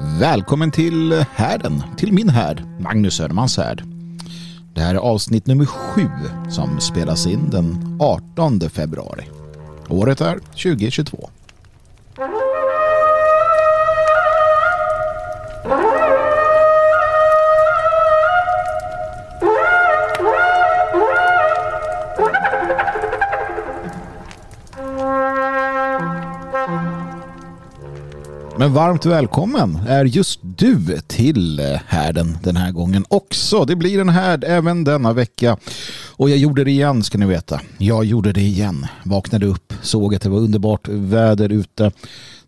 Välkommen 0.00 0.70
till 0.70 1.12
härden, 1.12 1.82
till 1.96 2.12
min 2.12 2.28
härd, 2.28 2.62
Magnus 2.80 3.14
Södermans 3.14 3.56
härd. 3.56 3.82
Det 4.74 4.80
här 4.80 4.94
är 4.94 4.98
avsnitt 4.98 5.46
nummer 5.46 5.64
sju 5.66 6.08
som 6.50 6.80
spelas 6.80 7.26
in 7.26 7.50
den 7.50 7.98
18 8.00 8.60
februari. 8.60 9.24
Året 9.88 10.20
är 10.20 10.38
2022. 10.38 11.30
Men 28.66 28.74
varmt 28.74 29.06
välkommen 29.06 29.78
är 29.88 30.04
just 30.04 30.40
du 30.42 30.98
till 31.06 31.60
eh, 31.60 31.80
härden 31.86 32.38
den 32.42 32.56
här 32.56 32.72
gången 32.72 33.04
också. 33.08 33.64
Det 33.64 33.76
blir 33.76 34.00
en 34.00 34.08
härd 34.08 34.44
även 34.44 34.84
denna 34.84 35.12
vecka. 35.12 35.56
Och 36.16 36.30
jag 36.30 36.38
gjorde 36.38 36.64
det 36.64 36.70
igen 36.70 37.02
ska 37.02 37.18
ni 37.18 37.26
veta. 37.26 37.60
Jag 37.78 38.04
gjorde 38.04 38.32
det 38.32 38.40
igen. 38.40 38.86
Vaknade 39.04 39.46
upp, 39.46 39.72
såg 39.82 40.14
att 40.14 40.22
det 40.22 40.28
var 40.28 40.38
underbart 40.38 40.88
väder 40.88 41.52
ute. 41.52 41.92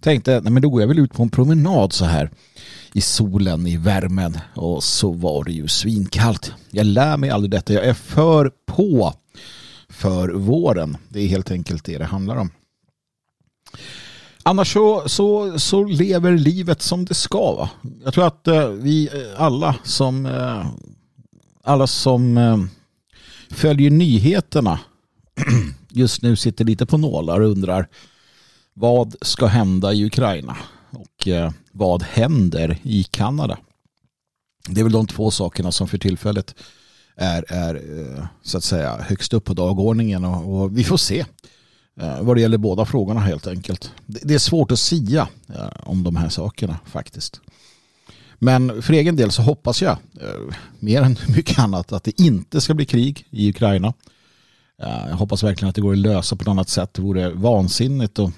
Tänkte, 0.01 0.41
nej 0.41 0.53
men 0.53 0.63
då 0.63 0.71
går 0.71 0.81
jag 0.81 0.89
väl 0.89 0.99
ut 0.99 1.13
på 1.13 1.23
en 1.23 1.31
promenad 1.31 1.93
så 1.93 2.05
här 2.05 2.31
i 2.93 3.01
solen, 3.01 3.67
i 3.67 3.77
värmen. 3.77 4.39
Och 4.55 4.85
så 4.85 5.13
var 5.13 5.45
det 5.45 5.53
ju 5.53 5.69
svinkallt. 5.69 6.53
Jag 6.71 6.87
lär 6.87 7.17
mig 7.17 7.31
aldrig 7.31 7.51
detta. 7.51 7.73
Jag 7.73 7.85
är 7.85 7.95
för 7.95 8.51
på 8.67 9.15
för 9.89 10.29
våren. 10.29 10.97
Det 11.09 11.21
är 11.21 11.27
helt 11.27 11.51
enkelt 11.51 11.85
det 11.85 11.99
det 11.99 12.05
handlar 12.05 12.37
om. 12.37 12.51
Annars 14.49 14.73
så, 14.73 15.09
så, 15.09 15.59
så 15.59 15.85
lever 15.85 16.33
livet 16.33 16.83
som 16.83 17.05
det 17.05 17.15
ska. 17.15 17.55
Va? 17.55 17.71
Jag 18.05 18.15
tror 18.15 18.27
att 18.27 18.49
eh, 18.49 18.69
vi 18.69 19.07
eh, 19.07 19.43
alla 19.43 19.77
som, 19.85 20.27
eh, 20.27 20.67
alla 21.65 21.87
som 21.87 22.39
eh, 22.39 22.59
följer 23.51 23.91
nyheterna 23.91 24.81
just 25.91 26.23
nu 26.23 26.37
sitter 26.37 26.65
lite 26.65 26.87
på 26.87 26.99
nålar 26.99 27.41
och 27.41 27.51
undrar 27.51 27.89
vad 28.75 29.17
ska 29.23 29.47
hända 29.47 29.93
i 29.93 30.05
Ukraina 30.05 30.57
och 30.91 31.29
eh, 31.29 31.53
vad 31.73 32.03
händer 32.03 32.79
i 32.83 33.05
Kanada. 33.05 33.59
Det 34.69 34.81
är 34.81 34.85
väl 34.85 34.93
de 34.93 35.07
två 35.07 35.31
sakerna 35.31 35.73
som 35.73 35.89
för 35.89 35.99
tillfället 35.99 36.55
är, 37.17 37.45
är 37.49 37.75
eh, 37.75 38.25
så 38.43 38.59
att 38.59 38.65
säga 38.65 38.97
högst 38.97 39.35
upp 39.35 39.45
på 39.45 39.55
dagordningen 39.55 40.25
och, 40.25 40.61
och 40.61 40.79
vi 40.79 40.85
får 40.85 40.97
se 40.97 41.21
Eh, 41.21 41.58
Eh, 42.01 42.23
vad 42.23 42.37
det 42.37 42.41
gäller 42.41 42.59
båda 42.59 42.85
frågorna 42.85 43.21
helt 43.21 43.47
enkelt. 43.47 43.93
Det 44.07 44.35
är 44.35 44.39
svårt 44.39 44.73
att 44.73 44.79
sia 44.79 45.29
eh, 45.49 45.69
om 45.83 46.05
de 46.05 46.17
här 46.17 46.29
sakerna 46.29 46.79
faktiskt. 46.87 47.41
Men 48.39 48.83
för 48.83 48.93
egen 48.93 49.17
del 49.17 49.31
så 49.31 49.43
hoppas 49.43 49.83
jag, 49.83 49.93
eh, 50.21 50.55
mer 50.79 51.03
än 51.03 51.17
mycket 51.37 51.59
annat, 51.59 51.93
att 51.93 52.05
det 52.05 52.21
inte 52.21 52.61
ska 52.61 52.75
bli 52.75 52.85
krig 52.85 53.27
i 53.31 53.51
Ukraina. 53.51 53.95
Jag 55.09 55.17
hoppas 55.17 55.43
verkligen 55.43 55.69
att 55.69 55.75
det 55.75 55.81
går 55.81 55.93
att 55.93 55.99
lösa 55.99 56.37
på 56.37 56.43
ett 56.43 56.49
annat 56.49 56.69
sätt. 56.69 56.95
Det 56.95 57.03
vore 57.03 57.31
vansinnigt. 57.31 58.19
Och, 58.19 58.31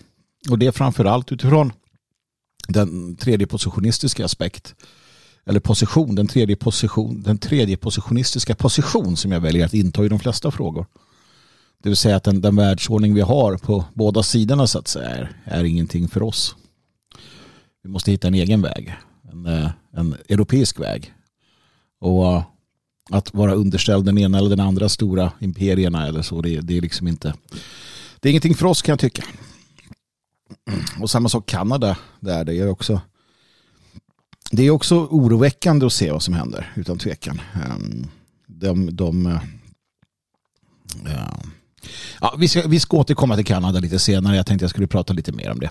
och 0.50 0.58
det 0.58 0.66
är 0.66 0.72
framförallt 0.72 1.32
utifrån 1.32 1.72
den 2.68 3.16
tredje 3.16 3.46
positionistiska 3.46 4.24
aspekt. 4.24 4.74
Eller 5.46 5.60
position, 5.60 6.14
den 6.14 6.26
tredje, 6.26 6.56
position, 6.56 7.22
den 7.22 7.38
tredje 7.38 7.76
positionistiska 7.76 8.54
position 8.54 9.16
som 9.16 9.32
jag 9.32 9.40
väljer 9.40 9.66
att 9.66 9.74
inta 9.74 10.04
i 10.04 10.08
de 10.08 10.18
flesta 10.18 10.50
frågor. 10.50 10.86
Det 11.82 11.88
vill 11.88 11.96
säga 11.96 12.16
att 12.16 12.24
den, 12.24 12.40
den 12.40 12.56
världsordning 12.56 13.14
vi 13.14 13.20
har 13.20 13.56
på 13.56 13.84
båda 13.94 14.22
sidorna 14.22 14.66
så 14.66 14.78
att 14.78 14.88
säga 14.88 15.08
är, 15.08 15.32
är 15.44 15.64
ingenting 15.64 16.08
för 16.08 16.22
oss. 16.22 16.56
Vi 17.82 17.90
måste 17.90 18.10
hitta 18.10 18.28
en 18.28 18.34
egen 18.34 18.62
väg. 18.62 18.96
En, 19.32 19.46
eh, 19.46 19.70
en 19.92 20.16
europeisk 20.28 20.80
väg. 20.80 21.12
Och 22.00 22.26
eh, 22.26 22.42
att 23.10 23.34
vara 23.34 23.54
underställd 23.54 24.04
den 24.04 24.18
ena 24.18 24.38
eller 24.38 24.50
den 24.50 24.60
andra 24.60 24.88
stora 24.88 25.32
imperierna 25.40 26.06
eller 26.06 26.22
så, 26.22 26.42
det, 26.42 26.60
det 26.60 26.76
är 26.76 26.80
liksom 26.80 27.08
inte 27.08 27.34
det 28.20 28.28
är 28.28 28.30
ingenting 28.30 28.54
för 28.54 28.66
oss 28.66 28.82
kan 28.82 28.92
jag 28.92 29.00
tycka. 29.00 29.24
Och 31.00 31.10
samma 31.10 31.28
sak 31.28 31.46
Kanada, 31.46 31.96
där 32.20 32.44
det 32.44 32.58
är 32.58 32.68
också 32.68 33.00
det 34.50 34.62
är 34.62 34.70
också 34.70 34.96
oroväckande 34.96 35.86
att 35.86 35.92
se 35.92 36.12
vad 36.12 36.22
som 36.22 36.34
händer 36.34 36.72
utan 36.76 36.98
tvekan. 36.98 37.40
Ehm, 37.54 38.06
de, 38.46 38.96
de, 38.96 39.38
de 41.04 41.20
Ja, 42.20 42.34
vi, 42.38 42.48
ska, 42.48 42.68
vi 42.68 42.80
ska 42.80 42.96
återkomma 42.96 43.36
till 43.36 43.44
Kanada 43.44 43.80
lite 43.80 43.98
senare. 43.98 44.36
Jag 44.36 44.46
tänkte 44.46 44.64
jag 44.64 44.70
skulle 44.70 44.86
prata 44.86 45.12
lite 45.12 45.32
mer 45.32 45.50
om 45.50 45.60
det. 45.60 45.70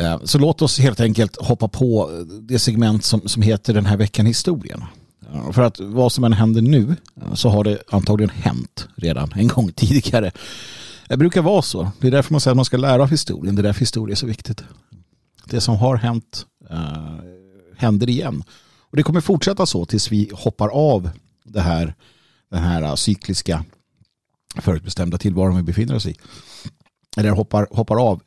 Eh, 0.00 0.18
så 0.24 0.38
låt 0.38 0.62
oss 0.62 0.78
helt 0.78 1.00
enkelt 1.00 1.36
hoppa 1.36 1.68
på 1.68 2.10
det 2.40 2.58
segment 2.58 3.04
som, 3.04 3.28
som 3.28 3.42
heter 3.42 3.74
Den 3.74 3.86
här 3.86 3.96
veckan 3.96 4.26
historien. 4.26 4.84
Eh, 5.32 5.52
för 5.52 5.62
att 5.62 5.80
vad 5.80 6.12
som 6.12 6.24
än 6.24 6.32
händer 6.32 6.62
nu 6.62 6.96
eh, 7.22 7.34
så 7.34 7.48
har 7.48 7.64
det 7.64 7.82
antagligen 7.90 8.30
hänt 8.30 8.88
redan 8.96 9.32
en 9.32 9.48
gång 9.48 9.72
tidigare. 9.76 10.30
Det 11.08 11.16
brukar 11.16 11.42
vara 11.42 11.62
så. 11.62 11.90
Det 12.00 12.06
är 12.06 12.10
därför 12.10 12.34
man 12.34 12.40
säger 12.40 12.52
att 12.52 12.56
man 12.56 12.64
ska 12.64 12.76
lära 12.76 13.02
av 13.02 13.10
historien. 13.10 13.54
Det 13.54 13.60
är 13.60 13.64
därför 13.64 13.80
historia 13.80 14.12
är 14.12 14.16
så 14.16 14.26
viktigt. 14.26 14.64
Det 15.44 15.60
som 15.60 15.76
har 15.76 15.96
hänt 15.96 16.46
eh, 16.70 17.18
händer 17.76 18.08
igen. 18.08 18.44
Och 18.90 18.96
det 18.96 19.02
kommer 19.02 19.20
fortsätta 19.20 19.66
så 19.66 19.84
tills 19.84 20.12
vi 20.12 20.30
hoppar 20.32 20.68
av 20.68 21.10
det 21.44 21.60
här, 21.60 21.94
den 22.50 22.62
här 22.62 22.96
cykliska 22.96 23.64
förutbestämda 24.60 25.18
tillvaron 25.18 25.56
vi 25.56 25.62
befinner 25.62 25.94
oss 25.94 26.06
i. 26.06 26.16
Eller 27.16 27.30
hoppar, 27.30 27.66
hoppar 27.70 28.02
av. 28.02 28.22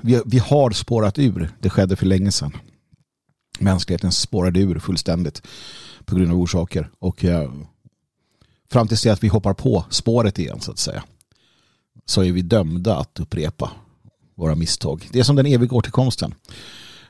Vi, 0.00 0.22
vi 0.26 0.38
har 0.38 0.70
spårat 0.70 1.18
ur. 1.18 1.50
Det 1.60 1.70
skedde 1.70 1.96
för 1.96 2.06
länge 2.06 2.32
sedan. 2.32 2.56
Mänskligheten 3.58 4.12
spårade 4.12 4.60
ur 4.60 4.78
fullständigt 4.78 5.42
på 6.04 6.16
grund 6.16 6.32
av 6.32 6.38
orsaker. 6.38 6.90
Och 6.98 7.24
eh, 7.24 7.52
fram 8.70 8.88
tills 8.88 9.02
det 9.02 9.10
att 9.10 9.24
vi 9.24 9.28
hoppar 9.28 9.54
på 9.54 9.84
spåret 9.90 10.38
igen 10.38 10.60
så 10.60 10.70
att 10.70 10.78
säga 10.78 11.04
så 12.06 12.22
är 12.22 12.32
vi 12.32 12.42
dömda 12.42 12.96
att 12.96 13.20
upprepa 13.20 13.70
våra 14.34 14.54
misstag. 14.54 15.08
Det 15.12 15.20
är 15.20 15.24
som 15.24 15.36
den 15.36 15.46
eviga 15.46 15.72
återkomsten. 15.72 16.34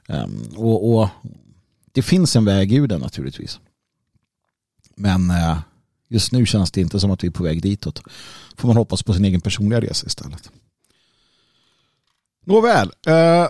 Um, 0.09 0.43
och, 0.57 0.95
och, 0.95 1.09
det 1.93 2.03
finns 2.03 2.37
en 2.37 2.45
väg 2.45 2.73
ur 2.73 2.87
den 2.87 3.01
naturligtvis. 3.01 3.61
Men 4.97 5.31
uh, 5.31 5.59
Just 6.15 6.33
nu 6.33 6.47
känns 6.47 6.71
det 6.71 6.81
inte 6.81 7.01
som 7.01 7.11
att 7.11 7.25
vi 7.25 7.29
är 7.29 7.33
på 7.33 7.43
väg 7.43 7.63
ditåt. 7.63 8.03
Får 8.57 8.69
man 8.69 8.77
hoppas 8.77 9.03
på 9.03 9.15
sin 9.15 9.25
egen 9.25 9.41
personliga 9.41 9.81
resa 9.81 10.07
istället. 10.07 10.51
Nåväl. 12.47 12.91
Eh, 13.07 13.49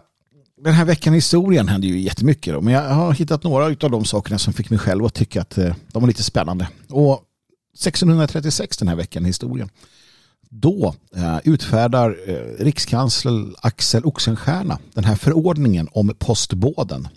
den 0.57 0.75
här 0.75 0.85
veckan 0.85 1.15
i 1.15 1.17
historien 1.17 1.69
hände 1.69 1.87
ju 1.87 2.01
jättemycket. 2.01 2.55
Då, 2.55 2.61
men 2.61 2.75
jag 2.75 2.83
har 2.83 3.13
hittat 3.13 3.43
några 3.43 3.65
av 3.65 3.91
de 3.91 4.05
sakerna 4.05 4.39
som 4.39 4.53
fick 4.53 4.71
mig 4.71 4.79
själv 4.79 5.05
att 5.05 5.15
tycka 5.15 5.41
att 5.41 5.59
eh, 5.59 5.75
de 5.93 6.03
var 6.03 6.09
lite 6.09 6.23
spännande. 6.23 6.69
Och 6.89 7.23
1636 7.75 8.77
den 8.77 8.89
här 8.89 8.97
veckan 8.97 9.25
i 9.25 9.27
historien. 9.27 9.69
Då 10.49 10.95
eh, 11.17 11.39
utfärdar 11.45 12.17
rikskansler 12.59 13.55
Axel 13.59 14.05
Oxenstierna 14.05 14.79
den 14.95 15.05
här 15.05 15.17
förordningen 15.17 15.89
om 15.93 16.15
postbåden. 16.19 17.09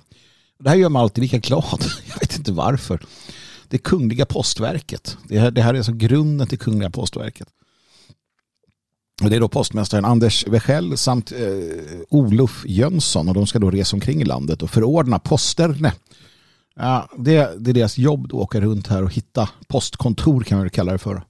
Det 0.60 0.70
här 0.70 0.78
gör 0.78 0.90
mig 0.90 1.00
alltid 1.00 1.22
lika 1.22 1.38
glad. 1.38 1.86
Jag 2.08 2.20
vet 2.20 2.38
inte 2.38 2.52
varför 2.52 3.06
det 3.68 3.78
kungliga 3.78 4.26
postverket. 4.26 5.18
Det 5.28 5.40
här, 5.40 5.52
det 5.52 5.62
här 5.62 5.74
är 5.74 5.78
alltså 5.78 5.94
grunden 5.94 6.48
till 6.48 6.60
kungliga 6.60 6.90
postverket. 6.90 7.48
Och 9.24 9.30
det 9.30 9.36
är 9.36 9.40
då 9.40 9.48
postmästaren 9.48 10.06
Anders 10.06 10.48
Wechell 10.48 10.98
samt 10.98 11.32
eh, 11.32 11.38
Olof 12.10 12.64
Jönsson 12.68 13.28
och 13.28 13.34
de 13.34 13.48
ska 13.48 13.60
då 13.60 13.72
resa 13.72 13.96
omkring 13.96 14.22
i 14.22 14.26
landet 14.26 14.64
och 14.64 14.70
förordna 14.70 15.20
posterne. 15.20 15.94
Ja, 16.76 17.10
det, 17.18 17.60
det 17.60 17.72
är 17.72 17.74
deras 17.74 17.98
jobb 17.98 18.26
att 18.26 18.34
åka 18.34 18.62
runt 18.62 18.88
här 18.88 19.04
och 19.04 19.14
hitta 19.14 19.50
postkontor 19.68 20.42
kan 20.42 20.58
man 20.58 20.70
kalla 20.70 20.92
det 20.92 20.98
för. 20.98 21.24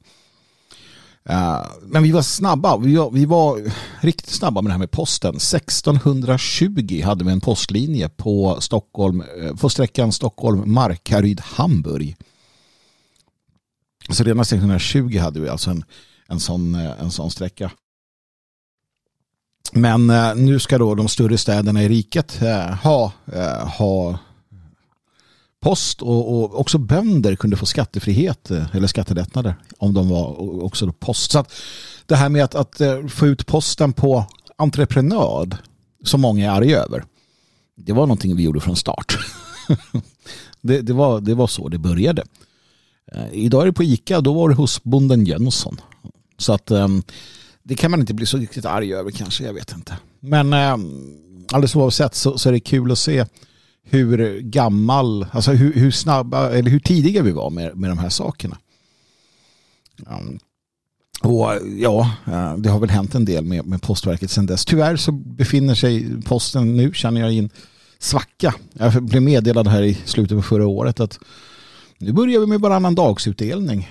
Uh, 1.29 1.65
men 1.81 2.03
vi 2.03 2.11
var 2.11 2.21
snabba. 2.21 2.77
Vi 2.77 2.95
var, 2.95 3.11
vi 3.11 3.25
var, 3.25 3.71
riktigt 4.01 4.29
snabba 4.29 4.61
med 4.61 4.69
det 4.69 4.73
här 4.73 4.79
med 4.79 4.91
posten. 4.91 5.35
1620 5.35 7.01
hade 7.03 7.25
vi 7.25 7.31
en 7.31 7.41
postlinje 7.41 8.09
på, 8.09 8.61
Stockholm, 8.61 9.23
eh, 9.41 9.55
på 9.55 9.69
sträckan 9.69 10.11
Stockholm-Markaryd-Hamburg. 10.11 12.15
Så 14.09 14.23
redan 14.23 14.39
1620 14.39 15.19
hade 15.19 15.39
vi 15.39 15.49
alltså 15.49 15.71
en, 15.71 15.83
en, 16.27 16.39
sån, 16.39 16.75
eh, 16.75 17.01
en 17.01 17.11
sån 17.11 17.31
sträcka. 17.31 17.71
Men 19.73 20.09
eh, 20.09 20.35
nu 20.35 20.59
ska 20.59 20.77
då 20.77 20.95
de 20.95 21.07
större 21.07 21.37
städerna 21.37 21.83
i 21.83 21.89
riket 21.89 22.41
eh, 22.41 22.75
ha, 22.75 23.11
eh, 23.33 23.67
ha 23.67 24.17
post 25.59 26.01
och, 26.01 26.33
och, 26.33 26.59
också 26.59 26.77
bönder 26.77 27.35
kunde 27.35 27.57
få 27.57 27.65
skattefrihet 27.65 28.51
eh, 28.51 28.75
eller 28.75 28.87
skattelättnader 28.87 29.55
om 29.77 29.93
de 29.93 30.09
var 30.09 30.41
också 30.63 30.91
post. 30.91 31.31
Så 31.31 31.39
att 31.39 31.53
det 32.05 32.15
här 32.15 32.29
med 32.29 32.43
att, 32.43 32.55
att 32.55 32.81
eh, 32.81 33.07
få 33.07 33.27
ut 33.27 33.45
posten 33.45 33.93
på 33.93 34.25
entreprenad 34.55 35.57
som 36.03 36.21
många 36.21 36.45
är 36.45 36.55
arga 36.55 36.77
över. 36.77 37.03
Det 37.75 37.93
var 37.93 38.01
någonting 38.01 38.35
vi 38.35 38.43
gjorde 38.43 38.59
från 38.59 38.75
start. 38.75 39.17
det, 40.61 40.81
det, 40.81 40.93
var, 40.93 41.21
det 41.21 41.33
var 41.33 41.47
så 41.47 41.69
det 41.69 41.77
började. 41.77 42.23
Eh, 43.11 43.33
idag 43.33 43.61
är 43.61 43.65
det 43.65 43.73
på 43.73 43.83
Ica, 43.83 44.21
då 44.21 44.33
var 44.33 44.49
det 44.49 44.55
hos 44.55 44.83
bonden 44.83 45.25
Jönsson. 45.25 45.81
Så 46.37 46.53
att 46.53 46.71
ehm, 46.71 47.03
det 47.67 47.75
kan 47.75 47.91
man 47.91 47.99
inte 47.99 48.13
bli 48.13 48.25
så 48.25 48.37
riktigt 48.37 48.65
arg 48.65 48.93
över 48.93 49.11
kanske, 49.11 49.43
jag 49.43 49.53
vet 49.53 49.71
inte. 49.71 49.97
Men 50.19 50.53
eh, 50.53 50.77
alldeles 51.51 51.75
oavsett 51.75 52.15
så, 52.15 52.37
så 52.37 52.49
är 52.49 52.53
det 52.53 52.59
kul 52.59 52.91
att 52.91 52.99
se 52.99 53.25
hur 53.83 54.39
gammal, 54.39 55.25
alltså 55.31 55.51
hur, 55.51 55.73
hur 55.73 55.91
snabba 55.91 56.49
eller 56.49 56.71
hur 56.71 56.79
tidiga 56.79 57.21
vi 57.21 57.31
var 57.31 57.49
med, 57.49 57.77
med 57.77 57.89
de 57.89 57.97
här 57.97 58.09
sakerna. 58.09 58.57
Um, 59.97 60.39
och 61.21 61.49
ja, 61.77 62.11
eh, 62.25 62.57
det 62.57 62.69
har 62.69 62.79
väl 62.79 62.89
hänt 62.89 63.15
en 63.15 63.25
del 63.25 63.43
med, 63.43 63.65
med 63.65 63.81
Postverket 63.81 64.31
sedan 64.31 64.45
dess. 64.45 64.65
Tyvärr 64.65 64.95
så 64.95 65.11
befinner 65.11 65.75
sig 65.75 66.21
posten 66.21 66.77
nu, 66.77 66.93
känner 66.93 67.21
jag, 67.21 67.33
i 67.33 67.39
en 67.39 67.49
svacka. 67.99 68.55
Jag 68.73 69.03
blev 69.03 69.21
meddelad 69.21 69.67
här 69.67 69.81
i 69.81 69.93
slutet 70.05 70.37
på 70.37 70.41
förra 70.41 70.67
året 70.67 70.99
att 70.99 71.19
nu 71.97 72.13
börjar 72.13 72.39
vi 72.39 72.45
med 72.45 72.61
varannan 72.61 72.95
dagsutdelning. 72.95 73.89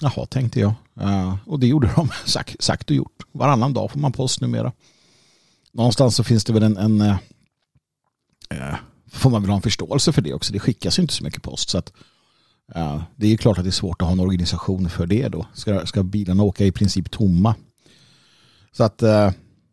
Jaha, 0.00 0.26
tänkte 0.26 0.60
jag. 0.60 0.72
Uh, 1.00 1.36
och 1.46 1.60
det 1.60 1.66
gjorde 1.66 1.90
de, 1.96 2.08
sagt, 2.24 2.62
sagt 2.62 2.90
och 2.90 2.96
gjort. 2.96 3.22
Varannan 3.32 3.72
dag 3.72 3.90
får 3.90 4.00
man 4.00 4.12
post 4.12 4.40
numera. 4.40 4.72
Någonstans 5.72 6.16
så 6.16 6.24
finns 6.24 6.44
det 6.44 6.52
väl 6.52 6.62
en, 6.62 6.76
en 6.76 7.00
uh, 7.00 7.16
får 9.12 9.30
man 9.30 9.42
väl 9.42 9.50
ha 9.50 9.56
en 9.56 9.62
förståelse 9.62 10.12
för 10.12 10.22
det 10.22 10.34
också. 10.34 10.52
Det 10.52 10.58
skickas 10.58 10.98
ju 10.98 11.02
inte 11.02 11.14
så 11.14 11.24
mycket 11.24 11.42
post. 11.42 11.70
Så 11.70 11.78
att, 11.78 11.92
det 13.16 13.26
är 13.26 13.30
ju 13.30 13.36
klart 13.36 13.58
att 13.58 13.64
det 13.64 13.70
är 13.70 13.72
svårt 13.72 14.02
att 14.02 14.08
ha 14.08 14.12
en 14.12 14.20
organisation 14.20 14.90
för 14.90 15.06
det 15.06 15.28
då. 15.28 15.46
Ska, 15.54 15.86
ska 15.86 16.02
bilarna 16.02 16.42
åka 16.42 16.64
i 16.64 16.72
princip 16.72 17.10
tomma? 17.10 17.54
Så 18.76 18.84
att 18.84 19.02
eh, 19.02 19.30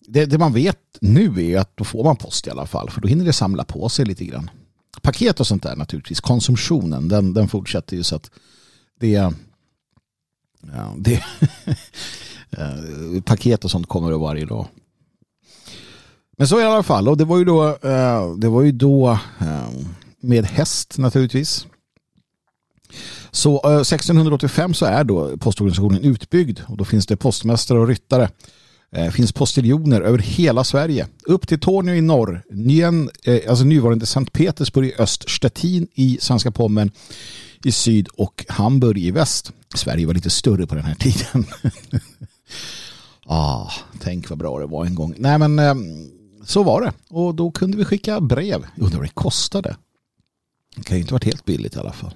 det, 0.07 0.25
det, 0.25 0.37
man 0.37 0.53
vet 0.53 0.79
nu 1.01 1.51
är 1.51 1.59
att 1.59 1.77
då 1.77 1.83
får 1.83 2.03
man 2.03 2.15
post 2.15 2.47
i 2.47 2.49
alla 2.49 2.65
fall. 2.65 2.89
För 2.89 3.01
då 3.01 3.07
hinner 3.07 3.25
det 3.25 3.33
samla 3.33 3.63
på 3.63 3.89
sig 3.89 4.05
lite 4.05 4.25
grann. 4.25 4.49
Paket 5.01 5.39
och 5.39 5.47
sånt 5.47 5.63
där 5.63 5.75
naturligtvis. 5.75 6.19
Konsumtionen 6.19 7.07
den, 7.07 7.33
den 7.33 7.47
fortsätter 7.47 7.95
ju 7.95 8.03
så 8.03 8.15
att 8.15 8.31
det 8.99 9.33
Ja, 10.73 10.95
det, 10.97 11.23
paket 13.25 13.65
och 13.65 13.71
sånt 13.71 13.87
kommer 13.87 14.11
det 14.11 14.17
varje 14.17 14.45
dag. 14.45 14.67
Men 16.37 16.47
så 16.47 16.61
i 16.61 16.63
alla 16.63 16.83
fall. 16.83 17.07
Och 17.07 17.17
det 17.17 17.25
var 17.25 17.37
ju 17.37 17.45
då, 17.45 17.67
eh, 17.67 18.35
det 18.37 18.49
var 18.49 18.61
ju 18.61 18.71
då 18.71 19.19
eh, 19.39 19.69
med 20.21 20.45
häst 20.45 20.97
naturligtvis. 20.97 21.67
Så 23.31 23.61
eh, 23.63 23.79
1685 23.79 24.73
så 24.73 24.85
är 24.85 25.03
då 25.03 25.37
postorganisationen 25.37 26.03
utbyggd 26.03 26.59
och 26.67 26.77
då 26.77 26.85
finns 26.85 27.07
det 27.07 27.17
postmästare 27.17 27.79
och 27.79 27.87
ryttare. 27.87 28.29
Det 28.91 29.11
finns 29.11 29.31
postiljoner 29.31 30.01
över 30.01 30.17
hela 30.17 30.63
Sverige. 30.63 31.07
Upp 31.25 31.47
till 31.47 31.59
Tornio 31.59 31.95
i 31.95 32.01
norr, 32.01 32.43
Nyen, 32.49 33.09
alltså 33.49 33.65
nuvarande 33.65 34.05
Sankt 34.05 34.33
Petersburg 34.33 34.87
i 34.87 34.93
öst, 34.97 35.29
Stettin 35.29 35.87
i 35.93 36.17
Svenska 36.21 36.51
Pommern 36.51 36.91
i 37.65 37.71
syd 37.71 38.07
och 38.07 38.45
Hamburg 38.49 38.97
i 38.97 39.11
väst. 39.11 39.51
Sverige 39.75 40.07
var 40.07 40.13
lite 40.13 40.29
större 40.29 40.67
på 40.67 40.75
den 40.75 40.83
här 40.83 40.95
tiden. 40.95 41.45
ah, 43.25 43.71
tänk 43.99 44.29
vad 44.29 44.39
bra 44.39 44.59
det 44.59 44.65
var 44.65 44.85
en 44.85 44.95
gång. 44.95 45.15
Nej 45.17 45.37
men 45.37 45.59
eh, 45.59 45.75
så 46.45 46.63
var 46.63 46.81
det. 46.81 46.93
Och 47.09 47.35
då 47.35 47.51
kunde 47.51 47.77
vi 47.77 47.85
skicka 47.85 48.21
brev. 48.21 48.67
Jag 48.75 48.85
undrar 48.85 48.99
vad 48.99 49.07
det 49.07 49.13
kostade. 49.13 49.75
Det 50.75 50.83
kan 50.83 50.97
ju 50.97 51.01
inte 51.01 51.13
varit 51.13 51.25
helt 51.25 51.45
billigt 51.45 51.75
i 51.75 51.79
alla 51.79 51.93
fall. 51.93 52.13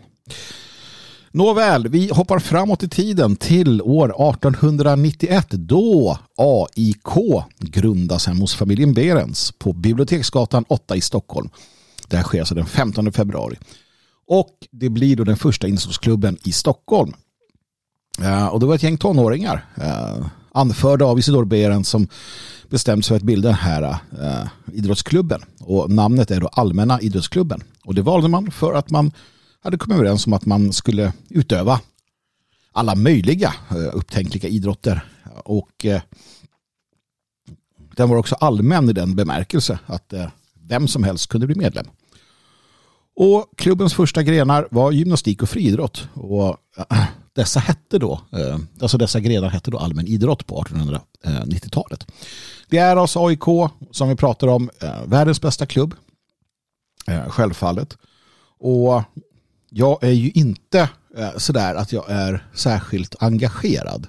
Nåväl, 1.31 1.87
vi 1.87 2.09
hoppar 2.13 2.39
framåt 2.39 2.83
i 2.83 2.89
tiden 2.89 3.35
till 3.35 3.81
år 3.81 4.29
1891 4.31 5.47
då 5.49 6.17
AIK 6.37 7.43
grundas 7.59 8.27
hemma 8.27 8.39
hos 8.39 8.55
familjen 8.55 8.93
Berens 8.93 9.51
på 9.51 9.73
Biblioteksgatan 9.73 10.65
8 10.67 10.95
i 10.95 11.01
Stockholm. 11.01 11.49
Det 12.07 12.17
här 12.17 12.23
sker 12.23 12.39
alltså 12.39 12.55
den 12.55 12.65
15 12.65 13.11
februari. 13.11 13.57
Och 14.27 14.67
det 14.71 14.89
blir 14.89 15.15
då 15.15 15.23
den 15.23 15.37
första 15.37 15.67
innebandyklubben 15.67 16.37
i 16.43 16.51
Stockholm. 16.51 17.13
Uh, 18.21 18.47
och 18.47 18.59
det 18.59 18.65
var 18.65 18.75
ett 18.75 18.83
gäng 18.83 18.97
tonåringar 18.97 19.65
uh, 19.77 20.27
anförda 20.51 21.05
av 21.05 21.19
Isidor 21.19 21.45
Beren 21.45 21.83
som 21.83 22.07
bestämt 22.69 23.05
sig 23.05 23.09
för 23.09 23.15
att 23.15 23.23
bilda 23.23 23.47
den 23.47 23.57
här 23.57 23.83
uh, 24.21 24.47
idrottsklubben. 24.73 25.41
Och 25.59 25.91
namnet 25.91 26.31
är 26.31 26.41
då 26.41 26.47
Allmänna 26.47 27.01
idrottsklubben. 27.01 27.63
Och 27.85 27.95
det 27.95 28.01
valde 28.01 28.27
man 28.27 28.51
för 28.51 28.73
att 28.73 28.89
man 28.89 29.11
hade 29.63 29.77
kommit 29.77 29.97
överens 29.97 30.27
om 30.27 30.33
att 30.33 30.45
man 30.45 30.73
skulle 30.73 31.13
utöva 31.29 31.81
alla 32.71 32.95
möjliga 32.95 33.53
uh, 33.71 33.89
upptänkliga 33.93 34.49
idrotter. 34.49 35.05
Och 35.43 35.85
den 37.95 38.09
var 38.09 38.17
också 38.17 38.35
allmän 38.35 38.89
i 38.89 38.93
den 38.93 39.15
bemärkelse 39.15 39.79
att 39.85 40.13
vem 40.67 40.87
som 40.87 41.03
helst 41.03 41.29
kunde 41.29 41.47
bli 41.47 41.55
medlem. 41.55 41.85
Och 43.15 43.45
klubbens 43.57 43.93
första 43.93 44.23
grenar 44.23 44.67
var 44.71 44.91
gymnastik 44.91 45.43
och 45.43 45.49
friidrott. 45.49 46.09
Och 46.13 46.57
äh, 46.91 47.03
dessa 47.33 47.59
hette 47.59 47.99
då, 47.99 48.21
äh, 48.31 48.57
alltså 48.81 48.97
dessa 48.97 49.19
grenar 49.19 49.49
hette 49.49 49.71
då 49.71 49.77
allmän 49.77 50.07
idrott 50.07 50.47
på 50.47 50.63
1890-talet. 50.63 52.07
Det 52.69 52.77
är 52.77 52.95
alltså 52.95 53.25
AIK 53.25 53.71
som 53.91 54.09
vi 54.09 54.15
pratar 54.15 54.47
om, 54.47 54.69
äh, 54.81 55.05
världens 55.05 55.41
bästa 55.41 55.65
klubb. 55.65 55.95
Självfallet. 57.27 57.97
Och 58.59 59.03
jag 59.69 60.03
är 60.03 60.11
ju 60.11 60.31
inte 60.31 60.89
sådär 61.37 61.75
att 61.75 61.91
jag 61.91 62.09
är 62.09 62.47
särskilt 62.53 63.15
engagerad 63.19 64.07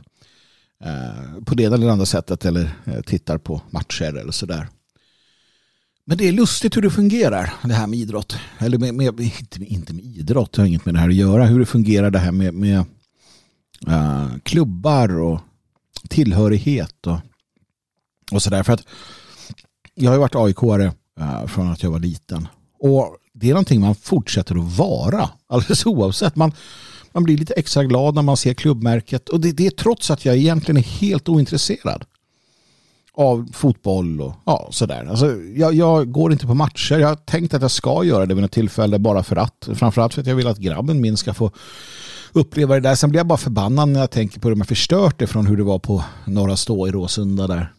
på 1.47 1.55
det 1.55 1.65
eller 1.65 1.89
andra 1.89 2.07
sättet 2.07 2.45
eller 2.45 2.75
tittar 3.07 3.39
på 3.39 3.61
matcher 3.71 4.17
eller 4.17 4.33
sådär. 4.33 4.69
Men 6.09 6.19
det 6.19 6.29
är 6.29 6.33
lustigt 6.33 6.77
hur 6.77 6.83
det 6.83 6.91
fungerar, 6.91 7.55
det 7.65 7.75
här 7.75 7.87
med 7.87 7.99
idrott. 7.99 8.37
Eller 8.59 8.79
med, 8.79 8.95
med, 8.95 9.21
inte, 9.21 9.61
med, 9.61 9.69
inte 9.69 9.93
med 9.93 10.05
idrott, 10.05 10.53
det 10.53 10.63
har 10.63 10.67
inget 10.67 10.85
med 10.85 10.95
det 10.95 11.01
här 11.01 11.09
att 11.09 11.15
göra. 11.15 11.47
Hur 11.47 11.59
det 11.59 11.67
fungerar 11.67 12.11
det 12.11 12.19
här 12.19 12.33
med, 12.33 12.55
med 12.55 12.85
uh, 13.89 14.39
klubbar 14.43 15.21
och 15.21 15.41
tillhörighet 16.09 17.07
och, 17.07 17.19
och 18.33 18.43
sådär. 18.43 18.63
För 18.63 18.73
att 18.73 18.83
jag 19.95 20.11
har 20.11 20.15
ju 20.15 20.21
varit 20.21 20.35
AIK-are 20.35 20.93
uh, 21.21 21.35
eh, 21.35 21.47
från 21.47 21.73
att 21.73 21.83
jag 21.83 21.91
var 21.91 21.99
liten. 21.99 22.49
Och 22.79 23.17
det 23.33 23.49
är 23.49 23.53
någonting 23.53 23.81
man 23.81 23.95
fortsätter 23.95 24.55
att 24.55 24.77
vara, 24.77 25.31
alldeles 25.49 25.87
oavsett. 25.87 26.37
Man, 26.37 26.53
man 27.13 27.25
blir 27.25 27.37
lite 27.37 27.55
extra 27.55 27.85
glad 27.85 28.15
när 28.15 28.23
man 28.23 28.37
ser 28.37 28.55
klubbmärket. 28.55 29.29
Och 29.29 29.41
det, 29.41 29.53
det 29.53 29.67
är 29.67 29.71
trots 29.71 30.11
att 30.11 30.25
jag 30.25 30.37
egentligen 30.37 30.77
är 30.77 31.01
helt 31.01 31.29
ointresserad 31.29 32.05
av 33.17 33.49
fotboll 33.53 34.21
och 34.21 34.35
ja, 34.45 34.69
sådär. 34.71 35.07
Alltså, 35.11 35.37
jag, 35.57 35.75
jag, 35.75 36.13
går 36.13 36.33
inte 36.33 36.47
på 36.47 36.55
matcher. 36.55 36.99
Jag 36.99 37.09
har 37.09 37.15
tänkt 37.15 37.55
att 37.55 37.63
jag 37.63 37.71
ska 37.71 38.05
göra 38.05 38.27
det 38.27 38.35
vid 38.35 38.43
något 38.43 38.53
tillfälle 38.53 38.99
bara 38.99 39.23
för 39.23 39.37
att. 39.37 39.69
Framförallt 39.75 40.15
för 40.15 40.21
att 40.21 40.27
jag 40.27 40.35
vill 40.35 40.47
att 40.47 40.59
grabben 40.59 41.01
min 41.01 41.17
ska 41.17 41.35
få 41.35 41.51
uppleva 42.33 42.75
det 42.75 42.81
där. 42.81 42.95
Sen 42.95 43.11
blir 43.11 43.19
jag 43.19 43.27
bara 43.27 43.39
förbannad 43.39 43.89
när 43.89 44.01
jag 44.01 44.11
tänker 44.11 44.41
på 44.41 44.49
hur 44.49 44.55
man 44.55 44.67
förstört 44.67 45.19
det 45.19 45.27
från 45.27 45.47
hur 45.47 45.57
det 45.57 45.63
var 45.63 45.79
på 45.79 46.05
Norra 46.25 46.57
Stå 46.57 46.89
i 46.89 46.91
Råsunda 46.91 47.47
där. 47.47 47.73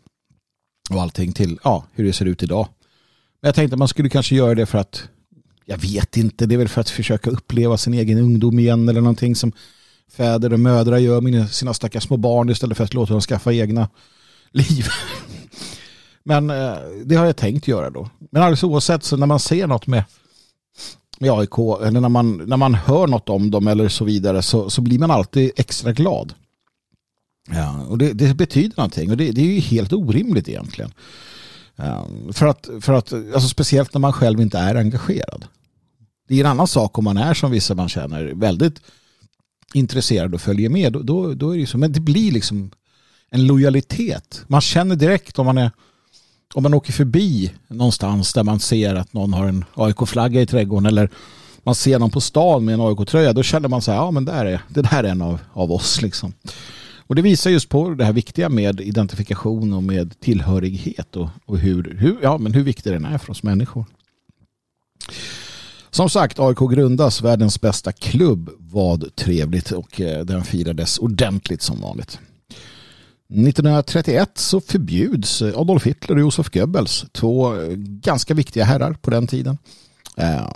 Och 0.90 1.02
allting 1.02 1.34
till 1.34 1.60
ja, 1.64 1.84
hur 1.92 2.04
det 2.04 2.14
ser 2.14 2.26
ut 2.26 2.44
idag. 2.44 2.68
Men 3.42 3.48
jag 3.48 3.56
tänkte 3.56 3.76
att 3.76 3.80
man 3.80 3.88
skulle 3.88 4.10
kanske 4.10 4.36
göra 4.36 4.56
det 4.56 4.66
för 4.66 4.78
att 4.78 5.04
jag 5.66 5.78
vet 5.78 6.18
inte, 6.18 6.46
det 6.46 6.56
är 6.56 6.58
väl 6.58 6.68
för 6.68 6.82
att 6.82 6.90
försöka 6.90 7.30
uppleva 7.30 7.78
sin 7.78 7.94
egen 7.94 8.18
ungdom 8.18 8.60
igen 8.60 8.90
eller 8.90 9.02
någonting 9.02 9.36
som 9.36 9.52
fäder 10.12 10.54
och 10.54 10.60
mödrar 10.60 10.98
gör 10.98 11.22
med 11.22 11.52
sina 11.52 11.74
stackars 11.74 12.04
små 12.04 12.18
barn 12.18 12.50
istället 12.50 12.78
för 12.78 12.84
att 12.84 12.94
låta 12.94 13.14
dem 13.14 13.22
skaffa 13.22 13.54
egna 13.54 13.90
liv. 14.52 14.86
Men 16.28 16.50
eh, 16.50 16.78
det 17.06 17.16
har 17.16 17.26
jag 17.26 17.36
tänkt 17.36 17.68
göra 17.68 17.90
då. 17.90 18.10
Men 18.32 18.42
alldeles 18.42 18.64
oavsett 18.64 19.04
så 19.04 19.18
när 19.18 19.26
man 19.26 19.40
ser 19.40 19.68
något 19.68 19.88
med, 19.88 20.04
med 21.20 21.32
AIK 21.32 21.58
eller 21.58 22.02
när 22.02 22.10
man, 22.10 22.38
när 22.38 22.58
man 22.58 22.74
hör 22.74 23.08
något 23.08 23.30
om 23.30 23.52
dem 23.52 23.68
eller 23.68 23.90
så 23.90 24.06
vidare 24.06 24.42
så, 24.42 24.70
så 24.70 24.82
blir 24.82 25.00
man 25.00 25.12
alltid 25.12 25.52
extra 25.56 25.94
glad. 25.94 26.34
Ja, 27.50 27.86
och 27.90 27.98
det, 27.98 28.14
det 28.14 28.34
betyder 28.34 28.78
någonting 28.78 29.12
och 29.12 29.18
det, 29.18 29.32
det, 29.32 29.42
är 29.42 29.46
ju 29.46 29.60
helt 29.60 29.94
orimligt 29.94 30.50
egentligen. 30.50 30.92
Um, 31.76 32.34
för 32.34 32.48
att, 32.48 32.70
för 32.82 32.94
att 32.94 33.14
alltså 33.14 33.48
speciellt 33.48 33.94
när 33.94 34.00
man 34.00 34.14
själv 34.14 34.42
inte 34.42 34.58
är 34.58 34.76
engagerad. 34.76 35.46
Det 36.28 36.36
är 36.36 36.40
en 36.40 36.52
annan 36.52 36.68
sak 36.68 36.98
om 36.98 37.04
man 37.04 37.18
är 37.18 37.34
som 37.34 37.52
vissa 37.52 37.76
man 37.76 37.90
känner 37.90 38.26
väldigt 38.26 38.82
intresserad 39.74 40.34
och 40.34 40.42
följer 40.42 40.70
med. 40.70 40.94
Då, 40.94 41.02
då, 41.02 41.34
då 41.34 41.56
är 41.56 41.58
det 41.58 41.68
så. 41.68 41.78
Men 41.78 41.92
det 41.92 42.00
blir 42.00 42.32
liksom 42.32 42.72
en 43.30 43.48
lojalitet. 43.48 44.44
Man 44.48 44.62
känner 44.62 44.96
direkt 44.96 45.40
om 45.40 45.46
man 45.46 45.58
är 45.58 45.72
om 46.54 46.64
man 46.64 46.74
åker 46.74 46.94
förbi 46.94 47.54
någonstans 47.68 48.34
där 48.34 48.44
man 48.44 48.60
ser 48.60 48.96
att 48.96 49.14
någon 49.14 49.34
har 49.34 49.48
en 49.48 49.66
AIK-flagga 49.74 50.42
i 50.42 50.46
trädgården 50.46 50.86
eller 50.86 51.10
man 51.64 51.76
ser 51.76 52.00
någon 52.00 52.12
på 52.12 52.22
stan 52.22 52.66
med 52.66 52.74
en 52.74 52.82
AIK-tröja 52.82 53.34
då 53.34 53.44
känner 53.44 53.70
man 53.70 53.82
så 53.82 53.92
här, 53.92 53.98
ja 53.98 54.12
men 54.12 54.26
där 54.26 54.46
är, 54.46 54.62
det 54.70 54.82
där 54.82 55.04
är 55.04 55.10
en 55.10 55.22
av, 55.22 55.40
av 55.54 55.72
oss 55.72 56.02
liksom. 56.02 56.34
Och 57.08 57.16
det 57.16 57.22
visar 57.22 57.50
just 57.50 57.70
på 57.70 57.90
det 57.90 58.06
här 58.06 58.14
viktiga 58.14 58.50
med 58.50 58.82
identifikation 58.82 59.74
och 59.74 59.84
med 59.84 60.20
tillhörighet 60.20 61.16
och, 61.16 61.30
och 61.46 61.58
hur, 61.58 61.98
hur, 62.00 62.18
ja, 62.22 62.38
men 62.38 62.54
hur 62.54 62.64
viktig 62.64 62.94
den 62.94 63.06
är 63.06 63.18
för 63.18 63.32
oss 63.32 63.44
människor. 63.44 63.86
Som 65.90 66.10
sagt, 66.10 66.40
AIK 66.40 66.58
grundas, 66.58 67.22
världens 67.22 67.62
bästa 67.62 67.92
klubb. 67.92 68.50
Vad 68.60 69.16
trevligt 69.16 69.72
och 69.72 70.02
eh, 70.02 70.26
den 70.26 70.44
firades 70.44 70.98
ordentligt 70.98 71.62
som 71.62 71.82
vanligt. 71.82 72.20
1931 73.30 74.38
så 74.38 74.62
förbjuds 74.62 75.42
Adolf 75.42 75.86
Hitler 75.86 76.16
och 76.16 76.22
Josef 76.22 76.50
Goebbels, 76.50 77.06
två 77.12 77.56
eh, 77.56 77.70
ganska 77.78 78.34
viktiga 78.34 78.64
herrar 78.64 78.94
på 78.94 79.10
den 79.10 79.28
tiden, 79.28 79.58
eh, 80.18 80.50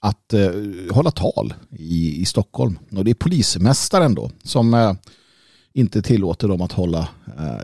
att 0.00 0.32
eh, 0.32 0.50
hålla 0.90 1.10
tal 1.10 1.54
i, 1.70 2.20
i 2.20 2.24
Stockholm. 2.24 2.78
Och 2.90 3.04
det 3.04 3.10
är 3.10 3.14
polismästaren 3.14 4.14
då 4.14 4.30
som 4.42 4.96
inte 5.72 6.02
tillåter 6.02 6.48
dem 6.48 6.62
att 6.62 6.72
hålla, 6.72 7.08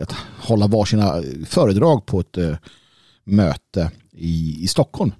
att 0.01 0.11
hålla 0.39 0.67
varsina 0.67 1.23
föredrag 1.45 2.05
på 2.05 2.19
ett 2.19 2.37
möte 3.23 3.91
i, 4.11 4.63
i 4.63 4.67
Stockholm. 4.67 5.11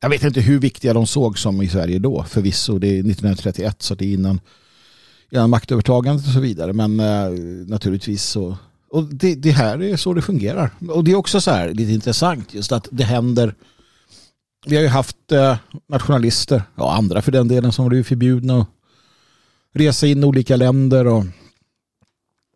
Jag 0.00 0.08
vet 0.08 0.24
inte 0.24 0.40
hur 0.40 0.58
viktiga 0.58 0.92
de 0.92 1.06
såg 1.06 1.38
som 1.38 1.62
i 1.62 1.68
Sverige 1.68 1.98
då, 1.98 2.24
förvisso. 2.24 2.78
Det 2.78 2.86
är 2.86 2.98
1931 2.98 3.82
så 3.82 3.94
det 3.94 4.04
är 4.04 4.12
innan, 4.12 4.40
genom 5.30 5.50
maktövertagandet 5.50 6.26
och 6.26 6.32
så 6.32 6.40
vidare. 6.40 6.72
Men 6.72 7.00
eh, 7.00 7.30
naturligtvis 7.66 8.22
så 8.22 8.56
och 8.90 9.04
det, 9.04 9.34
det, 9.34 9.50
här 9.50 9.82
är 9.82 9.96
så 9.96 10.14
det 10.14 10.22
fungerar. 10.22 10.70
Och 10.88 11.04
det 11.04 11.10
är 11.10 11.14
också 11.14 11.40
så 11.40 11.50
här 11.50 11.74
lite 11.74 11.92
intressant 11.92 12.54
just 12.54 12.72
att 12.72 12.88
det 12.90 13.04
händer. 13.04 13.54
Vi 14.66 14.76
har 14.76 14.82
ju 14.82 14.88
haft 14.88 15.32
eh, 15.32 15.56
nationalister, 15.88 16.62
och 16.74 16.94
andra 16.94 17.22
för 17.22 17.32
den 17.32 17.48
delen, 17.48 17.72
som 17.72 17.88
blivit 17.88 18.06
förbjudna 18.06 18.60
att 18.60 18.68
resa 19.72 20.06
in 20.06 20.22
i 20.22 20.26
olika 20.26 20.56
länder 20.56 21.06
och 21.06 21.24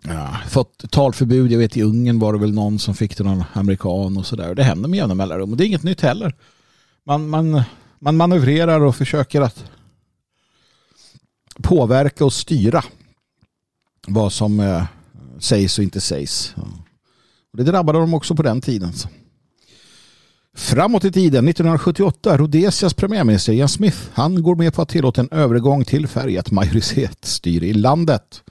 ja, 0.05 0.37
fått 0.49 0.91
talförbud. 0.91 1.53
Jag 1.53 1.59
vet 1.59 1.77
i 1.77 1.83
Ungern 1.83 2.19
var 2.19 2.33
det 2.33 2.39
väl 2.39 2.55
någon 2.55 2.79
som 2.79 2.95
fick 2.95 3.15
till 3.15 3.25
någon 3.25 3.45
amerikan 3.53 4.17
och 4.17 4.27
sådär. 4.27 4.55
Det 4.55 4.63
händer 4.63 4.89
med 4.89 4.97
jämna 4.97 5.15
mellanrum 5.15 5.51
och 5.51 5.57
det 5.57 5.65
är 5.65 5.67
inget 5.67 5.83
nytt 5.83 6.01
heller. 6.01 6.35
Man, 7.07 7.29
man, 7.29 7.63
man 7.99 8.17
manövrerar 8.17 8.81
och 8.81 8.97
försöker 8.97 9.41
att 9.41 9.65
påverka 11.63 12.25
och 12.25 12.33
styra 12.33 12.85
vad 14.07 14.33
som 14.33 14.61
eh, 14.61 14.85
sägs 15.39 15.79
och 15.79 15.85
inte 15.85 16.01
sägs. 16.01 16.55
Och 17.51 17.57
det 17.57 17.65
drabbade 17.65 17.99
dem 17.99 18.15
också 18.15 18.35
på 18.35 18.43
den 18.43 18.61
tiden. 18.61 18.89
Alltså. 18.89 19.09
Framåt 20.57 21.05
i 21.05 21.13
tiden, 21.13 21.49
1978, 21.49 22.37
Rhodesias 22.37 22.95
premiärminister 22.95 23.53
Ian 23.53 23.69
Smith, 23.69 23.99
han 24.13 24.43
går 24.43 24.57
med 24.57 24.75
på 24.75 24.83
att 24.83 24.89
tillåta 24.89 25.21
en 25.21 25.29
övergång 25.31 25.85
till 25.85 26.07
färgat 26.07 26.51
majoritetsstyre 26.51 27.67
i 27.67 27.73
landet. 27.73 28.43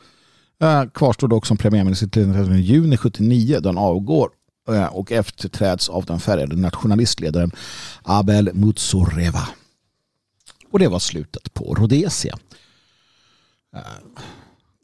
Eh, 0.62 0.84
kvarstår 0.94 1.28
dock 1.28 1.46
som 1.46 1.58
premiärminister 1.58 2.08
till 2.08 2.56
juni 2.56 2.98
79 2.98 3.60
då 3.60 3.70
han 3.70 3.78
avgår 3.78 4.30
eh, 4.70 4.86
och 4.86 5.12
efterträds 5.12 5.90
av 5.90 6.06
den 6.06 6.20
färgade 6.20 6.56
nationalistledaren 6.56 7.52
Abel 8.04 8.50
Mutsoreva. 8.54 9.48
Och 10.72 10.80
det 10.80 10.88
var 10.88 11.00
slutet 11.00 11.54
på 11.54 11.74
Rhodesia. 11.74 12.38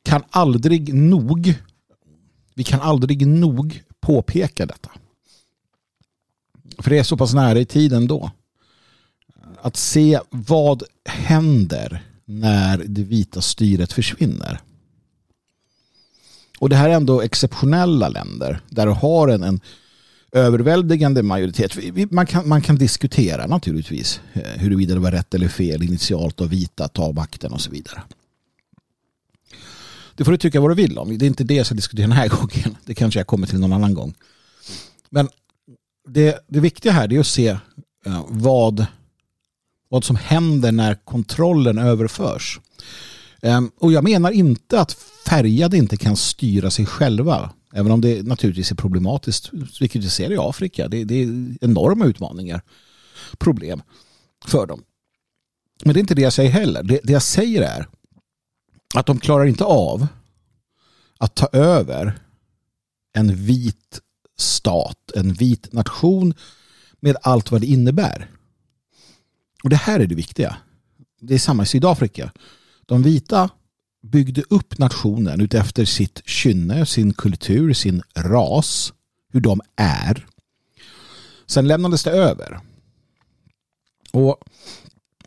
Kan 0.03 0.24
aldrig 0.29 0.94
nog 0.94 1.56
vi 2.58 2.63
kan 2.63 2.82
aldrig 2.82 3.27
nog 3.27 3.84
påpeka 4.00 4.65
detta. 4.65 4.91
För 6.79 6.89
det 6.89 6.98
är 6.98 7.03
så 7.03 7.17
pass 7.17 7.34
nära 7.34 7.60
i 7.60 7.65
tiden 7.65 8.08
då. 8.08 8.32
Att 9.62 9.77
se 9.77 10.20
vad 10.29 10.84
händer 11.06 12.03
när 12.25 12.77
det 12.77 13.03
vita 13.03 13.41
styret 13.41 13.94
försvinner. 13.94 14.60
Och 16.60 16.70
det 16.70 16.75
här 16.75 16.89
är 16.89 16.94
ändå 16.94 17.22
exceptionella 17.22 18.10
länder 18.10 18.62
där 18.70 18.86
du 18.86 18.91
har 18.91 19.27
en, 19.27 19.44
en 19.44 19.60
överväldigande 20.32 21.24
majoritet. 21.24 21.77
Man 22.12 22.25
kan, 22.25 22.48
man 22.50 22.62
kan 22.62 22.75
diskutera 22.75 23.48
naturligtvis 23.48 24.22
eh, 24.34 24.41
huruvida 24.41 24.94
det 24.94 25.00
var 25.00 25.12
rätt 25.12 25.34
eller 25.34 25.48
fel 25.48 25.84
initialt 25.84 26.41
av 26.41 26.50
vita 26.50 26.86
att 26.86 26.94
ta 26.94 27.12
makten 27.12 27.51
och 27.51 27.62
så 27.62 27.72
vidare. 27.72 28.01
Det 30.17 30.24
får 30.24 30.31
du 30.31 30.38
tycka 30.38 30.62
vad 30.62 30.71
du 30.71 30.75
vill 30.75 30.97
om. 30.97 31.17
Det 31.17 31.25
är 31.25 31.27
inte 31.27 31.43
det 31.43 31.53
jag 31.53 31.65
ska 31.65 31.75
diskutera 31.75 32.07
den 32.07 32.17
här 32.17 32.29
gången. 32.38 32.77
Det 32.86 32.93
kanske 32.93 33.19
jag 33.19 33.27
kommer 33.27 33.47
till 33.47 33.59
någon 33.59 33.74
annan 33.74 33.93
gång. 33.93 34.13
Men 35.09 35.29
det, 36.09 36.45
det 36.47 36.59
viktiga 36.59 36.91
här 36.91 37.13
är 37.13 37.19
att 37.19 37.27
se 37.27 37.47
eh, 38.05 38.25
vad, 38.27 38.86
vad 39.89 40.03
som 40.03 40.15
händer 40.15 40.71
när 40.71 40.95
kontrollen 40.95 41.77
överförs. 41.77 42.59
Ehm, 43.41 43.71
och 43.79 43.91
jag 43.91 44.03
menar 44.03 44.31
inte 44.31 44.81
att 44.81 44.93
färgade 45.27 45.77
inte 45.77 45.97
kan 45.97 46.15
styra 46.15 46.71
sig 46.71 46.86
själva. 46.86 47.50
Även 47.74 47.91
om 47.91 48.01
det 48.01 48.24
naturligtvis 48.27 48.71
är 48.71 48.75
problematiskt, 48.75 49.51
vilket 49.79 50.03
vi 50.03 50.09
ser 50.09 50.31
i 50.31 50.38
Afrika. 50.39 50.88
Det, 50.88 51.03
det 51.03 51.15
är 51.15 51.55
enorma 51.62 52.05
utmaningar, 52.05 52.62
problem 53.38 53.81
för 54.45 54.65
dem. 54.65 54.83
Men 55.83 55.93
det 55.93 55.97
är 55.97 56.01
inte 56.01 56.15
det 56.15 56.21
jag 56.21 56.33
säger 56.33 56.51
heller. 56.51 56.83
Det, 56.83 57.00
det 57.03 57.13
jag 57.13 57.24
säger 57.24 57.62
är 57.62 57.88
att 58.96 59.06
de 59.06 59.20
klarar 59.20 59.46
inte 59.46 59.63
av 59.63 60.08
att 61.17 61.36
ta 61.36 61.48
över 61.48 62.20
en 63.13 63.36
vit 63.36 64.01
stat, 64.38 65.12
en 65.15 65.34
vit 65.34 65.74
nation 65.74 66.34
med 67.00 67.15
allt 67.22 67.51
vad 67.51 67.62
det 67.62 67.67
innebär. 67.67 68.29
Och 69.63 69.70
det 69.70 69.75
här 69.75 70.00
är 70.00 70.08
det 70.08 70.15
viktiga. 70.15 70.58
Det 71.22 71.34
är 71.34 71.39
samma 71.39 71.63
i 71.63 71.65
Sydafrika. 71.65 72.32
De 72.86 73.03
vita 73.03 73.50
byggde 74.01 74.44
upp 74.50 74.77
nationen 74.77 75.41
utefter 75.41 75.86
sitt 75.86 76.22
kynne, 76.25 76.86
sin 76.86 77.13
kultur, 77.13 77.74
sin 77.74 78.03
ras, 78.15 78.94
hur 79.32 79.41
de 79.41 79.62
är. 79.75 80.27
Sen 81.46 81.67
lämnades 81.67 82.03
det 82.03 82.12
över. 82.12 82.60
Och 84.12 84.38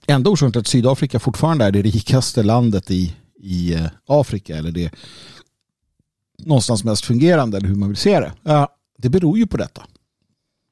enda 0.07 0.31
orsaken 0.31 0.53
till 0.53 0.61
att 0.61 0.67
Sydafrika 0.67 1.19
fortfarande 1.21 1.65
är 1.65 1.73
det 1.73 1.83
rikaste 1.83 2.43
landet 2.43 2.91
i 2.91 3.17
i 3.43 3.75
eh, 3.75 3.87
Afrika 4.07 4.57
eller 4.57 4.73
det 4.73 4.91
någonstans 6.39 6.85
mest 6.85 7.05
fungerande 7.05 7.57
eller 7.57 7.69
hur 7.69 7.77
man 7.77 7.89
vill 7.89 7.97
se 7.97 8.21
det. 8.21 8.33
Det 8.99 9.09
beror 9.09 9.39
ju 9.39 9.47
på 9.47 9.57
detta. 9.57 9.87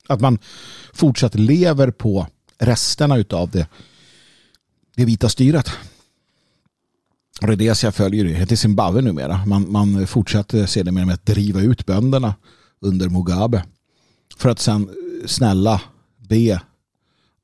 Att 0.09 0.21
man 0.21 0.39
fortsatt 0.93 1.35
lever 1.35 1.91
på 1.91 2.27
resterna 2.59 3.25
av 3.31 3.51
det, 3.51 3.67
det 4.97 5.05
vita 5.05 5.29
styret. 5.29 5.71
Rhodesia 7.41 7.93
följer 7.93 8.25
det. 8.25 8.31
heter 8.31 8.57
Zimbabwe 8.57 9.03
numera. 9.03 9.47
Man, 9.47 9.73
man 9.73 10.07
fortsatte 10.07 10.67
sedermera 10.67 11.07
med 11.07 11.15
att 11.15 11.27
driva 11.27 11.61
ut 11.61 11.87
bönderna 11.87 12.35
under 12.81 13.09
Mugabe. 13.09 13.65
För 14.37 14.49
att 14.49 14.59
sen 14.59 14.91
snälla 15.27 15.81
be 16.17 16.61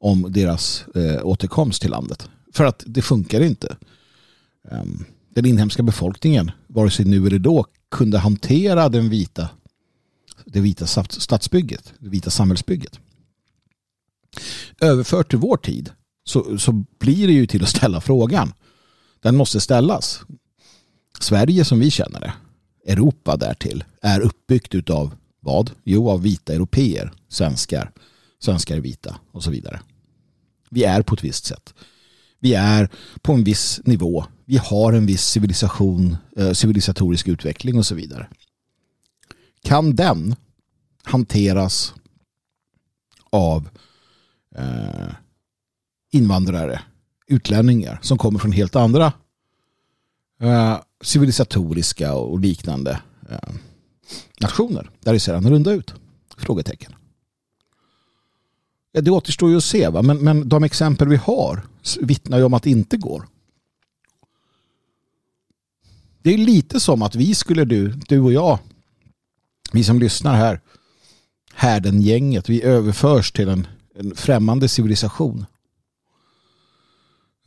om 0.01 0.33
deras 0.33 0.85
eh, 0.95 1.27
återkomst 1.27 1.83
till 1.83 1.91
landet. 1.91 2.29
För 2.53 2.65
att 2.65 2.83
det 2.87 3.03
funkar 3.03 3.41
inte. 3.41 3.77
Um, 4.71 5.05
den 5.35 5.47
inhemska 5.47 5.83
befolkningen, 5.83 6.51
vare 6.67 6.91
sig 6.91 7.05
nu 7.05 7.27
eller 7.27 7.39
då, 7.39 7.67
kunde 7.91 8.19
hantera 8.19 8.89
den 8.89 9.09
vita, 9.09 9.49
det 10.45 10.61
vita 10.61 10.87
stadsbygget, 11.09 11.93
det 11.99 12.09
vita 12.09 12.31
samhällsbygget. 12.31 13.01
Överfört 14.81 15.31
till 15.31 15.39
vår 15.39 15.57
tid 15.57 15.91
så, 16.25 16.59
så 16.59 16.85
blir 16.99 17.27
det 17.27 17.33
ju 17.33 17.47
till 17.47 17.63
att 17.63 17.69
ställa 17.69 18.01
frågan. 18.01 18.53
Den 19.23 19.37
måste 19.37 19.61
ställas. 19.61 20.21
Sverige 21.21 21.65
som 21.65 21.81
vi 21.81 21.91
känner 21.91 22.21
det, 22.21 22.33
Europa 22.93 23.37
därtill, 23.37 23.85
är 24.03 24.21
uppbyggt 24.21 24.91
av 24.91 25.15
vad? 25.41 25.71
Jo, 25.85 26.11
av 26.11 26.23
vita 26.23 26.53
europeer, 26.53 27.13
svenskar, 27.29 27.93
svenskar 28.39 28.77
är 28.77 28.81
vita 28.81 29.17
och 29.33 29.45
så 29.45 29.51
vidare. 29.51 29.81
Vi 30.71 30.85
är 30.85 31.03
på 31.03 31.15
ett 31.15 31.25
visst 31.25 31.45
sätt. 31.45 31.75
Vi 32.41 32.55
är 32.55 32.89
på 33.23 33.33
en 33.33 33.45
viss 33.45 33.81
nivå 33.85 34.25
vi 34.45 34.57
har 34.57 34.93
en 34.93 35.07
viss 35.07 35.25
civilisation, 35.25 36.17
eh, 36.37 36.53
civilisatorisk 36.53 37.29
utveckling 37.29 37.79
och 37.79 37.87
så 37.87 37.95
vidare. 37.95 38.29
Kan 39.63 39.97
den 39.97 40.37
hanteras 41.03 41.95
av 43.31 43.69
eh, 44.57 45.09
invandrare, 46.13 46.81
utlänningar 47.27 47.99
som 48.03 48.19
kommer 48.19 48.39
från 48.39 48.53
helt 48.53 48.77
andra 48.77 49.13
eh, 50.41 50.79
civilisatoriska 51.03 52.15
och 52.15 52.41
liknande 52.41 53.01
nationer 54.41 54.91
där 55.01 55.13
det 55.13 55.21
ser 55.21 55.35
annorlunda 55.35 55.73
ut? 55.73 55.95
Frågetecken. 56.37 56.95
Det 58.93 59.11
återstår 59.11 59.51
ju 59.51 59.57
att 59.57 59.65
se, 59.65 59.89
va? 59.89 60.03
Men, 60.03 60.19
men 60.19 60.49
de 60.49 60.65
exempel 60.65 61.09
vi 61.09 61.17
har 61.17 61.67
vittnar 62.01 62.39
ju 62.39 62.45
om 62.45 62.55
att 62.55 62.63
det 62.63 62.71
inte 62.71 62.97
går. 62.97 63.29
Det 66.25 66.35
är 66.35 66.39
lite 66.39 66.81
som 66.81 67.03
att 67.03 67.15
vi 67.15 67.35
skulle 67.35 67.65
du, 67.65 67.89
du 67.89 68.21
och 68.21 68.33
jag, 68.33 68.59
vi 69.73 69.85
som 69.85 69.99
lyssnar 69.99 70.35
här, 70.35 70.61
härdengänget, 71.55 72.49
vi 72.49 72.63
överförs 72.63 73.33
till 73.33 73.49
en, 73.49 73.67
en 73.95 74.15
främmande 74.15 74.69
civilisation. 74.69 75.47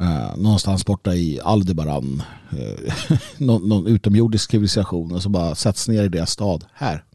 Uh, 0.02 0.38
någonstans 0.38 0.86
borta 0.86 1.16
i 1.16 1.40
Aldebaran. 1.40 2.24
Uh, 2.54 3.18
någon, 3.38 3.70
någon 3.70 3.88
utomjordisk 3.88 4.52
civilisation 4.52 5.12
och 5.12 5.24
så 5.24 5.30
bara 5.30 5.56
sätts 5.56 5.88
ner 5.88 6.04
i 6.04 6.10
deras 6.10 6.32
stad. 6.32 6.66
Här. 6.74 7.06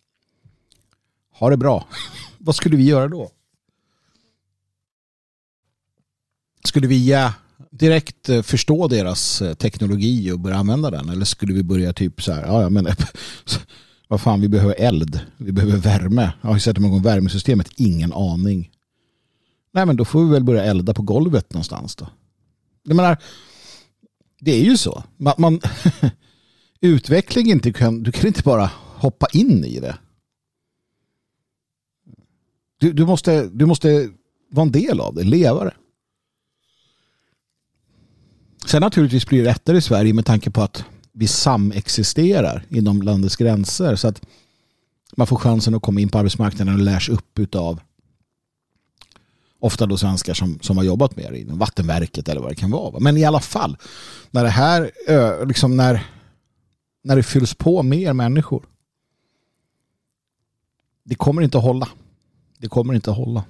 Ha 1.32 1.50
det 1.50 1.56
bra. 1.56 1.86
Vad 2.38 2.56
skulle 2.56 2.76
vi 2.76 2.84
göra 2.84 3.08
då? 3.08 3.30
Skulle 6.64 6.86
vi 6.86 7.10
ja, 7.10 7.32
direkt 7.70 8.28
eh, 8.28 8.42
förstå 8.42 8.88
deras 8.88 9.42
eh, 9.42 9.54
teknologi 9.54 10.32
och 10.32 10.40
börja 10.40 10.56
använda 10.56 10.90
den? 10.90 11.08
Eller 11.08 11.24
skulle 11.24 11.54
vi 11.54 11.62
börja 11.62 11.92
typ 11.92 12.22
så 12.22 12.32
här, 12.32 12.46
ja 12.46 12.68
men 12.68 12.88
vad 14.08 14.20
fan 14.20 14.40
vi 14.40 14.48
behöver 14.48 14.74
eld, 14.78 15.20
vi 15.36 15.52
behöver 15.52 15.76
värme. 15.76 16.32
Jag 16.40 16.48
har 16.48 16.54
vi 16.54 16.60
sett 16.60 16.76
hur 16.76 16.82
många 16.82 17.02
värmesystemet, 17.02 17.70
ingen 17.76 18.12
aning. 18.12 18.70
Nej 19.72 19.86
men 19.86 19.96
då 19.96 20.04
får 20.04 20.24
vi 20.24 20.30
väl 20.30 20.44
börja 20.44 20.64
elda 20.64 20.94
på 20.94 21.02
golvet 21.02 21.52
någonstans 21.52 21.96
då. 21.96 22.08
Jag 22.82 22.96
menar, 22.96 23.16
det 24.40 24.52
är 24.52 24.64
ju 24.64 24.76
så. 24.76 25.04
Man, 25.16 25.34
man 25.38 25.60
utveckling 26.80 27.50
inte 27.50 27.72
kan, 27.72 28.02
du 28.02 28.12
kan 28.12 28.26
inte 28.26 28.42
bara 28.42 28.70
hoppa 28.96 29.26
in 29.32 29.64
i 29.64 29.80
det. 29.80 29.98
Du, 32.80 32.92
du, 32.92 33.06
måste, 33.06 33.48
du 33.52 33.66
måste 33.66 34.10
vara 34.50 34.66
en 34.66 34.72
del 34.72 35.00
av 35.00 35.14
det, 35.14 35.24
leva 35.24 35.64
det. 35.64 35.74
Sen 38.66 38.80
naturligtvis 38.80 39.26
blir 39.26 39.38
det 39.38 39.44
lättare 39.44 39.76
i 39.76 39.80
Sverige 39.80 40.14
med 40.14 40.26
tanke 40.26 40.50
på 40.50 40.62
att 40.62 40.84
vi 41.12 41.26
samexisterar 41.26 42.64
inom 42.68 43.02
landets 43.02 43.36
gränser 43.36 43.96
så 43.96 44.08
att 44.08 44.20
man 45.16 45.26
får 45.26 45.36
chansen 45.36 45.74
att 45.74 45.82
komma 45.82 46.00
in 46.00 46.08
på 46.08 46.18
arbetsmarknaden 46.18 46.74
och 46.74 46.80
lärs 46.80 47.08
upp 47.08 47.38
utav 47.38 47.80
ofta 49.60 49.86
då 49.86 49.96
svenskar 49.96 50.34
som, 50.34 50.58
som 50.60 50.76
har 50.76 50.84
jobbat 50.84 51.16
med 51.16 51.32
det 51.32 51.38
inom 51.38 51.58
vattenverket 51.58 52.28
eller 52.28 52.40
vad 52.40 52.50
det 52.50 52.54
kan 52.54 52.70
vara. 52.70 53.00
Men 53.00 53.16
i 53.16 53.24
alla 53.24 53.40
fall, 53.40 53.76
när 54.30 54.44
det 54.44 54.50
här 54.50 54.90
liksom 55.46 55.76
när, 55.76 56.06
när 57.04 57.16
det 57.16 57.22
fylls 57.22 57.54
på 57.54 57.82
mer 57.82 58.12
människor 58.12 58.64
det 61.04 61.14
kommer 61.14 61.42
inte 61.42 61.58
att 61.58 61.64
hålla. 61.64 61.88
Det 62.58 62.68
kommer 62.68 62.94
inte 62.94 63.10
att 63.10 63.16
hålla. 63.16 63.44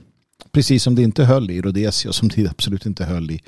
Precis 0.51 0.83
som 0.83 0.95
det 0.95 1.03
inte 1.03 1.25
höll 1.25 1.51
i 1.51 1.63
Rhodesia 1.63 2.09
och 2.09 2.15
som 2.15 2.29
det 2.29 2.49
absolut 2.49 2.87
inte 2.87 3.05
höll 3.05 3.31
i, 3.31 3.43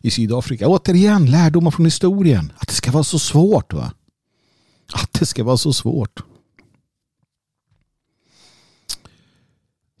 i 0.00 0.10
Sydafrika. 0.10 0.68
Återigen, 0.68 1.30
lärdomar 1.30 1.70
från 1.70 1.86
historien. 1.86 2.52
Att 2.56 2.68
det 2.68 2.74
ska 2.74 2.90
vara 2.90 3.04
så 3.04 3.18
svårt 3.18 3.72
va? 3.72 3.92
Att 4.92 5.12
det 5.12 5.26
ska 5.26 5.44
vara 5.44 5.56
så 5.56 5.72
svårt. 5.72 6.22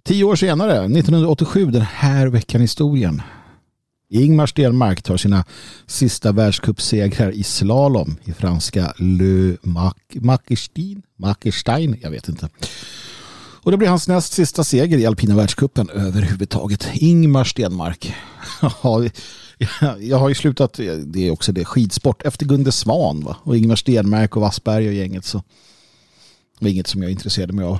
Tio 0.02 0.24
år 0.24 0.36
senare, 0.36 0.72
1987, 0.72 1.66
den 1.66 1.82
här 1.82 2.26
veckan 2.26 2.60
i 2.60 2.64
historien. 2.64 3.22
Ingmar 4.10 4.46
Stenmark 4.46 5.02
tar 5.02 5.16
sina 5.16 5.44
sista 5.86 6.32
världscupsegrar 6.32 7.30
i 7.30 7.42
slalom 7.42 8.16
i 8.24 8.32
franska 8.32 8.92
Le 8.98 9.56
Mackerstein. 10.14 11.02
Mackerstein, 11.16 11.96
jag 12.02 12.10
vet 12.10 12.28
inte. 12.28 12.48
Och 13.60 13.70
det 13.70 13.76
blir 13.76 13.88
hans 13.88 14.08
näst 14.08 14.32
sista 14.32 14.64
seger 14.64 14.98
i 14.98 15.06
alpina 15.06 15.36
världskuppen 15.36 15.90
överhuvudtaget. 15.90 16.88
Ingmar 16.94 17.44
Stenmark. 17.44 18.14
jag 20.00 20.18
har 20.18 20.28
ju 20.28 20.34
slutat, 20.34 20.72
det 21.04 21.26
är 21.28 21.30
också 21.30 21.52
det, 21.52 21.64
skidsport 21.64 22.22
efter 22.22 22.46
Gunde 22.46 22.72
Svan 22.72 23.20
va? 23.24 23.36
och 23.42 23.56
Ingmar 23.56 23.76
Stenmark 23.76 24.36
och 24.36 24.42
Wassberg 24.42 24.88
och 24.88 24.94
gänget 24.94 25.24
så 25.24 25.38
det 26.58 26.64
var 26.64 26.70
inget 26.70 26.86
som 26.86 27.02
jag 27.02 27.10
intresserade 27.10 27.52
mig 27.52 27.64
av. 27.64 27.78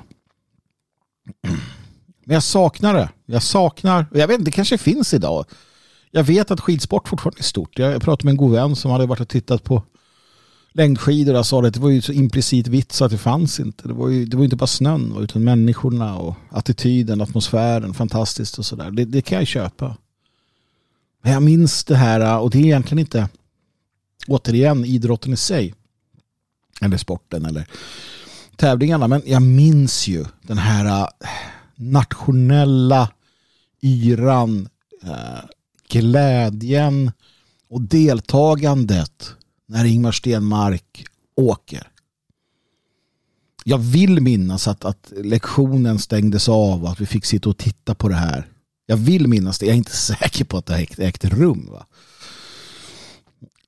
Men 2.24 2.34
jag 2.34 2.42
saknar 2.42 2.94
det. 2.94 3.10
Jag 3.26 3.42
saknar, 3.42 4.06
jag 4.12 4.28
vet 4.28 4.34
inte, 4.34 4.44
det 4.44 4.54
kanske 4.54 4.78
finns 4.78 5.14
idag. 5.14 5.44
Jag 6.10 6.24
vet 6.24 6.50
att 6.50 6.60
skidsport 6.60 7.08
fortfarande 7.08 7.40
är 7.40 7.42
stort. 7.42 7.78
Jag 7.78 8.02
pratade 8.02 8.24
med 8.24 8.32
en 8.32 8.36
god 8.36 8.52
vän 8.52 8.76
som 8.76 8.90
hade 8.90 9.06
varit 9.06 9.20
och 9.20 9.28
tittat 9.28 9.64
på 9.64 9.82
längdskidor. 10.72 11.34
Jag 11.34 11.46
sa 11.46 11.62
det, 11.62 11.70
det 11.70 11.80
var 11.80 11.90
ju 11.90 12.02
så 12.02 12.12
implicit 12.12 12.66
vitt 12.66 12.92
så 12.92 13.04
att 13.04 13.10
det 13.10 13.18
fanns 13.18 13.60
inte. 13.60 13.88
Det 13.88 13.94
var 13.94 14.08
ju 14.08 14.24
det 14.24 14.36
var 14.36 14.44
inte 14.44 14.56
bara 14.56 14.66
snön 14.66 15.16
utan 15.20 15.44
människorna 15.44 16.16
och 16.16 16.34
attityden, 16.50 17.20
atmosfären, 17.20 17.94
fantastiskt 17.94 18.58
och 18.58 18.66
sådär. 18.66 18.90
Det, 18.90 19.04
det 19.04 19.20
kan 19.22 19.38
jag 19.38 19.46
köpa. 19.46 19.96
Men 21.22 21.32
jag 21.32 21.42
minns 21.42 21.84
det 21.84 21.96
här 21.96 22.40
och 22.40 22.50
det 22.50 22.58
är 22.58 22.64
egentligen 22.64 22.98
inte 22.98 23.28
återigen 24.26 24.84
idrotten 24.84 25.32
i 25.32 25.36
sig. 25.36 25.74
Eller 26.80 26.96
sporten 26.96 27.44
eller 27.44 27.66
tävlingarna. 28.56 29.08
Men 29.08 29.22
jag 29.26 29.42
minns 29.42 30.08
ju 30.08 30.24
den 30.42 30.58
här 30.58 31.02
äh, 31.02 31.08
nationella 31.74 33.10
yran, 33.82 34.68
äh, 35.02 35.44
glädjen 35.88 37.12
och 37.70 37.80
deltagandet 37.80 39.34
när 39.68 39.84
Ingmar 39.84 40.12
Stenmark 40.12 41.04
åker. 41.36 41.88
Jag 43.64 43.78
vill 43.78 44.20
minnas 44.20 44.68
att, 44.68 44.84
att 44.84 45.12
lektionen 45.16 45.98
stängdes 45.98 46.48
av 46.48 46.84
och 46.84 46.90
att 46.90 47.00
vi 47.00 47.06
fick 47.06 47.24
sitta 47.24 47.48
och 47.48 47.58
titta 47.58 47.94
på 47.94 48.08
det 48.08 48.14
här. 48.14 48.46
Jag 48.86 48.96
vill 48.96 49.28
minnas 49.28 49.58
det. 49.58 49.66
Jag 49.66 49.72
är 49.72 49.76
inte 49.76 49.96
säker 49.96 50.44
på 50.44 50.56
att 50.56 50.66
det 50.66 50.74
har 50.74 51.00
ägt 51.00 51.24
rum. 51.24 51.68
Va? 51.70 51.86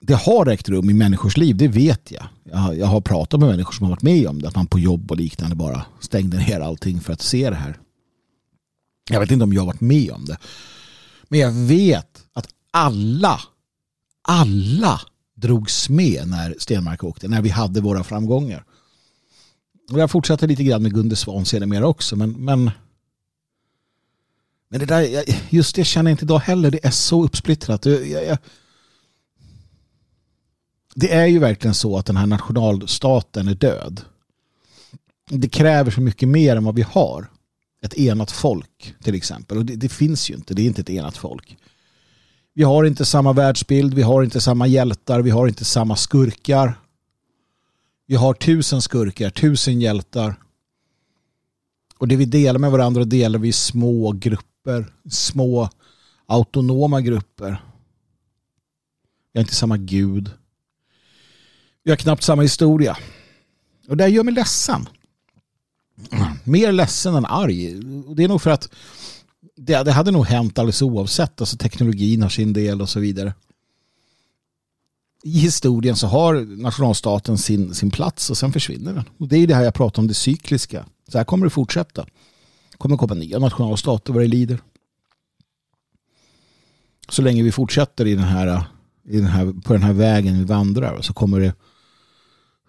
Det 0.01 0.15
har 0.15 0.47
ägt 0.47 0.69
rum 0.69 0.91
i 0.91 0.95
människors 0.95 1.37
liv, 1.37 1.57
det 1.57 1.69
vet 1.69 2.11
jag. 2.11 2.25
jag. 2.45 2.79
Jag 2.79 2.87
har 2.87 3.01
pratat 3.01 3.41
med 3.41 3.49
människor 3.49 3.73
som 3.73 3.85
har 3.85 3.91
varit 3.91 4.03
med 4.03 4.27
om 4.27 4.43
det. 4.43 4.49
Att 4.49 4.57
man 4.57 4.67
på 4.67 4.79
jobb 4.79 5.11
och 5.11 5.17
liknande 5.17 5.57
bara 5.57 5.85
stängde 6.01 6.39
ner 6.39 6.61
allting 6.61 7.01
för 7.01 7.13
att 7.13 7.23
se 7.23 7.51
det 7.51 7.57
här. 7.57 7.79
Jag 9.11 9.21
vet 9.21 9.31
inte 9.31 9.45
om 9.45 9.53
jag 9.53 9.61
har 9.61 9.67
varit 9.67 9.81
med 9.81 10.11
om 10.11 10.25
det. 10.25 10.39
Men 11.29 11.41
jag 11.41 11.53
vet 11.53 12.23
att 12.33 12.49
alla, 12.71 13.41
alla 14.23 15.01
drogs 15.41 15.89
med 15.89 16.29
när 16.29 16.55
Stenmark 16.59 17.05
åkte, 17.05 17.29
när 17.29 17.43
vi 17.43 17.49
hade 17.49 17.81
våra 17.81 18.05
framgångar. 18.05 18.65
Och 19.93 19.99
jag 19.99 20.11
fortsatte 20.11 20.47
lite 20.47 20.65
grann 20.65 20.83
med 20.83 20.95
Gunde 20.95 21.17
Svan 21.17 21.45
mer 21.67 21.83
också, 21.83 22.17
men, 22.17 22.31
men 22.33 22.71
men 24.71 24.81
det 24.81 24.87
där, 24.87 25.25
just 25.51 25.77
det 25.77 25.85
känner 25.85 26.11
jag 26.11 26.15
inte 26.15 26.25
idag 26.25 26.39
heller. 26.39 26.71
Det 26.71 26.85
är 26.87 26.91
så 26.91 27.25
uppsplittrat. 27.25 27.87
Jag, 27.87 28.07
jag, 28.07 28.39
det 30.95 31.13
är 31.13 31.27
ju 31.27 31.39
verkligen 31.39 31.75
så 31.75 31.99
att 31.99 32.07
den 32.07 32.17
här 32.17 32.27
nationalstaten 32.27 33.49
är 33.49 33.55
död. 33.55 34.01
Det 35.29 35.49
kräver 35.49 35.91
så 35.91 36.01
mycket 36.01 36.29
mer 36.29 36.57
än 36.57 36.65
vad 36.65 36.75
vi 36.75 36.83
har. 36.83 37.31
Ett 37.83 37.95
enat 37.95 38.31
folk 38.31 38.95
till 39.03 39.15
exempel. 39.15 39.59
Och 39.59 39.65
det, 39.65 39.77
det 39.77 39.89
finns 39.89 40.31
ju 40.31 40.35
inte. 40.35 40.55
Det 40.55 40.63
är 40.63 40.67
inte 40.67 40.81
ett 40.81 40.91
enat 40.91 41.17
folk. 41.17 41.57
Vi 42.55 42.63
har 42.63 42.85
inte 42.85 43.05
samma 43.05 43.33
världsbild, 43.33 43.95
vi 43.95 44.03
har 44.03 44.23
inte 44.23 44.41
samma 44.41 44.67
hjältar, 44.67 45.21
vi 45.21 45.31
har 45.31 45.49
inte 45.49 45.65
samma 45.65 45.97
skurkar. 45.97 46.75
Vi 48.07 48.17
har 48.17 48.35
tusen 48.35 48.83
skurkar, 48.83 49.31
tusen 49.31 49.81
hjältar. 49.81 50.35
Och 51.99 52.09
det 52.09 52.17
vi 52.17 52.25
delar 52.25 52.59
med 52.61 52.71
varandra 52.71 53.05
delar 53.05 53.39
vi 53.39 53.49
i 53.49 53.53
små 53.53 54.13
grupper, 54.13 54.93
små 55.11 55.69
autonoma 56.27 57.01
grupper. 57.01 57.63
Vi 59.33 59.39
har 59.39 59.41
inte 59.41 59.55
samma 59.55 59.77
gud. 59.77 60.31
Vi 61.83 61.91
har 61.91 61.97
knappt 61.97 62.23
samma 62.23 62.43
historia. 62.43 62.97
Och 63.89 63.97
det 63.97 64.09
gör 64.09 64.25
mig 64.25 64.35
ledsen. 64.35 64.89
Mer 66.45 66.73
ledsen 66.73 67.15
än 67.15 67.25
arg. 67.25 67.77
Och 68.07 68.17
det 68.17 68.25
är 68.25 68.29
nog 68.29 68.43
för 68.43 68.51
att 68.51 68.69
det, 69.61 69.83
det 69.83 69.93
hade 69.93 70.11
nog 70.11 70.27
hänt 70.27 70.59
alldeles 70.59 70.83
oavsett. 70.83 71.41
Alltså 71.41 71.57
teknologin 71.57 72.23
har 72.23 72.29
sin 72.29 72.53
del 72.53 72.83
och 72.83 72.89
så 72.89 73.01
vidare. 73.01 73.35
I 75.23 75.39
historien 75.39 75.97
så 75.97 76.07
har 76.07 76.35
nationalstaten 76.63 77.39
sin, 77.39 77.75
sin 77.75 77.91
plats 77.91 78.31
och 78.31 78.37
sen 78.37 78.53
försvinner 78.53 78.95
den. 78.95 79.05
Och 79.19 79.29
det 79.29 79.37
är 79.37 79.47
det 79.47 79.55
här 79.55 79.63
jag 79.63 79.75
pratar 79.75 80.03
om, 80.03 80.09
det 80.09 80.15
cykliska. 80.15 80.87
Så 81.09 81.19
här 81.19 81.25
kommer 81.25 81.47
det 81.47 81.51
fortsätta. 81.51 82.05
Det 82.71 82.77
kommer 82.79 82.97
komma 82.97 83.15
nya 83.15 83.39
nationalstater 83.39 84.13
vad 84.13 84.23
det 84.23 84.29
lider. 84.29 84.59
Så 87.09 87.23
länge 87.23 87.43
vi 87.43 87.53
fortsätter 87.53 88.07
i 88.07 88.15
den 88.15 88.25
här, 88.25 88.65
i 89.09 89.17
den 89.17 89.27
här, 89.27 89.63
på 89.63 89.73
den 89.73 89.83
här 89.83 89.93
vägen 89.93 90.39
vi 90.39 90.45
vandrar 90.45 91.03
så 91.03 91.13
kommer 91.13 91.41
det 91.41 91.55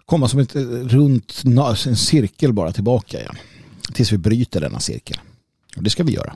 komma 0.05 0.27
som 0.27 0.39
ett 0.39 0.55
runt 0.55 1.41
en 1.87 1.95
cirkel 1.95 2.53
bara 2.53 2.71
tillbaka 2.71 3.19
igen. 3.19 3.35
Tills 3.93 4.11
vi 4.11 4.17
bryter 4.17 4.61
denna 4.61 4.79
cirkel. 4.79 5.17
Och 5.77 5.83
det 5.83 5.89
ska 5.89 6.03
vi 6.03 6.13
göra. 6.13 6.35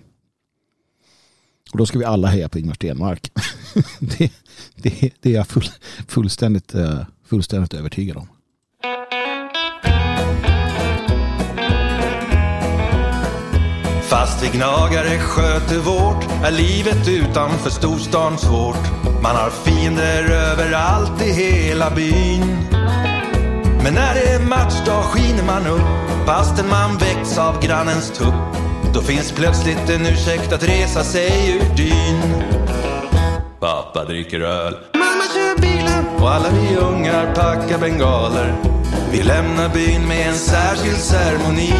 Och 1.75 1.79
då 1.79 1.85
ska 1.85 1.99
vi 1.99 2.05
alla 2.05 2.27
heja 2.27 2.49
på 2.49 2.59
Ingmar 2.59 2.73
Stenmark. 2.73 3.31
det, 3.99 4.31
det, 4.75 5.11
det, 5.21 5.29
är 5.29 5.33
jag 5.33 5.47
full, 5.47 5.69
fullständigt, 6.07 6.75
eh, 6.75 6.99
fullständigt 7.29 7.73
övertygad 7.73 8.17
om. 8.17 8.27
Fast 14.01 14.43
vi 14.43 14.57
gnagare 14.57 15.19
sköter 15.19 15.79
vårt 15.79 16.23
är 16.43 16.51
livet 16.51 17.07
utanför 17.09 17.69
storstan 17.69 18.37
svårt. 18.37 19.03
Man 19.23 19.35
har 19.35 19.49
fiender 19.49 20.31
överallt 20.31 21.21
i 21.21 21.31
hela 21.31 21.95
byn. 21.95 22.57
Men 23.83 23.93
när 23.93 24.13
det 24.13 24.33
är 24.33 24.39
matchdag 24.49 25.03
skiner 25.03 25.45
man 25.45 25.67
upp 25.67 26.25
fastän 26.25 26.69
man 26.69 26.97
väcks 26.97 27.37
av 27.37 27.61
grannens 27.61 28.11
tupp. 28.11 28.74
Då 28.95 29.01
finns 29.01 29.31
plötsligt 29.31 29.89
en 29.89 30.05
ursäkt 30.05 30.53
att 30.53 30.63
resa 30.63 31.03
sig 31.03 31.55
ur 31.55 31.75
dyn. 31.75 32.43
Pappa 33.59 34.05
dricker 34.05 34.39
öl, 34.39 34.77
mamma 34.93 35.23
kör 35.33 35.61
bilen 35.61 36.05
och 36.19 36.29
alla 36.31 36.49
vi 36.49 36.75
ungar 36.75 37.33
packar 37.35 37.77
bengaler. 37.79 38.55
Vi 39.11 39.23
lämnar 39.23 39.69
byn 39.69 40.07
med 40.07 40.27
en 40.27 40.35
särskild 40.35 40.97
ceremoni. 40.97 41.73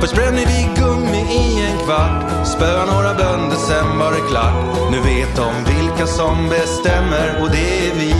Först 0.00 0.14
bränner 0.14 0.46
vi 0.46 0.68
gummi 0.76 1.24
i 1.30 1.66
en 1.66 1.78
kvart, 1.86 2.46
spöar 2.46 2.86
några 2.86 3.14
bönder, 3.14 3.56
sen 3.56 3.98
var 3.98 4.12
det 4.12 4.28
klart. 4.30 4.90
Nu 4.90 5.00
vet 5.00 5.36
de 5.36 5.74
vilka 5.74 6.06
som 6.06 6.48
bestämmer 6.48 7.42
och 7.42 7.50
det 7.50 7.88
är 7.88 7.94
vi. 7.94 8.14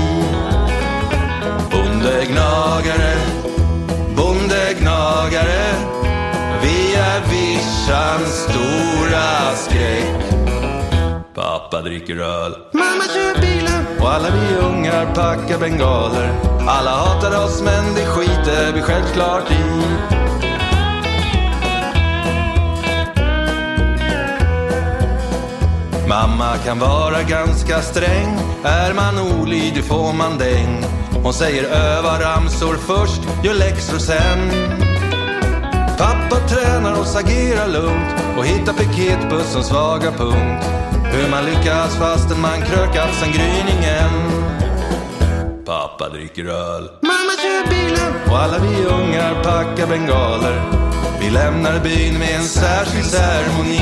Bondegnagare, 1.71 3.15
bondegnagare 4.17 5.96
vischans 7.87 8.49
stora 8.49 9.57
skräck. 9.57 10.35
Pappa 11.35 11.83
dricker 11.83 12.17
öl. 12.17 12.55
Mamma 12.73 13.05
kör 13.15 13.41
bilen. 13.41 13.87
Och 14.01 14.11
alla 14.11 14.29
vi 14.31 14.57
ungar 14.57 15.15
packar 15.15 15.59
bengaler. 15.59 16.31
Alla 16.69 16.91
hatar 16.91 17.45
oss 17.45 17.63
men 17.63 17.95
det 17.95 18.07
skiter 18.07 18.73
vi 18.73 18.83
självklart 18.83 19.51
i. 19.51 19.57
Mamma 26.09 26.57
kan 26.65 26.79
vara 26.79 27.23
ganska 27.23 27.83
sträng, 27.83 28.39
är 28.65 28.95
man 28.95 29.19
olydig 29.19 29.85
får 29.85 30.13
man 30.13 30.39
däng. 30.39 30.85
Hon 31.23 31.35
säger 31.35 31.65
öva 31.65 32.21
ramsor 32.21 32.77
först, 32.77 33.45
gör 33.45 33.55
läxor 33.55 33.99
sen. 33.99 34.86
Pappa 35.99 36.37
tränar 36.49 37.01
oss 37.01 37.17
agera 37.17 37.67
lugnt 37.67 38.15
och 38.37 38.47
hittar 38.47 38.73
piketbussens 38.73 39.67
svaga 39.67 40.11
punkt. 40.11 40.65
Hur 41.05 41.31
man 41.31 41.45
lyckas 41.45 41.97
fastän 41.97 42.41
man 42.41 42.63
krökat 42.63 43.15
sen 43.21 43.33
gryningen. 43.33 44.13
Pappa 45.65 46.09
dricker 46.09 46.45
öl. 46.45 46.91
Mamma 47.01 47.33
kör 47.43 47.69
bilen. 47.71 48.13
Och 48.27 48.39
alla 48.39 48.59
vi 48.59 48.85
ungar 48.85 49.43
packar 49.43 49.87
bengaler. 49.87 50.63
Vi 51.21 51.31
lämnar 51.31 51.81
byn 51.81 52.19
med 52.19 52.35
en 52.37 52.45
särskild 52.45 53.07
ceremoni. 53.07 53.81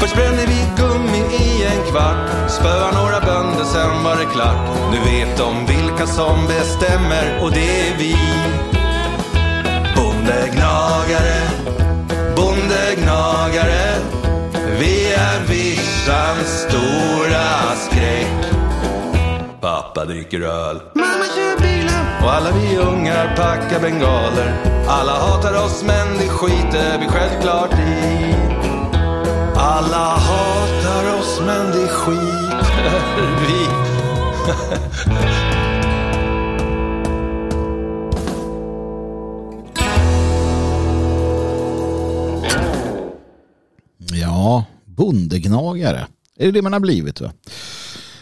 Först 0.00 0.14
bränner 0.14 0.46
vi 0.46 0.68
gummi 0.76 1.18
i 1.18 1.64
en 1.64 1.90
kvart. 1.90 2.50
Spöar 2.50 2.92
några 2.92 3.20
bönder, 3.20 3.64
sen 3.64 4.04
var 4.04 4.16
det 4.16 4.26
klart. 4.34 4.68
Nu 4.92 4.98
vet 5.10 5.38
de 5.38 5.66
vilka 5.66 6.06
som 6.06 6.46
bestämmer 6.46 7.38
och 7.42 7.50
det 7.50 7.88
är 7.88 7.98
vi. 7.98 8.16
Bondegnagare, 10.30 11.40
bondegnagare. 12.36 13.98
Vi 14.78 15.12
är 15.12 15.40
vischans 15.48 16.66
stora 16.68 17.76
skräck. 17.76 18.52
Pappa 19.60 20.04
dricker 20.04 20.40
öl. 20.40 20.80
Mamma 20.94 21.24
kör 21.34 21.62
bilen. 21.62 22.06
Och 22.22 22.32
alla 22.32 22.50
vi 22.50 22.76
ungar 22.76 23.36
packar 23.36 23.80
bengaler. 23.80 24.54
Alla 24.88 25.12
hatar 25.12 25.64
oss 25.64 25.84
men 25.86 26.18
det 26.18 26.28
skiter 26.28 26.98
vi 27.00 27.06
självklart 27.08 27.74
i. 27.74 28.34
Alla 29.56 30.16
hatar 30.16 31.18
oss 31.18 31.40
men 31.46 31.66
det 31.70 31.88
skiter 31.88 33.36
vi 33.46 33.66
Ja, 44.40 44.64
bondegnagare. 44.84 46.06
Är 46.36 46.46
det 46.46 46.52
det 46.52 46.62
man 46.62 46.72
har 46.72 46.80
blivit? 46.80 47.20
Va? 47.20 47.32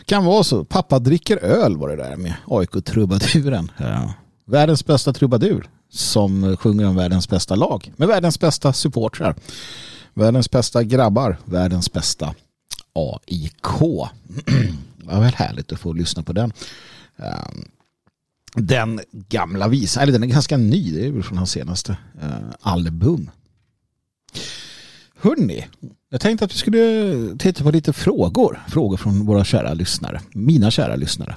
Kan 0.05 0.25
vara 0.25 0.45
så. 0.45 0.65
Pappa 0.65 0.99
dricker 0.99 1.37
öl 1.37 1.77
var 1.77 1.89
det 1.89 1.97
där 1.97 2.17
med 2.17 2.35
AIK-trubaduren. 2.47 3.71
Ja. 3.77 4.15
Världens 4.47 4.87
bästa 4.87 5.13
trubadur 5.13 5.69
som 5.91 6.57
sjunger 6.57 6.87
om 6.87 6.97
världens 6.97 7.29
bästa 7.29 7.55
lag. 7.55 7.93
Med 7.97 8.09
världens 8.09 8.41
bästa 8.41 8.73
supportrar. 8.73 9.35
Världens 10.15 10.51
bästa 10.51 10.83
grabbar. 10.83 11.39
Världens 11.45 11.93
bästa 11.93 12.35
AIK. 12.93 13.69
Det 14.97 15.15
var 15.15 15.21
väl 15.21 15.35
härligt 15.35 15.73
att 15.73 15.81
få 15.81 15.93
lyssna 15.93 16.23
på 16.23 16.33
den. 16.33 16.53
Ehm, 17.17 17.69
den 18.55 19.01
gamla 19.13 19.69
visan, 19.69 20.03
eller 20.03 20.13
den 20.13 20.23
är 20.23 20.27
ganska 20.27 20.57
ny, 20.57 20.93
det 20.93 21.07
är 21.07 21.11
väl 21.11 21.23
från 21.23 21.39
hans 21.39 21.51
senaste 21.51 21.97
eh, 22.23 22.51
album. 22.61 23.31
Hörni, 25.21 25.67
jag 26.11 26.21
tänkte 26.21 26.44
att 26.44 26.53
vi 26.53 26.59
skulle 26.59 27.37
titta 27.38 27.64
på 27.64 27.71
lite 27.71 27.92
frågor. 27.92 28.64
Frågor 28.68 28.97
från 28.97 29.27
våra 29.27 29.44
kära 29.44 29.75
lyssnare. 29.75 30.21
Mina 30.35 30.71
kära 30.71 30.97
lyssnare. 30.97 31.37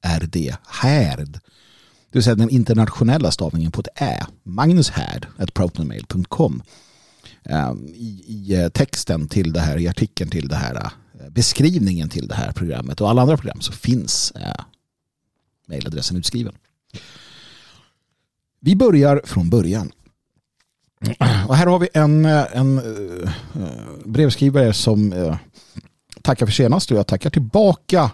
H-E-R-D, 0.03 0.55
Härd. 0.67 1.39
Det 2.09 2.17
vill 2.17 2.23
säga 2.23 2.35
den 2.35 2.49
internationella 2.49 3.31
stavningen 3.31 3.71
på 3.71 3.81
ett 3.81 4.01
Ä. 4.01 4.25
Magnus 4.43 4.89
Härd, 4.89 5.27
protonmail.com. 5.53 6.63
Ehm, 7.43 7.87
I, 7.87 8.23
I 8.27 8.55
eh, 8.55 8.69
texten 8.69 9.27
till 9.27 9.53
det 9.53 9.59
här, 9.59 9.77
i 9.77 9.87
artikeln 9.87 10.29
till 10.29 10.47
det 10.47 10.55
här, 10.55 10.75
eh, 10.75 11.29
beskrivningen 11.29 12.09
till 12.09 12.27
det 12.27 12.35
här 12.35 12.51
programmet 12.51 13.01
och 13.01 13.09
alla 13.09 13.21
andra 13.21 13.37
program 13.37 13.61
så 13.61 13.71
finns 13.71 14.31
eh, 14.31 14.63
mejladressen 15.67 16.17
utskriven. 16.17 16.55
Vi 18.59 18.75
börjar 18.75 19.21
från 19.25 19.49
början. 19.49 19.91
Och 21.47 21.55
här 21.55 21.67
har 21.67 21.79
vi 21.79 21.89
en, 21.93 22.25
en 22.25 22.81
brevskrivare 24.05 24.73
som 24.73 25.13
tackar 26.21 26.45
för 26.45 26.53
senast 26.53 26.91
och 26.91 26.97
jag 26.97 27.07
tackar 27.07 27.29
tillbaka. 27.29 28.11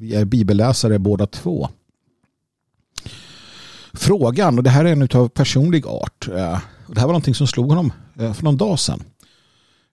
Vi 0.00 0.14
är 0.14 0.24
bibelläsare 0.24 0.98
båda 0.98 1.26
två. 1.26 1.68
Frågan, 3.92 4.58
och 4.58 4.64
det 4.64 4.70
här 4.70 4.84
är 4.84 4.92
en 4.92 5.08
av 5.20 5.28
personlig 5.28 5.86
art. 5.86 6.28
Eh, 6.28 6.58
och 6.86 6.94
det 6.94 7.00
här 7.00 7.06
var 7.06 7.12
någonting 7.12 7.34
som 7.34 7.46
slog 7.46 7.68
honom 7.68 7.92
eh, 8.18 8.32
för 8.32 8.44
någon 8.44 8.56
dag 8.56 8.78
sedan. 8.78 9.02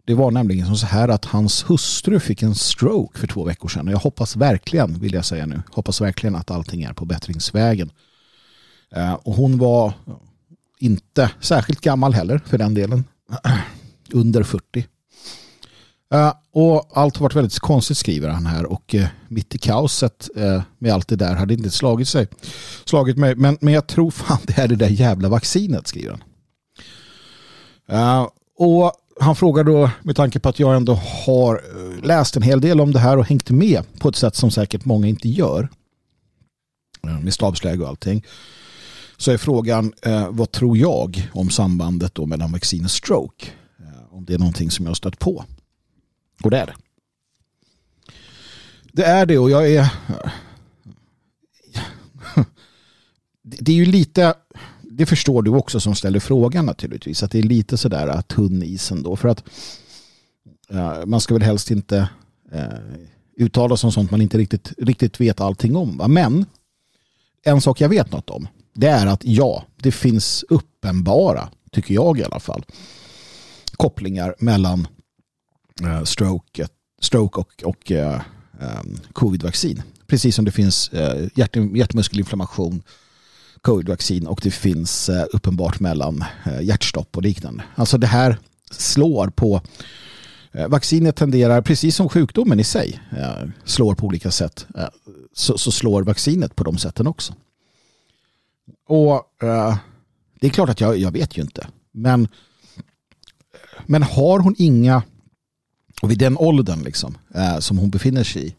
Det 0.05 0.13
var 0.13 0.31
nämligen 0.31 0.65
som 0.65 0.75
så 0.75 0.85
här 0.85 1.09
att 1.09 1.25
hans 1.25 1.69
hustru 1.69 2.19
fick 2.19 2.41
en 2.41 2.55
stroke 2.55 3.19
för 3.19 3.27
två 3.27 3.43
veckor 3.43 3.69
sedan. 3.69 3.87
Jag 3.87 3.97
hoppas 3.97 4.35
verkligen, 4.35 4.99
vill 4.99 5.13
jag 5.13 5.25
säga 5.25 5.45
nu, 5.45 5.61
hoppas 5.71 6.01
verkligen 6.01 6.35
att 6.35 6.51
allting 6.51 6.83
är 6.83 6.93
på 6.93 7.05
bättringsvägen. 7.05 7.91
Eh, 8.91 9.13
och 9.13 9.33
hon 9.33 9.57
var 9.57 9.93
inte 10.79 11.31
särskilt 11.39 11.81
gammal 11.81 12.13
heller 12.13 12.41
för 12.45 12.57
den 12.57 12.73
delen. 12.73 13.03
Under 14.11 14.43
40. 14.43 14.85
Eh, 16.13 16.33
och 16.51 16.91
allt 16.93 17.17
har 17.17 17.23
varit 17.23 17.35
väldigt 17.35 17.59
konstigt 17.59 17.97
skriver 17.97 18.29
han 18.29 18.45
här 18.45 18.65
och 18.65 18.95
eh, 18.95 19.07
mitt 19.27 19.55
i 19.55 19.57
kaoset 19.57 20.29
eh, 20.35 20.61
med 20.77 20.93
allt 20.93 21.07
det 21.07 21.15
där 21.15 21.35
hade 21.35 21.53
inte 21.53 21.69
slagit 21.69 22.07
sig. 22.07 22.27
Slagit 22.85 23.17
mig. 23.17 23.35
Men, 23.35 23.57
men 23.61 23.73
jag 23.73 23.87
tror 23.87 24.11
fan 24.11 24.37
det 24.43 24.57
är 24.57 24.67
det 24.67 24.75
där 24.75 24.89
jävla 24.89 25.29
vaccinet 25.29 25.87
skriver 25.87 26.19
han. 27.87 28.27
och 28.57 28.91
han 29.19 29.35
frågar 29.35 29.63
då 29.63 29.89
med 30.01 30.15
tanke 30.15 30.39
på 30.39 30.49
att 30.49 30.59
jag 30.59 30.75
ändå 30.75 30.93
har 31.25 31.61
läst 32.05 32.35
en 32.35 32.41
hel 32.41 32.61
del 32.61 32.81
om 32.81 32.91
det 32.91 32.99
här 32.99 33.17
och 33.17 33.25
hängt 33.25 33.49
med 33.49 33.83
på 33.99 34.09
ett 34.09 34.15
sätt 34.15 34.35
som 34.35 34.51
säkert 34.51 34.85
många 34.85 35.07
inte 35.07 35.29
gör. 35.29 35.69
Med 37.21 37.33
stabsläge 37.33 37.83
och 37.83 37.89
allting 37.89 38.25
så 39.17 39.31
är 39.31 39.37
frågan 39.37 39.93
vad 40.29 40.51
tror 40.51 40.77
jag 40.77 41.29
om 41.33 41.49
sambandet 41.49 42.15
då 42.15 42.25
mellan 42.25 42.51
vaccin 42.51 42.85
och 42.85 42.91
stroke? 42.91 43.45
Om 44.11 44.25
det 44.25 44.33
är 44.33 44.37
någonting 44.39 44.71
som 44.71 44.85
jag 44.85 44.89
har 44.89 44.95
stött 44.95 45.19
på. 45.19 45.45
Och 46.43 46.51
det 46.51 46.57
är 46.57 46.65
det. 46.65 46.75
Det 48.93 49.03
är 49.03 49.25
det 49.25 49.37
och 49.37 49.49
jag 49.49 49.71
är 49.71 49.93
det 53.43 53.71
är 53.71 53.75
ju 53.75 53.85
lite 53.85 54.33
det 54.81 55.05
förstår 55.05 55.41
du 55.41 55.51
också 55.51 55.79
som 55.79 55.95
ställer 55.95 56.19
frågan 56.19 56.65
naturligtvis 56.65 57.23
att 57.23 57.31
det 57.31 57.39
är 57.39 57.43
lite 57.43 57.77
sådär 57.77 58.21
tunn 58.21 58.63
isen 58.63 59.03
då 59.03 59.15
för 59.15 59.27
att 59.27 59.43
man 61.05 61.21
ska 61.21 61.33
väl 61.33 61.43
helst 61.43 61.71
inte 61.71 62.09
eh, 62.51 63.07
uttala 63.37 63.77
sig 63.77 63.87
om 63.87 63.91
sånt 63.91 64.11
man 64.11 64.21
inte 64.21 64.37
riktigt, 64.37 64.73
riktigt 64.77 65.21
vet 65.21 65.41
allting 65.41 65.75
om. 65.75 65.97
Va? 65.97 66.07
Men 66.07 66.45
en 67.43 67.61
sak 67.61 67.81
jag 67.81 67.89
vet 67.89 68.11
något 68.11 68.29
om 68.29 68.47
det 68.73 68.87
är 68.87 69.07
att 69.07 69.21
ja, 69.23 69.63
det 69.75 69.91
finns 69.91 70.45
uppenbara, 70.49 71.49
tycker 71.71 71.93
jag 71.93 72.19
i 72.19 72.23
alla 72.23 72.39
fall, 72.39 72.65
kopplingar 73.77 74.35
mellan 74.39 74.87
Eh, 75.83 76.03
stroke, 76.03 76.61
eh, 76.61 76.67
stroke 77.01 77.39
och, 77.39 77.63
och 77.63 77.91
uh, 77.91 78.21
um, 78.59 78.97
covid-vaccin. 79.13 79.81
Precis 80.07 80.35
som 80.35 80.45
det 80.45 80.51
finns 80.51 80.93
uh, 80.93 81.27
hjärt, 81.35 81.55
hjärtmuskelinflammation, 81.55 82.83
covid-vaccin 83.61 84.27
och 84.27 84.39
det 84.43 84.51
finns 84.51 85.09
uh, 85.09 85.23
uppenbart 85.33 85.79
mellan 85.79 86.25
uh, 86.47 86.63
hjärtstopp 86.63 87.17
och 87.17 87.23
liknande. 87.23 87.63
Alltså 87.75 87.97
det 87.97 88.07
här 88.07 88.37
slår 88.71 89.27
på 89.27 89.61
Vaccinet 90.69 91.15
tenderar, 91.15 91.61
precis 91.61 91.95
som 91.95 92.09
sjukdomen 92.09 92.59
i 92.59 92.63
sig 92.63 92.99
slår 93.65 93.95
på 93.95 94.05
olika 94.05 94.31
sätt, 94.31 94.67
så, 95.33 95.57
så 95.57 95.71
slår 95.71 96.03
vaccinet 96.03 96.55
på 96.55 96.63
de 96.63 96.77
sätten 96.77 97.07
också. 97.07 97.33
Och 98.87 99.23
Det 100.39 100.47
är 100.47 100.49
klart 100.49 100.69
att 100.69 100.81
jag, 100.81 100.97
jag 100.97 101.11
vet 101.11 101.37
ju 101.37 101.41
inte. 101.41 101.67
Men, 101.91 102.27
men 103.85 104.03
har 104.03 104.39
hon 104.39 104.55
inga, 104.57 105.03
och 106.01 106.11
vid 106.11 106.17
den 106.17 106.37
åldern 106.37 106.83
liksom, 106.83 107.17
eh, 107.35 107.59
som 107.59 107.77
hon 107.77 107.89
befinner 107.89 108.23
sig 108.23 108.47
i, 108.47 108.55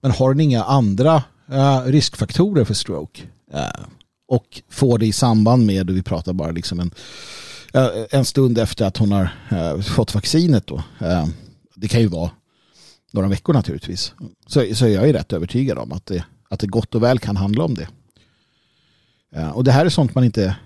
men 0.00 0.10
har 0.10 0.28
hon 0.28 0.40
inga 0.40 0.64
andra 0.64 1.22
eh, 1.52 1.82
riskfaktorer 1.82 2.64
för 2.64 2.74
stroke 2.74 3.22
eh, 3.52 3.84
och 4.28 4.62
får 4.68 4.98
det 4.98 5.06
i 5.06 5.12
samband 5.12 5.66
med, 5.66 5.90
och 5.90 5.96
vi 5.96 6.02
pratar 6.02 6.32
bara 6.32 6.50
liksom 6.50 6.80
en, 6.80 6.90
eh, 7.74 7.88
en 8.10 8.24
stund 8.24 8.58
efter 8.58 8.84
att 8.84 8.96
hon 8.96 9.12
har 9.12 9.30
eh, 9.50 9.80
fått 9.80 10.14
vaccinet 10.14 10.66
då, 10.66 10.82
eh, 10.98 11.26
det 11.74 11.88
kan 11.88 12.00
ju 12.00 12.06
vara 12.06 12.30
några 13.12 13.28
veckor 13.28 13.52
naturligtvis, 13.52 14.12
så, 14.46 14.74
så 14.74 14.86
är 14.86 14.88
jag 14.88 15.08
är 15.08 15.12
rätt 15.12 15.32
övertygad 15.32 15.78
om 15.78 15.92
att 15.92 16.06
det, 16.06 16.24
att 16.48 16.60
det 16.60 16.66
gott 16.66 16.94
och 16.94 17.02
väl 17.02 17.18
kan 17.18 17.36
handla 17.36 17.64
om 17.64 17.74
det. 17.74 17.88
Eh, 19.36 19.50
och 19.50 19.64
det 19.64 19.72
här 19.72 19.86
är 19.86 19.90
sånt 19.90 20.14
man 20.14 20.24
inte 20.24 20.56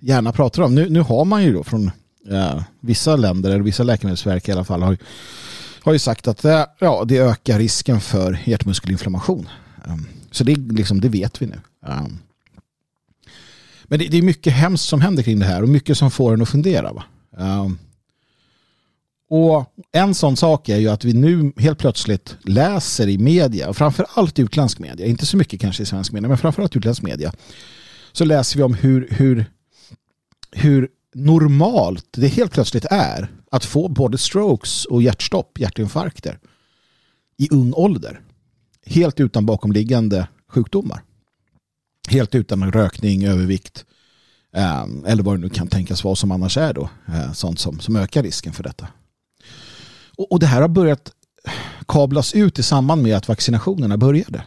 gärna 0.00 0.32
pratar 0.32 0.62
om. 0.62 0.74
Nu, 0.74 0.88
nu 0.88 1.00
har 1.00 1.24
man 1.24 1.44
ju 1.44 1.52
då 1.52 1.64
från 1.64 1.90
eh, 2.30 2.62
vissa 2.80 3.16
länder, 3.16 3.50
eller 3.50 3.62
vissa 3.62 3.82
läkemedelsverk 3.82 4.48
i 4.48 4.52
alla 4.52 4.64
fall, 4.64 4.82
har, 4.82 4.96
har 5.80 5.92
ju 5.92 5.98
sagt 5.98 6.28
att 6.28 6.44
eh, 6.44 6.64
ja, 6.78 7.04
det 7.06 7.18
ökar 7.18 7.58
risken 7.58 8.00
för 8.00 8.38
hjärtmuskelinflammation. 8.44 9.48
Um, 9.84 10.06
så 10.30 10.44
det, 10.44 10.56
liksom, 10.56 11.00
det 11.00 11.08
vet 11.08 11.42
vi 11.42 11.46
nu. 11.46 11.60
Um, 11.86 12.18
men 13.84 13.98
det, 13.98 14.08
det, 14.08 14.18
är 14.18 14.22
mycket 14.22 14.52
hemskt 14.52 14.84
som 14.84 15.00
händer 15.00 15.22
kring 15.22 15.38
det 15.38 15.46
här 15.46 15.62
och 15.62 15.68
mycket 15.68 15.98
som 15.98 16.10
får 16.10 16.34
en 16.34 16.42
att 16.42 16.48
fundera. 16.48 16.92
Va? 16.92 17.04
Um, 17.36 17.78
och 19.30 19.74
en 19.92 20.14
sån 20.14 20.36
sak 20.36 20.68
är 20.68 20.76
ju 20.76 20.88
att 20.88 21.04
vi 21.04 21.12
nu 21.12 21.52
helt 21.56 21.78
plötsligt 21.78 22.36
läser 22.42 23.08
i 23.08 23.18
media, 23.18 23.68
och 23.68 23.76
framförallt 23.76 24.38
utländsk 24.38 24.78
media, 24.78 25.06
inte 25.06 25.26
så 25.26 25.36
mycket 25.36 25.60
kanske 25.60 25.82
i 25.82 25.86
svensk 25.86 26.12
media, 26.12 26.28
men 26.28 26.38
framförallt 26.38 26.76
utländsk 26.76 27.02
media, 27.02 27.32
så 28.12 28.24
läser 28.24 28.56
vi 28.56 28.62
om 28.62 28.74
hur, 28.74 29.08
hur, 29.10 29.44
hur 30.52 30.88
normalt 31.14 32.06
det 32.10 32.28
helt 32.28 32.52
plötsligt 32.52 32.84
är 32.90 33.30
att 33.50 33.64
få 33.64 33.88
både 33.88 34.18
strokes 34.18 34.84
och 34.84 35.02
hjärtstopp, 35.02 35.58
hjärtinfarkter 35.58 36.38
i 37.36 37.48
ung 37.50 37.72
ålder. 37.74 38.20
Helt 38.86 39.20
utan 39.20 39.46
bakomliggande 39.46 40.28
sjukdomar. 40.48 41.02
Helt 42.08 42.34
utan 42.34 42.72
rökning, 42.72 43.24
övervikt 43.24 43.84
ehm, 44.52 45.04
eller 45.04 45.22
vad 45.22 45.34
det 45.34 45.40
nu 45.40 45.48
kan 45.48 45.68
tänkas 45.68 46.04
vara 46.04 46.16
som 46.16 46.30
annars 46.30 46.56
är 46.56 46.74
då. 46.74 46.90
Eh, 47.08 47.32
sånt 47.32 47.58
som, 47.58 47.80
som 47.80 47.96
ökar 47.96 48.22
risken 48.22 48.52
för 48.52 48.62
detta. 48.62 48.88
Och, 50.16 50.32
och 50.32 50.40
det 50.40 50.46
här 50.46 50.60
har 50.60 50.68
börjat 50.68 51.12
kablas 51.88 52.34
ut 52.34 52.58
i 52.58 52.62
samband 52.62 53.02
med 53.02 53.16
att 53.16 53.28
vaccinationerna 53.28 53.96
började. 53.96 54.44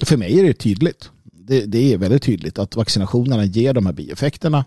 För 0.00 0.16
mig 0.16 0.38
är 0.38 0.42
det 0.42 0.54
tydligt. 0.54 1.10
Det, 1.24 1.66
det 1.66 1.92
är 1.92 1.98
väldigt 1.98 2.22
tydligt 2.22 2.58
att 2.58 2.76
vaccinationerna 2.76 3.44
ger 3.44 3.72
de 3.72 3.86
här 3.86 3.92
bieffekterna 3.92 4.64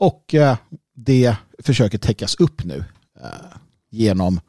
och 0.00 0.34
eh, 0.34 0.56
det 0.94 1.36
försöker 1.58 1.98
täckas 1.98 2.34
upp 2.34 2.64
nu 2.64 2.84
eh, 3.22 3.56
genom 3.90 4.40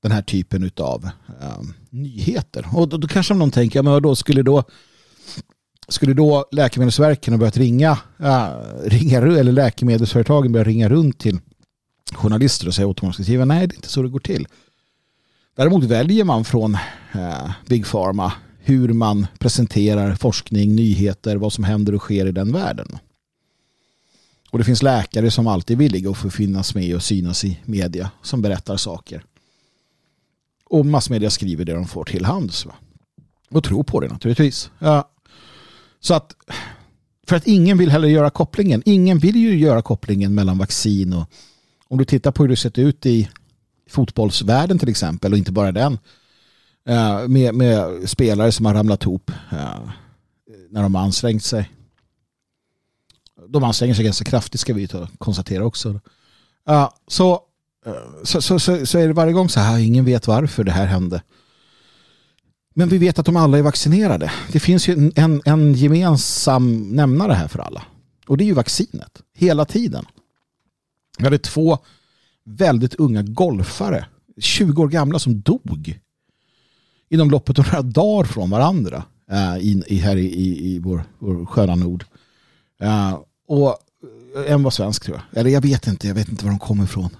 den 0.00 0.12
här 0.12 0.22
typen 0.22 0.70
av 0.76 1.04
eh, 1.40 1.62
nyheter. 1.90 2.66
Och 2.72 2.88
då, 2.88 2.96
då 2.96 3.08
kanske 3.08 3.34
någon 3.34 3.50
tänker, 3.50 3.82
men 3.82 4.02
då 4.02 4.16
skulle 4.16 4.42
då 4.42 4.64
skulle 5.88 6.14
då 6.14 6.44
Läkemedelsverken 6.52 7.34
ha 7.34 7.38
börjat 7.38 7.56
ringa, 7.56 7.98
äh, 8.18 8.48
ringa 8.84 9.18
eller 9.18 9.52
läkemedelsföretagen 9.52 10.52
börja 10.52 10.64
ringa 10.64 10.88
runt 10.88 11.18
till 11.18 11.38
journalister 12.12 12.68
och 12.68 12.74
säga 12.74 12.86
åt 12.86 13.00
dem 13.00 13.10
att 13.10 13.14
skriva 13.14 13.44
nej 13.44 13.66
det 13.66 13.74
är 13.74 13.76
inte 13.76 13.88
så 13.88 14.02
det 14.02 14.08
går 14.08 14.18
till. 14.18 14.48
Däremot 15.56 15.84
väljer 15.84 16.24
man 16.24 16.44
från 16.44 16.74
äh, 17.14 17.50
Big 17.66 17.86
Pharma 17.86 18.32
hur 18.58 18.92
man 18.92 19.26
presenterar 19.38 20.14
forskning, 20.14 20.74
nyheter, 20.74 21.36
vad 21.36 21.52
som 21.52 21.64
händer 21.64 21.94
och 21.94 22.00
sker 22.00 22.26
i 22.26 22.32
den 22.32 22.52
världen. 22.52 22.98
Och 24.56 24.58
det 24.58 24.64
finns 24.64 24.82
läkare 24.82 25.30
som 25.30 25.46
alltid 25.46 25.76
är 25.76 25.78
villiga 25.78 26.10
att 26.10 26.16
få 26.16 26.30
finnas 26.30 26.74
med 26.74 26.94
och 26.94 27.02
synas 27.02 27.44
i 27.44 27.60
media 27.64 28.10
som 28.22 28.42
berättar 28.42 28.76
saker. 28.76 29.24
Och 30.64 30.86
massmedia 30.86 31.30
skriver 31.30 31.64
det 31.64 31.72
de 31.72 31.86
får 31.86 32.04
till 32.04 32.24
hands. 32.24 32.66
Va? 32.66 32.74
Och 33.50 33.64
tror 33.64 33.82
på 33.82 34.00
det 34.00 34.08
naturligtvis. 34.08 34.70
Ja. 34.78 35.10
Så 36.00 36.14
att 36.14 36.36
för 37.26 37.36
att 37.36 37.46
ingen 37.46 37.78
vill 37.78 37.90
heller 37.90 38.08
göra 38.08 38.30
kopplingen. 38.30 38.82
Ingen 38.84 39.18
vill 39.18 39.36
ju 39.36 39.58
göra 39.58 39.82
kopplingen 39.82 40.34
mellan 40.34 40.58
vaccin 40.58 41.12
och 41.12 41.30
om 41.88 41.98
du 41.98 42.04
tittar 42.04 42.32
på 42.32 42.42
hur 42.42 42.48
det 42.48 42.56
sett 42.56 42.78
ut 42.78 43.06
i 43.06 43.28
fotbollsvärlden 43.88 44.78
till 44.78 44.88
exempel 44.88 45.32
och 45.32 45.38
inte 45.38 45.52
bara 45.52 45.72
den 45.72 45.98
eh, 46.88 47.28
med, 47.28 47.54
med 47.54 48.08
spelare 48.08 48.52
som 48.52 48.66
har 48.66 48.74
ramlat 48.74 49.02
ihop 49.02 49.30
eh, 49.52 49.90
när 50.70 50.82
de 50.82 50.94
har 50.94 51.02
ansträngt 51.02 51.44
sig 51.44 51.70
de 53.48 53.64
anstränger 53.64 53.94
sig 53.94 54.04
ganska 54.04 54.24
kraftigt 54.24 54.60
ska 54.60 54.74
vi 54.74 54.88
konstatera 55.18 55.64
också. 55.64 56.00
Uh, 56.70 56.90
så, 57.06 57.32
eh, 57.86 57.92
så, 58.24 58.42
så, 58.42 58.58
så, 58.58 58.86
så 58.86 58.98
är 58.98 59.06
det 59.06 59.12
varje 59.12 59.32
gång 59.32 59.48
så 59.48 59.60
här, 59.60 59.78
ingen 59.78 60.04
vet 60.04 60.26
varför 60.26 60.64
det 60.64 60.72
här 60.72 60.86
hände. 60.86 61.22
Men 62.74 62.88
vi 62.88 62.98
vet 62.98 63.18
att 63.18 63.26
de 63.26 63.36
alla 63.36 63.58
är 63.58 63.62
vaccinerade. 63.62 64.32
Det 64.52 64.60
finns 64.60 64.88
ju 64.88 65.12
en, 65.16 65.42
en 65.44 65.74
gemensam 65.74 66.90
nämnare 66.90 67.32
här 67.32 67.48
för 67.48 67.58
alla. 67.58 67.82
Och 68.26 68.36
det 68.36 68.44
är 68.44 68.46
ju 68.46 68.54
vaccinet. 68.54 69.22
Hela 69.34 69.64
tiden. 69.64 70.04
Vi 71.18 71.24
hade 71.24 71.38
två 71.38 71.78
väldigt 72.44 72.94
unga 72.94 73.22
golfare, 73.22 74.06
20 74.38 74.82
år 74.82 74.88
gamla, 74.88 75.18
som 75.18 75.40
dog 75.40 76.00
inom 77.08 77.30
loppet 77.30 77.58
av 77.58 77.66
några 77.66 77.82
dagar 77.82 78.24
från 78.24 78.50
varandra 78.50 79.04
eh, 79.30 79.54
äh, 79.54 79.58
i, 79.58 79.82
i, 79.86 79.96
här 79.96 80.16
i, 80.16 80.26
i, 80.26 80.74
i 80.74 80.78
vår, 80.78 81.04
vår 81.18 81.46
sköna 81.46 81.74
nord. 81.74 82.04
Uh, 82.82 83.18
och 83.46 83.68
eh, 84.36 84.52
en 84.52 84.62
var 84.62 84.70
svensk 84.70 85.04
tror 85.04 85.16
jag. 85.16 85.40
Eller 85.40 85.50
jag 85.50 85.60
vet 85.60 85.86
inte, 85.86 86.08
jag 86.08 86.14
vet 86.14 86.28
inte 86.28 86.44
var 86.44 86.50
de 86.50 86.58
kommer 86.58 86.84
ifrån. 86.84 87.16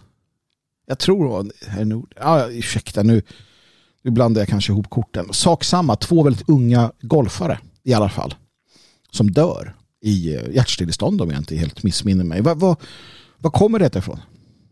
Jag 0.87 0.99
tror 0.99 1.25
det 1.25 1.31
var 1.31 1.85
Nord. 1.85 2.15
Ja, 2.17 2.49
ursäkta 2.51 3.03
nu. 3.03 3.23
Nu 4.03 4.11
blandar 4.11 4.41
jag 4.41 4.49
kanske 4.49 4.73
ihop 4.73 4.91
korten. 4.91 5.33
Sak 5.33 5.65
samma, 5.65 5.97
två 5.97 6.23
väldigt 6.23 6.49
unga 6.49 6.93
golfare 7.01 7.59
i 7.83 7.95
alla 7.95 8.09
fall. 8.09 8.35
Som 9.11 9.31
dör 9.31 9.75
i 10.01 10.35
eh, 10.35 10.51
hjärtstillestånd 10.55 11.21
om 11.21 11.31
jag 11.31 11.41
inte 11.41 11.57
helt 11.57 11.83
missminner 11.83 12.25
mig. 12.25 12.41
Vad, 12.41 12.59
vad, 12.59 12.77
vad 13.39 13.53
kommer 13.53 13.79
detta 13.79 13.99
ifrån? 13.99 14.21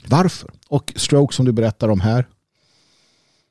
Varför? 0.06 0.50
Och 0.68 0.92
stroke 0.96 1.34
som 1.34 1.44
du 1.44 1.52
berättar 1.52 1.88
om 1.88 2.00
här. 2.00 2.26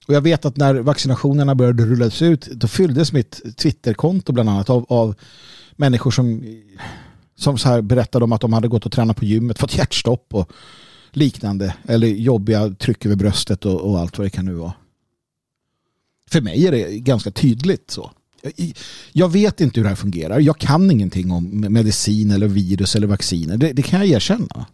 Och 0.08 0.14
jag 0.14 0.22
vet 0.22 0.46
att 0.46 0.58
när 0.58 0.76
vaccinationerna 0.76 1.56
började 1.56 1.86
rullas 1.86 2.22
ut 2.22 2.42
då 2.46 2.68
fylldes 2.68 3.14
mitt 3.14 3.58
Twitterkonto 3.58 4.34
bland 4.34 4.50
annat 4.50 4.70
av, 4.70 4.86
av 4.90 5.16
människor 5.76 6.12
som 6.12 6.44
som 7.36 7.58
så 7.58 7.70
här 7.70 7.82
berättade 7.82 8.26
om 8.26 8.32
att 8.32 8.42
de 8.42 8.54
hade 8.54 8.68
gått 8.68 8.86
och 8.86 8.92
tränat 8.92 9.18
på 9.18 9.26
gymmet, 9.26 9.60
fått 9.60 9.78
hjärtstopp 9.78 10.34
och 10.34 10.52
liknande. 11.12 11.76
Eller 11.88 12.08
jobbiga 12.08 12.70
tryck 12.70 13.06
över 13.06 13.16
bröstet 13.16 13.66
och, 13.66 13.82
och 13.82 14.00
allt 14.00 14.18
vad 14.18 14.26
det 14.26 14.32
kan 14.32 14.46
nu 14.46 14.54
vara. 14.54 14.74
För 16.30 16.42
mig 16.42 16.68
är 16.68 16.72
det 16.72 17.00
ganska 17.00 17.32
tydligt 17.32 17.92
så. 17.92 18.12
Jag 19.12 19.30
vet 19.30 19.62
inte 19.62 19.80
hur 19.80 19.84
det 19.84 19.90
här 19.90 19.96
fungerar. 19.96 20.40
Jag 20.40 20.58
kan 20.58 20.92
ingenting 20.92 21.32
om 21.32 21.66
medicin 21.70 22.32
eller 22.32 22.48
virus 22.48 22.96
eller 22.96 23.08
vacciner. 23.08 23.58
Det, 23.58 23.74
det 23.74 23.82
kan 23.82 24.00
jag 24.00 24.10
erkänna. 24.10 24.66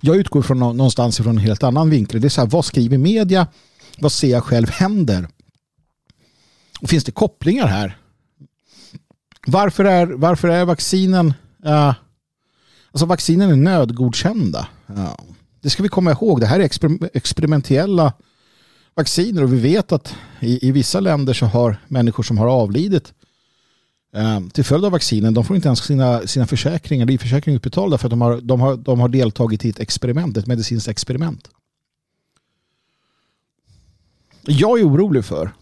Jag 0.00 0.16
utgår 0.16 0.42
från 0.42 0.58
någonstans 0.58 1.20
ifrån 1.20 1.38
en 1.38 1.44
helt 1.44 1.62
annan 1.62 1.90
vinkel. 1.90 2.20
Det 2.20 2.26
är 2.26 2.30
så 2.30 2.40
här, 2.40 2.48
vad 2.48 2.64
skriver 2.64 2.98
media? 2.98 3.46
Vad 3.98 4.12
ser 4.12 4.30
jag 4.30 4.44
själv 4.44 4.70
händer? 4.70 5.28
Och 6.80 6.88
finns 6.90 7.04
det 7.04 7.12
kopplingar 7.12 7.66
här? 7.66 7.98
Varför 9.46 9.84
är, 9.84 10.06
varför 10.06 10.48
är 10.48 10.64
vaccinen 10.64 11.34
uh, 11.66 11.94
alltså 12.90 13.06
vaccinen 13.06 13.50
är 13.50 13.56
nödgodkända. 13.56 14.68
Uh, 14.90 15.14
det 15.60 15.70
ska 15.70 15.82
vi 15.82 15.88
komma 15.88 16.10
ihåg. 16.10 16.40
Det 16.40 16.46
här 16.46 16.60
är 16.60 16.64
exper 16.64 17.10
experimentella 17.14 18.12
vacciner 18.94 19.42
och 19.42 19.52
vi 19.52 19.58
vet 19.58 19.92
att 19.92 20.16
i, 20.40 20.68
i, 20.68 20.72
vissa 20.72 21.00
länder 21.00 21.32
så 21.32 21.46
har 21.46 21.76
människor 21.88 22.22
som 22.22 22.38
har 22.38 22.46
avlidit 22.46 23.14
eh, 24.14 24.40
till 24.52 24.64
följd 24.64 24.84
av 24.84 24.92
vaccinen, 24.92 25.34
de 25.34 25.44
får 25.44 25.56
inte 25.56 25.68
ens 25.68 25.84
sina, 25.84 26.26
sina 26.26 26.46
försäkringar, 26.46 27.06
livförsäkringar 27.06 27.56
utbetalda 27.56 27.98
för 27.98 28.06
att 28.06 28.10
de 28.10 28.20
har, 28.20 28.40
de, 28.40 28.60
har, 28.60 28.76
de 28.76 29.00
har 29.00 29.08
deltagit 29.08 29.64
i 29.64 29.68
ett 29.68 29.80
experiment, 29.80 30.36
ett 30.36 30.46
medicinskt 30.46 30.88
experiment. 30.88 31.48
Jag 34.46 34.80
är 34.80 34.88
orolig 34.88 35.24
för 35.24 35.52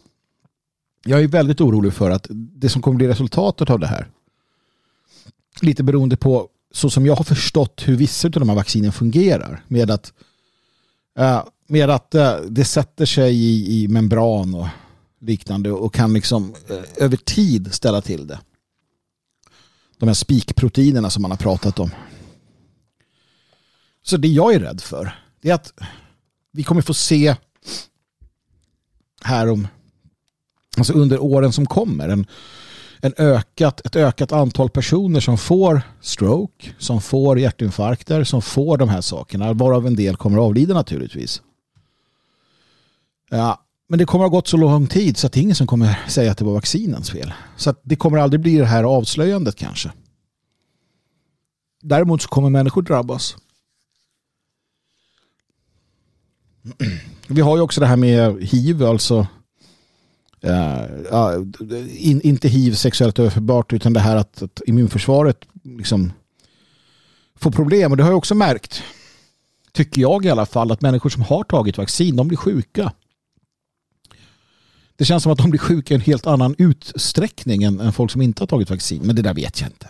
jag 1.04 1.22
är 1.22 1.28
väldigt 1.28 1.60
orolig 1.60 1.92
för 1.92 2.10
att 2.10 2.26
det 2.30 2.68
som 2.68 2.82
kommer 2.82 2.96
bli 2.96 3.08
resultatet 3.08 3.70
av 3.70 3.80
det 3.80 3.86
här 3.86 4.08
lite 5.62 5.82
beroende 5.82 6.16
på 6.16 6.48
så 6.72 6.90
som 6.90 7.06
jag 7.06 7.14
har 7.14 7.24
förstått 7.24 7.82
hur 7.86 7.96
vissa 7.96 8.28
av 8.28 8.32
de 8.32 8.48
här 8.48 8.56
vaccinen 8.56 8.92
fungerar 8.92 9.64
med 9.68 9.90
att, 9.90 10.12
uh, 11.18 11.44
med 11.66 11.90
att 11.90 12.14
uh, 12.14 12.36
det 12.48 12.64
sätter 12.64 13.06
sig 13.06 13.34
i, 13.34 13.82
i, 13.82 13.88
membran 13.88 14.54
och 14.54 14.66
liknande 15.20 15.72
och 15.72 15.94
kan 15.94 16.12
liksom 16.12 16.54
uh, 16.70 16.80
över 16.96 17.16
tid 17.16 17.74
ställa 17.74 18.00
till 18.00 18.26
det. 18.26 18.40
De 19.98 20.06
här 20.06 20.14
spikproteinerna 20.14 21.10
som 21.10 21.22
man 21.22 21.30
har 21.30 21.38
pratat 21.38 21.78
om. 21.78 21.90
Så 24.02 24.16
det 24.16 24.28
jag 24.28 24.54
är 24.54 24.60
rädd 24.60 24.80
för 24.80 25.18
är 25.42 25.54
att 25.54 25.72
vi 26.52 26.62
kommer 26.62 26.82
få 26.82 26.94
se 26.94 27.36
här 29.22 29.48
om 29.50 29.68
alltså 30.76 30.92
under 30.92 31.22
åren 31.22 31.52
som 31.52 31.66
kommer 31.66 32.08
en, 32.08 32.26
en 33.02 33.14
ökat, 33.16 33.80
ett 33.86 33.96
ökat 33.96 34.32
antal 34.32 34.70
personer 34.70 35.20
som 35.20 35.38
får 35.38 35.82
stroke, 36.00 36.70
som 36.78 37.00
får 37.00 37.38
hjärtinfarkter, 37.38 38.24
som 38.24 38.42
får 38.42 38.76
de 38.76 38.88
här 38.88 39.00
sakerna, 39.00 39.52
varav 39.52 39.86
en 39.86 39.96
del 39.96 40.16
kommer 40.16 40.38
att 40.38 40.44
avlida 40.44 40.74
naturligtvis. 40.74 41.42
Ja, 43.30 43.64
men 43.88 43.98
det 43.98 44.04
kommer 44.04 44.24
att 44.24 44.30
ha 44.30 44.38
gått 44.38 44.48
så 44.48 44.56
lång 44.56 44.86
tid 44.86 45.16
så 45.16 45.26
att 45.26 45.32
det 45.32 45.40
är 45.40 45.42
ingen 45.42 45.54
som 45.54 45.66
kommer 45.66 45.98
säga 46.08 46.30
att 46.32 46.38
det 46.38 46.44
var 46.44 46.52
vaccinens 46.52 47.10
fel. 47.10 47.32
Så 47.56 47.70
att 47.70 47.80
det 47.82 47.96
kommer 47.96 48.18
aldrig 48.18 48.40
bli 48.40 48.56
det 48.56 48.66
här 48.66 48.84
avslöjandet 48.84 49.56
kanske. 49.56 49.92
Däremot 51.82 52.22
så 52.22 52.28
kommer 52.28 52.50
människor 52.50 52.82
drabbas. 52.82 53.36
Vi 57.26 57.40
har 57.40 57.56
ju 57.56 57.62
också 57.62 57.80
det 57.80 57.86
här 57.86 57.96
med 57.96 58.42
hiv, 58.42 58.82
alltså 58.82 59.26
uh, 60.44 61.44
in, 61.88 62.20
inte 62.20 62.48
hiv 62.48 62.74
sexuellt 62.74 63.18
överförbart 63.18 63.72
utan 63.72 63.92
det 63.92 64.00
här 64.00 64.16
att, 64.16 64.42
att 64.42 64.60
immunförsvaret 64.66 65.38
liksom 65.64 66.12
får 67.36 67.50
problem. 67.50 67.90
Och 67.90 67.96
det 67.96 68.02
har 68.02 68.10
jag 68.10 68.18
också 68.18 68.34
märkt, 68.34 68.82
tycker 69.72 70.00
jag 70.00 70.24
i 70.24 70.30
alla 70.30 70.46
fall, 70.46 70.72
att 70.72 70.80
människor 70.80 71.10
som 71.10 71.22
har 71.22 71.44
tagit 71.44 71.78
vaccin, 71.78 72.16
de 72.16 72.28
blir 72.28 72.38
sjuka. 72.38 72.92
Det 74.96 75.04
känns 75.04 75.22
som 75.22 75.32
att 75.32 75.38
de 75.38 75.50
blir 75.50 75.60
sjuka 75.60 75.94
i 75.94 75.96
en 75.96 76.00
helt 76.00 76.26
annan 76.26 76.54
utsträckning 76.58 77.62
än, 77.62 77.80
än 77.80 77.92
folk 77.92 78.10
som 78.10 78.22
inte 78.22 78.42
har 78.42 78.46
tagit 78.46 78.70
vaccin. 78.70 79.02
Men 79.04 79.16
det 79.16 79.22
där 79.22 79.34
vet 79.34 79.60
jag 79.60 79.68
inte. 79.68 79.88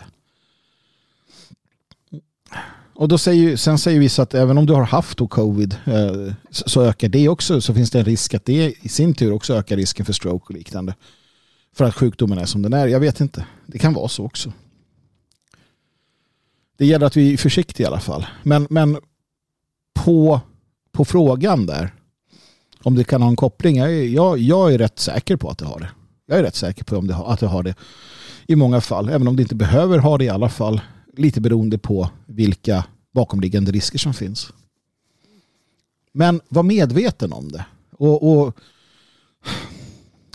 Och 3.01 3.07
då 3.07 3.17
säger, 3.17 3.57
sen 3.57 3.77
säger 3.77 3.99
vissa 3.99 4.23
att 4.23 4.33
även 4.33 4.57
om 4.57 4.65
du 4.65 4.73
har 4.73 4.83
haft 4.83 5.19
covid 5.29 5.77
eh, 5.85 6.33
så 6.51 6.83
ökar 6.83 7.09
det 7.09 7.29
också. 7.29 7.61
Så 7.61 7.73
finns 7.73 7.91
det 7.91 7.99
en 7.99 8.05
risk 8.05 8.33
att 8.33 8.45
det 8.45 8.73
i 8.81 8.89
sin 8.89 9.13
tur 9.13 9.31
också 9.31 9.53
ökar 9.53 9.75
risken 9.75 10.05
för 10.05 10.13
stroke 10.13 10.45
och 10.45 10.53
liknande. 10.53 10.95
För 11.75 11.85
att 11.85 11.95
sjukdomen 11.95 12.37
är 12.37 12.45
som 12.45 12.61
den 12.61 12.73
är. 12.73 12.87
Jag 12.87 12.99
vet 12.99 13.21
inte. 13.21 13.45
Det 13.65 13.79
kan 13.79 13.93
vara 13.93 14.07
så 14.07 14.25
också. 14.25 14.53
Det 16.77 16.85
gäller 16.85 17.05
att 17.05 17.17
vi 17.17 17.33
är 17.33 17.37
försiktiga 17.37 17.85
i 17.85 17.87
alla 17.87 17.99
fall. 17.99 18.25
Men, 18.43 18.67
men 18.69 18.97
på, 19.93 20.41
på 20.91 21.05
frågan 21.05 21.65
där 21.65 21.93
om 22.83 22.95
det 22.95 23.03
kan 23.03 23.21
ha 23.21 23.29
en 23.29 23.35
koppling. 23.35 23.77
Jag 23.77 23.89
är, 23.93 24.03
jag, 24.03 24.37
jag 24.37 24.73
är 24.73 24.77
rätt 24.77 24.99
säker 24.99 25.35
på 25.35 25.49
att 25.49 25.57
det 25.57 25.65
har 25.65 25.79
det. 25.79 25.89
Jag 26.25 26.39
är 26.39 26.43
rätt 26.43 26.55
säker 26.55 26.83
på 26.83 26.97
om 26.97 27.07
det, 27.07 27.15
att 27.15 27.39
det 27.39 27.47
har 27.47 27.63
det 27.63 27.75
i 28.47 28.55
många 28.55 28.81
fall. 28.81 29.09
Även 29.09 29.27
om 29.27 29.35
det 29.35 29.41
inte 29.41 29.55
behöver 29.55 29.97
ha 29.97 30.17
det 30.17 30.25
i 30.25 30.29
alla 30.29 30.49
fall. 30.49 30.81
Lite 31.17 31.41
beroende 31.41 31.77
på 31.77 32.09
vilka 32.25 32.85
bakomliggande 33.11 33.71
risker 33.71 33.99
som 33.99 34.13
finns. 34.13 34.53
Men 36.11 36.41
var 36.49 36.63
medveten 36.63 37.33
om 37.33 37.51
det. 37.51 37.65
Och, 37.91 38.31
och 38.31 38.55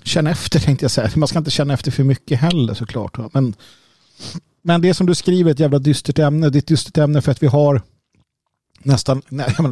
känna 0.03 0.31
efter 0.31 0.61
tänkte 0.61 0.85
jag 0.85 0.91
säga. 0.91 1.11
Man 1.17 1.29
ska 1.29 1.39
inte 1.39 1.51
känna 1.51 1.75
efter 1.75 1.91
för 1.91 2.05
mycket 2.05 2.41
heller 2.41 2.75
såklart. 2.75 3.35
Men, 3.35 3.55
men 4.62 4.81
det 4.81 4.95
som 4.95 5.07
du 5.07 5.15
skriver 5.15 5.51
är 5.51 5.55
ett 5.55 5.61
jävla 5.61 5.79
dystert 5.79 6.19
ämne. 6.19 6.51
Det 6.51 6.57
är 6.57 6.61
ett 6.61 6.67
dystert 6.67 6.99
ämne 6.99 7.23
för 7.23 7.33
att 7.33 7.43
vi 7.43 7.47
har 7.47 7.83
nästan, 8.83 9.23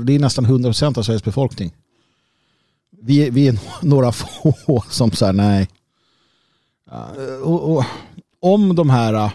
det 0.05 0.15
är 0.15 0.19
nästan 0.19 0.47
100% 0.47 0.99
av 0.99 1.03
Sveriges 1.03 1.25
befolkning 1.25 1.73
vi, 3.05 3.31
vi 3.31 3.49
är 3.49 3.59
några 3.83 4.13
få 4.13 4.85
som 4.91 5.11
säger 5.11 5.33
nej. 5.33 5.69
Och, 7.43 7.77
och, 7.77 7.85
om 8.41 8.75
de 8.75 8.91
här 8.91 9.31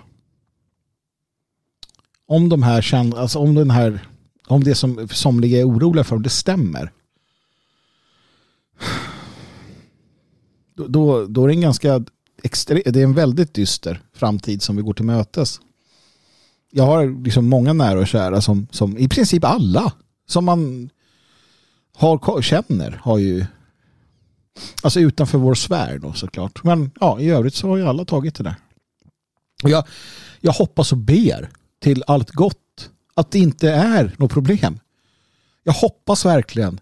om 2.30 2.50
de 2.50 2.64
här 2.64 2.82
känner, 2.82 3.18
alltså 3.18 3.40
om 3.40 3.56
den 3.56 3.72
här 3.72 4.08
om 4.48 4.64
det 4.64 4.76
som 4.76 5.08
somliga 5.08 5.60
är 5.60 5.68
oroliga 5.68 6.04
för, 6.04 6.16
om 6.16 6.24
det 6.24 6.30
stämmer. 6.30 6.92
Då, 10.76 10.88
då, 10.88 11.26
då 11.26 11.44
är 11.44 11.48
det 11.48 11.54
en 11.54 11.62
ganska 11.62 12.04
extre, 12.44 12.82
det 12.86 13.00
är 13.00 13.04
en 13.04 13.14
väldigt 13.14 13.54
dyster 13.54 14.02
framtid 14.14 14.62
som 14.62 14.76
vi 14.76 14.82
går 14.82 14.94
till 14.94 15.06
mötes. 15.06 15.60
Jag 16.72 16.84
har 16.84 17.24
liksom 17.24 17.50
många 17.50 17.74
nära 17.74 18.00
och 18.00 18.08
kära 18.08 18.42
som, 18.42 18.68
som 18.72 18.98
i 18.98 19.08
princip 19.08 19.44
alla 19.44 19.94
som 20.28 20.46
man 20.46 20.90
har, 21.96 22.42
känner 22.42 23.00
har 23.04 23.18
ju 23.18 23.46
Alltså 24.84 25.00
utanför 25.00 25.38
vår 25.38 25.54
sfär 25.54 26.00
då 26.00 26.14
såklart. 26.14 26.64
Men 26.64 26.92
ja, 27.00 27.20
i 27.20 27.30
övrigt 27.30 27.56
så 27.56 27.68
har 27.68 27.78
ju 27.78 27.88
alla 27.88 28.06
tagit 28.06 28.36
det 28.36 28.44
där. 28.44 28.56
Och 29.64 29.70
jag, 29.70 29.88
jag 30.42 30.52
hoppas 30.52 30.92
och 30.92 30.98
ber 30.98 31.50
till 31.80 32.04
allt 32.08 32.32
gott 32.32 32.90
att 33.14 33.32
det 33.32 33.40
inte 33.40 33.72
är 33.72 34.16
något 34.18 34.32
problem. 34.32 34.80
Jag 35.64 35.74
hoppas 35.74 36.26
verkligen 36.26 36.80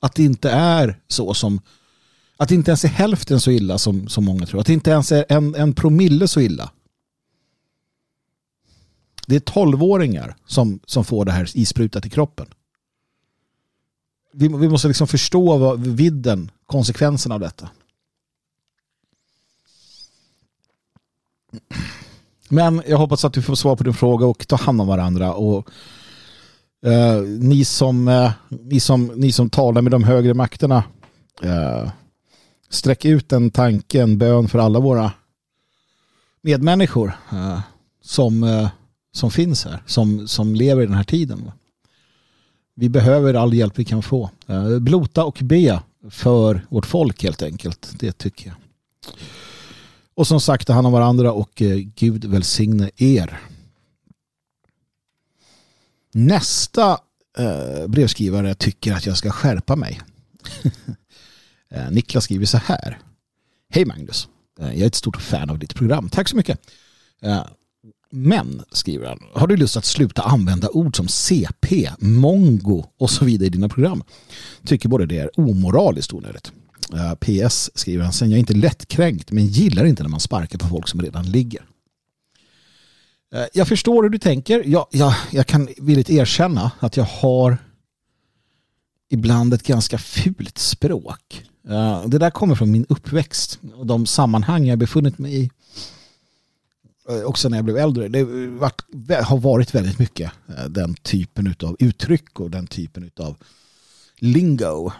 att 0.00 0.14
det 0.14 0.24
inte 0.24 0.50
är 0.50 1.00
så 1.08 1.34
som 1.34 1.60
att 2.36 2.48
det 2.48 2.54
inte 2.54 2.70
ens 2.70 2.84
är 2.84 2.88
hälften 2.88 3.40
så 3.40 3.50
illa 3.50 3.78
som, 3.78 4.08
som 4.08 4.24
många 4.24 4.46
tror. 4.46 4.60
Att 4.60 4.66
det 4.66 4.72
inte 4.72 4.90
ens 4.90 5.12
är 5.12 5.24
en, 5.28 5.54
en 5.54 5.74
promille 5.74 6.28
så 6.28 6.40
illa. 6.40 6.70
Det 9.26 9.36
är 9.36 9.40
tolvåringar 9.40 10.36
som, 10.46 10.80
som 10.86 11.04
får 11.04 11.24
det 11.24 11.32
här 11.32 11.50
isprutat 11.54 12.06
i 12.06 12.10
kroppen 12.10 12.46
vi, 14.32 14.48
vi 14.48 14.68
måste 14.68 14.88
liksom 14.88 15.06
förstå 15.06 15.58
vad, 15.58 15.86
vidden, 15.86 16.50
konsekvenserna 16.66 17.34
av 17.34 17.40
detta. 17.40 17.70
Men 22.52 22.82
jag 22.86 22.98
hoppas 22.98 23.24
att 23.24 23.32
du 23.32 23.42
får 23.42 23.54
svar 23.54 23.76
på 23.76 23.84
din 23.84 23.94
fråga 23.94 24.26
och 24.26 24.48
ta 24.48 24.56
hand 24.56 24.80
om 24.80 24.86
varandra. 24.86 25.34
Och, 25.34 25.68
eh, 26.86 27.22
ni, 27.22 27.64
som, 27.64 28.08
eh, 28.08 28.32
ni, 28.48 28.80
som, 28.80 29.06
ni 29.06 29.32
som 29.32 29.50
talar 29.50 29.82
med 29.82 29.92
de 29.92 30.04
högre 30.04 30.34
makterna, 30.34 30.84
eh, 31.42 31.90
sträck 32.70 33.04
ut 33.04 33.32
en 33.32 33.50
tanke, 33.50 34.02
en 34.02 34.18
bön 34.18 34.48
för 34.48 34.58
alla 34.58 34.80
våra 34.80 35.12
medmänniskor 36.42 37.12
eh, 37.32 37.60
som, 38.02 38.42
eh, 38.42 38.68
som 39.12 39.30
finns 39.30 39.64
här, 39.64 39.82
som, 39.86 40.28
som 40.28 40.54
lever 40.54 40.82
i 40.82 40.86
den 40.86 40.94
här 40.94 41.04
tiden. 41.04 41.50
Vi 42.74 42.88
behöver 42.88 43.34
all 43.34 43.54
hjälp 43.54 43.78
vi 43.78 43.84
kan 43.84 44.02
få. 44.02 44.30
Eh, 44.46 44.78
blota 44.78 45.24
och 45.24 45.38
be 45.42 45.82
för 46.10 46.66
vårt 46.68 46.86
folk 46.86 47.22
helt 47.22 47.42
enkelt. 47.42 47.92
Det 47.98 48.12
tycker 48.12 48.46
jag. 48.46 48.56
Och 50.20 50.26
som 50.26 50.40
sagt, 50.40 50.66
ta 50.66 50.72
hand 50.72 50.86
om 50.86 50.92
varandra 50.92 51.32
och 51.32 51.62
eh, 51.62 51.76
Gud 51.76 52.24
välsigne 52.24 52.90
er. 52.96 53.40
Nästa 56.12 56.98
eh, 57.38 57.86
brevskrivare 57.88 58.54
tycker 58.54 58.92
att 58.92 59.06
jag 59.06 59.16
ska 59.16 59.30
skärpa 59.30 59.76
mig. 59.76 60.00
Eh, 61.72 61.90
Niklas 61.90 62.24
skriver 62.24 62.46
så 62.46 62.58
här. 62.58 62.98
Hej 63.68 63.84
Magnus. 63.84 64.28
Eh, 64.60 64.66
jag 64.66 64.80
är 64.80 64.86
ett 64.86 64.94
stort 64.94 65.22
fan 65.22 65.50
av 65.50 65.58
ditt 65.58 65.74
program. 65.74 66.08
Tack 66.08 66.28
så 66.28 66.36
mycket. 66.36 66.60
Men, 68.10 68.62
skriver 68.72 69.06
han, 69.06 69.18
har 69.34 69.46
du 69.46 69.56
lust 69.56 69.76
att 69.76 69.84
sluta 69.84 70.22
använda 70.22 70.68
ord 70.68 70.96
som 70.96 71.08
CP, 71.08 71.90
mongo 71.98 72.84
och 72.98 73.10
så 73.10 73.24
vidare 73.24 73.46
i 73.46 73.50
dina 73.50 73.68
program? 73.68 74.02
Tycker 74.64 74.88
både 74.88 75.06
det 75.06 75.18
är 75.18 75.40
omoraliskt 75.40 76.12
onödigt. 76.12 76.52
Eh, 76.94 77.14
PS, 77.14 77.70
skriver 77.74 78.04
han, 78.04 78.12
sen 78.12 78.30
jag 78.30 78.36
är 78.36 78.40
inte 78.40 78.54
lättkränkt 78.54 79.32
men 79.32 79.46
gillar 79.46 79.84
inte 79.84 80.02
när 80.02 80.10
man 80.10 80.20
sparkar 80.20 80.58
på 80.58 80.68
folk 80.68 80.88
som 80.88 81.02
redan 81.02 81.30
ligger. 81.30 81.62
Eh, 83.34 83.44
jag 83.52 83.68
förstår 83.68 84.02
hur 84.02 84.10
du 84.10 84.18
tänker. 84.18 84.62
Jag, 84.66 84.86
jag, 84.90 85.14
jag 85.30 85.46
kan 85.46 85.68
villigt 85.76 86.10
erkänna 86.10 86.72
att 86.78 86.96
jag 86.96 87.04
har 87.04 87.58
ibland 89.08 89.54
ett 89.54 89.62
ganska 89.62 89.98
fult 89.98 90.58
språk. 90.58 91.44
Eh, 91.68 92.06
det 92.06 92.18
där 92.18 92.30
kommer 92.30 92.54
från 92.54 92.70
min 92.70 92.86
uppväxt 92.88 93.58
och 93.74 93.86
de 93.86 94.06
sammanhang 94.06 94.66
jag 94.66 94.78
befunnit 94.78 95.18
mig 95.18 95.44
i 95.44 95.50
också 97.26 97.48
när 97.48 97.58
jag 97.58 97.64
blev 97.64 97.76
äldre. 97.76 98.08
Det 98.88 99.22
har 99.24 99.38
varit 99.38 99.74
väldigt 99.74 99.98
mycket 99.98 100.32
den 100.68 100.94
typen 100.94 101.54
av 101.62 101.76
uttryck 101.78 102.40
och 102.40 102.50
den 102.50 102.66
typen 102.66 103.10
av 103.16 103.36
lingo. 104.18 104.92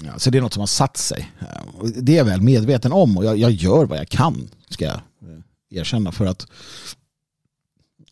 Ja, 0.00 0.18
så 0.18 0.30
det 0.30 0.38
är 0.38 0.42
något 0.42 0.52
som 0.52 0.60
har 0.60 0.66
satt 0.66 0.96
sig. 0.96 1.32
Eh, 1.40 1.84
det 1.84 2.12
är 2.12 2.16
jag 2.16 2.24
väl 2.24 2.40
medveten 2.40 2.92
om 2.92 3.18
och 3.18 3.24
jag, 3.24 3.38
jag 3.38 3.50
gör 3.50 3.84
vad 3.84 3.98
jag 3.98 4.08
kan 4.08 4.50
ska 4.68 4.84
jag 4.84 4.94
eh, 4.94 5.78
erkänna 5.78 6.12
för 6.12 6.26
att 6.26 6.46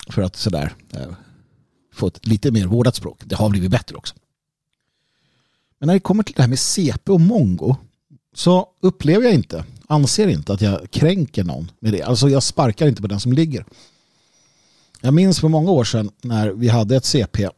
för 0.08 0.22
att 0.22 0.36
sådär 0.36 0.74
eh, 0.92 1.08
få 1.92 2.06
ett 2.06 2.26
lite 2.26 2.50
mer 2.50 2.66
vårdat 2.66 2.94
språk. 2.94 3.20
Det 3.24 3.36
har 3.36 3.50
blivit 3.50 3.70
bättre 3.70 3.96
också. 3.96 4.14
Men 5.78 5.86
när 5.86 5.94
det 5.94 6.00
kommer 6.00 6.22
till 6.22 6.34
det 6.34 6.42
här 6.42 6.48
med 6.48 6.58
CP 6.58 7.12
och 7.12 7.20
mongo 7.20 7.76
så 8.34 8.68
upplever 8.80 9.24
jag 9.24 9.34
inte 9.34 9.64
anser 9.90 10.28
inte 10.28 10.52
att 10.52 10.60
jag 10.60 10.90
kränker 10.90 11.44
någon 11.44 11.70
med 11.80 11.92
det. 11.92 12.02
Alltså 12.02 12.28
jag 12.28 12.42
sparkar 12.42 12.88
inte 12.88 13.02
på 13.02 13.08
den 13.08 13.20
som 13.20 13.32
ligger. 13.32 13.64
Jag 15.00 15.14
minns 15.14 15.40
för 15.40 15.48
många 15.48 15.70
år 15.70 15.84
sedan 15.84 16.10
när 16.20 16.50
vi 16.50 16.68
hade 16.68 16.96
ett 16.96 17.04
CP 17.04 17.48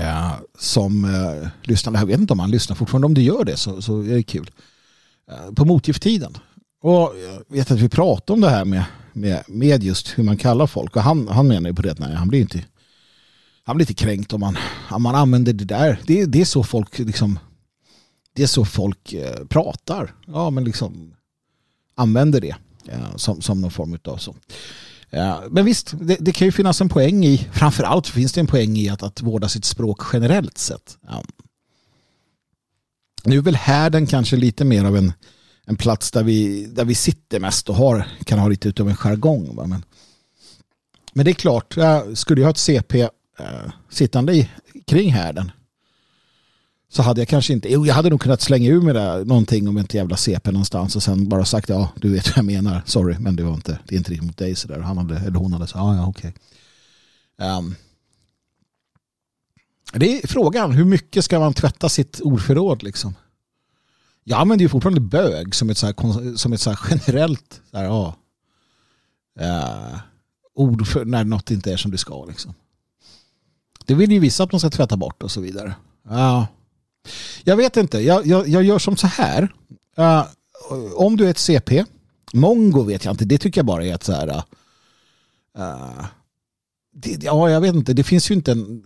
eh, 0.00 0.32
som 0.58 1.04
eh, 1.04 1.48
lyssnade. 1.62 1.98
Jag 1.98 2.06
vet 2.06 2.20
inte 2.20 2.32
om 2.32 2.38
han 2.38 2.50
lyssnar 2.50 2.76
fortfarande. 2.76 3.06
Om 3.06 3.14
du 3.14 3.22
gör 3.22 3.44
det 3.44 3.56
så, 3.56 3.82
så 3.82 4.00
är 4.00 4.14
det 4.14 4.22
kul. 4.22 4.50
Eh, 5.30 5.52
på 5.52 5.64
motgifttiden. 5.64 6.36
Och 6.82 7.12
jag 7.48 7.56
vet 7.56 7.70
att 7.70 7.80
vi 7.80 7.88
pratade 7.88 8.32
om 8.32 8.40
det 8.40 8.50
här 8.50 8.64
med, 8.64 8.84
med, 9.12 9.42
med 9.48 9.82
just 9.82 10.18
hur 10.18 10.24
man 10.24 10.36
kallar 10.36 10.66
folk. 10.66 10.96
Och 10.96 11.02
han, 11.02 11.28
han 11.28 11.48
menar 11.48 11.70
ju 11.70 11.74
på 11.74 11.82
det 11.82 11.92
att 11.92 11.98
nej, 11.98 12.14
han 12.14 12.28
blir 12.28 12.40
inte 12.40 12.64
han 13.66 13.76
blir 13.76 13.90
inte 13.90 14.04
kränkt 14.04 14.32
om 14.32 14.40
man, 14.40 14.58
om 14.90 15.02
man 15.02 15.14
använder 15.14 15.52
det 15.52 15.64
där. 15.64 16.00
Det, 16.06 16.24
det 16.24 16.40
är 16.40 16.44
så 16.44 16.62
folk 16.62 16.98
liksom 16.98 17.38
det 18.34 18.42
är 18.42 18.46
så 18.46 18.64
folk 18.64 19.12
eh, 19.12 19.46
pratar. 19.46 20.14
Ja, 20.26 20.50
men 20.50 20.64
liksom 20.64 21.14
använder 21.94 22.40
det 22.40 22.56
eh, 22.88 23.16
som, 23.16 23.40
som 23.40 23.60
någon 23.60 23.70
form 23.70 23.98
av 24.04 24.16
så. 24.16 24.34
Men 25.50 25.64
visst, 25.64 25.94
det, 26.00 26.16
det, 26.20 26.32
kan 26.32 26.48
ju 26.48 26.52
finnas 26.52 26.80
en 26.80 26.88
poäng 26.88 27.24
i, 27.24 27.48
framförallt 27.52 28.06
finns 28.06 28.32
det 28.32 28.40
en 28.40 28.46
poäng 28.46 28.76
i 28.76 28.88
att, 28.88 29.02
att 29.02 29.22
vårda 29.22 29.48
sitt 29.48 29.64
språk 29.64 30.00
generellt 30.12 30.58
sett. 30.58 30.98
Nu 33.24 33.36
är 33.36 33.42
väl 33.42 33.56
härden 33.56 34.06
kanske 34.06 34.36
lite 34.36 34.64
mer 34.64 34.84
av 34.84 34.96
en, 34.96 35.12
en 35.66 35.76
plats 35.76 36.10
där 36.10 36.22
vi, 36.22 36.66
där 36.66 36.84
vi 36.84 36.94
sitter 36.94 37.40
mest 37.40 37.68
och 37.68 37.74
har, 37.74 38.06
kan 38.24 38.38
ha 38.38 38.48
lite 38.48 38.68
utav 38.68 38.88
en 38.88 38.96
jargong. 38.96 39.56
Va? 39.56 39.66
Men, 39.66 39.84
men 41.12 41.24
det 41.24 41.30
är 41.30 41.34
klart, 41.34 41.76
skulle 42.14 42.40
jag 42.40 42.46
ha 42.46 42.50
ett 42.50 42.58
CP 42.58 43.00
eh, 43.00 43.08
sittande 43.90 44.34
i, 44.34 44.50
kring 44.86 45.12
härden 45.12 45.50
så 46.94 47.02
hade 47.02 47.20
jag 47.20 47.28
kanske 47.28 47.52
inte, 47.52 47.72
jo 47.72 47.86
jag 47.86 47.94
hade 47.94 48.10
nog 48.10 48.20
kunnat 48.20 48.40
slänga 48.40 48.70
ur 48.70 48.80
mig 48.80 48.94
det, 48.94 49.24
någonting 49.24 49.68
om 49.68 49.76
ett 49.76 49.94
jävla 49.94 50.16
CP 50.16 50.50
någonstans 50.50 50.96
och 50.96 51.02
sen 51.02 51.28
bara 51.28 51.44
sagt 51.44 51.68
ja 51.68 51.88
du 51.96 52.12
vet 52.12 52.26
vad 52.26 52.36
jag 52.36 52.44
menar, 52.44 52.82
sorry 52.86 53.18
men 53.18 53.36
det 53.36 53.42
var 53.42 53.54
inte, 53.54 53.78
det 53.84 53.94
är 53.94 53.98
inte 53.98 54.10
riktigt 54.10 54.26
mot 54.26 54.36
dig 54.36 54.54
sådär. 54.54 54.80
Han 54.80 54.98
hade, 54.98 55.16
eller 55.16 55.38
hon 55.38 55.52
hade 55.52 55.66
sagt 55.66 55.76
ja 55.76 55.96
ja 55.96 56.06
okej. 56.06 56.34
Okay. 57.36 57.58
Um, 57.58 57.74
det 59.92 60.22
är 60.22 60.26
frågan, 60.26 60.72
hur 60.72 60.84
mycket 60.84 61.24
ska 61.24 61.38
man 61.38 61.54
tvätta 61.54 61.88
sitt 61.88 62.20
ordförråd 62.20 62.82
liksom? 62.82 63.14
Jag 64.24 64.40
använder 64.40 64.62
ju 64.62 64.68
fortfarande 64.68 65.00
bög 65.00 65.54
som 65.54 65.70
ett, 65.70 65.78
så 65.78 65.86
här, 65.86 66.36
som 66.36 66.52
ett 66.52 66.60
så 66.60 66.76
generellt 66.90 67.60
så 67.70 67.76
här, 67.76 67.84
ja, 67.84 68.16
uh, 69.40 69.98
ord 70.54 70.86
för 70.86 71.04
när 71.04 71.24
något 71.24 71.50
inte 71.50 71.72
är 71.72 71.76
som 71.76 71.90
det 71.90 71.98
ska. 71.98 72.24
Liksom. 72.24 72.54
Det 73.86 73.94
vill 73.94 74.12
ju 74.12 74.18
vissa 74.18 74.44
att 74.44 74.52
man 74.52 74.60
ska 74.60 74.70
tvätta 74.70 74.96
bort 74.96 75.22
och 75.22 75.30
så 75.30 75.40
vidare. 75.40 75.74
Ja. 76.08 76.46
Jag 77.44 77.56
vet 77.56 77.76
inte, 77.76 77.98
jag, 77.98 78.26
jag, 78.26 78.48
jag 78.48 78.62
gör 78.62 78.78
som 78.78 78.96
så 78.96 79.06
här. 79.06 79.42
Uh, 79.98 80.24
om 80.94 81.16
du 81.16 81.26
är 81.26 81.30
ett 81.30 81.38
CP, 81.38 81.84
Mongo 82.32 82.82
vet 82.82 83.04
jag 83.04 83.12
inte, 83.12 83.24
det 83.24 83.38
tycker 83.38 83.58
jag 83.58 83.66
bara 83.66 83.84
är 83.84 83.94
ett 83.94 84.04
så 84.04 84.12
här... 84.12 84.28
Uh, 85.58 86.04
det, 86.92 87.24
ja, 87.24 87.50
jag 87.50 87.60
vet 87.60 87.74
inte, 87.74 87.92
det 87.92 88.04
finns 88.04 88.30
ju 88.30 88.34
inte 88.34 88.52
en 88.52 88.82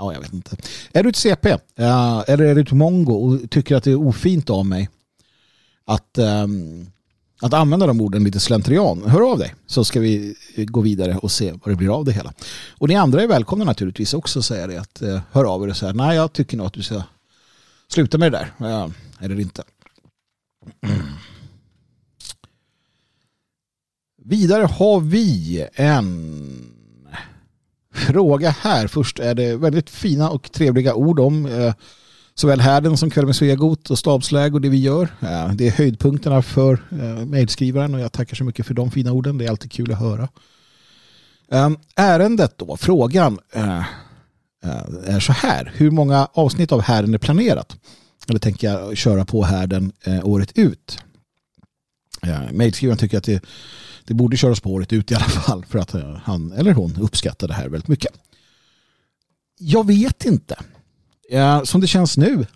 ja, 0.00 0.12
jag 0.12 0.20
vet 0.20 0.32
inte. 0.32 0.56
Är 0.92 1.02
du 1.02 1.08
ett 1.08 1.16
CP 1.16 1.50
uh, 1.50 1.58
eller 2.26 2.44
är 2.44 2.54
du 2.54 2.60
ett 2.60 2.72
mongo 2.72 3.12
och 3.12 3.50
tycker 3.50 3.76
att 3.76 3.84
det 3.84 3.90
är 3.90 4.06
ofint 4.06 4.50
av 4.50 4.66
mig 4.66 4.88
att, 5.84 6.18
um, 6.18 6.90
att 7.40 7.54
använda 7.54 7.86
de 7.86 8.00
orden 8.00 8.24
lite 8.24 8.40
slentrian, 8.40 9.02
hör 9.06 9.30
av 9.32 9.38
dig 9.38 9.54
så 9.66 9.84
ska 9.84 10.00
vi 10.00 10.34
gå 10.56 10.80
vidare 10.80 11.16
och 11.16 11.30
se 11.30 11.52
vad 11.52 11.72
det 11.72 11.76
blir 11.76 11.96
av 11.96 12.04
det 12.04 12.12
hela. 12.12 12.32
Och 12.78 12.88
ni 12.88 12.94
andra 12.94 13.22
är 13.22 13.26
välkomna 13.26 13.64
naturligtvis 13.64 14.14
också 14.14 14.38
att 14.38 14.44
säga 14.44 14.66
det 14.66 14.80
att 14.80 15.02
uh, 15.02 15.20
hör 15.32 15.44
av 15.44 15.64
er 15.64 15.68
och 15.68 15.76
säga 15.76 15.92
nej 15.92 16.16
jag 16.16 16.32
tycker 16.32 16.56
nog 16.56 16.66
att 16.66 16.72
du 16.72 16.82
ska 16.82 17.02
sluta 17.88 18.18
med 18.18 18.32
det 18.32 18.48
där 18.58 18.90
eller 19.20 19.40
inte. 19.40 19.62
Mm. 20.86 21.00
Vidare 24.24 24.64
har 24.64 25.00
vi 25.00 25.66
en 25.74 26.70
fråga 27.94 28.50
här. 28.50 28.86
Först 28.86 29.18
är 29.18 29.34
det 29.34 29.56
väldigt 29.56 29.90
fina 29.90 30.30
och 30.30 30.52
trevliga 30.52 30.94
ord 30.94 31.20
om 31.20 31.46
eh, 31.46 31.74
såväl 32.34 32.60
härden 32.60 32.96
som 32.96 33.10
kväll 33.10 33.26
med 33.26 33.36
Svegot 33.36 33.90
och 33.90 33.98
stabsläge 33.98 34.54
och 34.54 34.60
det 34.60 34.68
vi 34.68 34.78
gör. 34.78 35.02
Eh, 35.20 35.52
det 35.52 35.66
är 35.66 35.70
höjdpunkterna 35.70 36.42
för 36.42 36.72
eh, 36.90 37.26
mejlskrivaren 37.26 37.94
och 37.94 38.00
jag 38.00 38.12
tackar 38.12 38.36
så 38.36 38.44
mycket 38.44 38.66
för 38.66 38.74
de 38.74 38.90
fina 38.90 39.12
orden. 39.12 39.38
Det 39.38 39.44
är 39.44 39.50
alltid 39.50 39.72
kul 39.72 39.92
att 39.92 39.98
höra. 39.98 40.28
Ehm, 41.50 41.76
ärendet 41.96 42.58
då, 42.58 42.76
frågan 42.76 43.38
eh, 43.52 43.84
är 45.04 45.20
så 45.20 45.32
här. 45.32 45.72
Hur 45.74 45.90
många 45.90 46.28
avsnitt 46.32 46.72
av 46.72 46.80
härden 46.80 47.14
är 47.14 47.18
planerat? 47.18 47.76
Eller 48.28 48.38
tänker 48.38 48.72
jag 48.72 48.96
köra 48.96 49.24
på 49.24 49.44
härden 49.44 49.92
året 50.22 50.58
ut? 50.58 50.98
Mejlskrivaren 52.52 52.98
tycker 52.98 53.18
att 53.18 53.24
det 53.24 53.44
det 54.10 54.14
borde 54.14 54.36
köras 54.36 54.60
på 54.60 54.70
året 54.70 54.92
ut 54.92 55.10
i 55.10 55.14
alla 55.14 55.24
fall 55.24 55.64
för 55.64 55.78
att 55.78 55.94
han 56.22 56.52
eller 56.52 56.72
hon 56.72 56.96
uppskattar 57.00 57.48
det 57.48 57.54
här 57.54 57.68
väldigt 57.68 57.88
mycket. 57.88 58.12
Jag 59.58 59.86
vet 59.86 60.24
inte. 60.24 60.56
Ja, 61.32 61.66
som 61.66 61.80
det 61.80 61.86
känns 61.86 62.16
nu 62.16 62.46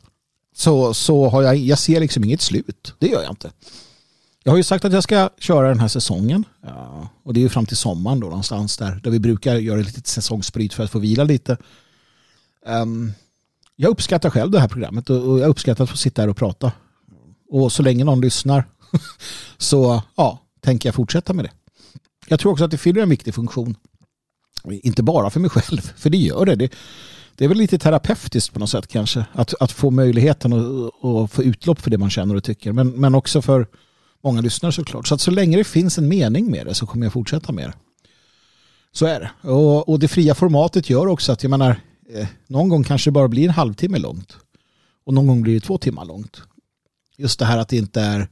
så, 0.55 0.95
så 0.95 1.29
har 1.29 1.43
jag, 1.43 1.57
jag 1.57 1.79
ser 1.79 2.01
liksom 2.01 2.25
inget 2.25 2.41
slut. 2.41 2.95
Det 2.99 3.07
gör 3.07 3.23
jag 3.23 3.33
inte. 3.33 3.53
Jag 4.43 4.53
har 4.53 4.57
ju 4.57 4.63
sagt 4.63 4.85
att 4.85 4.93
jag 4.93 5.03
ska 5.03 5.31
köra 5.39 5.69
den 5.69 5.81
här 5.81 5.89
säsongen. 5.89 6.45
Ja, 6.63 7.09
och 7.23 7.35
det 7.35 7.41
är 7.41 7.43
ju 7.43 7.49
fram 7.49 7.67
till 7.67 7.77
sommaren 7.77 8.21
då 8.21 8.27
någonstans 8.27 8.77
där, 8.77 9.01
där 9.03 9.11
vi 9.11 9.19
brukar 9.19 9.55
göra 9.55 9.81
ett 9.81 9.87
litet 9.87 10.07
säsongsbryt 10.07 10.75
för 10.75 10.85
att 10.85 10.91
få 10.91 10.99
vila 10.99 11.25
lite. 11.25 11.57
Um, 12.67 13.13
jag 13.77 13.91
uppskattar 13.91 14.31
själv 14.31 14.51
det 14.51 14.61
här 14.61 14.69
programmet 14.69 15.11
och, 15.11 15.23
och 15.23 15.41
jag 15.41 15.49
uppskattar 15.49 15.85
att 15.85 15.91
få 15.91 15.97
sitta 15.97 16.23
här 16.23 16.29
och 16.29 16.37
prata. 16.37 16.73
Och 17.51 17.73
så 17.73 17.83
länge 17.83 18.05
någon 18.05 18.21
lyssnar 18.21 18.65
så 19.59 20.03
ja, 20.17 20.39
tänker 20.61 20.89
jag 20.89 20.95
fortsätta 20.95 21.33
med 21.33 21.45
det. 21.45 21.53
Jag 22.27 22.41
tror 22.41 22.53
också 22.53 22.65
att 22.65 22.71
det 22.71 22.79
fyller 22.79 23.03
en 23.03 23.11
viktig 23.11 23.35
funktion. 23.35 23.77
Inte 24.71 25.03
bara 25.03 25.31
för 25.31 25.41
mig 25.41 25.51
själv, 25.51 25.81
för 25.97 26.11
det 26.11 26.17
gör 26.17 26.47
det. 26.47 26.55
Det, 26.55 26.73
det 27.37 27.45
är 27.45 27.49
väl 27.49 27.59
lite 27.59 27.79
terapeutiskt 27.79 28.53
på 28.53 28.61
något 28.61 28.71
sätt 28.71 28.87
kanske. 28.87 29.27
Att, 29.33 29.55
att 29.61 29.73
få 29.73 29.91
möjligheten 29.91 30.53
att 30.53 31.33
få 31.33 31.43
utlopp 31.43 31.81
för 31.81 31.91
det 31.91 31.99
man 31.99 32.11
känner 32.11 32.35
och 32.35 32.45
tycker. 32.45 32.73
Men, 32.73 32.89
men 32.89 33.15
också 33.15 33.43
för 33.43 33.67
många 34.25 34.41
lyssnare 34.41 34.73
såklart. 34.73 35.09
Så 35.09 35.15
att 35.15 35.21
så 35.21 35.31
länge 35.31 35.57
det 35.57 35.65
finns 35.65 35.99
en 35.99 36.09
mening 36.09 36.51
med 36.51 36.67
det 36.67 36.75
så 36.75 36.87
kommer 36.87 37.07
jag 37.07 37.13
fortsätta 37.13 37.53
med 37.53 37.69
det. 37.69 37.75
Så 38.93 39.07
är 39.07 39.21
det. 39.21 39.51
Och, 39.51 39.89
och 39.89 39.99
det 39.99 40.09
fria 40.09 40.35
formatet 40.35 40.91
gör 40.91 41.07
också 41.07 41.33
att 41.33 41.43
jag 41.43 41.51
menar, 41.51 41.81
eh, 42.11 42.27
någon 42.47 42.69
gång 42.69 42.85
kanske 42.85 43.11
det 43.11 43.13
bara 43.13 43.29
blir 43.29 43.45
en 43.45 43.51
halvtimme 43.51 43.99
långt. 43.99 44.37
Och 45.05 45.15
någon 45.15 45.27
gång 45.27 45.43
blir 45.43 45.55
det 45.55 45.61
två 45.61 45.79
timmar 45.79 46.05
långt. 46.05 46.43
Just 47.17 47.39
det 47.39 47.45
här 47.45 47.59
att 47.59 47.69
det 47.69 47.77
inte 47.77 48.01
är, 48.01 48.29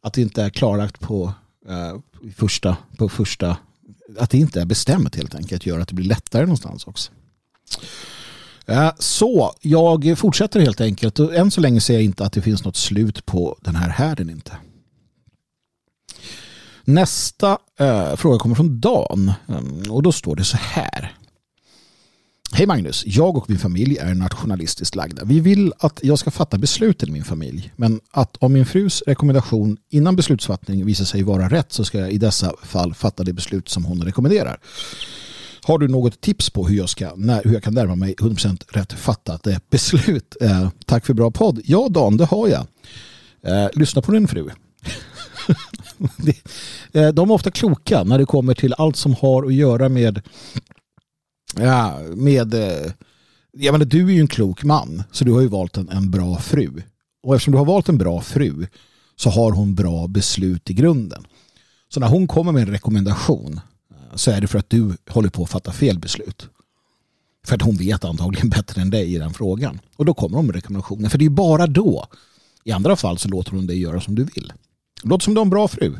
att 0.00 0.12
det 0.12 0.22
inte 0.22 0.42
är 0.42 0.50
klarlagt 0.50 1.00
på 1.00 1.32
eh, 1.68 1.98
första, 2.36 2.76
på 2.98 3.08
första, 3.08 3.56
att 4.18 4.30
det 4.30 4.38
inte 4.38 4.60
är 4.60 4.64
bestämt 4.64 5.16
helt 5.16 5.34
enkelt 5.34 5.66
gör 5.66 5.80
att 5.80 5.88
det 5.88 5.94
blir 5.94 6.06
lättare 6.06 6.42
någonstans 6.42 6.86
också. 6.86 7.12
Eh, 8.66 8.90
så 8.98 9.54
jag 9.60 10.18
fortsätter 10.18 10.60
helt 10.60 10.80
enkelt 10.80 11.18
och 11.18 11.34
än 11.34 11.50
så 11.50 11.60
länge 11.60 11.80
ser 11.80 11.94
jag 11.94 12.02
inte 12.02 12.24
att 12.24 12.32
det 12.32 12.42
finns 12.42 12.64
något 12.64 12.76
slut 12.76 13.26
på 13.26 13.58
den 13.60 13.76
här 13.76 13.88
härden 13.88 14.30
inte. 14.30 14.52
Nästa 16.84 17.58
eh, 17.78 18.16
fråga 18.16 18.38
kommer 18.38 18.54
från 18.54 18.80
Dan 18.80 19.32
mm, 19.48 19.90
och 19.90 20.02
då 20.02 20.12
står 20.12 20.36
det 20.36 20.44
så 20.44 20.56
här. 20.56 21.16
Hej 22.52 22.66
Magnus, 22.66 23.02
jag 23.06 23.36
och 23.36 23.50
min 23.50 23.58
familj 23.58 23.98
är 23.98 24.14
nationalistiskt 24.14 24.94
lagda. 24.94 25.24
Vi 25.24 25.40
vill 25.40 25.72
att 25.78 26.00
jag 26.02 26.18
ska 26.18 26.30
fatta 26.30 26.58
besluten 26.58 27.08
i 27.08 27.12
min 27.12 27.24
familj. 27.24 27.72
Men 27.76 28.00
att 28.10 28.36
om 28.36 28.52
min 28.52 28.66
frus 28.66 29.02
rekommendation 29.06 29.76
innan 29.90 30.16
beslutsfattning 30.16 30.86
visar 30.86 31.04
sig 31.04 31.22
vara 31.22 31.48
rätt 31.48 31.72
så 31.72 31.84
ska 31.84 31.98
jag 31.98 32.12
i 32.12 32.18
dessa 32.18 32.52
fall 32.62 32.94
fatta 32.94 33.24
det 33.24 33.32
beslut 33.32 33.68
som 33.68 33.84
hon 33.84 34.02
rekommenderar. 34.02 34.58
Har 35.64 35.78
du 35.78 35.88
något 35.88 36.20
tips 36.20 36.50
på 36.50 36.68
hur 36.68 36.76
jag, 36.76 36.88
ska, 36.88 37.12
när, 37.16 37.42
hur 37.44 37.52
jag 37.52 37.62
kan 37.62 37.74
närma 37.74 37.94
mig 37.94 38.14
100% 38.14 38.62
rätt 38.68 38.92
fattat 38.92 39.46
eh, 39.46 39.58
beslut? 39.70 40.36
Eh, 40.40 40.68
tack 40.86 41.06
för 41.06 41.14
bra 41.14 41.30
podd. 41.30 41.60
Ja 41.64 41.88
Dan, 41.88 42.16
det 42.16 42.24
har 42.24 42.48
jag. 42.48 42.66
Eh, 43.42 43.68
lyssna 43.74 44.02
på 44.02 44.12
din 44.12 44.28
fru. 44.28 44.50
Eh, 46.92 47.08
de 47.08 47.30
är 47.30 47.34
ofta 47.34 47.50
kloka 47.50 48.04
när 48.04 48.18
det 48.18 48.24
kommer 48.24 48.54
till 48.54 48.74
allt 48.78 48.96
som 48.96 49.14
har 49.14 49.46
att 49.46 49.54
göra 49.54 49.88
med 49.88 50.22
Ja, 51.56 51.98
med... 52.14 52.54
Eh, 52.54 52.92
jag 53.52 53.72
menar, 53.72 53.84
du 53.84 54.08
är 54.08 54.12
ju 54.12 54.20
en 54.20 54.26
klok 54.26 54.64
man, 54.64 55.02
så 55.12 55.24
du 55.24 55.32
har 55.32 55.40
ju 55.40 55.48
valt 55.48 55.76
en, 55.76 55.88
en 55.88 56.10
bra 56.10 56.38
fru. 56.38 56.82
Och 57.22 57.34
eftersom 57.34 57.52
du 57.52 57.58
har 57.58 57.64
valt 57.64 57.88
en 57.88 57.98
bra 57.98 58.20
fru 58.20 58.66
så 59.16 59.30
har 59.30 59.52
hon 59.52 59.74
bra 59.74 60.06
beslut 60.06 60.70
i 60.70 60.74
grunden. 60.74 61.24
Så 61.88 62.00
när 62.00 62.08
hon 62.08 62.28
kommer 62.28 62.52
med 62.52 62.62
en 62.62 62.72
rekommendation 62.72 63.60
så 64.14 64.30
är 64.30 64.40
det 64.40 64.46
för 64.46 64.58
att 64.58 64.70
du 64.70 64.96
håller 65.08 65.28
på 65.28 65.42
att 65.42 65.50
fatta 65.50 65.72
fel 65.72 65.98
beslut. 65.98 66.48
För 67.46 67.54
att 67.54 67.62
hon 67.62 67.76
vet 67.76 68.04
antagligen 68.04 68.48
bättre 68.48 68.82
än 68.82 68.90
dig 68.90 69.14
i 69.14 69.18
den 69.18 69.34
frågan. 69.34 69.80
Och 69.96 70.04
då 70.04 70.14
kommer 70.14 70.36
hon 70.36 70.46
med 70.46 70.54
rekommendationer. 70.54 71.08
För 71.08 71.18
det 71.18 71.24
är 71.24 71.28
bara 71.30 71.66
då. 71.66 72.06
I 72.64 72.72
andra 72.72 72.96
fall 72.96 73.18
så 73.18 73.28
låter 73.28 73.52
hon 73.52 73.66
dig 73.66 73.80
göra 73.80 74.00
som 74.00 74.14
du 74.14 74.24
vill. 74.24 74.52
Låt 75.02 75.22
som 75.22 75.34
du 75.34 75.38
har 75.40 75.44
en 75.44 75.50
bra 75.50 75.68
fru. 75.68 75.96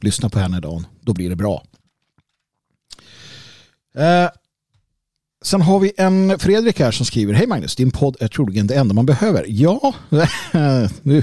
Lyssna 0.00 0.28
på 0.28 0.38
henne 0.38 0.60
Dan. 0.60 0.86
Då 1.00 1.12
blir 1.12 1.30
det 1.30 1.36
bra. 1.36 1.64
Eh, 3.96 4.28
Sen 5.44 5.62
har 5.62 5.78
vi 5.78 5.92
en 5.96 6.38
Fredrik 6.38 6.80
här 6.80 6.90
som 6.90 7.06
skriver 7.06 7.34
Hej 7.34 7.46
Magnus, 7.46 7.76
din 7.76 7.90
podd 7.90 8.16
är 8.20 8.28
troligen 8.28 8.66
det 8.66 8.74
enda 8.74 8.94
man 8.94 9.06
behöver. 9.06 9.44
Ja, 9.48 9.94
nu, 11.02 11.22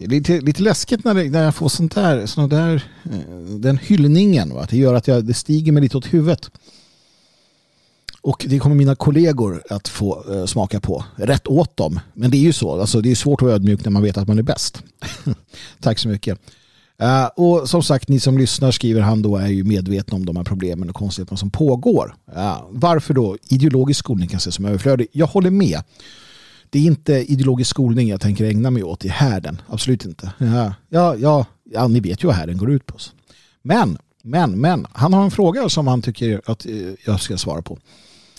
det 0.00 0.06
är 0.06 0.08
lite, 0.08 0.40
lite 0.40 0.62
läskigt 0.62 1.04
när, 1.04 1.14
det, 1.14 1.30
när 1.30 1.42
jag 1.42 1.54
får 1.54 1.68
sånt 1.68 1.94
där, 1.94 2.26
sån 2.26 2.48
där 2.48 2.84
eh, 3.04 3.54
den 3.58 3.78
hyllningen. 3.78 4.54
Va? 4.54 4.66
Det 4.70 4.76
gör 4.76 4.94
att 4.94 5.08
jag, 5.08 5.24
det 5.24 5.34
stiger 5.34 5.72
mig 5.72 5.82
lite 5.82 5.96
åt 5.96 6.14
huvudet. 6.14 6.50
Och 8.22 8.46
det 8.48 8.58
kommer 8.58 8.76
mina 8.76 8.94
kollegor 8.94 9.62
att 9.70 9.88
få 9.88 10.24
uh, 10.30 10.46
smaka 10.46 10.80
på. 10.80 11.04
Rätt 11.16 11.46
åt 11.46 11.76
dem. 11.76 12.00
Men 12.14 12.30
det 12.30 12.36
är 12.36 12.40
ju 12.42 12.52
så. 12.52 12.80
Alltså, 12.80 13.00
det 13.00 13.10
är 13.10 13.14
svårt 13.14 13.42
att 13.42 13.46
vara 13.46 13.54
ödmjuk 13.54 13.84
när 13.84 13.90
man 13.90 14.02
vet 14.02 14.18
att 14.18 14.28
man 14.28 14.38
är 14.38 14.42
bäst. 14.42 14.82
Tack 15.80 15.98
så 15.98 16.08
mycket. 16.08 16.38
Uh, 17.02 17.26
och 17.36 17.68
som 17.68 17.82
sagt, 17.82 18.08
ni 18.08 18.20
som 18.20 18.38
lyssnar 18.38 18.70
skriver 18.70 19.00
han 19.00 19.22
då 19.22 19.36
är 19.36 19.48
ju 19.48 19.64
medvetna 19.64 20.16
om 20.16 20.26
de 20.26 20.36
här 20.36 20.44
problemen 20.44 20.88
och 20.88 20.94
konstigheterna 20.94 21.36
som 21.36 21.50
pågår. 21.50 22.14
Uh, 22.36 22.62
varför 22.70 23.14
då 23.14 23.36
ideologisk 23.48 23.98
skolning 23.98 24.28
kan 24.28 24.38
ses 24.38 24.54
som 24.54 24.64
överflödig? 24.64 25.06
Jag 25.12 25.26
håller 25.26 25.50
med. 25.50 25.82
Det 26.70 26.78
är 26.78 26.82
inte 26.82 27.32
ideologisk 27.32 27.70
skolning 27.70 28.08
jag 28.08 28.20
tänker 28.20 28.44
ägna 28.44 28.70
mig 28.70 28.82
åt 28.82 29.04
i 29.04 29.08
härden. 29.08 29.62
Absolut 29.68 30.04
inte. 30.04 30.32
Ja, 30.38 30.74
ja, 30.88 31.16
ja, 31.16 31.46
ja, 31.70 31.88
ni 31.88 32.00
vet 32.00 32.24
ju 32.24 32.26
vad 32.26 32.36
härden 32.36 32.58
går 32.58 32.70
ut 32.70 32.86
på. 32.86 32.98
Men, 33.62 33.98
men, 34.22 34.60
men, 34.60 34.86
han 34.92 35.12
har 35.12 35.24
en 35.24 35.30
fråga 35.30 35.68
som 35.68 35.86
han 35.86 36.02
tycker 36.02 36.40
att 36.44 36.66
eh, 36.66 36.72
jag 37.06 37.20
ska 37.20 37.36
svara 37.36 37.62
på. 37.62 37.78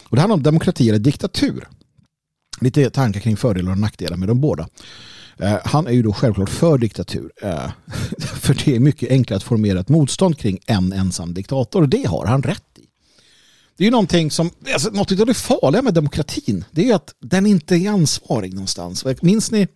Och 0.09 0.15
det 0.15 0.21
handlar 0.21 0.35
om 0.35 0.43
demokrati 0.43 0.89
eller 0.89 0.99
diktatur. 0.99 1.67
Lite 2.61 2.89
tankar 2.89 3.19
kring 3.19 3.37
fördelar 3.37 3.71
och 3.71 3.77
nackdelar 3.77 4.17
med 4.17 4.27
de 4.27 4.41
båda. 4.41 4.67
Eh, 5.37 5.57
han 5.63 5.87
är 5.87 5.91
ju 5.91 6.01
då 6.01 6.13
självklart 6.13 6.49
för 6.49 6.77
diktatur. 6.77 7.31
Eh, 7.41 7.71
för 8.19 8.65
det 8.65 8.75
är 8.75 8.79
mycket 8.79 9.09
enklare 9.09 9.37
att 9.37 9.43
formera 9.43 9.79
ett 9.79 9.89
motstånd 9.89 10.37
kring 10.37 10.59
en 10.65 10.93
ensam 10.93 11.33
diktator. 11.33 11.81
Och 11.81 11.89
det 11.89 12.07
har 12.07 12.25
han 12.25 12.43
rätt 12.43 12.63
i. 12.63 12.70
Det 13.81 13.85
är 13.85 13.87
ju 13.87 13.91
någonting 13.91 14.31
som, 14.31 14.51
alltså, 14.73 14.89
något 14.89 15.19
av 15.19 15.25
det 15.25 15.33
farliga 15.33 15.81
med 15.81 15.93
demokratin, 15.93 16.65
det 16.71 16.81
är 16.81 16.85
ju 16.85 16.93
att 16.93 17.15
den 17.19 17.45
inte 17.45 17.75
är 17.75 17.89
ansvarig 17.89 18.53
någonstans. 18.53 19.05
Minns 19.21 19.51
ni 19.51 19.67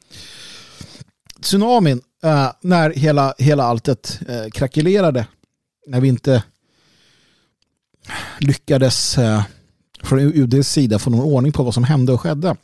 tsunamin 1.41 2.01
eh, 2.23 2.51
när 2.61 2.89
hela, 2.93 3.33
hela 3.37 3.63
alltet 3.63 4.19
eh, 4.27 4.51
krackelerade? 4.51 5.27
När 5.87 6.01
vi 6.01 6.07
inte 6.07 6.43
lyckades 8.39 9.17
eh, 9.17 9.43
från 10.03 10.19
UDs 10.19 10.69
sida 10.69 10.99
få 10.99 11.09
någon 11.09 11.33
ordning 11.33 11.51
på 11.51 11.63
vad 11.63 11.73
som 11.73 11.83
hände 11.83 12.13
och 12.13 12.21
skedde. 12.21 12.55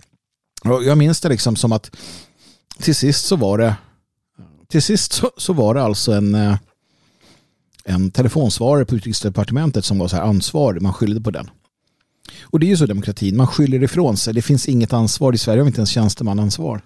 Och 0.63 0.83
jag 0.83 0.97
minns 0.97 1.21
det 1.21 1.29
liksom 1.29 1.55
som 1.55 1.71
att 1.71 1.95
till 2.79 2.95
sist 2.95 3.25
så 3.25 3.35
var 3.35 3.57
det 3.57 3.75
till 4.67 4.81
sist 4.81 5.13
så, 5.13 5.31
så 5.37 5.53
var 5.53 5.73
det 5.73 5.83
alltså 5.83 6.11
en 6.11 6.35
eh, 6.35 6.55
en 7.91 8.11
telefonsvarare 8.11 8.85
på 8.85 8.95
utrikesdepartementet 8.95 9.85
som 9.85 9.99
var 9.99 10.07
så 10.07 10.15
här 10.15 10.23
ansvarig. 10.23 10.81
Man 10.81 10.93
skyllde 10.93 11.21
på 11.21 11.31
den. 11.31 11.49
Och 12.41 12.59
det 12.59 12.65
är 12.65 12.69
ju 12.69 12.77
så 12.77 12.85
demokratin. 12.85 13.37
Man 13.37 13.47
skyller 13.47 13.83
ifrån 13.83 14.17
sig. 14.17 14.33
Det 14.33 14.41
finns 14.41 14.67
inget 14.67 14.93
ansvar. 14.93 15.33
I 15.33 15.37
Sverige 15.37 15.59
har 15.59 15.63
vi 15.63 15.69
inte 15.69 15.79
ens 15.79 15.89
tjänstemannaansvar. 15.89 16.81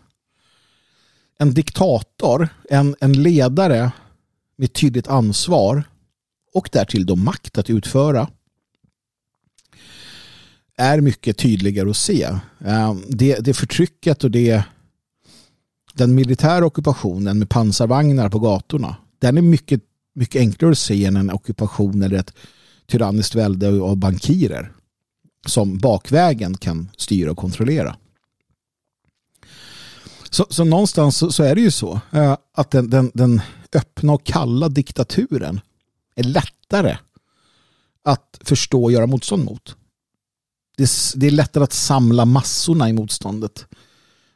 En 1.40 1.54
diktator, 1.54 2.50
en, 2.70 2.96
en 3.00 3.24
ledare 3.24 3.92
med 4.58 4.74
tydligt 4.74 5.08
ansvar 5.08 5.84
och 6.54 6.70
därtill 6.72 7.06
då 7.06 7.16
makt 7.16 7.58
att 7.58 7.70
utföra 7.70 8.28
är 10.78 11.02
mycket 11.02 11.38
tydligare 11.38 11.90
att 11.90 11.98
se. 11.98 12.24
Eh, 12.66 12.96
det, 13.10 13.40
det 13.40 13.54
förtrycket 13.54 14.24
och 14.24 14.32
det 14.32 14.64
den 15.94 16.16
militära 16.16 16.66
ockupationen 16.66 17.40
med 17.40 17.50
pansarvagnar 17.50 18.30
på 18.30 18.40
gatorna 18.40 18.96
den 19.20 19.38
är 19.38 19.42
mycket, 19.42 19.82
mycket 20.16 20.40
enklare 20.40 20.72
att 20.72 20.78
se 20.78 21.06
än 21.06 21.16
en 21.16 21.32
ockupation 21.32 22.04
eller 22.04 22.18
ett 22.18 22.34
tyranniskt 22.88 23.36
välde 23.36 23.82
av 23.82 23.98
bankirer 23.98 24.72
som 25.48 25.78
bakvägen 25.78 26.58
kan 26.58 26.90
styra 26.98 27.32
och 27.32 27.38
kontrollera. 27.38 27.96
Så, 30.30 30.46
så 30.50 30.64
någonstans 30.64 31.18
så, 31.18 31.32
så, 31.32 31.44
är 31.44 31.56
det 31.56 31.62
ju 31.62 31.72
så 31.72 32.00
eh, 32.12 32.38
att 32.54 32.72
den, 32.72 32.90
den, 32.90 33.12
den 33.14 33.42
öppna 33.74 34.14
och 34.14 34.24
kalla 34.24 34.70
diktaturen 34.70 35.62
är 36.16 36.24
lättare 36.24 36.98
att 38.04 38.40
förstå 38.44 38.84
och 38.84 38.92
göra 38.92 39.08
motstånd 39.08 39.46
mot. 39.46 39.76
Det, 40.78 40.90
det 41.16 41.28
är 41.28 41.32
lättare 41.32 41.64
att 41.64 41.74
samla 41.74 42.26
massorna 42.26 42.90
i 42.90 42.94
motståndet 42.94 43.66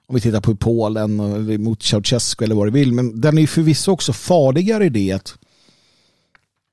om 0.08 0.16
vi 0.16 0.22
tittar 0.22 0.42
på 0.42 0.56
Polen 0.56 1.20
och 1.20 1.60
mot 1.60 1.84
Ceausescu 1.84 2.46
eller 2.46 2.56
vad 2.56 2.68
du 2.68 2.72
vill. 2.72 2.94
Men 2.94 3.22
den 3.22 3.38
är 3.38 3.48
förvisso 3.48 3.92
också 3.92 4.14
farligare 4.14 4.86
i 4.86 4.90
det 4.90 5.12
att, 5.12 5.38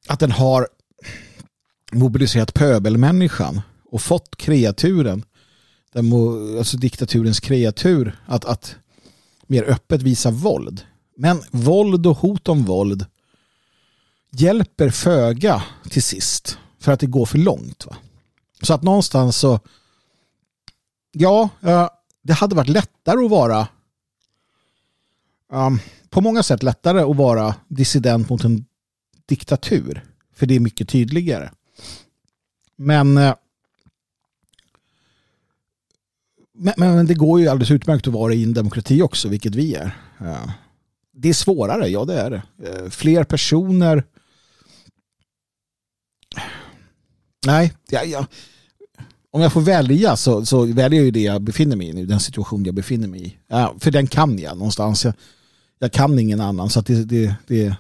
att 0.09 0.21
den 0.21 0.33
har 0.33 0.69
mobiliserat 1.93 2.55
pöbelmänniskan 2.55 3.61
och 3.91 4.03
fått 4.03 4.37
kreaturen, 4.37 5.25
den, 5.93 6.13
alltså 6.59 6.77
diktaturens 6.77 7.41
kreatur, 7.41 8.19
att, 8.27 8.45
att 8.45 8.77
mer 9.47 9.63
öppet 9.63 10.03
visa 10.03 10.31
våld. 10.31 10.87
Men 11.17 11.43
våld 11.51 12.07
och 12.07 12.17
hot 12.17 12.49
om 12.49 12.65
våld 12.65 13.07
hjälper 14.31 14.91
föga 14.91 15.63
till 15.91 16.03
sist 16.03 16.59
för 16.81 16.93
att 16.93 17.01
det 17.01 17.07
går 17.07 17.27
för 17.27 17.39
långt. 17.39 17.87
Va? 17.87 17.97
Så 18.63 18.75
att 18.75 18.83
någonstans 18.83 19.37
så 19.37 19.61
ja, 21.13 21.49
eh, 21.61 21.89
det 22.23 22.33
hade 22.33 22.55
varit 22.55 22.69
lättare 22.69 23.25
att 23.25 23.31
vara 23.31 23.69
um, 25.53 25.81
på 26.11 26.21
många 26.21 26.43
sätt 26.43 26.63
lättare 26.63 27.01
att 27.01 27.17
vara 27.17 27.55
dissident 27.69 28.29
mot 28.29 28.45
en 28.45 28.66
diktatur. 29.27 30.05
För 30.35 30.47
det 30.47 30.57
är 30.57 30.61
mycket 30.61 30.89
tydligare. 30.89 31.45
Eh, 31.45 31.51
men, 32.77 33.15
men, 33.15 33.35
men 36.77 37.07
det 37.07 37.15
går 37.15 37.41
ju 37.41 37.49
alldeles 37.49 37.71
utmärkt 37.71 38.07
att 38.07 38.13
vara 38.13 38.35
i 38.35 38.43
en 38.43 38.55
demokrati 38.55 39.03
också, 39.03 39.29
vilket 39.29 39.55
vi 39.55 39.75
är. 39.75 39.91
Det 41.13 41.29
är 41.29 41.35
svårare, 41.35 41.89
ja 41.89 42.05
det 42.05 42.21
är 42.21 42.31
det. 42.31 42.43
Eh, 42.69 42.91
fler 42.91 43.25
personer 43.25 44.05
Nej, 47.47 47.73
ja, 47.91 48.05
ja 48.05 48.27
om 49.37 49.43
jag 49.43 49.53
får 49.53 49.61
välja 49.61 50.17
så, 50.17 50.47
så 50.47 50.65
väljer 50.65 51.01
jag 51.01 51.05
ju 51.05 51.11
det 51.11 51.23
jag 51.23 51.43
befinner 51.43 51.77
mig 51.77 51.89
i 51.89 51.93
nu, 51.93 52.07
den 52.07 52.21
situation 52.21 52.65
jag 52.65 52.75
befinner 52.75 53.09
mig 53.09 53.27
i. 53.27 53.37
Ja, 53.49 53.75
för 53.81 53.91
den 53.91 54.07
kan 54.07 54.39
jag 54.39 54.57
någonstans. 54.57 55.05
Jag, 55.05 55.15
jag 55.79 55.93
kan 55.93 56.19
ingen 56.19 56.41
annan 56.41 56.71
så 56.71 56.81
det, 56.81 57.05
det, 57.05 57.35
det, 57.47 57.77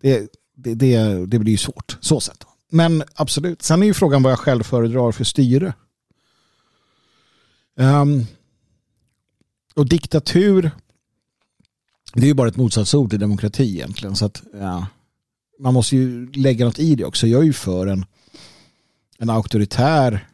det, 0.00 0.28
det, 0.56 0.74
det, 0.74 1.26
det 1.26 1.38
blir 1.38 1.52
ju 1.52 1.58
svårt 1.58 1.98
så 2.00 2.20
sett. 2.20 2.44
Men 2.70 3.02
absolut, 3.14 3.62
sen 3.62 3.82
är 3.82 3.86
ju 3.86 3.94
frågan 3.94 4.22
vad 4.22 4.32
jag 4.32 4.38
själv 4.38 4.62
föredrar 4.62 5.12
för 5.12 5.24
styre. 5.24 5.74
Um, 7.76 8.26
och 9.74 9.88
diktatur 9.88 10.70
det 12.14 12.22
är 12.22 12.26
ju 12.26 12.34
bara 12.34 12.48
ett 12.48 12.56
motsatsord 12.56 13.10
till 13.10 13.20
demokrati 13.20 13.74
egentligen. 13.74 14.16
Så 14.16 14.24
att, 14.24 14.42
ja, 14.52 14.86
man 15.58 15.74
måste 15.74 15.96
ju 15.96 16.32
lägga 16.32 16.64
något 16.64 16.78
i 16.78 16.94
det 16.94 17.04
också. 17.04 17.26
Jag 17.26 17.40
är 17.40 17.44
ju 17.44 17.52
för 17.52 17.86
en 17.86 18.04
en 19.18 19.30
auktoritär 19.30 20.26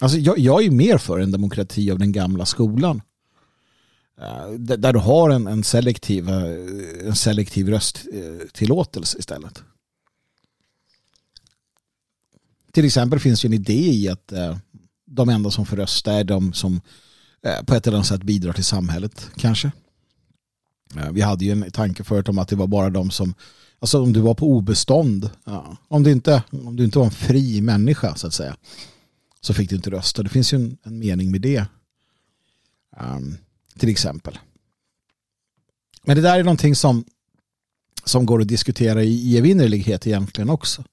Alltså 0.00 0.18
jag, 0.18 0.38
jag 0.38 0.64
är 0.64 0.70
mer 0.70 0.98
för 0.98 1.18
en 1.18 1.32
demokrati 1.32 1.90
av 1.90 1.98
den 1.98 2.12
gamla 2.12 2.46
skolan. 2.46 3.02
Eh, 4.20 4.50
där 4.50 4.92
du 4.92 4.98
har 4.98 5.30
en, 5.30 5.46
en, 5.46 5.64
selektiv, 5.64 6.28
eh, 6.28 7.06
en 7.06 7.16
selektiv 7.16 7.68
rösttillåtelse 7.68 9.18
istället. 9.18 9.62
Till 12.72 12.84
exempel 12.84 13.20
finns 13.20 13.44
ju 13.44 13.46
en 13.46 13.52
idé 13.52 13.92
i 13.92 14.08
att 14.08 14.32
eh, 14.32 14.56
de 15.06 15.28
enda 15.28 15.50
som 15.50 15.66
får 15.66 15.76
rösta 15.76 16.12
är 16.12 16.24
de 16.24 16.52
som 16.52 16.80
på 17.66 17.74
ett 17.74 17.86
eller 17.86 17.96
annat 17.96 18.06
sätt 18.06 18.22
bidrar 18.22 18.52
till 18.52 18.64
samhället 18.64 19.30
kanske. 19.36 19.72
Vi 21.12 21.20
hade 21.20 21.44
ju 21.44 21.52
en 21.52 21.70
tanke 21.70 22.04
förut 22.04 22.28
om 22.28 22.38
att 22.38 22.48
det 22.48 22.56
var 22.56 22.66
bara 22.66 22.90
de 22.90 23.10
som 23.10 23.34
Alltså 23.80 24.02
om 24.02 24.12
du 24.12 24.20
var 24.20 24.34
på 24.34 24.46
obestånd. 24.46 25.30
Ja. 25.44 25.76
Om, 25.88 26.02
du 26.02 26.12
inte, 26.12 26.42
om 26.50 26.76
du 26.76 26.84
inte 26.84 26.98
var 26.98 27.04
en 27.04 27.10
fri 27.10 27.60
människa 27.60 28.14
så 28.14 28.26
att 28.26 28.34
säga. 28.34 28.56
Så 29.40 29.54
fick 29.54 29.70
du 29.70 29.76
inte 29.76 29.90
rösta. 29.90 30.22
Det 30.22 30.28
finns 30.28 30.52
ju 30.52 30.56
en, 30.56 30.78
en 30.82 30.98
mening 30.98 31.30
med 31.30 31.40
det. 31.40 31.64
Um, 33.00 33.36
till 33.78 33.88
exempel. 33.88 34.38
Men 36.02 36.16
det 36.16 36.22
där 36.22 36.38
är 36.38 36.44
någonting 36.44 36.74
som, 36.74 37.04
som 38.04 38.26
går 38.26 38.40
att 38.40 38.48
diskutera 38.48 39.02
i 39.02 39.38
evinnerlighet 39.38 40.06
egentligen 40.06 40.50
också. 40.50 40.84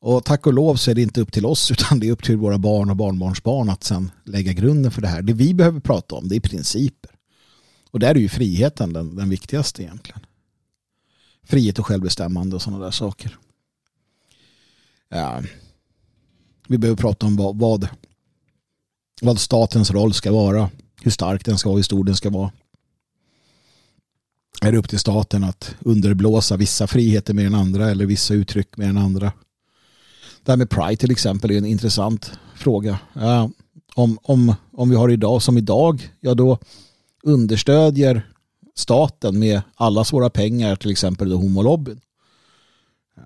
Och 0.00 0.24
tack 0.24 0.46
och 0.46 0.52
lov 0.52 0.76
så 0.76 0.90
är 0.90 0.94
det 0.94 1.02
inte 1.02 1.20
upp 1.20 1.32
till 1.32 1.46
oss 1.46 1.70
utan 1.70 2.00
det 2.00 2.08
är 2.08 2.12
upp 2.12 2.24
till 2.24 2.36
våra 2.36 2.58
barn 2.58 2.90
och 2.90 2.96
barnbarnsbarn 2.96 3.70
att 3.70 3.84
sen 3.84 4.10
lägga 4.24 4.52
grunden 4.52 4.92
för 4.92 5.02
det 5.02 5.08
här. 5.08 5.22
Det 5.22 5.32
vi 5.32 5.54
behöver 5.54 5.80
prata 5.80 6.14
om 6.14 6.28
det 6.28 6.36
är 6.36 6.40
principer. 6.40 7.10
Och 7.90 7.98
där 7.98 8.14
är 8.14 8.18
ju 8.18 8.28
friheten 8.28 8.92
den, 8.92 9.16
den 9.16 9.28
viktigaste 9.28 9.82
egentligen 9.82 10.20
frihet 11.48 11.78
och 11.78 11.86
självbestämmande 11.86 12.56
och 12.56 12.62
sådana 12.62 12.84
där 12.84 12.90
saker. 12.90 13.38
Ja. 15.08 15.42
Vi 16.68 16.78
behöver 16.78 16.96
prata 16.96 17.26
om 17.26 17.36
vad, 17.36 17.58
vad, 17.58 17.88
vad 19.22 19.38
statens 19.38 19.90
roll 19.90 20.14
ska 20.14 20.32
vara. 20.32 20.70
Hur 21.02 21.10
stark 21.10 21.44
den 21.44 21.58
ska 21.58 21.68
vara, 21.68 21.76
hur 21.76 21.82
stor 21.82 22.04
den 22.04 22.16
ska 22.16 22.30
vara. 22.30 22.50
Är 24.62 24.72
det 24.72 24.78
upp 24.78 24.88
till 24.88 24.98
staten 24.98 25.44
att 25.44 25.74
underblåsa 25.80 26.56
vissa 26.56 26.86
friheter 26.86 27.34
mer 27.34 27.46
än 27.46 27.54
andra 27.54 27.90
eller 27.90 28.06
vissa 28.06 28.34
uttryck 28.34 28.76
mer 28.76 28.88
än 28.88 28.98
andra? 28.98 29.32
Det 30.44 30.52
här 30.52 30.56
med 30.56 30.70
Pride 30.70 30.96
till 30.96 31.10
exempel 31.10 31.50
är 31.50 31.58
en 31.58 31.66
intressant 31.66 32.32
fråga. 32.56 32.98
Ja, 33.12 33.50
om, 33.94 34.18
om, 34.22 34.54
om 34.72 34.90
vi 34.90 34.96
har 34.96 35.08
idag 35.08 35.42
som 35.42 35.58
idag, 35.58 36.10
ja 36.20 36.34
då 36.34 36.58
understödjer 37.22 38.26
staten 38.74 39.38
med 39.38 39.62
allas 39.74 40.12
våra 40.12 40.30
pengar, 40.30 40.76
till 40.76 40.90
exempel 40.90 41.32
homolobbyn. 41.32 42.00
Eh, 43.16 43.22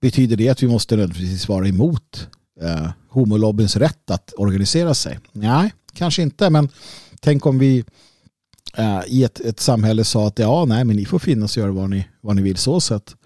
betyder 0.00 0.36
det 0.36 0.48
att 0.48 0.62
vi 0.62 0.68
måste 0.68 0.96
nödvändigtvis 0.96 1.48
vara 1.48 1.68
emot 1.68 2.28
eh, 2.60 2.90
homolobbyns 3.08 3.76
rätt 3.76 4.10
att 4.10 4.32
organisera 4.36 4.94
sig? 4.94 5.18
Nej, 5.32 5.72
kanske 5.92 6.22
inte, 6.22 6.50
men 6.50 6.68
tänk 7.20 7.46
om 7.46 7.58
vi 7.58 7.84
eh, 8.76 9.00
i 9.06 9.24
ett, 9.24 9.40
ett 9.40 9.60
samhälle 9.60 10.04
sa 10.04 10.26
att 10.26 10.38
ja, 10.38 10.64
nej, 10.64 10.84
men 10.84 10.96
ni 10.96 11.04
får 11.04 11.18
finnas 11.18 11.56
och 11.56 11.60
göra 11.60 11.72
vad 11.72 11.90
ni, 11.90 12.08
vad 12.20 12.36
ni 12.36 12.42
vill 12.42 12.56
så 12.56 12.80
sett. 12.80 13.16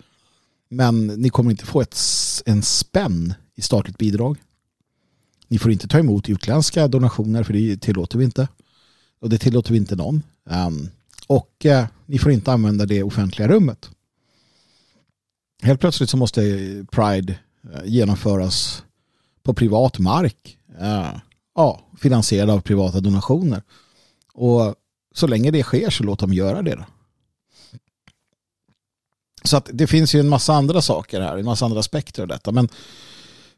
Men 0.68 1.06
ni 1.06 1.28
kommer 1.28 1.50
inte 1.50 1.66
få 1.66 1.80
ett, 1.80 1.98
en 2.46 2.62
spänn 2.62 3.34
i 3.54 3.62
statligt 3.62 3.98
bidrag. 3.98 4.38
Ni 5.48 5.58
får 5.58 5.72
inte 5.72 5.88
ta 5.88 5.98
emot 5.98 6.28
utländska 6.28 6.88
donationer 6.88 7.42
för 7.42 7.52
det 7.52 7.76
tillåter 7.76 8.18
vi 8.18 8.24
inte. 8.24 8.48
Och 9.20 9.30
det 9.30 9.38
tillåter 9.38 9.72
vi 9.72 9.76
inte 9.76 9.96
någon. 9.96 10.22
Um, 10.44 10.88
och 11.26 11.66
uh, 11.66 11.84
ni 12.06 12.18
får 12.18 12.32
inte 12.32 12.52
använda 12.52 12.86
det 12.86 13.02
offentliga 13.02 13.48
rummet. 13.48 13.90
Helt 15.62 15.80
plötsligt 15.80 16.10
så 16.10 16.16
måste 16.16 16.42
eh, 16.42 16.84
Pride 16.84 17.38
uh, 17.64 17.80
genomföras 17.84 18.82
på 19.42 19.54
privat 19.54 19.98
mark. 19.98 20.58
Uh, 20.80 21.16
ja, 21.54 21.80
finansierad 21.98 22.50
av 22.50 22.60
privata 22.60 23.00
donationer. 23.00 23.62
Och 24.34 24.74
så 25.14 25.26
länge 25.26 25.50
det 25.50 25.62
sker 25.62 25.90
så 25.90 26.04
låt 26.04 26.18
dem 26.18 26.32
göra 26.32 26.62
det. 26.62 26.74
Då. 26.74 26.84
Så 29.44 29.56
att 29.56 29.70
det 29.72 29.86
finns 29.86 30.14
ju 30.14 30.20
en 30.20 30.28
massa 30.28 30.54
andra 30.54 30.82
saker 30.82 31.20
här, 31.20 31.38
en 31.38 31.44
massa 31.44 31.64
andra 31.64 31.80
aspekter 31.80 32.22
av 32.22 32.28
detta. 32.28 32.52
Men, 32.52 32.68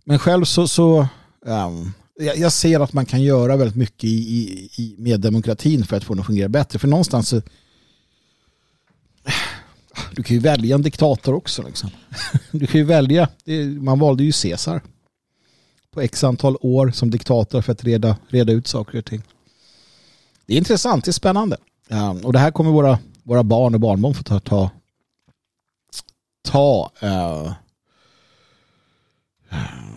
men 0.04 0.18
själv 0.18 0.44
så, 0.44 0.68
så 0.68 1.08
um, 1.40 1.92
jag 2.16 2.52
ser 2.52 2.80
att 2.80 2.92
man 2.92 3.06
kan 3.06 3.22
göra 3.22 3.56
väldigt 3.56 3.76
mycket 3.76 4.04
i, 4.04 4.70
i, 4.76 4.94
med 4.98 5.20
demokratin 5.20 5.84
för 5.84 5.96
att 5.96 6.04
få 6.04 6.14
den 6.14 6.20
att 6.20 6.26
fungera 6.26 6.48
bättre. 6.48 6.78
För 6.78 6.88
någonstans 6.88 7.28
så, 7.28 7.42
du 10.12 10.22
kan 10.22 10.36
ju 10.36 10.40
välja 10.40 10.74
en 10.74 10.82
diktator 10.82 11.34
också. 11.34 11.62
Liksom. 11.62 11.90
Du 12.50 12.66
kan 12.66 12.80
ju 12.80 12.84
välja, 12.84 13.28
man 13.80 13.98
valde 13.98 14.24
ju 14.24 14.32
Caesar 14.32 14.82
på 15.90 16.00
x 16.00 16.24
antal 16.24 16.56
år 16.60 16.90
som 16.90 17.10
diktator 17.10 17.62
för 17.62 17.72
att 17.72 17.84
reda, 17.84 18.16
reda 18.28 18.52
ut 18.52 18.66
saker 18.66 18.98
och 18.98 19.04
ting. 19.04 19.22
Det 20.46 20.54
är 20.54 20.58
intressant, 20.58 21.04
det 21.04 21.10
är 21.10 21.12
spännande. 21.12 21.56
Ehm, 21.88 22.24
och 22.24 22.32
det 22.32 22.38
här 22.38 22.50
kommer 22.50 22.70
våra, 22.70 22.98
våra 23.22 23.42
barn 23.42 23.74
och 23.74 23.80
barnbarn 23.80 24.14
få 24.14 24.22
ta, 24.22 24.40
ta, 24.40 24.70
ta 26.48 26.90
uh, 27.02 27.52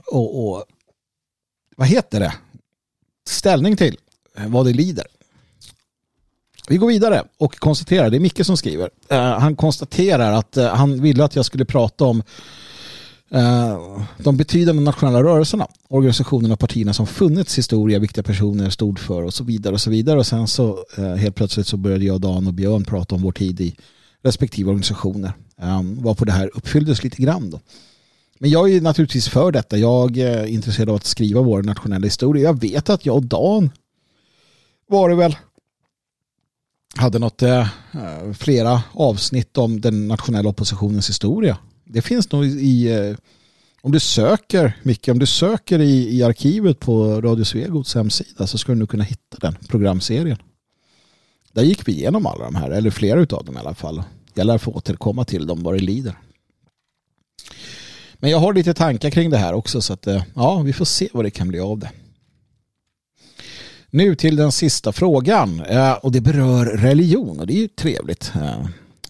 och, 0.06 0.48
och 0.48 0.66
vad 1.76 1.88
heter 1.88 2.20
det? 2.20 2.34
Ställning 3.30 3.78
till 3.78 3.98
eh, 4.38 4.48
vad 4.48 4.66
det 4.66 4.74
lider. 4.74 5.06
Vi 6.68 6.78
går 6.78 6.88
vidare 6.88 7.24
och 7.38 7.60
konstaterar, 7.60 8.10
det 8.10 8.18
är 8.18 8.20
Micke 8.20 8.46
som 8.46 8.58
skriver. 8.58 8.90
Uh, 9.12 9.18
han 9.18 9.56
konstaterar 9.56 10.32
att 10.32 10.58
uh, 10.58 10.66
han 10.66 11.02
ville 11.02 11.24
att 11.24 11.36
jag 11.36 11.46
skulle 11.46 11.66
prata 11.66 12.06
om 12.06 12.24
Eh, 13.30 14.02
de 14.18 14.38
betydande 14.38 14.82
nationella 14.82 15.24
rörelserna, 15.24 15.68
organisationerna 15.88 16.54
och 16.54 16.60
partierna 16.60 16.94
som 16.94 17.08
funnits 17.08 17.58
historia, 17.58 18.00
viktiga 18.00 18.24
personer 18.24 18.70
stod 18.70 19.00
för 19.00 19.24
och 19.24 19.34
så 19.34 19.44
vidare 19.44 19.74
och 19.74 19.82
så 19.82 19.90
vidare. 19.90 20.20
Och 20.20 20.28
sen 20.28 20.48
så 20.48 20.86
eh, 20.98 21.16
helt 21.16 21.36
plötsligt 21.36 21.68
så 21.68 21.78
började 21.78 22.06
jag, 22.06 22.22
Dan 22.22 22.48
och 22.48 22.54
Björn 22.54 22.84
prata 22.84 23.16
om 23.16 23.22
vår 23.22 23.32
tid 23.32 23.62
i 23.62 23.76
respektive 24.24 24.70
organisationer. 24.70 25.34
Eh, 25.62 25.82
varpå 25.84 26.26
det 26.26 26.32
här 26.32 26.52
uppfylldes 26.54 27.04
lite 27.04 27.22
grann 27.22 27.50
då. 27.50 27.60
Men 28.40 28.50
jag 28.50 28.72
är 28.72 28.82
naturligtvis 28.82 29.30
för 29.30 29.52
detta. 29.52 29.78
Jag 29.78 30.18
är 30.18 30.46
intresserad 30.46 30.90
av 30.90 30.96
att 30.96 31.06
skriva 31.06 31.42
vår 31.42 31.64
nationella 31.64 32.06
historia. 32.06 32.44
Jag 32.44 32.62
vet 32.62 32.90
att 32.90 33.06
jag 33.06 33.16
och 33.16 33.26
Dan 33.26 33.70
var 34.88 35.10
det 35.10 35.16
väl 35.16 35.36
hade 36.96 37.20
något 37.20 37.42
eh, 37.42 37.68
flera 38.34 38.84
avsnitt 38.94 39.58
om 39.58 39.82
den 39.82 40.08
nationella 40.08 40.50
oppositionens 40.50 41.10
historia. 41.10 41.58
Det 41.90 42.02
finns 42.02 42.32
nog 42.32 42.46
i 42.46 42.92
eh, 42.92 43.16
om 43.82 43.92
du 43.92 44.00
söker 44.00 44.78
Micke, 44.84 45.10
om 45.10 45.20
du 45.20 45.26
söker 45.26 45.80
i, 45.80 46.18
i 46.18 46.24
arkivet 46.24 46.80
på 46.80 47.22
Radio 47.22 47.44
Svegots 47.44 47.96
hemsida 47.96 48.48
så 48.48 48.58
ska 48.58 48.72
du 48.72 48.80
nog 48.80 48.90
kunna 48.90 49.04
hitta 49.04 49.38
den 49.42 49.56
programserien. 49.68 50.38
Där 51.52 51.64
gick 51.64 51.88
vi 51.88 51.92
igenom 51.92 52.26
alla 52.26 52.46
de 52.46 52.56
här, 52.56 52.70
eller 52.70 52.90
flera 52.90 53.20
av 53.20 53.46
dem 53.46 53.56
i 53.56 53.60
alla 53.60 53.76
fall. 53.76 54.04
Jag 54.34 54.48
lär 54.48 54.58
få 54.58 54.72
återkomma 54.72 55.26
till 55.26 55.48
dem 55.48 55.64
vad 55.64 55.74
det 55.74 55.80
lider. 55.80 56.18
Men 58.14 58.30
jag 58.32 58.38
har 58.38 58.54
lite 58.54 58.74
tankar 58.74 59.10
kring 59.10 59.30
det 59.30 59.38
här 59.38 59.54
också 59.54 59.82
så 59.82 59.94
att 59.94 60.08
eh, 60.08 60.24
ja, 60.36 60.62
vi 60.62 60.74
får 60.74 60.86
se 60.86 61.10
vad 61.14 61.26
det 61.26 61.32
kan 61.32 61.48
bli 61.48 61.60
av 61.60 61.80
det. 61.80 61.92
Nu 63.90 64.16
till 64.16 64.36
den 64.36 64.52
sista 64.52 64.92
frågan 64.92 65.62
eh, 65.62 65.94
och 65.94 66.12
det 66.12 66.22
berör 66.22 66.66
religion 66.66 67.40
och 67.40 67.48
det 67.48 67.54
är 67.54 67.62
ju 67.62 67.68
trevligt. 67.68 68.32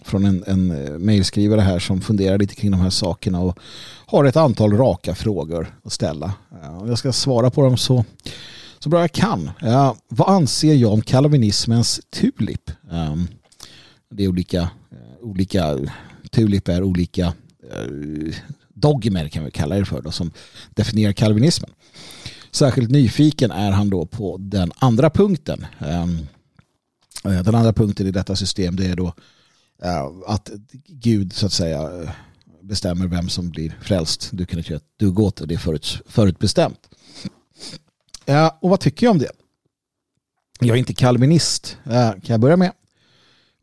Från 0.08 0.24
en, 0.24 0.44
en 0.46 0.70
eh, 0.70 0.98
mejlskrivare 0.98 1.60
här 1.60 1.78
som 1.78 2.00
funderar 2.00 2.38
lite 2.38 2.54
kring 2.54 2.70
de 2.70 2.80
här 2.80 2.90
sakerna 2.90 3.40
och 3.40 3.58
har 4.06 4.24
ett 4.24 4.36
antal 4.36 4.72
raka 4.72 5.14
frågor 5.14 5.78
att 5.84 5.92
ställa. 5.92 6.32
Eh, 6.62 6.88
jag 6.88 6.98
ska 6.98 7.12
svara 7.12 7.50
på 7.50 7.62
dem 7.62 7.76
så, 7.76 8.04
så 8.78 8.88
bra 8.88 9.00
jag 9.00 9.12
kan. 9.12 9.50
Eh, 9.62 9.94
vad 10.08 10.28
anser 10.28 10.74
jag 10.74 10.92
om 10.92 11.02
kalvinismens 11.02 12.00
tulip? 12.10 12.70
Ehm, 12.90 13.26
det 14.10 14.24
är 14.24 14.28
olika, 14.28 14.70
olika 15.20 15.78
tulip 16.30 16.68
är 16.68 16.82
olika 16.82 17.32
dogmer 18.74 19.28
kan 19.28 19.44
vi 19.44 19.50
kalla 19.50 19.74
det 19.74 19.84
för 19.84 20.02
då, 20.02 20.10
som 20.10 20.30
definierar 20.70 21.12
kalvinismen. 21.12 21.70
Särskilt 22.50 22.90
nyfiken 22.90 23.50
är 23.50 23.70
han 23.70 23.90
då 23.90 24.06
på 24.06 24.36
den 24.40 24.72
andra 24.78 25.10
punkten. 25.10 25.66
Ehm, 25.78 26.26
den 27.22 27.54
andra 27.54 27.72
punkten 27.72 28.06
i 28.06 28.10
detta 28.10 28.36
system 28.36 28.76
det 28.76 28.86
är 28.86 28.96
då 28.96 29.12
Eh, 29.82 30.06
att 30.26 30.50
Gud 30.86 31.32
så 31.32 31.46
att 31.46 31.52
säga 31.52 31.90
bestämmer 32.62 33.06
vem 33.06 33.28
som 33.28 33.50
blir 33.50 33.78
frälst. 33.82 34.28
Du 34.32 34.46
kan 34.46 34.58
inte 34.58 34.70
göra 34.70 34.80
ett 34.80 34.98
dugg 34.98 35.18
åt 35.18 35.36
det, 35.36 35.46
det 35.46 35.54
är 35.54 35.58
förut, 35.58 36.02
förutbestämt. 36.06 36.88
Eh, 38.26 38.50
och 38.60 38.70
vad 38.70 38.80
tycker 38.80 39.06
jag 39.06 39.10
om 39.10 39.18
det? 39.18 39.30
Jag 40.60 40.74
är 40.74 40.78
inte 40.78 40.94
kalvinist, 40.94 41.76
eh, 41.84 42.10
kan 42.10 42.22
jag 42.26 42.40
börja 42.40 42.56
med 42.56 42.72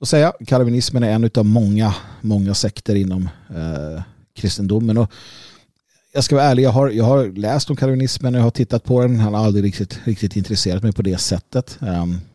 att 0.02 0.08
säga. 0.08 0.34
Kalvinismen 0.48 1.04
är 1.04 1.12
en 1.12 1.30
av 1.36 1.46
många, 1.46 1.96
många 2.22 2.54
sekter 2.54 2.96
inom 2.96 3.30
kristendomen. 4.36 4.98
Och 4.98 5.12
jag 6.14 6.24
ska 6.24 6.36
vara 6.36 6.46
ärlig, 6.46 6.64
jag 6.64 6.72
har, 6.72 6.90
jag 6.90 7.06
har 7.06 7.28
läst 7.28 7.70
om 7.70 7.76
kalvinismen 7.76 8.36
och 8.36 8.40
jag 8.40 8.44
har 8.44 8.52
tittat 8.52 8.84
på 8.84 9.02
den. 9.02 9.20
Han 9.20 9.34
har 9.34 9.46
aldrig 9.46 9.66
riktigt, 9.66 10.00
riktigt 10.04 10.36
intresserat 10.36 10.84
mig 10.84 10.92
på 10.94 11.02
det 11.02 11.18
sättet. 11.18 11.80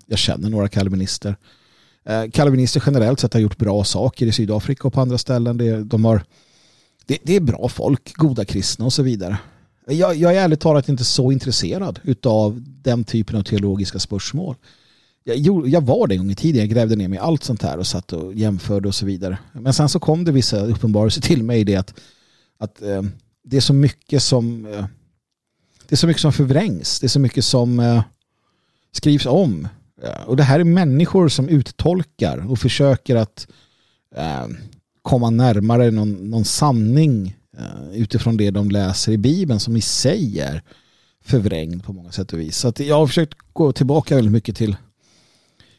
Jag 0.07 0.19
känner 0.19 0.51
några 0.51 0.69
kalvinister. 0.69 1.37
Eh, 2.11 2.31
kalvinister 2.31 2.83
generellt 2.87 3.21
sett 3.21 3.35
har 3.35 3.41
gjort 3.41 3.57
bra 3.57 3.85
saker 3.85 4.27
i 4.27 4.33
Sydafrika 4.33 4.89
och 4.89 4.95
på 4.95 5.01
andra 5.01 5.19
ställen. 5.19 5.57
Det, 5.57 5.85
de 5.85 6.05
har, 6.05 6.23
det, 7.07 7.19
det 7.23 7.37
är 7.37 7.41
bra 7.41 7.69
folk, 7.69 8.15
goda 8.15 8.45
kristna 8.45 8.85
och 8.85 8.93
så 8.93 9.03
vidare. 9.03 9.39
Jag, 9.87 10.17
jag 10.17 10.37
är 10.37 10.41
ärligt 10.41 10.61
talat 10.61 10.89
inte 10.89 11.05
så 11.05 11.33
intresserad 11.33 12.01
av 12.25 12.63
den 12.67 13.05
typen 13.05 13.37
av 13.37 13.43
teologiska 13.43 13.99
spörsmål. 13.99 14.57
Jag, 15.25 15.69
jag 15.69 15.81
var 15.81 16.07
det 16.07 16.15
en 16.15 16.19
gång 16.19 16.31
i 16.31 16.35
tiden, 16.35 16.61
jag 16.61 16.69
grävde 16.69 16.97
ner 16.97 17.09
mig 17.09 17.17
i 17.17 17.21
allt 17.21 17.45
sånt 17.45 17.63
här 17.63 17.79
och 17.79 17.87
satt 17.87 18.13
och 18.13 18.35
jämförde 18.35 18.89
och 18.89 18.95
så 18.95 19.07
vidare. 19.07 19.39
Men 19.53 19.75
sen 19.75 19.89
så 19.89 20.01
kom 20.01 20.25
det 20.25 20.33
vissa 20.33 20.67
uppenbarelser 20.67 21.21
till 21.21 21.43
mig 21.43 21.61
i 21.61 21.65
det 21.65 21.77
att, 21.77 21.95
att 22.59 22.83
eh, 22.83 23.03
det 23.45 23.57
är 23.57 23.61
så 23.61 23.75
mycket 23.75 24.23
som 24.23 24.67
eh, 24.67 24.85
det 25.89 25.95
är 25.95 25.97
så 25.97 26.07
mycket 26.07 26.23
som 26.23 26.33
förvrängs, 26.33 27.01
det 27.01 27.07
är 27.07 27.09
så 27.09 27.21
mycket 27.21 27.45
som 27.45 27.81
eh, 27.81 28.03
skrivs 28.93 29.27
om. 29.27 29.69
Eh, 30.03 30.23
och 30.27 30.37
det 30.37 30.43
här 30.43 30.61
är 30.61 30.65
människor 30.65 31.29
som 31.29 31.49
uttolkar 31.49 32.51
och 32.51 32.59
försöker 32.59 33.17
att 33.17 33.49
eh, 34.17 34.47
komma 35.03 35.31
närmare 35.31 35.91
någon, 35.91 36.31
någon 36.31 36.45
sanning 36.45 37.37
eh, 37.59 37.93
utifrån 37.93 38.37
det 38.37 38.51
de 38.51 38.71
läser 38.71 39.13
i 39.13 39.19
Bibeln 39.19 39.61
som 39.61 39.77
i 39.77 39.81
sig 39.81 40.41
är 40.41 40.63
förvrängd 41.25 41.85
på 41.85 41.93
många 41.93 42.13
sätt 42.13 42.33
och 42.33 42.41
vis. 42.41 42.57
Så 42.57 42.73
jag 42.77 42.97
har 42.97 43.07
försökt 43.07 43.39
gå 43.53 43.73
tillbaka 43.73 44.15
väldigt 44.15 44.33
mycket 44.33 44.57
till 44.57 44.77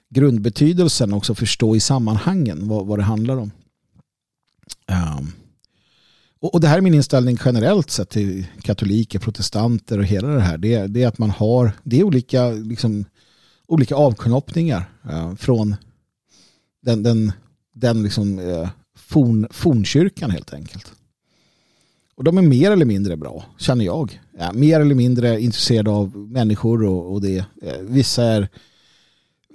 grundbetydelsen 0.09 1.13
också 1.13 1.36
förstå 1.36 1.76
i 1.76 1.80
sammanhangen 1.80 2.67
vad, 2.67 2.86
vad 2.86 2.99
det 2.99 3.03
handlar 3.03 3.38
om. 3.38 3.51
Um, 4.88 5.32
och, 6.39 6.53
och, 6.53 6.61
det 6.61 6.67
här 6.67 6.78
är 6.78 6.82
min 6.82 6.93
inställning 6.93 7.38
generellt 7.45 7.89
sett 7.91 8.09
till 8.09 8.45
katoliker, 8.61 9.19
protestanter 9.19 9.99
och 9.99 10.05
hela 10.05 10.28
det 10.28 10.41
här. 10.41 10.57
Det, 10.57 10.88
det 10.88 11.03
är 11.03 11.07
att 11.07 11.17
man 11.17 11.30
har, 11.30 11.72
det 11.84 11.99
är 11.99 12.03
olika, 12.03 12.49
liksom, 12.49 13.05
olika 13.72 13.95
avknoppningar 13.95 14.84
eh, 15.09 15.36
från 15.36 15.76
den, 16.82 17.03
den, 17.03 17.32
den 17.74 18.03
liksom, 18.03 18.39
eh, 18.39 18.69
forn, 18.95 19.47
fornkyrkan 19.51 20.32
helt 20.32 20.53
enkelt. 20.53 20.91
Och 22.15 22.24
de 22.24 22.38
är 22.38 22.41
mer 22.41 22.72
eller 22.72 22.86
mindre 22.86 23.17
bra, 23.17 23.45
känner 23.57 23.86
jag. 23.86 24.22
Ja, 24.38 24.53
mer 24.53 24.80
eller 24.80 24.95
mindre 24.95 25.41
intresserade 25.41 25.91
av 25.91 26.17
människor 26.17 26.84
och, 26.84 27.13
och 27.13 27.22
det. 27.22 27.38
Eh, 27.61 27.80
vissa 27.82 28.24
är 28.24 28.49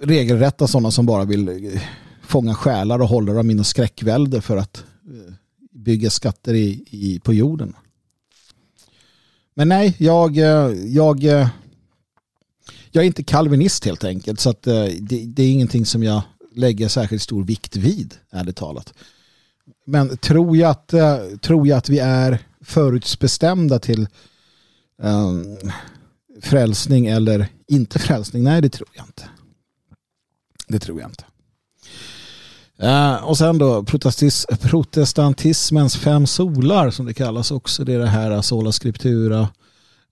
regelrätta 0.01 0.67
sådana 0.67 0.91
som 0.91 1.05
bara 1.05 1.25
vill 1.25 1.47
eh, 1.47 1.81
fånga 2.21 2.55
själar 2.55 2.99
och 2.99 3.07
hålla 3.07 3.33
dem 3.33 3.51
inom 3.51 3.65
skräckvälde 3.65 4.41
för 4.41 4.57
att 4.57 4.77
eh, 5.07 5.33
bygga 5.71 6.09
skatter 6.09 6.53
i, 6.53 6.85
i, 6.89 7.19
på 7.19 7.33
jorden. 7.33 7.75
Men 9.53 9.67
nej, 9.69 9.95
jag, 9.97 10.37
eh, 10.37 10.71
jag, 10.85 11.23
eh, 11.23 11.47
jag 12.97 13.03
är 13.03 13.07
inte 13.07 13.23
kalvinist 13.23 13.85
helt 13.85 14.03
enkelt 14.03 14.39
så 14.39 14.49
att 14.49 14.67
eh, 14.67 14.85
det, 14.99 15.25
det 15.25 15.43
är 15.43 15.51
ingenting 15.51 15.85
som 15.85 16.03
jag 16.03 16.21
lägger 16.55 16.87
särskilt 16.87 17.21
stor 17.21 17.43
vikt 17.43 17.75
vid, 17.75 18.15
ärligt 18.31 18.55
talat. 18.55 18.93
Men 19.85 20.17
tror 20.17 20.57
jag 20.57 20.69
att, 20.69 20.93
eh, 20.93 21.17
tror 21.41 21.67
jag 21.67 21.77
att 21.77 21.89
vi 21.89 21.99
är 21.99 22.39
förutbestämda 22.61 23.79
till 23.79 24.07
um, 25.01 25.57
frälsning 26.41 27.07
eller 27.07 27.47
inte 27.67 27.99
frälsning? 27.99 28.43
Nej, 28.43 28.61
det 28.61 28.69
tror 28.69 28.89
jag 28.93 29.05
inte. 29.05 29.29
Det 30.67 30.79
tror 30.79 31.01
jag 31.01 31.09
inte. 31.09 31.23
Uh, 32.83 33.23
och 33.23 33.37
sen 33.37 33.57
då 33.57 33.83
protestantismens 34.61 35.97
fem 35.97 36.27
solar 36.27 36.89
som 36.89 37.05
det 37.05 37.13
kallas 37.13 37.51
också. 37.51 37.83
Det 37.83 37.93
är 37.93 37.99
det 37.99 38.07
här 38.07 38.41
sola 38.41 38.71
scriptura, 38.71 39.49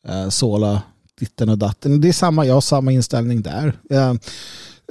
uh, 0.10 0.30
sola 0.30 0.82
ditten 1.20 1.50
och 1.50 1.58
datten. 1.58 2.02
Det 2.02 2.08
är 2.08 2.14
samma, 2.14 2.46
jag 2.46 2.54
har 2.54 2.62
samma 2.62 2.92
inställning 2.92 3.42
där. 3.42 3.74
Eh, 3.90 4.14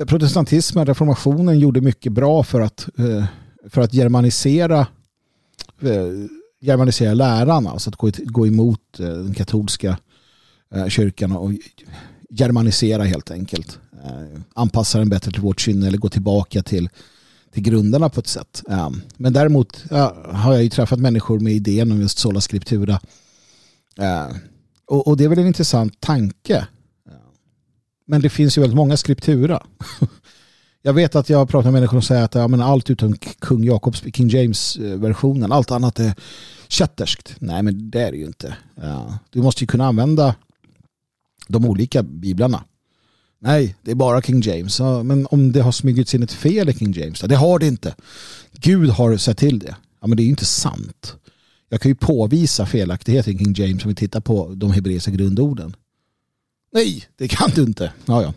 protestantismen, 0.06 0.86
reformationen 0.86 1.58
gjorde 1.58 1.80
mycket 1.80 2.12
bra 2.12 2.42
för 2.42 2.60
att, 2.60 2.88
eh, 2.98 3.24
för 3.68 3.80
att 3.80 3.94
germanisera, 3.94 4.86
eh, 5.80 6.08
germanisera 6.60 7.14
läran, 7.14 7.66
alltså 7.66 7.90
att 7.90 7.96
gå, 7.96 8.10
gå 8.24 8.46
emot 8.46 8.80
den 8.96 9.34
katolska 9.34 9.98
kyrkan 10.88 11.32
och 11.32 11.52
germanisera 12.30 13.02
helt 13.04 13.30
enkelt. 13.30 13.78
Anpassa 14.54 14.98
den 14.98 15.08
bättre 15.08 15.32
till 15.32 15.40
vårt 15.40 15.60
kynne 15.60 15.86
eller 15.86 15.98
gå 15.98 16.08
tillbaka 16.08 16.62
till, 16.62 16.88
till 17.52 17.62
grunderna 17.62 18.08
på 18.08 18.20
ett 18.20 18.26
sätt. 18.26 18.62
Men 19.16 19.32
däremot 19.32 19.84
har 20.30 20.52
jag 20.52 20.62
ju 20.62 20.68
träffat 20.68 20.98
människor 20.98 21.40
med 21.40 21.52
idén 21.52 21.92
om 21.92 22.00
just 22.00 22.18
sola 22.18 22.40
scriptura. 22.40 23.00
Och 24.86 25.16
det 25.16 25.24
är 25.24 25.28
väl 25.28 25.38
en 25.38 25.46
intressant 25.46 26.00
tanke 26.00 26.66
men 28.06 28.22
det 28.22 28.30
finns 28.30 28.58
ju 28.58 28.60
väldigt 28.60 28.76
många 28.76 28.96
skriptura. 28.96 29.62
Jag 30.82 30.92
vet 30.92 31.14
att 31.14 31.28
jag 31.28 31.38
har 31.38 31.46
pratat 31.46 31.64
med 31.64 31.72
människor 31.72 32.00
som 32.00 32.02
säger 32.02 32.24
att 32.24 32.34
ja, 32.34 32.48
men 32.48 32.60
allt 32.60 32.90
utom 32.90 33.16
kung 33.38 33.64
Jakobs, 33.64 34.02
King 34.14 34.28
James-versionen, 34.28 35.52
allt 35.52 35.70
annat 35.70 36.00
är 36.00 36.14
kätterskt. 36.68 37.34
Nej, 37.38 37.62
men 37.62 37.90
det 37.90 38.02
är 38.02 38.12
det 38.12 38.18
ju 38.18 38.24
inte. 38.24 38.56
Ja. 38.74 39.18
Du 39.30 39.42
måste 39.42 39.60
ju 39.60 39.66
kunna 39.66 39.86
använda 39.86 40.34
de 41.48 41.64
olika 41.64 42.02
biblarna. 42.02 42.64
Nej, 43.38 43.76
det 43.82 43.90
är 43.90 43.94
bara 43.94 44.22
King 44.22 44.40
James. 44.40 44.78
Ja, 44.78 45.02
men 45.02 45.26
om 45.30 45.52
det 45.52 45.60
har 45.60 45.72
smugits 45.72 46.14
in 46.14 46.22
ett 46.22 46.32
fel 46.32 46.68
i 46.68 46.74
King 46.74 46.92
James, 46.92 47.20
det 47.20 47.36
har 47.36 47.58
det 47.58 47.66
inte. 47.66 47.94
Gud 48.52 48.90
har 48.90 49.16
sett 49.16 49.38
till 49.38 49.58
det. 49.58 49.76
Ja, 50.00 50.06
men 50.06 50.16
det 50.16 50.22
är 50.22 50.24
ju 50.24 50.30
inte 50.30 50.44
sant. 50.44 51.16
Jag 51.74 51.80
kan 51.80 51.90
ju 51.90 51.94
påvisa 51.94 52.66
felaktigheter 52.66 53.32
kring 53.32 53.54
James 53.56 53.84
om 53.84 53.88
vi 53.88 53.94
tittar 53.94 54.20
på 54.20 54.54
de 54.54 54.72
hebreiska 54.72 55.10
grundorden. 55.10 55.76
Nej, 56.72 57.04
det 57.16 57.28
kan 57.28 57.50
du 57.54 57.62
inte. 57.62 57.92
Ja, 58.06 58.22
ja. 58.22 58.34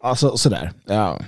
Alltså 0.00 0.36
sådär. 0.36 0.72
Ja. 0.84 1.20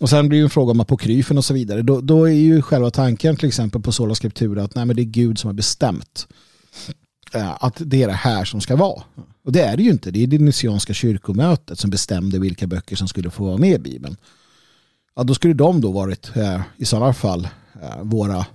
Och 0.00 0.10
sen 0.10 0.28
blir 0.28 0.38
det 0.38 0.44
en 0.44 0.50
fråga 0.50 0.70
om 0.70 0.80
apokryfen 0.80 1.38
och 1.38 1.44
så 1.44 1.54
vidare. 1.54 1.82
Då, 1.82 2.00
då 2.00 2.24
är 2.28 2.32
ju 2.32 2.62
själva 2.62 2.90
tanken 2.90 3.36
till 3.36 3.48
exempel 3.48 3.82
på 3.82 3.92
sola 3.92 4.14
scriptura 4.14 4.62
att 4.62 4.74
nej, 4.74 4.84
men 4.84 4.96
det 4.96 5.02
är 5.02 5.04
Gud 5.04 5.38
som 5.38 5.48
har 5.48 5.54
bestämt 5.54 6.26
eh, 7.34 7.64
att 7.64 7.74
det 7.78 8.02
är 8.02 8.06
det 8.06 8.12
här 8.12 8.44
som 8.44 8.60
ska 8.60 8.76
vara. 8.76 9.02
Och 9.44 9.52
det 9.52 9.62
är 9.62 9.76
det 9.76 9.82
ju 9.82 9.90
inte. 9.90 10.10
Det 10.10 10.22
är 10.22 10.26
det 10.26 10.38
nysianska 10.38 10.94
kyrkomötet 10.94 11.78
som 11.78 11.90
bestämde 11.90 12.38
vilka 12.38 12.66
böcker 12.66 12.96
som 12.96 13.08
skulle 13.08 13.30
få 13.30 13.44
vara 13.44 13.58
med 13.58 13.74
i 13.74 13.78
Bibeln. 13.78 14.16
Ja, 15.16 15.22
då 15.22 15.34
skulle 15.34 15.54
de 15.54 15.80
då 15.80 15.92
varit 15.92 16.36
eh, 16.36 16.60
i 16.76 16.84
sådana 16.84 17.12
fall 17.12 17.48
eh, 17.82 18.02
våra 18.02 18.46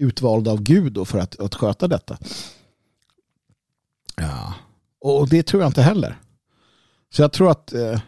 utvalda 0.00 0.50
av 0.50 0.62
Gud 0.62 0.92
då 0.92 1.04
för 1.04 1.18
att, 1.18 1.40
att 1.40 1.54
sköta 1.54 1.88
detta. 1.88 2.18
Ja. 4.16 4.54
Och 5.00 5.28
det 5.28 5.42
tror 5.42 5.62
jag 5.62 5.68
inte 5.68 5.82
heller. 5.82 6.18
Så 7.12 7.22
jag 7.22 7.32
tror 7.32 7.50
att 7.50 7.72
eh, 7.72 8.00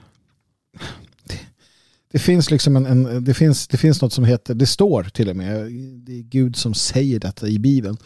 det, 1.25 1.39
det, 2.13 2.19
finns 2.19 2.51
liksom 2.51 2.77
en, 2.77 2.87
en, 2.87 3.25
det, 3.25 3.35
finns, 3.35 3.69
det 3.69 3.77
finns 3.77 4.03
något 4.03 4.13
som 4.13 4.25
heter, 4.25 4.55
det 4.55 4.67
står 4.67 5.05
till 5.05 5.29
och 5.29 5.37
med, 5.37 5.73
det 6.07 6.13
är 6.19 6.23
Gud 6.23 6.57
som 6.57 6.75
säger 6.75 7.21
detta 7.21 7.49
i 7.49 7.59
Bibeln. 7.59 7.97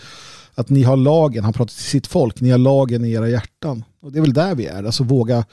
Att 0.55 0.68
ni 0.68 0.82
har 0.82 0.97
lagen, 0.97 1.45
han 1.45 1.53
pratar 1.53 1.74
till 1.74 1.84
sitt 1.84 2.07
folk, 2.07 2.41
ni 2.41 2.51
har 2.51 2.59
lagen 2.59 3.05
i 3.05 3.12
era 3.12 3.28
hjärtan. 3.28 3.84
Och 4.01 4.12
det 4.12 4.18
är 4.18 4.22
väl 4.22 4.32
där 4.32 4.55
vi 4.55 4.66
är, 4.66 4.84
alltså 4.84 5.05
våga 5.05 5.45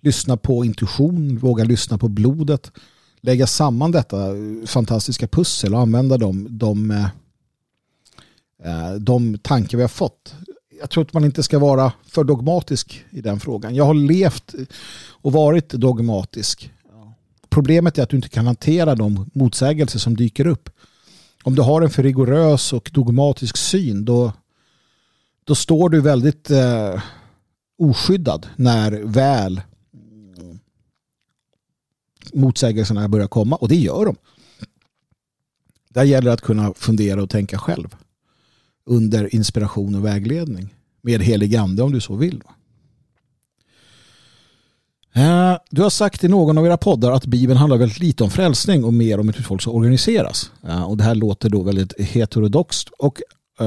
lyssna 0.00 0.36
på 0.36 0.64
intuition, 0.64 1.38
våga 1.38 1.64
lyssna 1.64 1.98
på 1.98 2.08
blodet, 2.08 2.72
lägga 3.20 3.46
samman 3.46 3.90
detta 3.90 4.18
fantastiska 4.66 5.28
pussel 5.28 5.74
och 5.74 5.80
använda 5.80 6.18
de, 6.18 6.46
de, 6.58 6.90
eh, 6.90 7.06
Eh, 8.64 8.92
de 8.92 9.38
tankar 9.38 9.78
vi 9.78 9.82
har 9.84 9.88
fått 9.88 10.34
jag 10.80 10.90
tror 10.90 11.04
att 11.04 11.12
man 11.12 11.24
inte 11.24 11.42
ska 11.42 11.58
vara 11.58 11.92
för 12.06 12.24
dogmatisk 12.24 13.04
i 13.10 13.20
den 13.20 13.40
frågan. 13.40 13.74
Jag 13.74 13.84
har 13.84 13.94
levt 13.94 14.54
och 15.10 15.32
varit 15.32 15.68
dogmatisk. 15.68 16.72
Problemet 17.48 17.98
är 17.98 18.02
att 18.02 18.08
du 18.08 18.16
inte 18.16 18.28
kan 18.28 18.46
hantera 18.46 18.94
de 18.94 19.30
motsägelser 19.34 19.98
som 19.98 20.16
dyker 20.16 20.46
upp. 20.46 20.70
Om 21.42 21.54
du 21.54 21.62
har 21.62 21.82
en 21.82 21.90
för 21.90 22.02
rigorös 22.02 22.72
och 22.72 22.90
dogmatisk 22.94 23.56
syn 23.56 24.04
då, 24.04 24.32
då 25.44 25.54
står 25.54 25.88
du 25.88 26.00
väldigt 26.00 26.50
eh, 26.50 27.02
oskyddad 27.78 28.46
när 28.56 28.92
väl 28.92 29.60
motsägelserna 32.32 33.08
börjar 33.08 33.28
komma. 33.28 33.56
Och 33.56 33.68
det 33.68 33.76
gör 33.76 34.04
de. 34.04 34.16
Där 35.88 36.04
gäller 36.04 36.26
det 36.26 36.32
att 36.32 36.40
kunna 36.40 36.74
fundera 36.74 37.22
och 37.22 37.30
tänka 37.30 37.58
själv 37.58 37.96
under 38.90 39.34
inspiration 39.34 39.94
och 39.94 40.04
vägledning. 40.04 40.74
Med 41.02 41.22
helig 41.22 41.56
ande 41.56 41.82
om 41.82 41.92
du 41.92 42.00
så 42.00 42.14
vill. 42.16 42.42
Eh, 45.14 45.56
du 45.70 45.82
har 45.82 45.90
sagt 45.90 46.24
i 46.24 46.28
någon 46.28 46.58
av 46.58 46.66
era 46.66 46.76
poddar 46.76 47.12
att 47.12 47.26
Bibeln 47.26 47.58
handlar 47.58 47.78
väldigt 47.78 48.00
lite 48.00 48.24
om 48.24 48.30
frälsning 48.30 48.84
och 48.84 48.94
mer 48.94 49.20
om 49.20 49.28
hur 49.28 49.42
folk 49.42 49.62
ska 49.62 49.70
organiseras. 49.70 50.50
Eh, 50.68 50.82
och 50.82 50.96
det 50.96 51.04
här 51.04 51.14
låter 51.14 51.48
då 51.48 51.62
väldigt 51.62 52.00
heterodoxt 52.00 52.88
och 52.98 53.20
eh, 53.60 53.66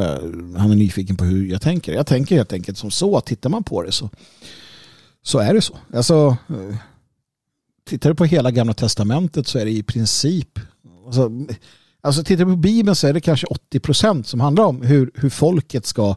han 0.58 0.72
är 0.72 0.76
nyfiken 0.76 1.18
på 1.18 1.24
hur 1.24 1.48
jag 1.48 1.62
tänker. 1.62 1.94
Jag 1.94 2.08
tänker 2.08 2.36
helt 2.36 2.54
enkelt 2.54 2.78
som 2.78 2.92
så 2.92 3.18
att 3.18 3.26
tittar 3.26 3.50
man 3.50 3.64
på 3.64 3.84
det 3.84 3.92
så, 3.92 4.10
så 5.24 5.40
är 5.40 5.54
det 5.54 5.62
så. 5.62 5.78
Alltså, 5.94 6.38
tittar 7.86 8.10
du 8.10 8.16
på 8.16 8.26
hela 8.26 8.52
gamla 8.52 8.74
testamentet 8.74 9.48
så 9.48 9.60
är 9.60 9.66
det 9.66 9.72
i 9.72 9.84
princip 9.84 10.60
alltså, 11.06 11.32
Alltså 12.06 12.24
tittar 12.24 12.46
du 12.46 12.52
på 12.52 12.58
Bibeln 12.58 12.96
så 12.96 13.08
är 13.08 13.14
det 13.14 13.22
kanske 13.22 13.48
80% 13.74 14.24
som 14.24 14.40
handlar 14.40 14.64
om 14.64 14.82
hur, 14.82 15.12
hur 15.16 15.30
folket 15.30 15.86
ska 15.86 16.16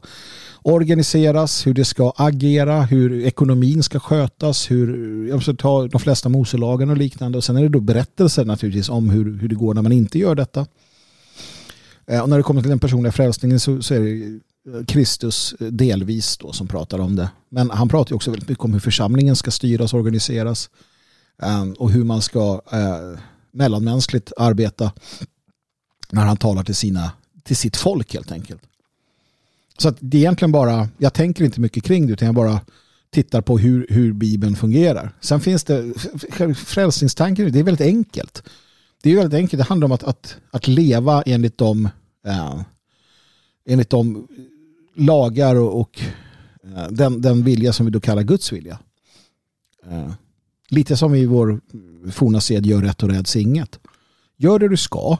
organiseras, 0.62 1.66
hur 1.66 1.74
det 1.74 1.84
ska 1.84 2.12
agera, 2.16 2.82
hur 2.82 3.24
ekonomin 3.24 3.82
ska 3.82 4.00
skötas, 4.00 4.70
hur 4.70 5.26
jag 5.28 5.34
måste 5.34 5.54
ta 5.54 5.86
de 5.86 6.00
flesta 6.00 6.28
Moselagen 6.28 6.90
och 6.90 6.96
liknande. 6.96 7.38
Och 7.38 7.44
sen 7.44 7.56
är 7.56 7.62
det 7.62 7.68
då 7.68 7.80
berättelser 7.80 8.44
naturligtvis 8.44 8.88
om 8.88 9.10
hur, 9.10 9.38
hur 9.38 9.48
det 9.48 9.54
går 9.54 9.74
när 9.74 9.82
man 9.82 9.92
inte 9.92 10.18
gör 10.18 10.34
detta. 10.34 10.66
Eh, 12.06 12.20
och 12.20 12.28
när 12.28 12.36
det 12.36 12.42
kommer 12.42 12.60
till 12.60 12.70
den 12.70 12.78
personliga 12.78 13.12
frälsningen 13.12 13.60
så, 13.60 13.82
så 13.82 13.94
är 13.94 14.00
det 14.00 14.40
Kristus 14.86 15.54
delvis 15.58 16.36
då 16.36 16.52
som 16.52 16.66
pratar 16.66 16.98
om 16.98 17.16
det. 17.16 17.30
Men 17.48 17.70
han 17.70 17.88
pratar 17.88 18.14
också 18.16 18.30
väldigt 18.30 18.48
mycket 18.48 18.64
om 18.64 18.72
hur 18.72 18.80
församlingen 18.80 19.36
ska 19.36 19.50
styras 19.50 19.94
och 19.94 20.00
organiseras 20.00 20.70
eh, 21.42 21.64
och 21.78 21.90
hur 21.90 22.04
man 22.04 22.22
ska 22.22 22.60
eh, 22.72 23.20
mellanmänskligt 23.52 24.32
arbeta 24.36 24.92
när 26.10 26.24
han 26.24 26.36
talar 26.36 26.64
till, 26.64 26.74
sina, 26.74 27.12
till 27.42 27.56
sitt 27.56 27.76
folk 27.76 28.14
helt 28.14 28.32
enkelt. 28.32 28.62
Så 29.78 29.88
att 29.88 29.96
det 30.00 30.16
är 30.16 30.20
egentligen 30.20 30.52
bara, 30.52 30.88
jag 30.98 31.14
tänker 31.14 31.44
inte 31.44 31.60
mycket 31.60 31.84
kring 31.84 32.06
det 32.06 32.12
utan 32.12 32.26
jag 32.26 32.34
bara 32.34 32.60
tittar 33.10 33.40
på 33.40 33.58
hur, 33.58 33.86
hur 33.90 34.12
Bibeln 34.12 34.56
fungerar. 34.56 35.12
Sen 35.20 35.40
finns 35.40 35.64
det, 35.64 35.92
frälsningstanken, 36.56 37.52
det 37.52 37.58
är 37.58 37.62
väldigt 37.62 37.86
enkelt. 37.86 38.42
Det 39.02 39.10
är 39.10 39.16
väldigt 39.16 39.38
enkelt, 39.38 39.58
det 39.58 39.64
handlar 39.64 39.84
om 39.84 39.92
att, 39.92 40.02
att, 40.02 40.36
att 40.50 40.68
leva 40.68 41.22
enligt 41.22 41.58
de, 41.58 41.88
eh, 42.26 42.60
enligt 43.66 43.90
de 43.90 44.28
lagar 44.94 45.56
och, 45.56 45.80
och 45.80 46.00
eh, 46.64 46.88
den, 46.90 47.22
den 47.22 47.44
vilja 47.44 47.72
som 47.72 47.86
vi 47.86 47.92
då 47.92 48.00
kallar 48.00 48.22
Guds 48.22 48.52
vilja. 48.52 48.78
Eh, 49.90 50.12
lite 50.68 50.96
som 50.96 51.14
i 51.14 51.26
vår 51.26 51.60
forna 52.10 52.40
sed, 52.40 52.66
gör 52.66 52.82
rätt 52.82 53.02
och 53.02 53.08
räds 53.08 53.36
inget. 53.36 53.78
Gör 54.36 54.58
det 54.58 54.68
du 54.68 54.76
ska, 54.76 55.16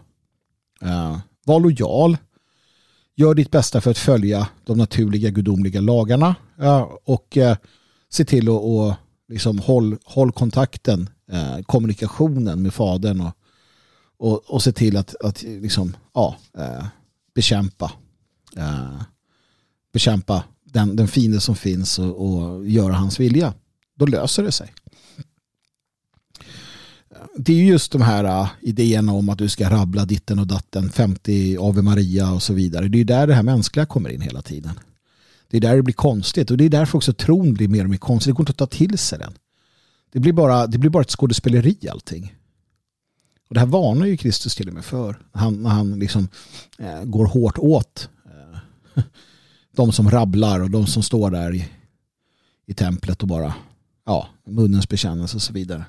Uh, 0.85 1.19
var 1.45 1.61
lojal. 1.61 2.17
Gör 3.17 3.35
ditt 3.35 3.51
bästa 3.51 3.81
för 3.81 3.91
att 3.91 3.99
följa 3.99 4.49
de 4.65 4.79
naturliga 4.79 5.31
gudomliga 5.31 5.81
lagarna. 5.81 6.35
Uh, 6.61 6.89
och 7.05 7.37
uh, 7.37 7.55
se 8.09 8.25
till 8.25 8.49
att 8.49 8.61
och, 8.61 8.95
liksom 9.29 9.59
håll, 9.59 9.97
håll 10.05 10.33
kontakten, 10.33 11.09
uh, 11.33 11.63
kommunikationen 11.63 12.63
med 12.63 12.75
fadern 12.75 13.21
och, 13.21 13.33
och, 14.19 14.51
och 14.51 14.63
se 14.63 14.73
till 14.73 14.97
att, 14.97 15.15
att 15.21 15.43
liksom, 15.43 15.97
ja, 16.15 16.37
bekämpa 17.35 17.93
bekämpa 19.93 20.45
den, 20.65 20.97
den 20.97 21.09
fiende 21.09 21.41
som 21.41 21.57
finns 21.57 21.99
och, 21.99 22.27
och 22.27 22.69
göra 22.69 22.93
hans 22.95 23.21
vilja. 23.21 23.55
Då 23.95 24.07
löser 24.07 24.43
det 24.43 24.53
sig 24.53 24.73
det 27.37 27.53
är 27.53 27.65
just 27.65 27.93
de 27.93 28.03
här 28.03 28.25
uh, 28.43 28.49
idéerna 28.61 29.13
om 29.13 29.29
att 29.29 29.39
du 29.39 29.49
ska 29.49 29.71
rabbla 29.71 30.05
ditten 30.05 30.39
och 30.39 30.47
datten, 30.47 30.91
50 30.91 31.57
Ave 31.61 31.83
Maria 31.83 32.33
och 32.33 32.43
så 32.43 32.53
vidare. 32.55 32.89
Det 32.89 32.97
är 32.97 32.99
ju 32.99 33.05
där 33.05 33.27
det 33.27 33.35
här 33.35 33.43
mänskliga 33.43 33.87
kommer 33.87 34.11
in 34.11 34.21
hela 34.21 34.43
tiden. 34.43 34.81
Det 35.51 35.57
är 35.57 35.61
där 35.61 35.77
det 35.77 35.83
blir 35.83 35.95
konstigt 35.95 36.51
och 36.51 36.57
det 36.57 36.65
är 36.65 36.69
därför 36.69 36.99
också 36.99 37.13
tron 37.13 37.55
blir 37.55 37.69
mer 37.69 37.85
och 37.85 37.91
mer 37.91 37.99
konstig. 37.99 38.33
Det 38.33 38.37
går 38.37 38.43
inte 38.43 38.51
att 38.65 38.71
ta 38.71 38.77
till 38.79 38.99
sig 38.99 39.19
den. 39.19 39.33
Det 40.13 40.21
blir 40.21 40.33
bara, 40.33 40.67
det 40.67 40.79
blir 40.79 40.91
bara 40.91 41.03
ett 41.03 41.11
skådespeleri 41.11 41.89
allting. 41.91 42.35
Och 43.49 43.55
det 43.55 43.61
här 43.61 43.67
varnar 43.67 44.07
ju 44.07 44.17
Kristus 44.17 44.55
till 44.55 44.69
och 44.69 44.75
med 44.75 44.85
för. 44.85 45.19
Han, 45.33 45.63
när 45.63 45.71
han 45.71 45.99
liksom 45.99 46.29
eh, 46.79 47.05
går 47.05 47.27
hårt 47.27 47.59
åt 47.59 48.09
eh, 48.25 49.03
de 49.77 49.93
som 49.93 50.11
rabblar 50.11 50.61
och 50.61 50.71
de 50.71 50.87
som 50.87 51.03
står 51.03 51.31
där 51.31 51.55
i, 51.55 51.69
i 52.67 52.75
templet 52.75 53.23
och 53.23 53.29
bara 53.29 53.55
ja, 54.07 54.29
munnens 54.47 54.89
bekännelse 54.89 55.37
och 55.37 55.43
så 55.43 55.53
vidare. 55.53 55.85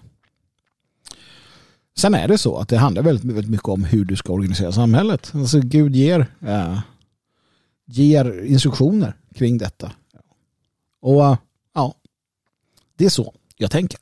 Sen 1.97 2.13
är 2.13 2.27
det 2.27 2.37
så 2.37 2.57
att 2.57 2.69
det 2.69 2.77
handlar 2.77 3.03
väldigt, 3.03 3.25
väldigt 3.25 3.51
mycket 3.51 3.67
om 3.67 3.83
hur 3.83 4.05
du 4.05 4.15
ska 4.15 4.33
organisera 4.33 4.71
samhället. 4.71 5.31
Alltså 5.33 5.59
Gud 5.59 5.95
ger, 5.95 6.27
äh, 6.47 6.79
ger 7.85 8.45
instruktioner 8.45 9.15
kring 9.35 9.57
detta. 9.57 9.91
Och 11.01 11.25
äh, 11.25 11.37
ja, 11.73 11.95
det 12.97 13.05
är 13.05 13.09
så 13.09 13.33
jag 13.55 13.71
tänker. 13.71 13.99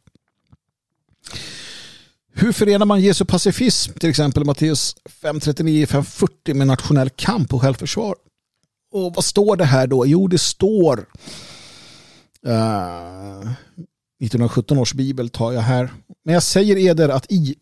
Hur 2.33 2.51
förenar 2.51 2.85
man 2.85 3.01
Jesu 3.01 3.25
pacifism, 3.25 3.93
till 3.93 4.09
exempel 4.09 4.45
Matteus 4.45 4.95
5.39-5.40 5.21 6.53
med 6.53 6.67
nationell 6.67 7.09
kamp 7.09 7.53
och 7.53 7.61
självförsvar? 7.61 8.15
Och 8.91 9.15
vad 9.15 9.25
står 9.25 9.55
det 9.55 9.65
här 9.65 9.87
då? 9.87 10.07
Jo, 10.07 10.27
det 10.27 10.37
står 10.37 11.05
eh, 12.45 12.51
uh, 12.51 13.51
1917 14.19 14.77
års 14.77 14.93
bibel 14.93 15.29
tar 15.29 15.51
jag 15.51 15.61
här. 15.61 15.93
Men 16.23 16.33
jag 16.33 16.43
säger 16.43 16.77
eder 16.77 17.09
att 17.09 17.31
i 17.31 17.55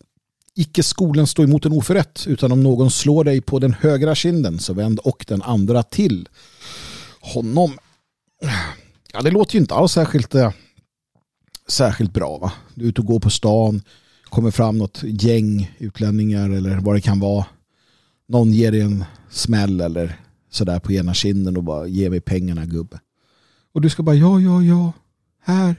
icke 0.56 0.82
skolen 0.82 1.26
stå 1.26 1.42
emot 1.42 1.66
en 1.66 1.72
oförrätt 1.72 2.24
utan 2.26 2.52
om 2.52 2.62
någon 2.62 2.90
slår 2.90 3.24
dig 3.24 3.40
på 3.40 3.58
den 3.58 3.72
högra 3.72 4.14
kinden 4.14 4.58
så 4.58 4.72
vänd 4.72 4.98
och 4.98 5.24
den 5.28 5.42
andra 5.42 5.82
till 5.82 6.28
honom. 7.20 7.78
Ja, 9.12 9.22
det 9.22 9.30
låter 9.30 9.54
ju 9.54 9.60
inte 9.60 9.74
alls 9.74 9.92
särskilt, 9.92 10.34
eh, 10.34 10.52
särskilt 11.68 12.12
bra. 12.12 12.38
Va? 12.38 12.52
Du 12.74 12.84
är 12.84 12.88
ute 12.88 13.00
och 13.00 13.06
går 13.06 13.20
på 13.20 13.30
stan, 13.30 13.82
kommer 14.24 14.50
fram 14.50 14.78
något 14.78 15.00
gäng 15.02 15.74
utlänningar 15.78 16.50
eller 16.50 16.80
vad 16.80 16.94
det 16.94 17.00
kan 17.00 17.20
vara. 17.20 17.46
Någon 18.28 18.52
ger 18.52 18.72
dig 18.72 18.80
en 18.80 19.04
smäll 19.30 19.80
eller 19.80 20.20
sådär 20.50 20.80
på 20.80 20.92
ena 20.92 21.14
kinden 21.14 21.56
och 21.56 21.64
bara 21.64 21.86
ge 21.86 22.10
mig 22.10 22.20
pengarna 22.20 22.66
gubbe. 22.66 23.00
Och 23.72 23.80
du 23.80 23.90
ska 23.90 24.02
bara 24.02 24.16
ja, 24.16 24.40
ja, 24.40 24.62
ja, 24.62 24.92
här, 25.40 25.76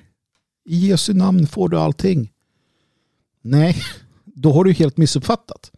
i 0.66 0.88
Jesu 0.88 1.14
namn 1.14 1.48
får 1.48 1.70
du 1.70 1.80
allting. 1.80 2.32
Nej, 3.42 3.76
då 4.46 4.54
har 4.54 4.64
du 4.64 4.74
helt 4.74 4.98
missuppfattat. 4.98 5.72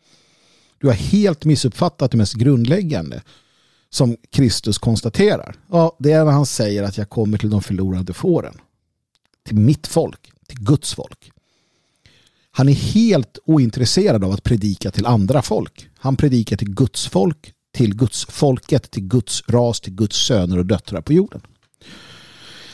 Du 0.78 0.88
har 0.88 0.94
helt 0.94 1.46
missuppfattat 1.46 2.12
det 2.12 2.18
mest 2.18 2.34
grundläggande 2.34 3.22
som 3.90 4.18
Kristus 4.32 4.78
konstaterar. 4.78 5.56
Ja, 5.72 5.96
det 6.00 6.12
är 6.12 6.26
när 6.26 6.32
han 6.32 6.46
säger 6.46 6.84
att 6.84 6.98
jag 6.98 7.10
kommer 7.10 7.38
till 7.38 7.50
de 7.50 7.62
förlorade 7.62 8.14
fåren. 8.14 8.54
Till 9.46 9.56
mitt 9.56 9.88
folk, 9.88 10.32
till 10.48 10.60
Guds 10.60 10.94
folk. 10.94 11.32
Han 12.52 12.70
är 12.70 12.74
helt 12.74 13.38
ointresserad 13.46 14.24
av 14.24 14.32
att 14.32 14.44
predika 14.44 14.92
till 14.92 15.06
andra 15.06 15.42
folk. 15.42 15.90
Han 15.98 16.16
predikar 16.16 16.58
till 16.58 16.74
Guds 16.74 17.08
folk, 17.08 17.54
till 17.74 17.96
Guds 17.96 18.26
folket, 18.26 18.92
till 18.92 19.04
Guds 19.04 19.44
ras, 19.48 19.82
till 19.82 19.94
Guds 19.94 20.18
söner 20.18 20.58
och 20.58 20.66
döttrar 20.66 21.02
på 21.02 21.14
jorden. 21.14 21.42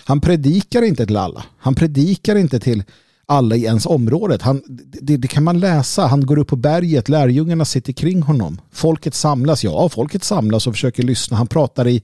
Han 0.06 0.22
predikar 0.22 0.82
inte 0.82 1.06
till 1.06 1.18
alla. 1.18 1.46
Han 1.58 1.76
predikar 1.76 2.36
inte 2.36 2.60
till 2.60 2.84
alla 3.26 3.56
i 3.56 3.64
ens 3.64 3.86
område. 3.86 4.38
Han, 4.42 4.62
det, 4.68 5.18
det, 5.18 5.28
kan 5.28 5.44
man 5.44 5.60
läsa. 5.60 6.08
Han 6.08 6.26
går 6.26 6.38
upp 6.38 6.48
på 6.48 6.56
berget, 6.56 7.10
lärjungarna 7.10 7.66
sitter 7.66 7.94
kring 7.94 8.22
honom. 8.22 8.62
Folket 8.72 9.16
samlas. 9.16 9.64
Ja, 9.64 9.90
folket 9.90 10.24
samlas 10.24 10.68
och 10.68 10.74
försöker 10.74 11.04
lyssna. 11.04 11.38
Han 11.38 11.48
pratar 11.48 11.88
i 11.88 12.04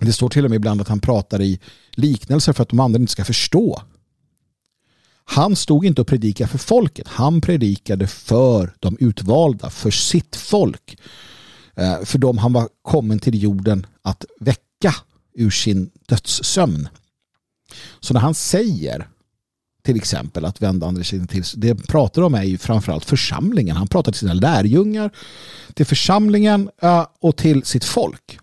det 0.00 0.12
står 0.12 0.28
till 0.28 0.44
och 0.44 0.50
med 0.50 0.56
ibland 0.56 0.80
att 0.80 0.88
han 0.88 1.00
pratar 1.00 1.42
i 1.42 1.60
liknelser 1.90 2.52
för 2.52 2.62
att 2.62 2.68
de 2.68 2.80
andra 2.80 3.00
inte 3.00 3.12
ska 3.12 3.24
förstå. 3.24 3.82
Han 5.24 5.56
stod 5.56 5.84
inte 5.86 6.00
och 6.00 6.06
predikade 6.06 6.50
för 6.50 6.58
folket. 6.58 7.08
Han 7.08 7.40
predikade 7.40 8.06
för 8.06 8.74
de 8.80 8.96
utvalda, 9.00 9.70
för 9.70 9.90
sitt 9.90 10.36
folk. 10.36 10.98
Eh, 11.74 12.04
för 12.04 12.18
dem 12.18 12.38
han 12.38 12.52
var 12.52 12.68
kommen 12.82 13.18
till 13.18 13.42
jorden 13.42 13.86
att 14.02 14.24
väcka 14.40 14.94
ur 15.34 15.50
sin 15.50 15.90
dödssömn. 16.06 16.88
Så 18.00 18.14
när 18.14 18.20
han 18.20 18.34
säger 18.34 19.08
till 19.84 19.96
exempel 19.96 20.44
att 20.44 20.62
vända 20.62 20.86
andra 20.86 21.04
sidan 21.04 21.26
till 21.26 21.44
det 21.56 21.74
pratar 21.74 22.22
om 22.22 22.34
är 22.34 22.42
ju 22.42 22.58
framförallt 22.58 23.04
församlingen. 23.04 23.76
Han 23.76 23.88
pratar 23.88 24.12
till 24.12 24.18
sina 24.18 24.34
lärjungar, 24.34 25.10
till 25.74 25.86
församlingen 25.86 26.70
eh, 26.82 27.06
och 27.20 27.36
till 27.36 27.64
sitt 27.64 27.84
folk. 27.84 28.38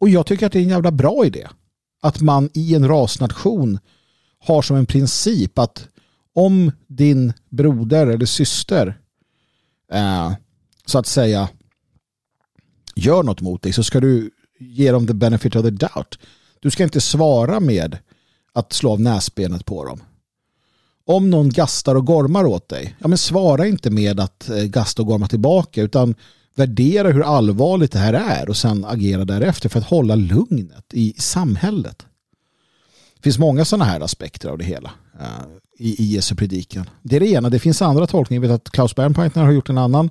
Och 0.00 0.08
jag 0.08 0.26
tycker 0.26 0.46
att 0.46 0.52
det 0.52 0.58
är 0.58 0.62
en 0.62 0.68
jävla 0.68 0.90
bra 0.90 1.26
idé 1.26 1.48
att 2.02 2.20
man 2.20 2.50
i 2.54 2.74
en 2.74 2.88
rasnation 2.88 3.78
har 4.38 4.62
som 4.62 4.76
en 4.76 4.86
princip 4.86 5.58
att 5.58 5.88
om 6.34 6.72
din 6.86 7.32
broder 7.50 8.06
eller 8.06 8.26
syster 8.26 8.98
eh, 9.92 10.32
så 10.86 10.98
att 10.98 11.06
säga 11.06 11.48
gör 12.94 13.22
något 13.22 13.40
mot 13.40 13.62
dig 13.62 13.72
så 13.72 13.84
ska 13.84 14.00
du 14.00 14.30
ge 14.58 14.92
dem 14.92 15.06
the 15.06 15.14
benefit 15.14 15.56
of 15.56 15.62
the 15.62 15.70
doubt. 15.70 16.18
Du 16.60 16.70
ska 16.70 16.84
inte 16.84 17.00
svara 17.00 17.60
med 17.60 17.98
att 18.52 18.72
slå 18.72 18.92
av 18.92 19.00
näsbenet 19.00 19.66
på 19.66 19.84
dem. 19.84 20.00
Om 21.04 21.30
någon 21.30 21.50
gastar 21.50 21.94
och 21.94 22.06
gormar 22.06 22.44
åt 22.44 22.68
dig, 22.68 22.96
ja 22.98 23.08
men 23.08 23.18
svara 23.18 23.66
inte 23.66 23.90
med 23.90 24.20
att 24.20 24.48
eh, 24.50 24.62
gasta 24.62 25.02
och 25.02 25.08
gorma 25.08 25.28
tillbaka 25.28 25.82
utan 25.82 26.14
värdera 26.54 27.10
hur 27.10 27.22
allvarligt 27.22 27.92
det 27.92 27.98
här 27.98 28.12
är 28.12 28.48
och 28.48 28.56
sen 28.56 28.84
agera 28.84 29.24
därefter 29.24 29.68
för 29.68 29.78
att 29.78 29.86
hålla 29.86 30.14
lugnet 30.14 30.84
i 30.92 31.14
samhället. 31.18 32.06
Det 33.16 33.22
finns 33.22 33.38
många 33.38 33.64
sådana 33.64 33.84
här 33.84 34.00
aspekter 34.00 34.48
av 34.48 34.58
det 34.58 34.64
hela 34.64 34.90
eh, 35.20 35.26
i, 35.78 36.02
i 36.02 36.04
Jesu 36.04 36.34
predikan. 36.34 36.90
Det 37.02 37.16
är 37.16 37.20
det 37.20 37.28
ena. 37.28 37.50
Det 37.50 37.58
finns 37.58 37.82
andra 37.82 38.06
tolkningar. 38.06 38.42
Jag 38.42 38.48
vet 38.48 38.66
att 38.66 38.72
Klaus 38.72 38.94
Bernpeitner 38.94 39.44
har 39.44 39.52
gjort 39.52 39.68
en 39.68 39.78
annan 39.78 40.10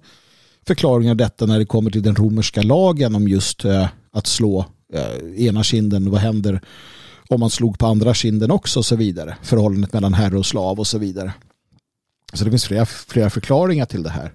förklaring 0.67 1.09
av 1.09 1.15
detta 1.15 1.45
när 1.45 1.59
det 1.59 1.65
kommer 1.65 1.91
till 1.91 2.03
den 2.03 2.15
romerska 2.15 2.61
lagen 2.61 3.15
om 3.15 3.27
just 3.27 3.65
eh, 3.65 3.87
att 4.11 4.27
slå 4.27 4.65
ena 5.37 5.63
kinden. 5.63 6.11
Vad 6.11 6.21
händer 6.21 6.61
om 7.35 7.39
man 7.39 7.49
slog 7.49 7.79
på 7.79 7.85
andra 7.85 8.13
kinden 8.13 8.51
också 8.51 8.79
och 8.79 8.85
så 8.85 8.95
vidare. 8.95 9.37
Förhållandet 9.41 9.93
mellan 9.93 10.13
herre 10.13 10.37
och 10.37 10.45
slav 10.45 10.79
och 10.79 10.87
så 10.87 10.97
vidare. 10.97 11.33
Så 12.33 12.43
det 12.43 12.49
finns 12.49 12.65
flera, 12.65 12.85
flera 12.85 13.29
förklaringar 13.29 13.85
till 13.85 14.03
det 14.03 14.09
här. 14.09 14.33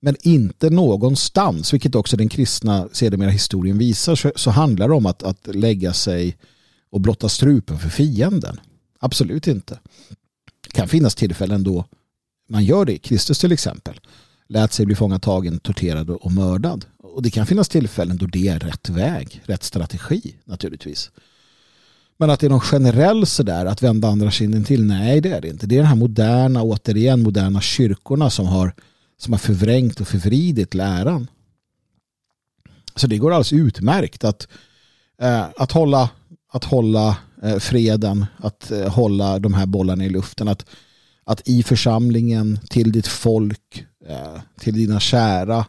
Men 0.00 0.16
inte 0.22 0.70
någonstans, 0.70 1.74
vilket 1.74 1.94
också 1.94 2.16
den 2.16 2.28
kristna 2.28 2.88
sedermera 2.92 3.30
historien 3.30 3.78
visar, 3.78 4.14
så, 4.14 4.32
så 4.36 4.50
handlar 4.50 4.88
det 4.88 4.94
om 4.94 5.06
att, 5.06 5.22
att 5.22 5.46
lägga 5.46 5.92
sig 5.92 6.36
och 6.90 7.00
blotta 7.00 7.28
strupen 7.28 7.78
för 7.78 7.88
fienden. 7.88 8.60
Absolut 9.00 9.46
inte. 9.46 9.78
Det 10.62 10.70
kan 10.72 10.88
finnas 10.88 11.14
tillfällen 11.14 11.64
då 11.64 11.84
man 12.48 12.64
gör 12.64 12.84
det. 12.84 12.98
Kristus 12.98 13.38
till 13.38 13.52
exempel 13.52 14.00
lät 14.48 14.72
sig 14.72 14.86
bli 14.86 14.94
fångatagen, 14.94 15.58
torterad 15.58 16.10
och 16.10 16.32
mördad. 16.32 16.84
Och 16.98 17.22
det 17.22 17.30
kan 17.30 17.46
finnas 17.46 17.68
tillfällen 17.68 18.16
då 18.16 18.26
det 18.26 18.48
är 18.48 18.58
rätt 18.58 18.88
väg, 18.88 19.42
rätt 19.44 19.62
strategi 19.62 20.34
naturligtvis. 20.44 21.10
Men 22.18 22.30
att 22.30 22.40
det 22.40 22.46
är 22.46 22.50
någon 22.50 22.60
generell 22.60 23.26
sådär 23.26 23.66
att 23.66 23.82
vända 23.82 24.08
andra 24.08 24.30
kinden 24.30 24.64
till, 24.64 24.84
nej 24.84 25.20
det 25.20 25.32
är 25.32 25.40
det 25.40 25.48
inte. 25.48 25.66
Det 25.66 25.74
är 25.74 25.78
den 25.78 25.86
här 25.86 25.96
moderna, 25.96 26.62
återigen 26.62 27.22
moderna 27.22 27.60
kyrkorna 27.60 28.30
som 28.30 28.46
har, 28.46 28.74
som 29.18 29.32
har 29.32 29.38
förvrängt 29.38 30.00
och 30.00 30.08
förvridit 30.08 30.74
läran. 30.74 31.30
Så 32.94 33.06
det 33.06 33.18
går 33.18 33.30
alldeles 33.30 33.52
utmärkt 33.52 34.24
att, 34.24 34.48
eh, 35.22 35.44
att 35.56 35.72
hålla, 35.72 36.10
att 36.52 36.64
hålla 36.64 37.16
eh, 37.42 37.58
freden, 37.58 38.26
att 38.36 38.70
eh, 38.70 38.88
hålla 38.88 39.38
de 39.38 39.54
här 39.54 39.66
bollarna 39.66 40.04
i 40.04 40.08
luften. 40.08 40.48
Att, 40.48 40.66
att 41.24 41.48
i 41.48 41.62
församlingen, 41.62 42.58
till 42.70 42.92
ditt 42.92 43.06
folk, 43.06 43.86
eh, 44.08 44.40
till 44.60 44.74
dina 44.74 45.00
kära, 45.00 45.66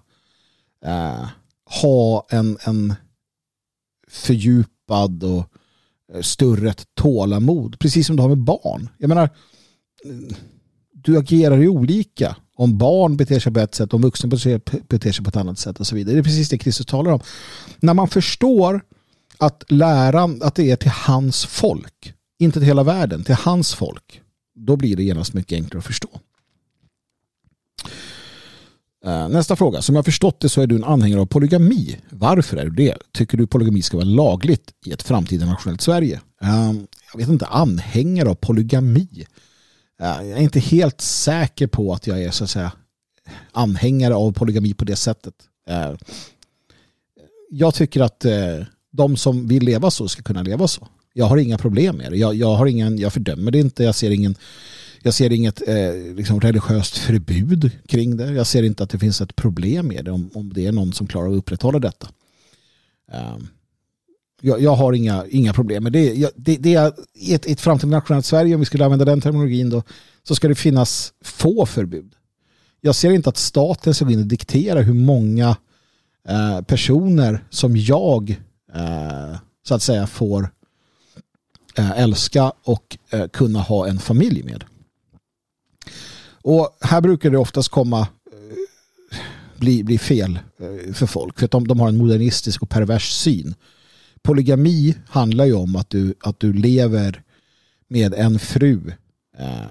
eh, 0.86 1.28
ha 1.82 2.28
en, 2.30 2.58
en 2.66 2.94
fördjupad 4.08 5.24
och 5.24 5.40
Eh, 5.40 5.57
Eh, 6.14 6.22
större 6.22 6.74
tålamod. 6.94 7.80
Precis 7.80 8.08
som 8.08 8.16
du 8.16 8.22
har 8.22 8.30
med 8.30 8.38
barn. 8.38 8.90
Jag 8.98 9.08
menar, 9.08 9.30
du 10.94 11.18
agerar 11.18 11.58
ju 11.58 11.68
olika. 11.68 12.36
Om 12.56 12.78
barn 12.78 13.18
beter 13.18 13.40
sig 13.40 13.54
på 13.54 13.60
ett 13.60 13.76
sätt, 13.76 13.94
om 13.94 14.02
vuxna 14.02 14.30
beter 14.30 15.12
sig 15.12 15.24
på 15.24 15.30
ett 15.30 15.36
annat 15.36 15.60
sätt 15.60 15.80
och 15.80 15.88
så 15.88 15.96
vidare. 15.96 16.16
Det 16.16 16.20
är 16.20 16.24
precis 16.24 16.50
det 16.50 16.58
Kristus 16.58 16.86
talar 16.86 17.12
om. 17.12 17.20
När 17.80 17.94
man 17.94 18.08
förstår 18.08 18.82
att 19.38 19.64
läran, 19.68 20.42
att 20.44 20.56
det 20.56 20.72
är 20.72 20.76
till 20.76 20.92
hans 20.92 21.46
folk, 21.46 22.14
inte 22.40 22.60
till 22.60 22.68
hela 22.68 22.84
världen, 22.84 23.24
till 23.24 23.36
hans 23.36 23.74
folk, 23.74 24.22
då 24.56 24.76
blir 24.76 24.96
det 24.96 25.04
genast 25.04 25.34
mycket 25.34 25.56
enklare 25.56 25.80
att 25.80 25.86
förstå. 25.86 26.10
Eh, 29.06 29.30
nästa 29.30 29.56
fråga. 29.56 29.82
Som 29.82 29.96
jag 29.96 30.06
förstått 30.06 30.40
det 30.40 30.50
så 30.50 30.62
är 30.62 30.68
du 30.68 30.76
en 30.76 30.84
anhängare 30.84 31.22
av 31.22 31.26
polygami. 31.26 31.98
Varför 32.10 32.58
är 32.58 32.66
du 32.66 32.72
det? 32.72 32.98
Tycker 33.12 33.38
du 33.38 33.48
polygami 33.48 33.82
ska 33.82 33.98
vara 33.98 34.06
lagligt 34.06 34.72
i 34.86 34.92
ett 34.92 35.04
framtida 35.04 35.46
nationellt 35.46 35.82
Sverige? 35.82 36.22
Eh, 36.42 36.74
jag 37.14 37.20
vet 37.20 37.30
inte, 37.30 37.46
anhängare 37.46 38.30
av 38.30 38.36
polygami. 38.36 39.26
Eh, 40.02 40.08
jag 40.08 40.30
är 40.30 40.42
inte 40.42 40.60
helt 40.60 41.02
säker 41.02 41.68
på 41.68 41.94
att 41.94 42.08
jag 42.08 42.24
är 42.24 42.32
så 42.32 42.44
att 42.44 42.50
säga 42.50 42.72
anhängare 43.52 44.16
av 44.16 44.32
polygami 44.32 44.74
på 44.74 44.86
det 44.86 44.96
sättet. 44.96 45.34
Jag 47.50 47.74
tycker 47.74 48.02
att 48.02 48.26
de 48.92 49.18
som 49.18 49.48
vill 49.48 49.64
leva 49.64 49.92
så 49.92 50.08
ska 50.08 50.22
kunna 50.22 50.44
leva 50.44 50.68
så. 50.68 50.88
Jag 51.14 51.26
har 51.26 51.38
inga 51.38 51.58
problem 51.58 51.98
med 51.98 52.12
det. 52.12 52.18
Jag, 52.18 52.36
jag, 52.36 52.56
har 52.56 52.66
ingen, 52.66 52.98
jag 52.98 53.14
fördömer 53.14 53.52
det 53.52 53.60
inte. 53.60 53.84
Jag 53.84 53.96
ser 53.96 54.12
ingen 54.12 54.36
jag 55.08 55.14
ser 55.14 55.32
inget 55.32 55.68
eh, 55.68 56.16
liksom 56.16 56.40
religiöst 56.40 56.98
förbud 56.98 57.72
kring 57.88 58.18
det. 58.18 58.32
Jag 58.32 58.48
ser 58.48 58.64
inte 58.64 58.84
att 58.84 58.90
det 58.90 59.00
finns 59.00 59.22
ett 59.22 59.36
problem 59.36 59.88
med 59.88 60.06
det 60.06 60.12
om, 60.12 60.30
om 60.34 60.54
det 60.54 60.66
är 60.66 60.72
någon 60.72 60.94
som 60.94 61.08
klarar 61.08 61.30
att 61.30 61.36
upprätthålla 61.36 61.80
detta. 61.80 62.08
Um, 63.12 63.48
jag, 64.42 64.62
jag, 64.62 64.76
har 64.76 64.94
inga, 64.94 65.26
inga 65.30 65.54
problem 65.54 65.84
med 65.84 65.94
det. 65.94 66.14
Jag, 66.14 66.32
det, 66.36 66.58
det 66.58 66.74
är 66.74 66.94
i 67.14 67.34
ett, 67.34 67.46
ett 67.46 67.62
framtida 67.62 67.90
nationellt 67.90 68.26
Sverige, 68.26 68.56
om 68.56 68.60
vi 68.60 68.66
skulle 68.66 68.86
använda 68.86 69.06
den 69.06 69.22
terminologin 69.22 69.70
då, 69.70 69.84
så 70.24 70.36
ska 70.36 70.48
det 70.48 70.56
finnas 70.56 71.14
få 71.22 71.66
förbud. 71.66 72.14
Jag 72.82 72.96
ser 72.96 73.12
inte 73.12 73.30
att 73.30 73.38
staten 73.38 73.94
ska 73.94 74.06
gå 74.06 74.12
in 74.12 74.20
och 74.20 74.26
diktera 74.26 74.82
hur 74.82 74.94
många 74.94 75.58
eh, 76.30 76.62
personer 76.62 77.44
som 77.50 77.78
jag 77.78 78.42
eh, 78.74 79.38
så 79.68 79.76
att 79.76 79.82
säga 79.82 80.08
får 80.08 80.50
eh, 81.78 81.92
älska 81.92 82.52
och 82.64 82.98
eh, 83.10 83.28
kunna 83.28 83.60
ha 83.60 83.88
en 83.88 84.00
familj 84.00 84.44
med. 84.44 84.64
Och 86.48 86.78
här 86.82 87.02
brukar 87.02 87.30
det 87.30 87.38
oftast 87.38 87.70
komma 87.70 88.00
eh, 88.00 89.18
bli, 89.58 89.84
bli 89.84 89.98
fel 89.98 90.40
eh, 90.60 90.94
för 90.94 91.06
folk 91.06 91.40
för 91.40 91.46
att 91.46 91.52
de, 91.52 91.68
de 91.68 91.80
har 91.80 91.88
en 91.88 91.98
modernistisk 91.98 92.62
och 92.62 92.70
pervers 92.70 93.12
syn. 93.12 93.56
Polygami 94.22 94.96
handlar 95.08 95.46
ju 95.46 95.54
om 95.54 95.76
att 95.76 95.90
du, 95.90 96.14
att 96.20 96.40
du 96.40 96.54
lever 96.54 97.24
med 97.88 98.14
en 98.14 98.40
fru 98.40 98.92
eh, 99.38 99.68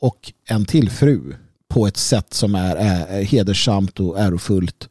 och 0.00 0.32
en 0.48 0.64
till 0.64 0.90
fru 0.90 1.34
på 1.68 1.86
ett 1.86 1.96
sätt 1.96 2.34
som 2.34 2.54
är, 2.54 2.76
är 2.76 3.22
hedersamt 3.22 4.00
och 4.00 4.20
ärofullt. 4.20 4.88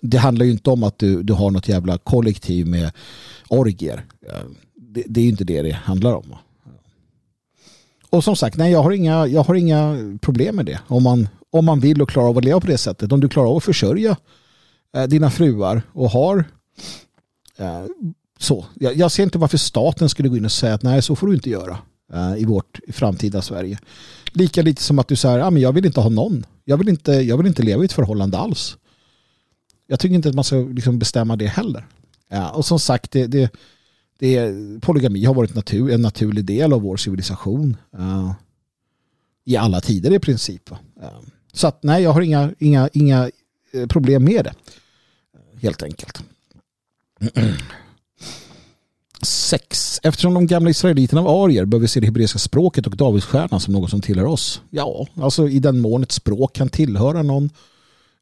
Det 0.00 0.18
handlar 0.18 0.46
ju 0.46 0.52
inte 0.52 0.70
om 0.70 0.82
att 0.82 0.98
du, 0.98 1.22
du 1.22 1.32
har 1.32 1.50
något 1.50 1.68
jävla 1.68 1.98
kollektiv 1.98 2.66
med 2.66 2.92
orgier. 3.48 4.04
Det, 4.74 5.04
det 5.06 5.20
är 5.20 5.24
ju 5.24 5.30
inte 5.30 5.44
det 5.44 5.62
det 5.62 5.72
handlar 5.72 6.14
om. 6.14 6.34
Och 8.12 8.24
som 8.24 8.36
sagt, 8.36 8.56
nej, 8.56 8.72
jag, 8.72 8.82
har 8.82 8.90
inga, 8.90 9.26
jag 9.26 9.42
har 9.42 9.54
inga 9.54 9.96
problem 10.20 10.56
med 10.56 10.66
det. 10.66 10.80
Om 10.86 11.02
man, 11.02 11.28
om 11.50 11.64
man 11.64 11.80
vill 11.80 12.02
och 12.02 12.08
klarar 12.08 12.28
av 12.28 12.38
att 12.38 12.44
leva 12.44 12.60
på 12.60 12.66
det 12.66 12.78
sättet. 12.78 13.12
Om 13.12 13.20
du 13.20 13.28
klarar 13.28 13.48
av 13.48 13.56
att 13.56 13.64
försörja 13.64 14.16
eh, 14.96 15.04
dina 15.04 15.30
fruar 15.30 15.82
och 15.92 16.10
har 16.10 16.44
eh, 17.58 17.84
så. 18.38 18.66
Jag, 18.74 18.96
jag, 18.96 19.12
ser 19.12 19.22
inte 19.22 19.38
varför 19.38 19.58
staten 19.58 20.08
skulle 20.08 20.28
gå 20.28 20.36
in 20.36 20.44
och 20.44 20.52
säga 20.52 20.74
att 20.74 20.82
nej, 20.82 21.02
så 21.02 21.16
får 21.16 21.26
du 21.26 21.34
inte 21.34 21.50
göra 21.50 21.78
eh, 22.12 22.36
i 22.36 22.44
vårt 22.44 22.80
framtida 22.88 23.42
Sverige. 23.42 23.78
Lika 24.32 24.62
lite 24.62 24.82
som 24.82 24.98
att 24.98 25.08
du 25.08 25.16
säger, 25.16 25.38
ah, 25.38 25.50
men 25.50 25.62
jag 25.62 25.72
vill 25.72 25.86
inte 25.86 26.00
ha 26.00 26.08
någon. 26.08 26.46
Jag 26.64 26.76
vill 26.76 26.88
inte, 26.88 27.12
jag 27.12 27.36
vill 27.36 27.46
inte 27.46 27.62
leva 27.62 27.82
i 27.82 27.84
ett 27.84 27.92
förhållande 27.92 28.38
alls. 28.38 28.76
Jag 29.86 30.00
tycker 30.00 30.14
inte 30.14 30.28
att 30.28 30.34
man 30.34 30.44
ska 30.44 30.56
liksom 30.56 30.98
bestämma 30.98 31.36
det 31.36 31.46
heller. 31.46 31.86
Ja, 32.28 32.50
och 32.50 32.64
som 32.64 32.80
sagt, 32.80 33.10
det, 33.10 33.26
det, 33.26 33.50
det, 34.22 34.54
polygami 34.80 35.24
har 35.24 35.34
varit 35.34 35.54
natur, 35.54 35.90
en 35.90 36.02
naturlig 36.02 36.44
del 36.44 36.72
av 36.72 36.82
vår 36.82 36.96
civilisation. 36.96 37.76
Uh, 37.98 38.32
I 39.44 39.56
alla 39.56 39.80
tider 39.80 40.12
i 40.12 40.18
princip. 40.18 40.70
Uh, 40.70 40.76
så 41.52 41.66
att 41.66 41.82
nej, 41.82 42.02
jag 42.02 42.12
har 42.12 42.20
inga, 42.20 42.52
inga, 42.58 42.88
inga 42.92 43.30
eh, 43.72 43.86
problem 43.86 44.24
med 44.24 44.44
det. 44.44 44.54
Helt 45.62 45.82
enkelt. 45.82 46.22
Sex. 49.22 50.00
Eftersom 50.02 50.34
de 50.34 50.46
gamla 50.46 50.70
israeliterna 50.70 51.22
var 51.22 51.44
arier 51.44 51.64
bör 51.64 51.78
vi 51.78 51.88
se 51.88 52.00
det 52.00 52.06
hebreiska 52.06 52.38
språket 52.38 52.86
och 52.86 52.96
Davidsstjärnan 52.96 53.60
som 53.60 53.72
något 53.72 53.90
som 53.90 54.00
tillhör 54.00 54.26
oss. 54.26 54.62
Ja, 54.70 55.06
alltså 55.14 55.48
i 55.48 55.58
den 55.58 55.80
mån 55.80 56.02
ett 56.02 56.12
språk 56.12 56.52
kan 56.52 56.68
tillhöra 56.68 57.22
någon 57.22 57.50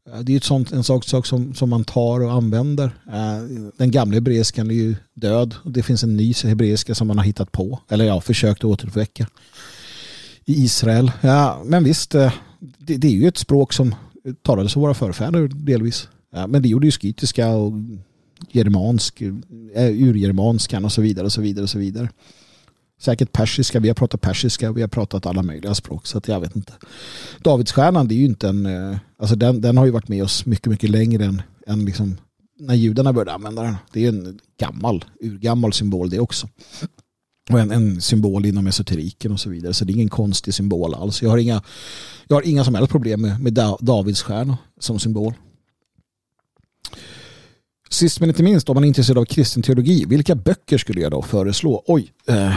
Eh, 0.06 0.20
det 0.20 0.32
är 0.32 0.36
ett 0.36 0.44
sånt, 0.44 0.72
en 0.72 0.84
sak, 0.84 1.04
sak 1.04 1.26
som, 1.26 1.54
som 1.54 1.70
man 1.70 1.84
tar 1.84 2.20
och 2.20 2.32
använder. 2.32 2.84
Eh, 3.12 3.68
den 3.76 3.90
gamla 3.90 4.14
hebreiskan 4.14 4.70
är 4.70 4.74
ju 4.74 4.96
död. 5.14 5.54
Det 5.64 5.82
finns 5.82 6.02
en 6.02 6.16
ny 6.16 6.34
hebreiska 6.44 6.94
som 6.94 7.06
man 7.06 7.18
har 7.18 7.24
hittat 7.24 7.52
på. 7.52 7.80
Eller 7.88 8.04
ja, 8.04 8.20
försökt 8.20 8.64
återuppväcka. 8.64 9.26
I 10.44 10.64
Israel. 10.64 11.12
Ja, 11.20 11.62
men 11.64 11.84
visst, 11.84 12.14
eh, 12.14 12.32
det, 12.78 12.96
det 12.96 13.08
är 13.08 13.12
ju 13.12 13.28
ett 13.28 13.38
språk 13.38 13.72
som 13.72 13.94
talades 14.42 14.76
av 14.76 14.82
våra 14.82 14.94
förfäder 14.94 15.48
delvis. 15.48 16.08
Men 16.48 16.62
det 16.62 16.68
gjorde 16.68 16.86
ju 16.86 16.90
skytiska 16.90 17.48
och 17.48 17.72
germansk, 18.50 19.22
urgermanskan 19.76 20.84
och 20.84 20.92
så 20.92 21.02
vidare 21.02 21.26
och 21.26 21.32
så 21.32 21.40
vidare 21.40 21.62
och 21.62 21.70
så 21.70 21.78
vidare 21.78 22.08
säkert 23.00 23.32
persiska, 23.32 23.80
vi 23.80 23.88
har 23.88 23.94
pratat 23.94 24.20
persiska, 24.20 24.72
vi 24.72 24.80
har 24.80 24.88
pratat 24.88 25.26
alla 25.26 25.42
möjliga 25.42 25.74
språk 25.74 26.06
så 26.06 26.18
att 26.18 26.28
jag 26.28 26.40
vet 26.40 26.56
inte. 26.56 26.72
Davidsstjärnan 27.38 28.08
det 28.08 28.14
är 28.14 28.18
ju 28.18 28.24
inte 28.24 28.48
en, 28.48 28.66
eh, 28.66 28.96
alltså 29.18 29.36
den, 29.36 29.60
den 29.60 29.76
har 29.76 29.84
ju 29.84 29.90
varit 29.90 30.08
med 30.08 30.22
oss 30.24 30.46
mycket, 30.46 30.66
mycket 30.66 30.90
längre 30.90 31.24
än, 31.24 31.42
än 31.66 31.84
liksom 31.84 32.16
när 32.58 32.74
judarna 32.74 33.12
började 33.12 33.32
använda 33.32 33.62
den. 33.62 33.76
Det 33.92 34.04
är 34.04 34.08
en 34.08 34.38
gammal, 34.60 35.04
urgammal 35.20 35.72
symbol 35.72 36.10
det 36.10 36.20
också. 36.20 36.48
Och 37.50 37.60
en, 37.60 37.70
en, 37.70 38.00
symbol 38.00 38.46
inom 38.46 38.66
esoteriken 38.66 39.32
och 39.32 39.40
så 39.40 39.50
vidare. 39.50 39.74
Så 39.74 39.84
det 39.84 39.92
är 39.92 39.94
ingen 39.94 40.08
konstig 40.08 40.54
symbol 40.54 40.94
alls. 40.94 41.22
Jag 41.22 41.30
har 41.30 41.38
inga, 41.38 41.62
jag 42.28 42.36
har 42.36 42.42
inga 42.42 42.64
som 42.64 42.74
helst 42.74 42.90
problem 42.90 43.20
med, 43.20 43.40
med 43.40 43.76
Davidsstjärna 43.80 44.58
som 44.80 44.98
symbol. 44.98 45.34
Sist 47.90 48.20
men 48.20 48.28
inte 48.28 48.42
minst, 48.42 48.68
om 48.68 48.74
man 48.74 48.84
är 48.84 48.88
intresserad 48.88 49.18
av 49.18 49.24
kristen 49.24 49.62
teologi, 49.62 50.04
vilka 50.04 50.34
böcker 50.34 50.78
skulle 50.78 51.00
jag 51.00 51.10
då 51.10 51.22
föreslå? 51.22 51.84
Oj, 51.86 52.12
eh, 52.26 52.56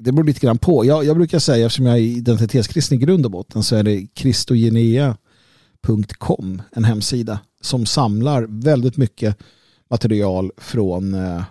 det 0.00 0.12
beror 0.12 0.24
lite 0.24 0.40
grann 0.40 0.58
på. 0.58 0.84
Jag, 0.84 1.04
jag 1.04 1.16
brukar 1.16 1.38
säga, 1.38 1.66
eftersom 1.66 1.86
jag 1.86 1.96
är 1.96 2.02
identitetskristen 2.02 2.98
i 2.98 3.00
grund 3.00 3.24
och 3.24 3.30
botten, 3.30 3.62
så 3.62 3.76
är 3.76 3.82
det 3.82 4.06
kristogenea.com, 4.14 6.62
en 6.72 6.84
hemsida 6.84 7.40
som 7.60 7.86
samlar 7.86 8.46
väldigt 8.48 8.96
mycket 8.96 9.38
material 9.90 10.52
från 10.56 11.14
eh, 11.14 11.42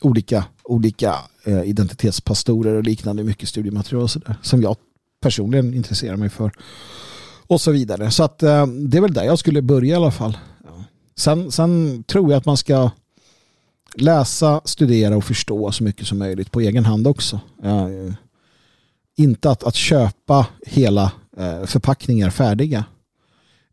olika, 0.00 0.44
olika 0.64 1.14
eh, 1.44 1.62
identitetspastorer 1.62 2.74
och 2.74 2.84
liknande, 2.84 3.24
mycket 3.24 3.48
studiematerial 3.48 4.02
och 4.02 4.10
sådär, 4.10 4.36
som 4.42 4.62
jag 4.62 4.76
personligen 5.20 5.74
intresserar 5.74 6.16
mig 6.16 6.28
för. 6.28 6.52
Och 7.46 7.60
så 7.60 7.72
vidare. 7.72 8.10
Så 8.10 8.22
att, 8.22 8.42
eh, 8.42 8.66
det 8.66 8.96
är 8.96 9.02
väl 9.02 9.14
där 9.14 9.24
jag 9.24 9.38
skulle 9.38 9.62
börja 9.62 9.92
i 9.92 9.96
alla 9.96 10.10
fall. 10.10 10.38
Sen, 11.18 11.52
sen 11.52 12.02
tror 12.02 12.30
jag 12.30 12.38
att 12.38 12.46
man 12.46 12.56
ska 12.56 12.90
läsa, 13.96 14.60
studera 14.64 15.16
och 15.16 15.24
förstå 15.24 15.72
så 15.72 15.84
mycket 15.84 16.06
som 16.06 16.18
möjligt 16.18 16.52
på 16.52 16.60
egen 16.60 16.84
hand 16.84 17.06
också. 17.06 17.40
Ja, 17.62 17.88
inte 19.16 19.50
att, 19.50 19.64
att 19.64 19.74
köpa 19.74 20.46
hela 20.66 21.12
eh, 21.36 21.64
förpackningar 21.64 22.30
färdiga. 22.30 22.84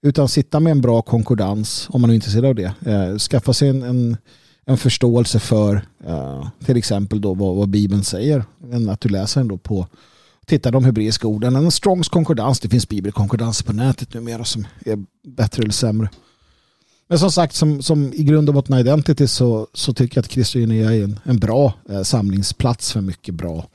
Utan 0.02 0.28
sitta 0.30 0.60
med 0.60 0.72
en 0.72 0.82
bra 0.82 1.02
konkordans 1.02 1.88
om 1.90 2.02
man 2.02 2.10
är 2.10 2.14
intresserad 2.14 2.46
av 2.46 2.56
det. 2.56 2.74
Eh, 2.86 3.18
skaffa 3.18 3.54
sig 3.54 3.70
en, 3.70 3.84
en, 3.84 4.18
en 4.66 4.78
förståelse 4.78 5.40
för 5.40 5.86
till 6.66 6.78
exempel 6.78 7.22
då 7.22 7.34
vad, 7.34 7.56
vad 7.56 7.70
Bibeln 7.70 8.04
säger. 8.04 8.44
Än 8.72 8.90
att 8.90 9.02
du 9.02 9.10
läser 9.10 9.42
den 9.42 9.48
då 9.48 9.58
på 9.58 9.88
titta 10.46 10.72
de 10.72 10.86
hebreiska 10.86 11.28
orden. 11.28 11.56
En 11.56 11.72
Strongs 11.72 12.10
konkordans. 12.10 12.60
Det 12.60 12.70
finns 12.70 12.90
bibelkonkordans 12.90 13.64
på 13.64 13.74
nätet 13.74 14.14
numera 14.14 14.46
som 14.46 14.68
är 14.86 15.06
bättre 15.28 15.64
eller 15.64 15.74
sämre. 15.74 16.10
Men 17.08 17.20
som 17.20 17.32
sagt, 17.32 17.56
som, 17.56 17.82
som 17.82 18.14
i 18.14 18.24
grund 18.24 18.50
och 18.50 18.56
botten 18.56 18.78
identity 18.78 19.28
så, 19.28 19.68
så 19.74 19.94
tycker 19.94 20.18
jag 20.18 20.24
att 20.24 20.30
Kristiania 20.30 20.94
är 20.94 21.04
en, 21.04 21.20
en 21.24 21.38
bra 21.38 21.74
eh, 21.90 22.02
samlingsplats 22.02 22.92
för 22.92 23.02
mycket 23.02 23.36
bra 23.36 23.68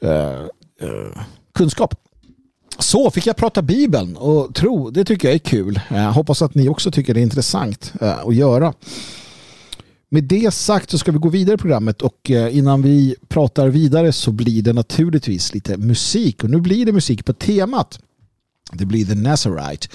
eh, 0.00 0.40
eh, 0.80 1.22
kunskap. 1.54 1.94
Så 2.78 3.10
fick 3.10 3.26
jag 3.26 3.36
prata 3.36 3.62
Bibeln 3.62 4.16
och 4.16 4.54
tro, 4.54 4.90
det 4.90 5.04
tycker 5.04 5.28
jag 5.28 5.34
är 5.34 5.38
kul. 5.38 5.80
Jag 5.88 6.12
hoppas 6.12 6.42
att 6.42 6.54
ni 6.54 6.68
också 6.68 6.90
tycker 6.90 7.14
det 7.14 7.20
är 7.20 7.22
intressant 7.22 7.92
eh, 8.00 8.18
att 8.18 8.34
göra. 8.34 8.74
Med 10.08 10.24
det 10.24 10.54
sagt 10.54 10.90
så 10.90 10.98
ska 10.98 11.12
vi 11.12 11.18
gå 11.18 11.28
vidare 11.28 11.54
i 11.54 11.58
programmet 11.58 12.02
och 12.02 12.30
eh, 12.30 12.56
innan 12.56 12.82
vi 12.82 13.16
pratar 13.28 13.68
vidare 13.68 14.12
så 14.12 14.32
blir 14.32 14.62
det 14.62 14.72
naturligtvis 14.72 15.54
lite 15.54 15.76
musik 15.76 16.44
och 16.44 16.50
nu 16.50 16.60
blir 16.60 16.86
det 16.86 16.92
musik 16.92 17.24
på 17.24 17.32
temat. 17.32 17.98
Det 18.72 18.86
blir 18.86 19.06
The 19.06 19.14
Nazarite. 19.14 19.88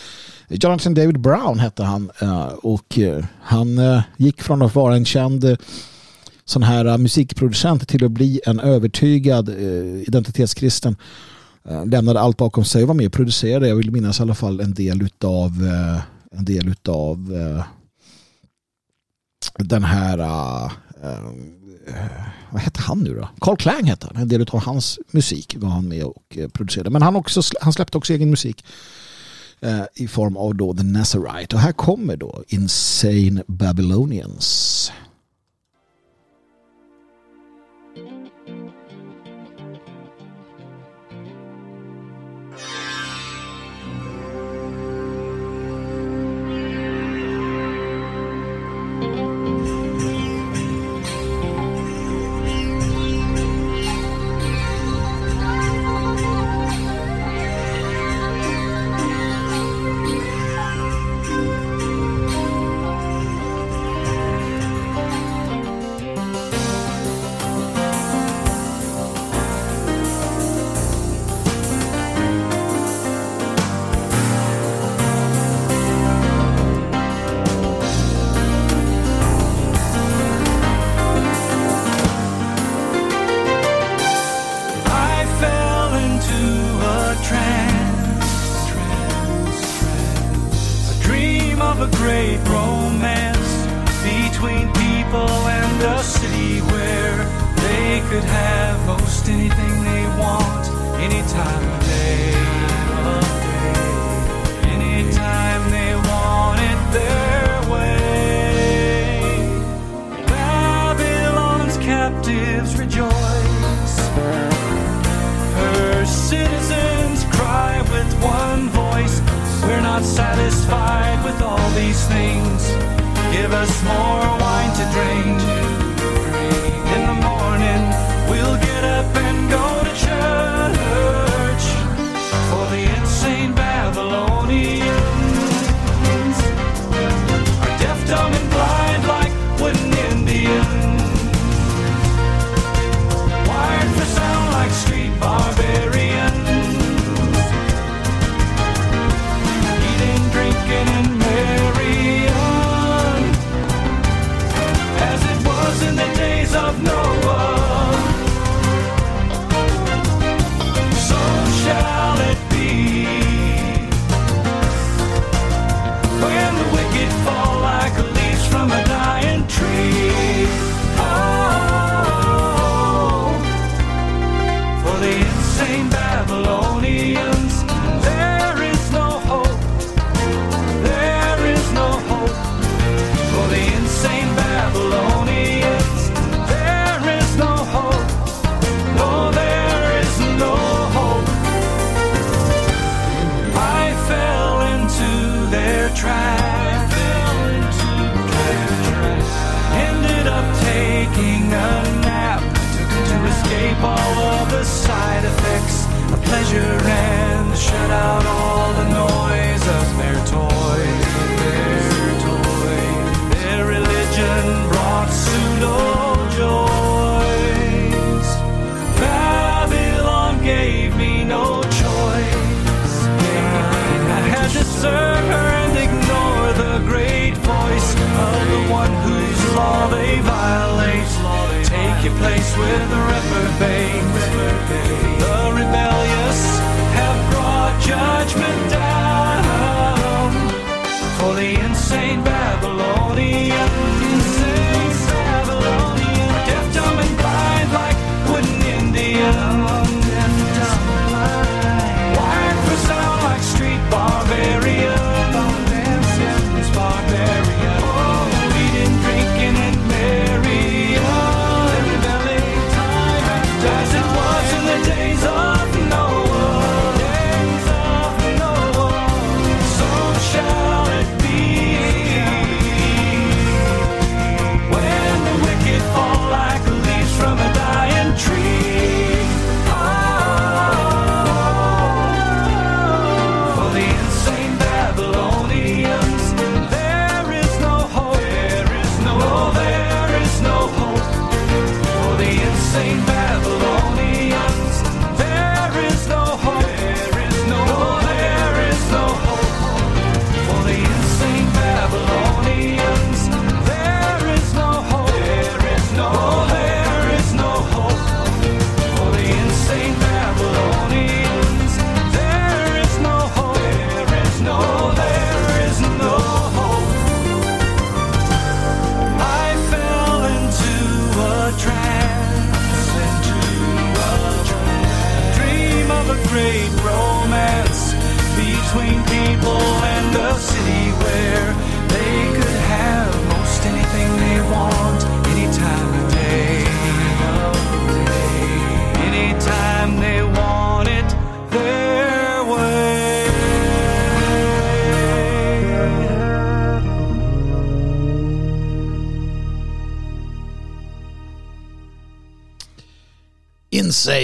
Jonathan 0.49 0.93
David 0.93 1.20
Brown 1.20 1.59
hette 1.59 1.84
han 1.84 2.11
eh, 2.22 2.45
och 2.45 2.99
eh, 2.99 3.26
han 3.41 3.78
eh, 3.78 4.01
gick 4.17 4.41
från 4.41 4.61
att 4.61 4.76
vara 4.76 4.95
en 4.95 5.05
känd 5.05 5.57
sån 6.45 6.63
här 6.63 6.97
musikproducent 6.97 7.88
till 7.88 8.05
att 8.05 8.11
bli 8.11 8.41
en 8.45 8.59
övertygad 8.59 9.49
identitetskristen. 10.07 10.95
Lämnade 11.86 12.20
allt 12.20 12.38
bakom 12.38 12.65
sig 12.65 12.82
och 12.82 12.88
var 12.88 12.95
med 12.95 13.05
och 13.05 13.13
producerade, 13.13 13.67
jag 13.67 13.76
vill 13.76 13.91
minnas 13.91 14.20
i 14.20 14.22
alla 14.22 14.36
fall 14.36 14.59
en 14.59 14.74
del 14.74 15.01
utav 15.01 15.51
en 16.32 16.45
del 16.45 16.67
utav 16.67 17.34
den 19.57 19.84
här 19.84 20.17
Eh, 21.88 21.94
vad 22.52 22.62
hette 22.62 22.82
han 22.82 23.00
nu 23.00 23.14
då? 23.14 23.30
Carl 23.42 23.58
Klang 23.58 23.84
hette 23.84 24.08
han. 24.08 24.22
En 24.22 24.28
del 24.28 24.42
av 24.52 24.60
hans 24.64 25.00
musik 25.12 25.56
var 25.60 25.70
han 25.70 25.88
med 25.88 26.04
och 26.04 26.38
eh, 26.38 26.48
producerade. 26.48 26.90
Men 26.90 27.02
han, 27.02 27.16
också, 27.16 27.42
han 27.62 27.74
släppte 27.74 27.98
också 27.98 28.14
egen 28.14 28.30
musik 28.30 28.66
eh, 29.60 29.84
i 29.96 30.08
form 30.08 30.38
av 30.38 30.56
då 30.56 30.74
The 30.74 30.84
Nazarite. 30.84 31.56
Och 31.56 31.62
här 31.62 31.72
kommer 31.72 32.18
då 32.18 32.44
Insane 32.48 33.44
Babylonians. 33.48 34.92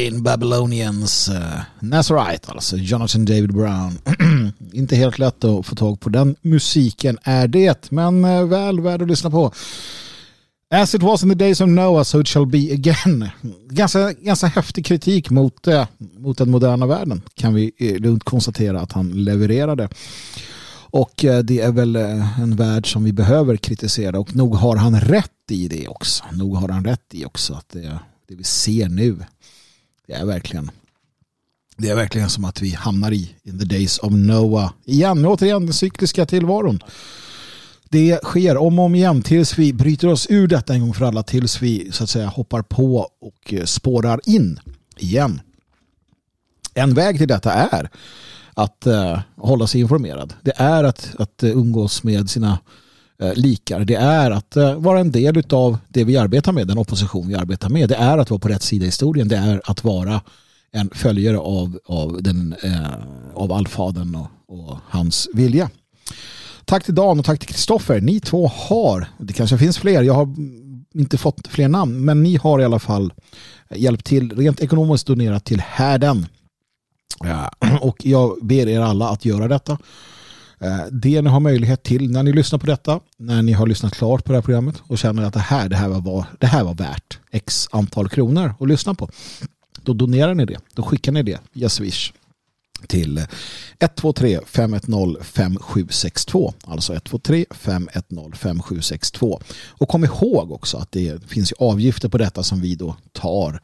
in 0.05 0.23
Babylonians 0.23 1.29
eh, 1.29 1.61
Nazarite, 1.79 2.51
alltså 2.51 2.77
Jonathan 2.77 3.25
David 3.25 3.53
Brown. 3.53 3.97
Inte 4.73 4.95
helt 4.95 5.19
lätt 5.19 5.43
att 5.43 5.65
få 5.65 5.75
tag 5.75 5.99
på 5.99 6.09
den 6.09 6.35
musiken 6.41 7.17
är 7.23 7.47
det, 7.47 7.91
men 7.91 8.25
eh, 8.25 8.45
väl 8.45 8.79
värd 8.79 9.01
att 9.01 9.07
lyssna 9.07 9.29
på. 9.29 9.53
As 10.73 10.95
it 10.95 11.03
was 11.03 11.23
in 11.23 11.29
the 11.29 11.35
days 11.35 11.61
of 11.61 11.69
Noah 11.69 12.03
so 12.03 12.21
it 12.21 12.27
shall 12.27 12.45
be 12.45 12.73
again. 12.73 13.29
Ganska, 13.69 14.13
ganska 14.13 14.47
häftig 14.47 14.85
kritik 14.85 15.29
mot, 15.29 15.67
eh, 15.67 15.87
mot 15.97 16.37
den 16.37 16.51
moderna 16.51 16.85
världen 16.85 17.21
kan 17.35 17.53
vi 17.53 17.71
eh, 17.77 17.95
lugnt 17.95 18.23
konstatera 18.23 18.81
att 18.81 18.91
han 18.91 19.23
levererade. 19.23 19.89
Och 20.89 21.25
eh, 21.25 21.39
det 21.39 21.59
är 21.59 21.71
väl 21.71 21.95
eh, 21.95 22.39
en 22.39 22.55
värld 22.55 22.93
som 22.93 23.03
vi 23.03 23.13
behöver 23.13 23.57
kritisera 23.57 24.19
och 24.19 24.35
nog 24.35 24.55
har 24.55 24.75
han 24.75 24.99
rätt 25.01 25.51
i 25.51 25.67
det 25.67 25.87
också. 25.87 26.23
Nog 26.31 26.55
har 26.55 26.69
han 26.69 26.85
rätt 26.85 27.13
i 27.13 27.25
också 27.25 27.53
att 27.53 27.69
det, 27.69 27.99
det 28.27 28.35
vi 28.35 28.43
ser 28.43 28.89
nu 28.89 29.17
det 30.07 30.13
är 30.13 30.25
verkligen 30.25 30.71
det 31.77 31.89
är 31.89 31.95
verkligen 31.95 32.29
som 32.29 32.45
att 32.45 32.61
vi 32.61 32.69
hamnar 32.69 33.11
i 33.11 33.35
in 33.43 33.59
the 33.59 33.65
days 33.65 33.99
of 33.99 34.13
Noah 34.13 34.71
igen. 34.85 35.25
Återigen 35.25 35.65
den 35.65 35.73
cykliska 35.73 36.25
tillvaron. 36.25 36.79
Det 37.89 38.23
sker 38.23 38.57
om 38.57 38.79
och 38.79 38.85
om 38.85 38.95
igen 38.95 39.21
tills 39.21 39.57
vi 39.57 39.73
bryter 39.73 40.07
oss 40.07 40.27
ur 40.29 40.47
detta 40.47 40.73
en 40.73 40.81
gång 40.81 40.93
för 40.93 41.05
alla. 41.05 41.23
Tills 41.23 41.61
vi 41.61 41.91
så 41.91 42.03
att 42.03 42.09
säga 42.09 42.27
hoppar 42.27 42.61
på 42.61 43.09
och 43.21 43.53
eh, 43.53 43.63
spårar 43.65 44.19
in 44.25 44.59
igen. 44.97 45.41
En 46.73 46.93
väg 46.93 47.17
till 47.17 47.27
detta 47.27 47.53
är 47.53 47.89
att 48.53 48.87
uh, 48.87 49.19
hålla 49.35 49.67
sig 49.67 49.81
informerad. 49.81 50.33
Det 50.41 50.53
är 50.55 50.83
att, 50.83 51.15
att 51.19 51.43
eh, 51.43 51.49
umgås 51.49 52.03
med 52.03 52.29
sina 52.29 52.59
Eh, 53.21 53.33
likar. 53.35 53.79
Det 53.79 53.95
är 53.95 54.31
att 54.31 54.55
eh, 54.55 54.75
vara 54.75 54.99
en 54.99 55.11
del 55.11 55.43
av 55.49 55.77
det 55.87 56.03
vi 56.03 56.17
arbetar 56.17 56.51
med, 56.51 56.67
den 56.67 56.77
opposition 56.77 57.27
vi 57.27 57.35
arbetar 57.35 57.69
med. 57.69 57.89
Det 57.89 57.95
är 57.95 58.17
att 58.17 58.29
vara 58.29 58.39
på 58.39 58.47
rätt 58.47 58.61
sida 58.61 58.83
i 58.83 58.87
historien. 58.87 59.27
Det 59.27 59.37
är 59.37 59.61
att 59.65 59.83
vara 59.83 60.21
en 60.71 60.89
följare 60.93 61.37
av, 61.37 61.79
av, 61.85 62.23
den, 62.23 62.55
eh, 62.63 62.93
av 63.33 63.51
allfadern 63.51 64.15
och, 64.15 64.29
och 64.47 64.77
hans 64.89 65.29
vilja. 65.33 65.69
Tack 66.65 66.83
till 66.83 66.95
Dan 66.95 67.19
och 67.19 67.25
tack 67.25 67.39
till 67.39 67.49
Kristoffer. 67.49 68.01
Ni 68.01 68.19
två 68.19 68.47
har, 68.47 69.07
det 69.17 69.33
kanske 69.33 69.57
finns 69.57 69.77
fler, 69.77 70.03
jag 70.03 70.13
har 70.13 70.35
inte 70.93 71.17
fått 71.17 71.47
fler 71.47 71.67
namn, 71.67 72.05
men 72.05 72.23
ni 72.23 72.35
har 72.35 72.59
i 72.59 72.63
alla 72.63 72.79
fall 72.79 73.13
hjälpt 73.75 74.05
till 74.05 74.31
rent 74.37 74.61
ekonomiskt 74.61 75.07
donerat 75.07 75.45
till 75.45 75.61
härden. 75.61 76.27
Och 77.81 78.05
jag 78.05 78.37
ber 78.41 78.67
er 78.67 78.79
alla 78.79 79.09
att 79.09 79.25
göra 79.25 79.47
detta. 79.47 79.77
Eh, 80.59 80.85
det 80.91 81.21
ni 81.21 81.29
har 81.29 81.39
möjlighet 81.39 81.83
till 81.83 82.11
när 82.11 82.23
ni 82.23 82.33
lyssnar 82.33 82.59
på 82.59 82.65
detta, 82.65 82.99
när 83.17 83.41
ni 83.41 83.51
har 83.51 83.67
lyssnat 83.67 83.93
klart 83.93 84.23
på 84.23 84.31
det 84.31 84.37
här 84.37 84.43
programmet 84.43 84.75
och 84.87 84.97
känner 84.97 85.23
att 85.23 85.33
det 85.33 85.39
här, 85.39 85.69
det 85.69 85.75
här, 85.75 85.87
var, 85.87 86.25
det 86.39 86.47
här 86.47 86.63
var 86.63 86.73
värt 86.73 87.19
x 87.31 87.67
antal 87.71 88.09
kronor 88.09 88.53
att 88.59 88.67
lyssna 88.67 88.93
på. 88.93 89.09
Då 89.81 89.93
donerar 89.93 90.33
ni 90.33 90.45
det. 90.45 90.57
Då 90.73 90.83
skickar 90.83 91.11
ni 91.11 91.23
det 91.23 91.39
via 91.53 91.69
Swish 91.69 92.11
till 92.87 93.25
123 93.79 94.39
510 94.45 95.17
5762. 95.21 96.53
Alltså 96.63 96.93
123 96.93 97.45
510 97.51 98.31
5762. 98.37 99.41
Och 99.69 99.89
kom 99.89 100.03
ihåg 100.03 100.51
också 100.51 100.77
att 100.77 100.91
det 100.91 101.23
finns 101.27 101.51
avgifter 101.51 102.09
på 102.09 102.17
detta 102.17 102.43
som 102.43 102.61
vi 102.61 102.75
då 102.75 102.95
tar. 103.11 103.61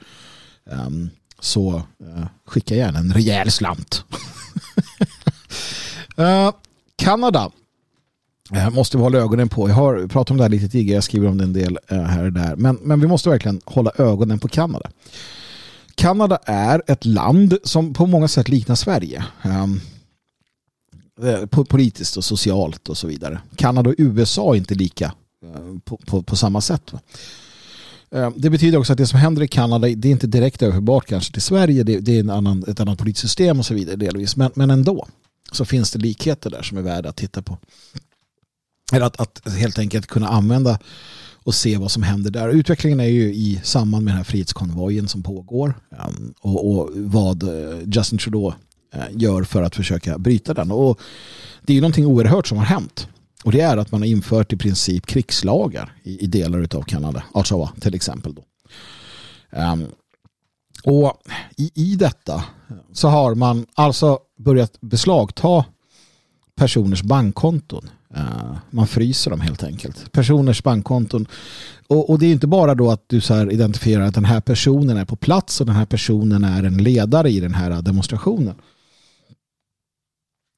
Ehm, 0.72 1.10
så 1.40 1.76
eh, 1.76 2.26
skicka 2.46 2.76
gärna 2.76 3.00
en 3.00 3.14
rejäl 3.14 3.52
slant. 3.52 4.04
Eh, 6.18 6.52
Kanada 7.02 7.52
eh, 8.54 8.70
måste 8.70 8.98
vi 8.98 9.04
hålla 9.04 9.18
ögonen 9.18 9.50
på. 9.50 9.70
Jag 9.70 9.76
har 9.76 10.08
pratat 10.08 10.32
om 10.32 10.38
det 10.38 10.44
här 10.44 10.50
lite 10.50 10.70
tidigare, 10.70 10.96
jag 10.96 11.04
skriver 11.04 11.28
om 11.28 11.38
det 11.38 11.44
en 11.44 11.54
del 11.54 11.80
eh, 11.88 12.02
här 12.02 12.24
och 12.24 12.34
där. 12.34 12.56
Men, 12.56 12.76
men 12.76 13.00
vi 13.00 13.08
måste 13.08 13.30
verkligen 13.30 13.62
hålla 13.66 13.92
ögonen 13.98 14.40
på 14.40 14.48
Kanada. 14.48 14.90
Kanada 15.96 16.40
är 16.46 16.82
ett 16.88 17.06
land 17.06 17.58
som 17.64 17.94
på 17.94 18.06
många 18.06 18.28
sätt 18.28 18.50
liknar 18.50 18.76
Sverige. 18.76 19.24
Ehm, 19.42 19.80
eh, 21.24 21.46
politiskt 21.46 22.18
och 22.18 22.24
socialt 22.24 22.90
och 22.90 22.98
så 22.98 23.08
vidare. 23.08 23.42
Kanada 23.56 23.90
och 23.90 23.96
USA 23.98 24.54
är 24.54 24.58
inte 24.58 24.76
lika 24.76 25.14
på, 25.84 25.98
på, 25.98 26.24
på, 26.24 26.36
samma 26.36 26.62
sätt. 26.62 26.94
Ehm, 28.12 28.34
det 28.36 28.50
betyder 28.50 28.78
också 28.78 28.94
att 28.94 28.98
det 28.98 29.08
som 29.08 29.20
händer 29.20 29.44
i 29.44 29.48
Kanada 29.48 29.88
det 29.88 30.08
är 30.08 30.12
inte 30.12 30.28
direkt 30.28 30.62
överförbart 30.62 31.06
kanske 31.06 31.34
till 31.34 31.42
Sverige. 31.42 31.84
Det, 31.84 32.00
det 32.00 32.16
är 32.16 32.20
en 32.20 32.30
annan, 32.30 32.64
ett 32.68 32.80
annat 32.80 33.00
politiskt 33.00 33.22
system 33.22 33.60
och 33.60 33.66
så 33.66 33.74
vidare 33.74 33.96
delvis. 33.96 34.36
Men, 34.36 34.52
men 34.56 34.70
ändå 34.70 35.08
så 35.52 35.66
finns 35.66 35.92
det 35.92 36.00
likheter 36.00 36.50
där 36.50 36.62
som 36.62 36.78
är 36.78 36.82
värda 36.82 37.10
att 37.10 37.16
titta 37.16 37.42
på. 37.42 37.58
Eller 38.94 39.06
att, 39.06 39.20
att 39.20 39.54
helt 39.58 39.80
enkelt 39.80 40.08
kunna 40.08 40.28
använda 40.28 40.80
och 41.44 41.56
se 41.56 41.78
vad 41.78 41.92
som 41.92 42.04
händer 42.04 42.32
där. 42.32 42.50
Utvecklingen 42.50 43.00
är 43.00 43.08
ju 43.08 43.34
i 43.34 43.62
samband 43.64 44.06
med 44.06 44.12
den 44.12 44.18
här 44.18 44.24
frihetskonvojen 44.24 45.08
som 45.08 45.24
pågår 45.24 45.74
ehm, 45.92 46.34
och, 46.40 46.72
och, 46.72 46.90
vad 46.96 47.44
eh, 47.44 47.80
Justin 47.86 48.20
Trudeau 48.20 48.54
eh, 48.94 49.04
gör 49.12 49.44
för 49.44 49.64
att 49.64 49.76
försöka 49.76 50.18
bryta 50.18 50.54
den. 50.54 50.72
Och 50.72 51.00
det 51.62 51.74
är 51.74 51.76
ju 51.76 51.82
någonting 51.82 52.06
oerhört 52.06 52.48
som 52.48 52.58
har 52.58 52.66
hänt. 52.66 53.08
Och 53.44 53.52
det 53.52 53.62
är 53.62 53.78
att 53.78 53.92
man 53.92 54.02
har 54.02 54.08
infört 54.08 54.54
i 54.54 54.58
princip 54.58 55.06
krigslagar 55.06 55.94
i, 56.04 56.24
i 56.24 56.28
delar 56.28 56.68
av 56.76 56.82
Kanada. 56.82 57.24
Ottawa 57.32 57.72
till 57.80 57.96
exempel. 57.96 58.36
Då. 58.36 58.44
Um, 59.60 59.88
och 60.84 61.22
i, 61.58 61.72
i 61.76 61.96
detta 61.96 62.44
så 62.94 63.08
har 63.08 63.36
man 63.36 63.66
alltså 63.74 64.20
börjat 64.38 64.82
beslagta 64.82 65.66
personers 66.56 67.04
bankkonton 67.04 67.90
Uh, 68.18 68.58
man 68.70 68.88
fryser 68.88 69.32
dem 69.32 69.42
helt 69.42 69.64
enkelt. 69.64 70.12
Personers 70.12 70.64
bankkonton. 70.64 71.26
Och, 71.88 72.10
och, 72.10 72.20
det 72.20 72.26
är 72.26 72.32
inte 72.32 72.48
bara 72.48 72.76
då 72.76 72.92
att 72.92 73.04
du 73.08 73.22
så 73.22 73.34
här 73.34 73.52
identifierar 73.52 74.04
att 74.04 74.16
den 74.16 74.26
här 74.26 74.42
personen 74.42 74.98
är 74.98 75.06
på 75.06 75.16
plats 75.16 75.62
och 75.62 75.68
den 75.68 75.76
här 75.76 75.86
personen 75.86 76.44
är 76.44 76.64
en 76.64 76.78
ledare 76.78 77.30
i 77.30 77.40
den 77.40 77.54
här 77.54 77.82
demonstrationen. 77.82 78.56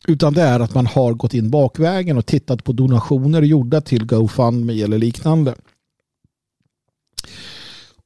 Utan 0.07 0.33
det 0.33 0.41
är 0.41 0.59
att 0.59 0.75
man 0.75 0.85
har 0.85 1.13
gått 1.13 1.33
in 1.33 1.49
bakvägen 1.49 2.17
och 2.17 2.25
tittat 2.25 2.63
på 2.63 2.71
donationer 2.71 3.41
gjorda 3.41 3.81
till 3.81 4.05
GoFundMe 4.05 4.83
eller 4.83 4.97
liknande. 4.97 5.55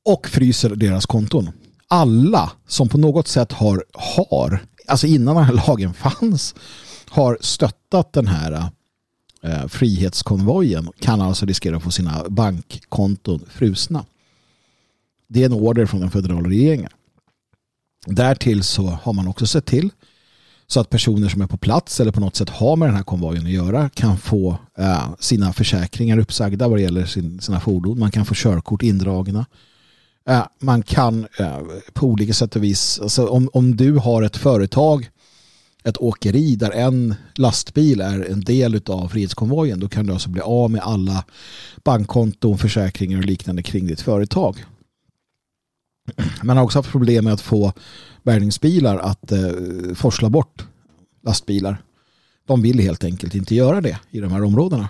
Och 0.06 0.27
fryser 0.27 0.76
deras 0.76 1.06
konton. 1.06 1.49
Alla 1.88 2.51
som 2.68 2.89
på 2.89 2.97
något 2.97 3.27
sätt 3.27 3.51
har, 3.51 3.84
har 3.93 4.59
alltså 4.88 5.07
innan 5.07 5.35
den 5.35 5.43
här 5.43 5.68
lagen 5.68 5.93
fanns, 5.93 6.55
har 7.09 7.38
stöttat 7.41 8.14
den 8.14 8.27
här 8.27 8.69
eh, 9.43 9.68
frihetskonvojen 9.68 10.89
kan 10.99 11.22
alltså 11.22 11.45
riskera 11.45 11.77
att 11.77 11.84
få 11.84 11.91
sina 11.91 12.30
bankkonton 12.30 13.45
frusna. 13.49 14.05
Det 15.27 15.41
är 15.41 15.45
en 15.45 15.53
order 15.53 15.85
från 15.85 16.01
den 16.01 16.11
federala 16.11 16.49
regeringen. 16.49 16.91
Därtill 18.05 18.64
så 18.64 18.88
har 18.88 19.14
man 19.14 19.27
också 19.27 19.47
sett 19.47 19.65
till 19.65 19.89
så 20.68 20.80
att 20.80 20.89
personer 20.89 21.30
som 21.30 21.41
är 21.41 21.47
på 21.47 21.57
plats 21.57 21.99
eller 21.99 22.11
på 22.11 22.19
något 22.19 22.35
sätt 22.35 22.49
har 22.49 22.76
med 22.76 22.88
den 22.88 22.95
här 22.95 23.03
konvojen 23.03 23.45
att 23.45 23.51
göra 23.51 23.89
kan 23.89 24.18
få 24.18 24.57
eh, 24.77 25.09
sina 25.19 25.53
försäkringar 25.53 26.18
uppsagda 26.19 26.68
vad 26.68 26.77
det 26.77 26.81
gäller 26.81 27.05
sin, 27.05 27.41
sina 27.41 27.59
fordon. 27.59 27.99
Man 27.99 28.11
kan 28.11 28.26
få 28.26 28.34
körkort 28.34 28.84
indragna. 28.84 29.45
Eh, 30.28 30.45
man 30.60 30.84
kan 30.84 31.28
eh, 31.40 31.60
på 31.94 32.08
olika 32.08 32.34
sätt 32.34 32.56
och 32.56 32.64
vis, 32.64 32.99
alltså 32.99 33.28
om, 33.28 33.49
om 33.54 33.76
du 33.76 33.94
har 33.94 34.24
ett 34.24 34.38
företag 34.38 35.10
ett 35.88 35.98
åkeri 35.98 36.56
där 36.56 36.72
en 36.72 37.16
lastbil 37.36 38.02
är 38.02 38.32
en 38.32 38.41
del 38.41 38.82
av 38.86 39.08
frihetskonvojen 39.08 39.80
då 39.80 39.90
kan 39.90 40.06
du 40.06 40.14
alltså 40.14 40.30
bli 40.30 40.41
av 40.41 40.72
med 40.72 40.82
alla 40.82 41.26
bankkonton, 41.84 42.58
försäkringar 42.58 43.18
och 43.18 43.26
liknande 43.26 43.64
kring 43.64 43.88
ditt 43.88 44.02
företag. 44.02 44.66
Man 46.44 46.58
har 46.58 46.64
också 46.64 46.80
haft 46.80 46.91
problem 46.91 47.24
med 47.24 47.34
att 47.34 47.41
få 47.41 47.74
bärgningsbilar 48.24 48.98
att 48.98 49.32
eh, 49.32 49.52
forsla 49.95 50.30
bort 50.30 50.66
lastbilar. 51.24 51.82
De 52.48 52.62
vill 52.62 52.80
helt 52.80 53.04
enkelt 53.04 53.36
inte 53.36 53.56
göra 53.56 53.82
det 53.82 53.99
i 54.10 54.20
de 54.20 54.32
här 54.32 54.44
områdena. 54.44 54.90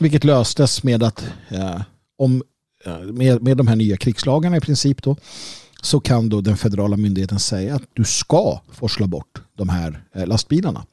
Vilket 0.00 0.24
löstes 0.24 0.82
med 0.82 1.02
att 1.02 1.24
eh, 1.48 1.82
om, 2.16 2.42
Eh, 2.88 2.98
med, 2.98 3.42
med 3.42 3.56
de 3.56 3.66
här 3.66 3.76
nya 3.76 3.96
krigslagarna 3.96 4.56
i 4.56 4.60
princip 4.60 5.02
då 5.02 5.16
så 5.82 6.00
kan 6.00 6.28
då 6.28 6.40
den 6.40 6.56
federala 6.56 6.96
myndigheten 6.96 7.38
säga 7.38 7.74
att 7.74 7.82
du 7.92 8.04
ska 8.04 8.60
forsla 8.72 9.06
bort 9.06 9.42
de 9.54 9.68
här 9.68 10.02
eh, 10.14 10.26
lastbilarna. 10.26 10.86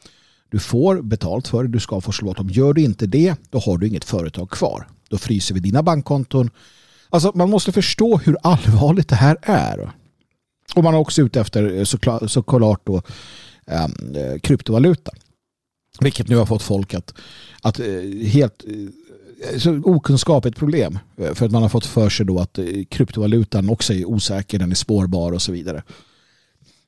Du 0.49 0.59
får 0.59 1.01
betalt 1.01 1.47
för 1.47 1.63
det, 1.63 1.69
du 1.69 1.79
ska 1.79 2.01
forsla 2.01 2.25
bort 2.25 2.37
dem. 2.37 2.49
Gör 2.49 2.73
du 2.73 2.81
inte 2.81 3.05
det, 3.05 3.35
då 3.49 3.59
har 3.59 3.77
du 3.77 3.87
inget 3.87 4.05
företag 4.05 4.49
kvar. 4.49 4.87
Då 5.09 5.17
fryser 5.17 5.53
vi 5.53 5.59
dina 5.59 5.83
bankkonton. 5.83 6.49
Alltså 7.09 7.31
man 7.35 7.49
måste 7.49 7.71
förstå 7.71 8.17
hur 8.17 8.37
allvarligt 8.43 9.09
det 9.09 9.15
här 9.15 9.37
är. 9.41 9.91
Och 10.75 10.83
man 10.83 10.93
är 10.93 10.97
också 10.97 11.21
ute 11.21 11.41
efter 11.41 11.77
eh, 11.77 11.83
såklart, 11.83 12.31
såklart 12.31 12.81
då 12.85 13.01
ehm, 13.67 14.15
eh, 14.15 14.39
kryptovaluta. 14.39 15.11
Vilket 15.99 16.27
nu 16.27 16.35
har 16.35 16.45
fått 16.45 16.61
folk 16.61 16.93
att, 16.93 17.13
att 17.61 17.79
helt 18.23 18.63
så 19.57 19.81
okunskap 19.83 20.45
är 20.45 20.49
ett 20.49 20.55
problem. 20.55 20.99
Eh, 21.17 21.33
för 21.33 21.45
att 21.45 21.51
man 21.51 21.61
har 21.61 21.69
fått 21.69 21.85
för 21.85 22.09
sig 22.09 22.25
då 22.25 22.39
att 22.39 22.57
eh, 22.57 22.65
kryptovalutan 22.89 23.69
också 23.69 23.93
är 23.93 24.05
osäker, 24.05 24.59
den 24.59 24.71
är 24.71 24.75
spårbar 24.75 25.31
och 25.31 25.41
så 25.41 25.51
vidare. 25.51 25.83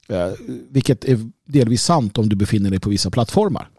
Eh, 0.07 0.31
vilket 0.69 1.05
är 1.05 1.29
delvis 1.45 1.83
sant 1.83 2.17
om 2.17 2.29
du 2.29 2.35
befinner 2.35 2.69
dig 2.69 2.79
på 2.79 2.89
vissa 2.89 3.11
plattformar. 3.11 3.69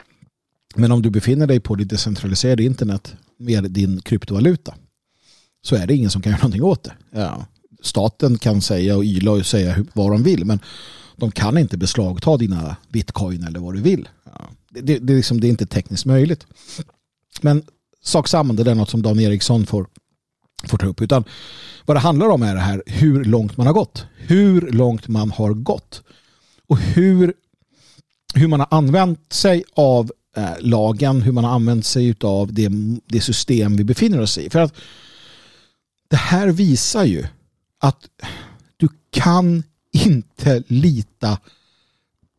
Men 0.74 0.92
om 0.92 1.02
du 1.02 1.10
befinner 1.10 1.46
dig 1.46 1.60
på 1.60 1.74
det 1.74 1.84
decentraliserade 1.84 2.62
internet 2.62 3.16
med 3.38 3.70
din 3.70 4.00
kryptovaluta 4.00 4.74
så 5.62 5.76
är 5.76 5.86
det 5.86 5.94
ingen 5.94 6.10
som 6.10 6.22
kan 6.22 6.30
göra 6.30 6.40
någonting 6.40 6.62
åt 6.62 6.84
det. 6.84 6.92
Ja, 7.10 7.46
staten 7.82 8.38
kan 8.38 8.60
säga 8.60 8.96
och 8.96 9.04
yla 9.04 9.30
och 9.30 9.46
säga 9.46 9.84
vad 9.92 10.10
de 10.10 10.22
vill 10.22 10.44
men 10.44 10.60
de 11.16 11.30
kan 11.30 11.58
inte 11.58 11.76
beslagta 11.76 12.36
dina 12.36 12.76
bitcoin 12.88 13.44
eller 13.44 13.60
vad 13.60 13.74
du 13.74 13.80
vill. 13.80 14.08
Ja, 14.24 14.50
det, 14.70 14.80
det, 14.80 14.98
det, 14.98 15.12
är 15.12 15.16
liksom, 15.16 15.40
det 15.40 15.46
är 15.46 15.48
inte 15.48 15.66
tekniskt 15.66 16.04
möjligt. 16.04 16.46
Men 17.40 17.62
sak 18.08 18.28
samma, 18.28 18.52
det 18.52 18.70
är 18.70 18.74
något 18.74 18.90
som 18.90 19.02
Dan 19.02 19.20
Eriksson 19.20 19.66
får, 19.66 19.86
får 20.64 20.78
ta 20.78 20.86
upp. 20.86 21.02
Utan 21.02 21.24
vad 21.84 21.96
det 21.96 22.00
handlar 22.00 22.28
om 22.28 22.42
är 22.42 22.54
det 22.54 22.60
här 22.60 22.82
hur 22.86 23.24
långt 23.24 23.56
man 23.56 23.66
har 23.66 23.74
gått. 23.74 24.06
Hur 24.16 24.60
långt 24.72 25.08
man 25.08 25.30
har 25.30 25.54
gått. 25.54 26.02
Och 26.66 26.78
hur, 26.78 27.34
hur 28.34 28.48
man 28.48 28.60
har 28.60 28.68
använt 28.70 29.32
sig 29.32 29.64
av 29.74 30.12
eh, 30.36 30.50
lagen, 30.60 31.22
hur 31.22 31.32
man 31.32 31.44
har 31.44 31.50
använt 31.50 31.86
sig 31.86 32.14
av 32.20 32.52
det, 32.52 32.70
det 33.06 33.20
system 33.20 33.76
vi 33.76 33.84
befinner 33.84 34.20
oss 34.20 34.38
i. 34.38 34.50
För 34.50 34.58
att 34.58 34.74
det 36.08 36.16
här 36.16 36.48
visar 36.48 37.04
ju 37.04 37.26
att 37.78 38.08
du 38.76 38.88
kan 39.10 39.62
inte 39.92 40.62
lita 40.66 41.38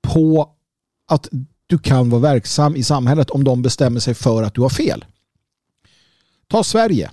på 0.01 0.49
att 1.07 1.29
du 1.67 1.77
kan 1.77 2.09
vara 2.09 2.21
verksam 2.21 2.75
i 2.75 2.83
samhället 2.83 3.29
om 3.29 3.43
de 3.43 3.61
bestämmer 3.61 3.99
sig 3.99 4.13
för 4.13 4.43
att 4.43 4.53
du 4.53 4.61
har 4.61 4.69
fel. 4.69 5.05
Ta 6.49 6.63
Sverige. 6.63 7.11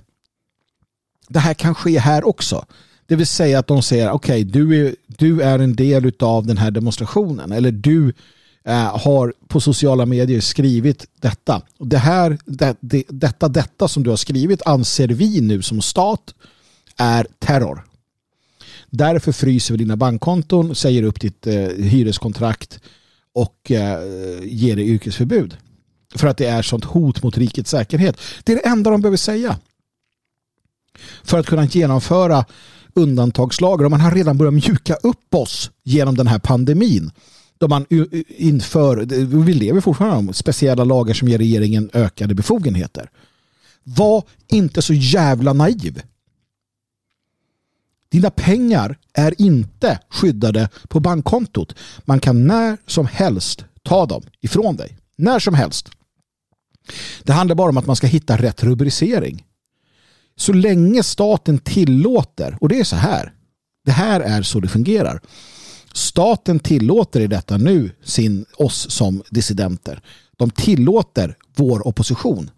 Det 1.27 1.39
här 1.39 1.53
kan 1.53 1.75
ske 1.75 1.99
här 1.99 2.27
också. 2.27 2.65
Det 3.05 3.15
vill 3.15 3.27
säga 3.27 3.59
att 3.59 3.67
de 3.67 3.81
säger 3.81 4.11
okej, 4.11 4.41
okay, 4.41 4.43
du, 4.43 4.87
är, 4.87 4.95
du 5.07 5.41
är 5.41 5.59
en 5.59 5.75
del 5.75 6.11
av 6.19 6.45
den 6.45 6.57
här 6.57 6.71
demonstrationen 6.71 7.51
eller 7.51 7.71
du 7.71 8.13
eh, 8.63 8.97
har 8.97 9.33
på 9.47 9.59
sociala 9.61 10.05
medier 10.05 10.41
skrivit 10.41 11.05
detta. 11.21 11.61
Och 11.77 11.87
det 11.87 11.97
här, 11.97 12.37
det, 12.45 12.75
det, 12.79 13.03
detta, 13.09 13.47
detta 13.47 13.87
som 13.87 14.03
du 14.03 14.09
har 14.09 14.17
skrivit 14.17 14.61
anser 14.65 15.07
vi 15.07 15.41
nu 15.41 15.61
som 15.61 15.81
stat 15.81 16.35
är 16.97 17.27
terror. 17.39 17.83
Därför 18.89 19.31
fryser 19.31 19.73
vi 19.73 19.77
dina 19.77 19.97
bankkonton, 19.97 20.75
säger 20.75 21.03
upp 21.03 21.21
ditt 21.21 21.47
eh, 21.47 21.53
hyreskontrakt 21.77 22.79
och 23.33 23.71
eh, 23.71 23.99
ger 24.43 24.75
dig 24.75 24.89
yrkesförbud. 24.89 25.57
För 26.15 26.27
att 26.27 26.37
det 26.37 26.45
är 26.45 26.61
sånt 26.61 26.85
hot 26.85 27.23
mot 27.23 27.37
rikets 27.37 27.71
säkerhet. 27.71 28.19
Det 28.43 28.51
är 28.51 28.55
det 28.55 28.67
enda 28.67 28.91
de 28.91 29.01
behöver 29.01 29.17
säga. 29.17 29.57
För 31.23 31.39
att 31.39 31.45
kunna 31.45 31.65
genomföra 31.65 32.45
undantagslagar. 32.93 33.85
Och 33.85 33.91
man 33.91 34.01
har 34.01 34.11
redan 34.11 34.37
börjat 34.37 34.53
mjuka 34.53 34.95
upp 34.95 35.35
oss 35.35 35.71
genom 35.83 36.15
den 36.15 36.27
här 36.27 36.39
pandemin. 36.39 37.11
Då 37.57 37.67
man 37.67 37.85
inför, 38.27 38.97
vi 39.45 39.53
lever 39.53 39.81
fortfarande 39.81 40.17
om 40.17 40.33
speciella 40.33 40.83
lagar 40.83 41.13
som 41.13 41.27
ger 41.27 41.37
regeringen 41.37 41.89
ökade 41.93 42.35
befogenheter. 42.35 43.09
Var 43.83 44.23
inte 44.47 44.81
så 44.81 44.93
jävla 44.93 45.53
naiv. 45.53 46.01
Dina 48.09 48.29
pengar 48.29 48.97
är 49.13 49.41
inte 49.41 49.99
skyddade 50.09 50.69
på 50.87 50.99
bankkontot. 50.99 51.75
Man 52.05 52.19
kan 52.19 52.47
när 52.47 52.77
som 52.87 53.05
helst 53.05 53.65
ta 53.83 54.05
dem 54.05 54.23
ifrån 54.41 54.75
dig. 54.75 54.97
När 55.15 55.39
som 55.39 55.53
helst. 55.53 55.89
Det 57.23 57.33
handlar 57.33 57.55
bara 57.55 57.69
om 57.69 57.77
att 57.77 57.85
man 57.85 57.95
ska 57.95 58.07
hitta 58.07 58.37
rätt 58.37 58.63
rubricering. 58.63 59.45
Så 60.35 60.53
länge 60.53 61.03
staten 61.03 61.57
tillåter, 61.57 62.57
och 62.61 62.69
det 62.69 62.79
är 62.79 62.83
så 62.83 62.95
här, 62.95 63.33
det 63.85 63.91
här 63.91 64.19
är 64.19 64.41
så 64.41 64.59
det 64.59 64.67
fungerar. 64.67 65.21
Staten 65.93 66.59
tillåter 66.59 67.19
i 67.19 67.27
detta 67.27 67.57
nu 67.57 67.91
sin, 68.03 68.45
oss 68.57 68.91
som 68.91 69.23
dissidenter. 69.29 70.01
De 70.37 70.49
tillåter 70.49 71.37
vår 71.55 71.87
opposition. 71.87 72.51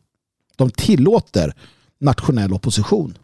De 0.56 0.69
tillåter 0.69 1.53
nationell 1.99 2.53
opposition. 2.53 3.18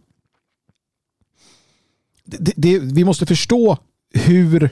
Det, 2.25 2.53
det, 2.55 2.79
vi 2.79 3.03
måste 3.03 3.25
förstå 3.25 3.77
hur, 4.13 4.63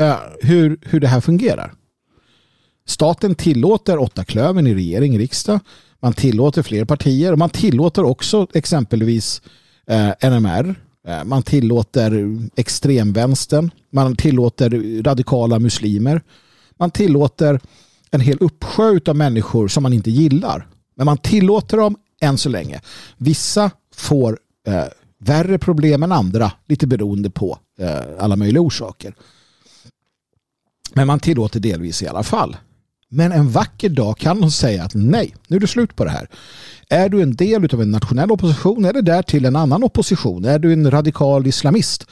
uh, 0.00 0.16
hur, 0.40 0.78
hur 0.82 1.00
det 1.00 1.08
här 1.08 1.20
fungerar. 1.20 1.74
Staten 2.88 3.34
tillåter 3.34 3.98
åtta 3.98 4.24
klöven 4.24 4.66
i 4.66 4.74
regering, 4.74 5.18
riksdag. 5.18 5.60
Man 6.00 6.12
tillåter 6.12 6.62
fler 6.62 6.84
partier 6.84 7.32
och 7.32 7.38
man 7.38 7.50
tillåter 7.50 8.04
också 8.04 8.46
exempelvis 8.54 9.42
eh, 9.86 10.30
NMR. 10.30 10.74
Eh, 11.08 11.24
man 11.24 11.42
tillåter 11.42 12.38
extremvänstern. 12.56 13.70
Man 13.92 14.16
tillåter 14.16 15.02
radikala 15.02 15.58
muslimer. 15.58 16.22
Man 16.78 16.90
tillåter 16.90 17.60
en 18.10 18.20
hel 18.20 18.38
uppsjö 18.40 19.00
av 19.06 19.16
människor 19.16 19.68
som 19.68 19.82
man 19.82 19.92
inte 19.92 20.10
gillar. 20.10 20.66
Men 20.96 21.04
man 21.04 21.18
tillåter 21.18 21.76
dem 21.76 21.96
än 22.20 22.38
så 22.38 22.48
länge. 22.48 22.80
Vissa 23.16 23.70
får 23.94 24.38
eh, 24.66 24.84
värre 25.18 25.58
problem 25.58 26.02
än 26.02 26.12
andra, 26.12 26.52
lite 26.66 26.86
beroende 26.86 27.30
på 27.30 27.58
eh, 27.78 28.00
alla 28.18 28.36
möjliga 28.36 28.60
orsaker. 28.60 29.14
Men 30.94 31.06
man 31.06 31.20
tillåter 31.20 31.60
delvis 31.60 32.02
i 32.02 32.08
alla 32.08 32.22
fall. 32.22 32.56
Men 33.10 33.32
en 33.32 33.50
vacker 33.50 33.88
dag 33.88 34.18
kan 34.18 34.40
de 34.40 34.50
säga 34.50 34.84
att 34.84 34.94
nej, 34.94 35.34
nu 35.48 35.56
är 35.56 35.60
det 35.60 35.66
slut 35.66 35.96
på 35.96 36.04
det 36.04 36.10
här. 36.10 36.28
Är 36.88 37.08
du 37.08 37.22
en 37.22 37.36
del 37.36 37.74
av 37.74 37.82
en 37.82 37.90
nationell 37.90 38.30
opposition 38.30 38.84
eller 38.84 39.02
där 39.02 39.22
till 39.22 39.44
en 39.44 39.56
annan 39.56 39.84
opposition, 39.84 40.44
är 40.44 40.58
du 40.58 40.72
en 40.72 40.90
radikal 40.90 41.46
islamist, 41.46 42.06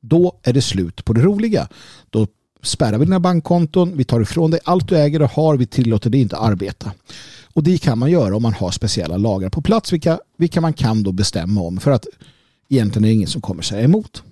då 0.00 0.38
är 0.42 0.52
det 0.52 0.62
slut 0.62 1.04
på 1.04 1.12
det 1.12 1.20
roliga. 1.20 1.68
Då 2.10 2.26
spärrar 2.62 2.98
vi 2.98 3.04
dina 3.04 3.20
bankkonton, 3.20 3.96
vi 3.96 4.04
tar 4.04 4.20
ifrån 4.20 4.50
dig 4.50 4.60
allt 4.64 4.88
du 4.88 4.98
äger 4.98 5.22
och 5.22 5.30
har, 5.30 5.56
vi 5.56 5.66
tillåter 5.66 6.10
dig 6.10 6.20
inte 6.20 6.36
arbeta. 6.36 6.92
Och 7.52 7.62
det 7.62 7.78
kan 7.78 7.98
man 7.98 8.10
göra 8.10 8.36
om 8.36 8.42
man 8.42 8.52
har 8.52 8.70
speciella 8.70 9.16
lagar 9.16 9.48
på 9.48 9.62
plats, 9.62 9.92
vilka, 9.92 10.18
vilka 10.38 10.60
man 10.60 10.72
kan 10.72 11.02
då 11.02 11.12
bestämma 11.12 11.60
om 11.60 11.80
för 11.80 11.90
att 11.90 12.06
egentligen 12.68 13.04
är 13.04 13.08
det 13.08 13.14
ingen 13.14 13.28
som 13.28 13.40
kommer 13.40 13.62
säga 13.62 13.82
emot. 13.82 14.22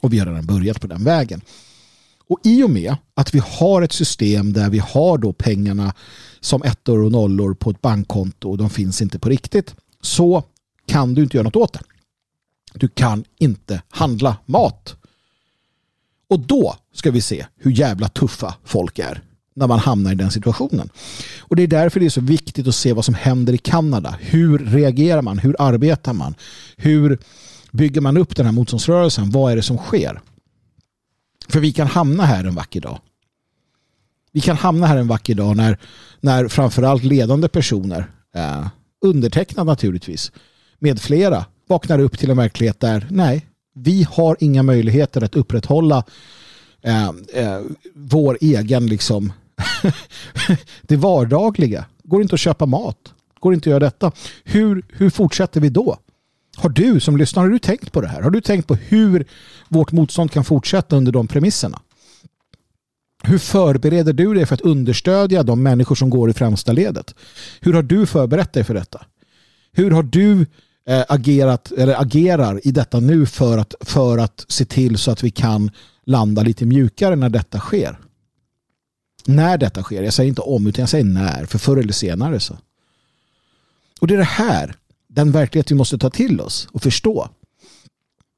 Och 0.00 0.12
vi 0.12 0.18
har 0.18 0.26
redan 0.26 0.46
börjat 0.46 0.80
på 0.80 0.86
den 0.86 1.04
vägen. 1.04 1.40
Och 2.30 2.40
i 2.44 2.62
och 2.62 2.70
med 2.70 2.96
att 3.14 3.34
vi 3.34 3.42
har 3.44 3.82
ett 3.82 3.92
system 3.92 4.52
där 4.52 4.70
vi 4.70 4.78
har 4.78 5.18
då 5.18 5.32
pengarna 5.32 5.94
som 6.40 6.62
ettor 6.62 7.02
och 7.02 7.12
nollor 7.12 7.54
på 7.54 7.70
ett 7.70 7.80
bankkonto 7.80 8.50
och 8.50 8.58
de 8.58 8.70
finns 8.70 9.02
inte 9.02 9.18
på 9.18 9.28
riktigt 9.28 9.74
så 10.00 10.44
kan 10.86 11.14
du 11.14 11.22
inte 11.22 11.36
göra 11.36 11.44
något 11.44 11.56
åt 11.56 11.72
det. 11.72 11.80
Du 12.74 12.88
kan 12.88 13.24
inte 13.38 13.82
handla 13.88 14.36
mat. 14.46 14.96
Och 16.28 16.40
då 16.40 16.76
ska 16.94 17.10
vi 17.10 17.20
se 17.20 17.46
hur 17.56 17.70
jävla 17.70 18.08
tuffa 18.08 18.54
folk 18.64 18.98
är 18.98 19.22
när 19.54 19.66
man 19.66 19.78
hamnar 19.78 20.12
i 20.12 20.14
den 20.14 20.30
situationen. 20.30 20.90
Och 21.38 21.56
det 21.56 21.62
är 21.62 21.66
därför 21.66 22.00
det 22.00 22.06
är 22.06 22.10
så 22.10 22.20
viktigt 22.20 22.68
att 22.68 22.74
se 22.74 22.92
vad 22.92 23.04
som 23.04 23.14
händer 23.14 23.52
i 23.52 23.58
Kanada. 23.58 24.16
Hur 24.20 24.58
reagerar 24.58 25.22
man? 25.22 25.38
Hur 25.38 25.56
arbetar 25.58 26.12
man? 26.12 26.34
Hur 26.76 27.18
bygger 27.72 28.00
man 28.00 28.16
upp 28.16 28.36
den 28.36 28.46
här 28.46 28.52
motståndsrörelsen? 28.52 29.30
Vad 29.30 29.52
är 29.52 29.56
det 29.56 29.62
som 29.62 29.78
sker? 29.78 30.20
För 31.50 31.60
vi 31.60 31.72
kan 31.72 31.86
hamna 31.86 32.24
här 32.24 32.44
en 32.44 32.54
vacker 32.54 32.80
dag. 32.80 32.98
Vi 34.32 34.40
kan 34.40 34.56
hamna 34.56 34.86
här 34.86 34.96
en 34.96 35.08
vacker 35.08 35.34
dag 35.34 35.56
när, 35.56 35.78
när 36.20 36.48
framförallt 36.48 37.04
ledande 37.04 37.48
personer, 37.48 38.10
eh, 38.34 38.66
undertecknad 39.00 39.66
naturligtvis, 39.66 40.32
med 40.78 41.00
flera, 41.00 41.44
vaknar 41.68 41.98
upp 41.98 42.18
till 42.18 42.30
en 42.30 42.36
verklighet 42.36 42.80
där 42.80 43.06
nej, 43.10 43.46
vi 43.74 44.06
har 44.10 44.36
inga 44.40 44.62
möjligheter 44.62 45.24
att 45.24 45.36
upprätthålla 45.36 46.04
eh, 46.82 47.08
eh, 47.34 47.60
vår 47.94 48.38
egen 48.40 48.86
liksom 48.86 49.32
det 50.82 50.96
vardagliga. 50.96 51.84
Går 52.02 52.22
inte 52.22 52.34
att 52.34 52.40
köpa 52.40 52.66
mat. 52.66 53.14
Går 53.40 53.54
inte 53.54 53.68
att 53.68 53.70
göra 53.70 53.80
detta. 53.80 54.12
Hur, 54.44 54.82
hur 54.88 55.10
fortsätter 55.10 55.60
vi 55.60 55.68
då? 55.68 55.96
Har 56.60 56.70
du 56.70 57.00
som 57.00 57.16
lyssnar, 57.16 57.42
har 57.42 57.50
du 57.50 57.58
tänkt 57.58 57.92
på 57.92 58.00
det 58.00 58.08
här? 58.08 58.22
Har 58.22 58.30
du 58.30 58.40
tänkt 58.40 58.68
på 58.68 58.74
hur 58.74 59.26
vårt 59.68 59.92
motstånd 59.92 60.30
kan 60.30 60.44
fortsätta 60.44 60.96
under 60.96 61.12
de 61.12 61.28
premisserna? 61.28 61.80
Hur 63.22 63.38
förbereder 63.38 64.12
du 64.12 64.34
dig 64.34 64.46
för 64.46 64.54
att 64.54 64.60
understödja 64.60 65.42
de 65.42 65.62
människor 65.62 65.94
som 65.94 66.10
går 66.10 66.30
i 66.30 66.32
främsta 66.32 66.72
ledet? 66.72 67.14
Hur 67.60 67.72
har 67.72 67.82
du 67.82 68.06
förberett 68.06 68.52
dig 68.52 68.64
för 68.64 68.74
detta? 68.74 69.04
Hur 69.72 69.90
har 69.90 70.02
du 70.02 70.46
eh, 70.88 71.04
agerat 71.08 71.72
eller 71.72 72.00
agerar 72.00 72.66
i 72.66 72.70
detta 72.70 73.00
nu 73.00 73.26
för 73.26 73.58
att, 73.58 73.74
för 73.80 74.18
att 74.18 74.44
se 74.48 74.64
till 74.64 74.98
så 74.98 75.10
att 75.10 75.22
vi 75.22 75.30
kan 75.30 75.70
landa 76.06 76.42
lite 76.42 76.64
mjukare 76.64 77.16
när 77.16 77.28
detta 77.28 77.58
sker? 77.58 77.98
När 79.26 79.58
detta 79.58 79.82
sker, 79.82 80.02
jag 80.02 80.14
säger 80.14 80.28
inte 80.28 80.40
om 80.40 80.66
utan 80.66 80.82
jag 80.82 80.88
säger 80.88 81.04
när, 81.04 81.44
för 81.44 81.58
förr 81.58 81.76
eller 81.76 81.92
senare 81.92 82.40
så. 82.40 82.58
Och 84.00 84.06
det 84.06 84.14
är 84.14 84.18
det 84.18 84.24
här 84.24 84.76
den 85.10 85.32
verklighet 85.32 85.70
vi 85.70 85.74
måste 85.74 85.98
ta 85.98 86.10
till 86.10 86.40
oss 86.40 86.68
och 86.72 86.82
förstå. 86.82 87.28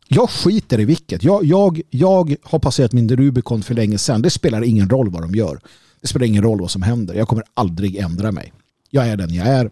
Jag 0.09 0.31
skiter 0.31 0.81
i 0.81 0.85
vilket. 0.85 1.25
Jag, 1.25 1.45
jag, 1.45 1.81
jag 1.91 2.37
har 2.43 2.59
passerat 2.59 2.93
min 2.93 3.17
Rubicon 3.17 3.63
för 3.63 3.75
länge 3.75 3.99
sedan. 3.99 4.23
Det 4.23 4.31
spelar 4.31 4.65
ingen 4.65 4.91
roll 4.91 5.11
vad 5.11 5.23
de 5.23 5.35
gör. 5.35 5.61
Det 6.01 6.07
spelar 6.09 6.27
ingen 6.27 6.43
roll 6.43 6.61
vad 6.61 6.71
som 6.71 6.83
händer. 6.83 7.15
Jag 7.15 7.29
kommer 7.29 7.45
aldrig 7.55 7.97
ändra 7.97 8.33
mig. 8.33 8.53
Jag 8.91 9.09
är 9.09 9.17
den 9.17 9.35
jag 9.35 9.47
är. 9.47 9.71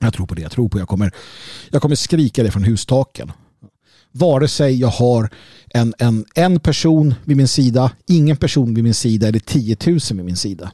Jag 0.00 0.14
tror 0.14 0.26
på 0.26 0.34
det 0.34 0.42
jag 0.42 0.52
tror 0.52 0.68
på. 0.68 0.78
Jag 0.78 0.88
kommer, 0.88 1.12
jag 1.70 1.82
kommer 1.82 1.94
skrika 1.94 2.42
det 2.42 2.50
från 2.50 2.64
hustaken. 2.64 3.32
Vare 4.12 4.48
sig 4.48 4.80
jag 4.80 4.88
har 4.88 5.30
en, 5.66 5.94
en, 5.98 6.24
en 6.34 6.60
person 6.60 7.14
vid 7.24 7.36
min 7.36 7.48
sida, 7.48 7.90
ingen 8.06 8.36
person 8.36 8.74
vid 8.74 8.84
min 8.84 8.94
sida 8.94 9.28
eller 9.28 9.38
10 9.38 9.76
000 9.86 9.98
vid 10.10 10.24
min 10.24 10.36
sida. 10.36 10.72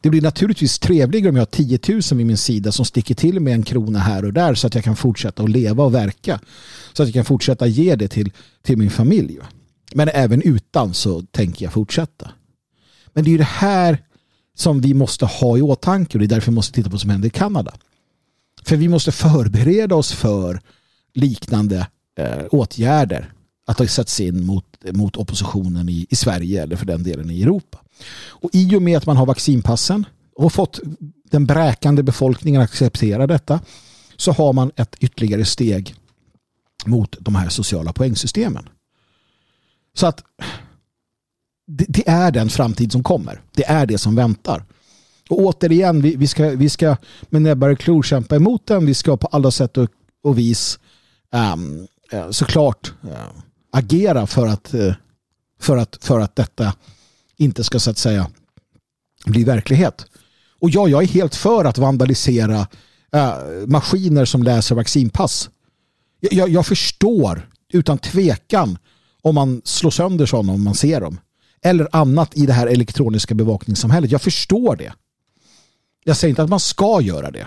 Det 0.00 0.10
blir 0.10 0.22
naturligtvis 0.22 0.78
trevligare 0.78 1.28
om 1.28 1.36
jag 1.36 1.40
har 1.40 1.46
10 1.46 1.78
000 1.88 2.00
vid 2.12 2.26
min 2.26 2.36
sida 2.36 2.72
som 2.72 2.84
sticker 2.84 3.14
till 3.14 3.40
med 3.40 3.54
en 3.54 3.62
krona 3.62 3.98
här 3.98 4.24
och 4.24 4.32
där 4.32 4.54
så 4.54 4.66
att 4.66 4.74
jag 4.74 4.84
kan 4.84 4.96
fortsätta 4.96 5.42
att 5.42 5.50
leva 5.50 5.84
och 5.84 5.94
verka. 5.94 6.40
Så 6.92 7.02
att 7.02 7.08
jag 7.08 7.14
kan 7.14 7.24
fortsätta 7.24 7.66
ge 7.66 7.96
det 7.96 8.08
till, 8.08 8.32
till 8.62 8.76
min 8.76 8.90
familj. 8.90 9.38
Men 9.94 10.08
även 10.08 10.42
utan 10.42 10.94
så 10.94 11.22
tänker 11.22 11.64
jag 11.64 11.72
fortsätta. 11.72 12.30
Men 13.12 13.24
det 13.24 13.30
är 13.30 13.32
ju 13.32 13.38
det 13.38 13.44
här 13.44 13.98
som 14.56 14.80
vi 14.80 14.94
måste 14.94 15.26
ha 15.26 15.58
i 15.58 15.62
åtanke 15.62 16.12
och 16.12 16.18
det 16.18 16.26
är 16.26 16.28
därför 16.28 16.52
vi 16.52 16.54
måste 16.54 16.74
titta 16.74 16.88
på 16.88 16.92
vad 16.92 17.00
som 17.00 17.10
händer 17.10 17.26
i 17.26 17.30
Kanada. 17.30 17.74
För 18.62 18.76
vi 18.76 18.88
måste 18.88 19.12
förbereda 19.12 19.94
oss 19.94 20.12
för 20.12 20.60
liknande 21.14 21.86
eh, 22.18 22.44
åtgärder 22.50 23.32
att 23.66 23.78
ha 23.78 23.86
satts 23.86 24.20
in 24.20 24.44
mot, 24.44 24.64
mot 24.92 25.16
oppositionen 25.16 25.88
i, 25.88 26.06
i 26.10 26.16
Sverige 26.16 26.62
eller 26.62 26.76
för 26.76 26.86
den 26.86 27.02
delen 27.02 27.30
i 27.30 27.42
Europa. 27.42 27.78
Och 28.14 28.50
i 28.52 28.76
och 28.76 28.82
med 28.82 28.96
att 28.96 29.06
man 29.06 29.16
har 29.16 29.26
vaccinpassen 29.26 30.06
och 30.36 30.52
fått 30.52 30.80
den 31.30 31.46
bräkande 31.46 32.02
befolkningen 32.02 32.60
att 32.60 32.70
acceptera 32.70 33.26
detta 33.26 33.60
så 34.16 34.32
har 34.32 34.52
man 34.52 34.70
ett 34.76 34.96
ytterligare 35.00 35.44
steg 35.44 35.94
mot 36.86 37.16
de 37.20 37.34
här 37.34 37.48
sociala 37.48 37.92
poängsystemen. 37.92 38.68
Så 39.94 40.06
att 40.06 40.24
det, 41.66 41.84
det, 41.88 42.08
är 42.08 42.30
den 42.30 42.48
framtid 42.48 42.92
som 42.92 43.02
kommer. 43.02 43.40
Det 43.52 43.64
är 43.64 43.86
det 43.86 43.98
som 43.98 44.14
väntar. 44.14 44.64
Och 45.30 45.38
återigen, 45.38 46.02
vi, 46.02 46.16
vi, 46.16 46.26
ska, 46.26 46.48
vi 46.48 46.68
ska 46.68 46.96
med 47.22 47.42
näbbar 47.42 47.68
och 47.68 47.78
klor 47.78 48.02
kämpa 48.02 48.36
emot 48.36 48.66
den. 48.66 48.86
Vi 48.86 48.94
ska 48.94 49.16
på 49.16 49.26
alla 49.26 49.50
sätt 49.50 49.76
och, 49.76 49.90
och 50.22 50.38
vis 50.38 50.78
um, 51.32 51.86
såklart 52.30 52.92
uh, 53.04 53.10
agera 53.72 54.26
för 54.26 54.46
att, 54.46 54.74
uh, 54.74 54.94
för, 55.60 55.76
att, 55.76 55.98
för 56.00 56.20
att 56.20 56.36
detta 56.36 56.72
inte 57.36 57.64
ska 57.64 57.80
så 57.80 57.90
att 57.90 57.98
säga 57.98 58.30
bli 59.26 59.44
verklighet. 59.44 60.06
Och 60.60 60.70
ja, 60.70 60.88
jag 60.88 61.02
är 61.02 61.06
helt 61.06 61.34
för 61.34 61.64
att 61.64 61.78
vandalisera 61.78 62.66
eh, 63.12 63.36
maskiner 63.66 64.24
som 64.24 64.42
läser 64.42 64.74
vaccinpass. 64.74 65.50
Jag, 66.20 66.32
jag, 66.32 66.48
jag 66.48 66.66
förstår 66.66 67.50
utan 67.72 67.98
tvekan 67.98 68.78
om 69.22 69.34
man 69.34 69.62
slår 69.64 69.90
sönder 69.90 70.26
sådana 70.26 70.52
om 70.52 70.64
man 70.64 70.74
ser 70.74 71.00
dem. 71.00 71.20
Eller 71.62 71.88
annat 71.92 72.36
i 72.36 72.46
det 72.46 72.52
här 72.52 72.66
elektroniska 72.66 73.34
bevakningssamhället. 73.34 74.10
Jag 74.10 74.22
förstår 74.22 74.76
det. 74.76 74.92
Jag 76.04 76.16
säger 76.16 76.30
inte 76.30 76.42
att 76.42 76.50
man 76.50 76.60
ska 76.60 77.00
göra 77.00 77.30
det. 77.30 77.46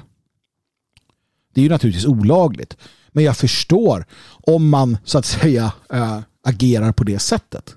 Det 1.53 1.61
är 1.61 1.63
ju 1.63 1.69
naturligtvis 1.69 2.05
olagligt. 2.05 2.77
Men 3.11 3.23
jag 3.23 3.37
förstår 3.37 4.05
om 4.27 4.69
man 4.69 4.97
så 5.03 5.17
att 5.17 5.25
säga 5.25 5.73
äh, 5.93 6.19
agerar 6.43 6.91
på 6.91 7.03
det 7.03 7.19
sättet. 7.19 7.75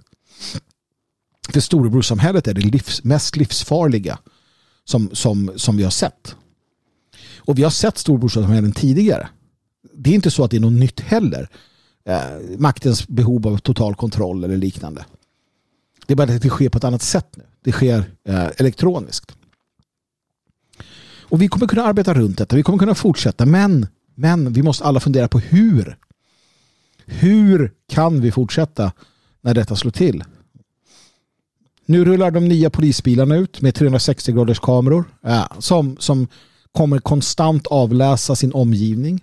För 1.48 1.60
storebrorssamhället 1.60 2.48
är 2.48 2.55
det 2.55 2.60
livs, 2.60 3.05
mest 3.05 3.36
livsfarliga 3.36 4.19
som, 4.85 5.10
som, 5.12 5.52
som 5.56 5.77
vi 5.77 5.82
har 5.82 5.90
sett. 5.90 6.36
Och 7.36 7.59
vi 7.59 7.62
har 7.62 7.70
sett 7.70 7.98
storebrorssamhällen 7.98 8.73
tidigare. 8.73 9.28
Det 9.94 10.10
är 10.10 10.14
inte 10.14 10.31
så 10.31 10.44
att 10.44 10.51
det 10.51 10.56
är 10.56 10.60
något 10.60 10.73
nytt 10.73 11.01
heller. 11.01 11.48
Eh, 12.05 12.59
maktens 12.59 13.09
behov 13.09 13.47
av 13.47 13.59
total 13.59 13.94
kontroll 13.94 14.44
eller 14.44 14.56
liknande. 14.56 15.05
Det 16.06 16.14
är 16.14 16.16
bara 16.16 16.35
att 16.35 16.43
det 16.43 16.48
sker 16.48 16.69
på 16.69 16.78
ett 16.78 16.85
annat 16.85 17.02
sätt 17.02 17.36
nu. 17.36 17.44
Det 17.64 17.73
sker 17.73 18.05
eh, 18.24 18.48
elektroniskt. 18.56 19.36
Och 21.32 21.43
vi 21.43 21.48
kommer 21.48 21.66
kunna 21.66 21.85
arbeta 21.85 22.14
runt 22.14 22.39
detta. 22.39 22.56
Vi 22.56 22.62
kommer 22.62 22.78
kunna 22.78 22.94
fortsätta. 22.94 23.47
Men, 23.47 23.86
men 24.14 24.52
vi 24.52 24.62
måste 24.62 24.85
alla 24.85 25.01
fundera 25.01 25.28
på 25.28 25.39
hur. 25.39 25.97
Hur 27.06 27.73
kan 27.89 28.20
vi 28.20 28.32
fortsätta 28.32 28.93
när 29.40 29.55
detta 29.55 29.77
slår 29.77 29.90
till? 29.90 30.24
Nu 31.87 32.05
rullar 32.05 32.31
de 32.31 32.49
nya 32.49 32.71
polisbilarna 32.71 33.37
ut 33.37 33.61
med 33.61 33.75
360 33.75 34.33
graders 34.33 34.61
kameror 34.61 35.05
ja, 35.21 35.49
som, 35.59 35.97
som 35.99 36.29
kommer 36.73 36.99
konstant 36.99 37.67
avläsa 37.67 38.37
sin 38.37 38.53
omgivning. 38.53 39.21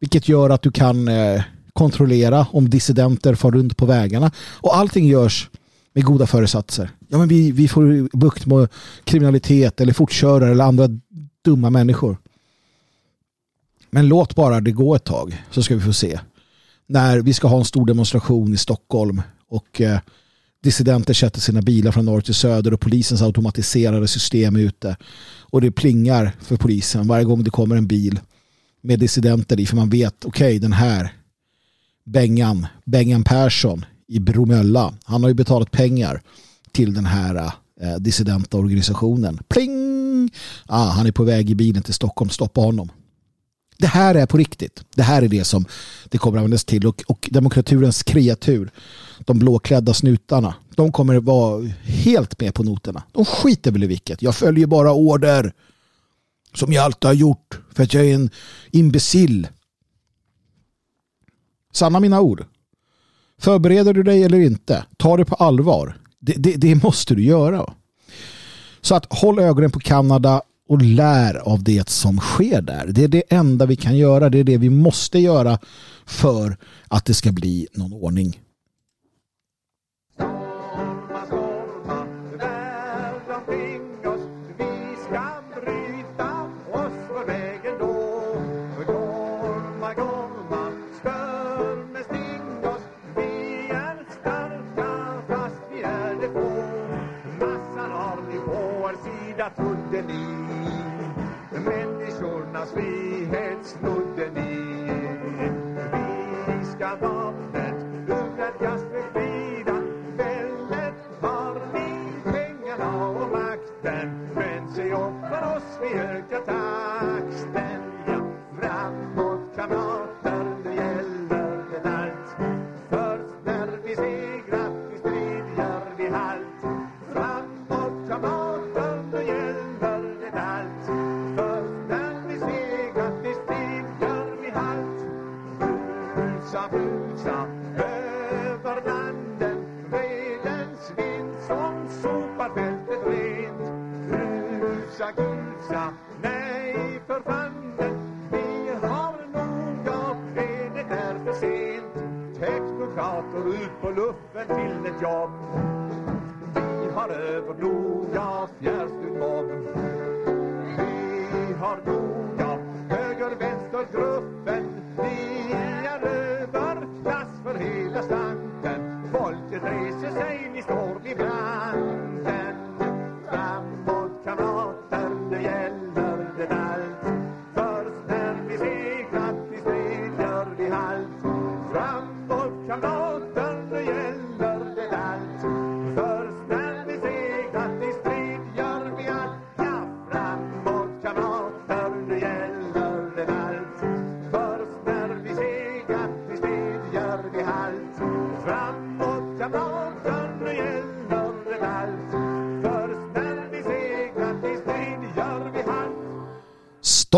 Vilket 0.00 0.28
gör 0.28 0.50
att 0.50 0.62
du 0.62 0.70
kan 0.70 1.08
eh, 1.08 1.42
kontrollera 1.72 2.46
om 2.52 2.70
dissidenter 2.70 3.34
far 3.34 3.50
runt 3.50 3.76
på 3.76 3.86
vägarna. 3.86 4.30
Och 4.38 4.76
allting 4.76 5.06
görs 5.06 5.50
med 5.92 6.04
goda 6.04 6.26
föresatser. 6.26 6.90
Ja, 7.08 7.18
men 7.18 7.28
vi, 7.28 7.52
vi 7.52 7.68
får 7.68 8.16
bukt 8.16 8.46
med 8.46 8.68
kriminalitet 9.04 9.80
eller 9.80 9.92
fortkörare 9.92 10.50
eller 10.50 10.64
andra 10.64 10.88
dumma 11.44 11.70
människor. 11.70 12.16
Men 13.90 14.08
låt 14.08 14.34
bara 14.34 14.60
det 14.60 14.72
gå 14.72 14.94
ett 14.94 15.04
tag 15.04 15.44
så 15.50 15.62
ska 15.62 15.74
vi 15.74 15.80
få 15.80 15.92
se. 15.92 16.20
När 16.86 17.20
vi 17.20 17.34
ska 17.34 17.48
ha 17.48 17.58
en 17.58 17.64
stor 17.64 17.86
demonstration 17.86 18.54
i 18.54 18.56
Stockholm 18.56 19.22
och 19.48 19.80
eh, 19.80 19.98
dissidenter 20.66 21.14
sätter 21.14 21.40
sina 21.40 21.62
bilar 21.62 21.92
från 21.92 22.04
norr 22.04 22.20
till 22.20 22.34
söder 22.34 22.74
och 22.74 22.80
polisens 22.80 23.22
automatiserade 23.22 24.08
system 24.08 24.56
är 24.56 24.60
ute. 24.60 24.96
Och 25.40 25.60
det 25.60 25.70
plingar 25.70 26.32
för 26.40 26.56
polisen 26.56 27.08
varje 27.08 27.24
gång 27.24 27.44
det 27.44 27.50
kommer 27.50 27.76
en 27.76 27.86
bil 27.86 28.20
med 28.82 28.98
dissidenter 28.98 29.60
i 29.60 29.66
för 29.66 29.76
man 29.76 29.90
vet 29.90 30.24
okej 30.24 30.46
okay, 30.46 30.58
den 30.58 30.72
här 30.72 31.12
Bengan, 32.04 32.66
Bengan 32.84 33.24
Persson 33.24 33.84
i 34.08 34.18
Bromölla. 34.20 34.94
Han 35.04 35.22
har 35.22 35.28
ju 35.28 35.34
betalat 35.34 35.70
pengar 35.70 36.22
till 36.72 36.94
den 36.94 37.06
här 37.06 37.34
eh, 37.80 37.96
dissidenta 37.98 38.56
organisationen. 38.56 39.38
Pling! 39.48 40.30
Ah, 40.66 40.90
han 40.90 41.06
är 41.06 41.12
på 41.12 41.24
väg 41.24 41.50
i 41.50 41.54
bilen 41.54 41.82
till 41.82 41.94
Stockholm. 41.94 42.30
Stoppa 42.30 42.60
honom. 42.60 42.90
Det 43.78 43.86
här 43.86 44.14
är 44.14 44.26
på 44.26 44.36
riktigt. 44.36 44.84
Det 44.94 45.02
här 45.02 45.22
är 45.22 45.28
det 45.28 45.44
som 45.44 45.64
det 46.08 46.18
kommer 46.18 46.38
användas 46.38 46.64
till. 46.64 46.86
Och, 46.86 47.02
och 47.06 47.28
demokraturens 47.32 48.02
kreatur, 48.02 48.70
de 49.26 49.38
blåklädda 49.38 49.94
snutarna, 49.94 50.54
de 50.74 50.92
kommer 50.92 51.20
vara 51.20 51.68
helt 51.84 52.40
med 52.40 52.54
på 52.54 52.62
noterna. 52.62 53.02
De 53.12 53.24
skiter 53.24 53.70
väl 53.70 53.84
i 53.84 53.86
vilket. 53.86 54.22
Jag 54.22 54.34
följer 54.34 54.66
bara 54.66 54.92
order. 54.92 55.52
Som 56.54 56.72
jag 56.72 56.84
alltid 56.84 57.06
har 57.06 57.14
gjort. 57.14 57.58
För 57.74 57.82
att 57.82 57.94
jag 57.94 58.06
är 58.06 58.14
en 58.14 58.30
imbecill. 58.70 59.48
Sanna 61.72 62.00
mina 62.00 62.20
ord. 62.20 62.44
Förbereder 63.38 63.94
du 63.94 64.02
dig 64.02 64.22
eller 64.22 64.40
inte? 64.40 64.84
Ta 64.96 65.16
det 65.16 65.24
på 65.24 65.34
allvar. 65.34 65.98
Det, 66.20 66.32
det, 66.32 66.56
det 66.56 66.82
måste 66.82 67.14
du 67.14 67.24
göra. 67.24 67.74
Så 68.80 68.94
att 68.94 69.06
håll 69.10 69.38
ögonen 69.38 69.70
på 69.70 69.80
Kanada 69.80 70.42
och 70.68 70.82
lär 70.82 71.34
av 71.34 71.62
det 71.62 71.88
som 71.88 72.18
sker 72.18 72.62
där. 72.62 72.86
Det 72.86 73.04
är 73.04 73.08
det 73.08 73.22
enda 73.28 73.66
vi 73.66 73.76
kan 73.76 73.96
göra. 73.96 74.30
Det 74.30 74.38
är 74.38 74.44
det 74.44 74.58
vi 74.58 74.70
måste 74.70 75.18
göra 75.18 75.58
för 76.06 76.56
att 76.88 77.04
det 77.04 77.14
ska 77.14 77.32
bli 77.32 77.66
någon 77.72 77.92
ordning. 77.92 78.40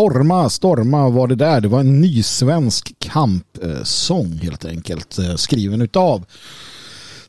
Storma, 0.09 0.51
storma 0.51 1.09
var 1.09 1.29
det 1.29 1.35
där. 1.35 1.61
Det 1.61 1.69
var 1.69 1.81
en 1.81 2.01
ny 2.01 2.23
svensk 2.23 2.99
kampsång 2.99 4.33
eh, 4.33 4.43
helt 4.43 4.65
enkelt. 4.65 5.19
Eh, 5.19 5.35
skriven 5.35 5.83
utav, 5.83 6.25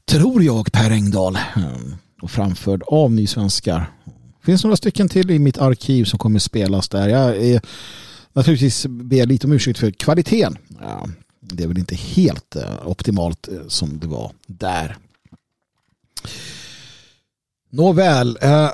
tror 0.06 0.44
jag, 0.44 0.72
Per 0.72 0.92
Engdahl. 0.92 1.36
Eh, 1.36 1.42
och 2.22 2.32
framförd 2.32 2.84
av 2.88 3.12
nysvenskar. 3.12 3.92
Det 4.06 4.46
finns 4.46 4.64
några 4.64 4.76
stycken 4.76 5.10
till 5.10 5.32
i 5.32 5.40
mitt 5.40 5.58
arkiv 5.58 6.06
som 6.06 6.20
kommer 6.20 6.40
spelas 6.40 6.90
där. 6.90 7.10
Jag 7.10 7.38
är 7.38 7.62
naturligtvis 8.34 8.86
ber 8.86 9.26
lite 9.26 9.48
om 9.48 9.54
ursäkt 9.54 9.80
för 9.80 9.92
kvaliteten. 9.92 10.58
Ja, 10.82 11.08
det 11.40 11.64
är 11.64 11.68
väl 11.68 11.78
inte 11.78 11.96
helt 11.96 12.56
optimalt 12.86 13.50
som 13.68 14.00
det 14.00 14.08
var 14.08 14.32
där. 14.48 14.98
Nåväl, 17.70 18.38
eh, 18.42 18.70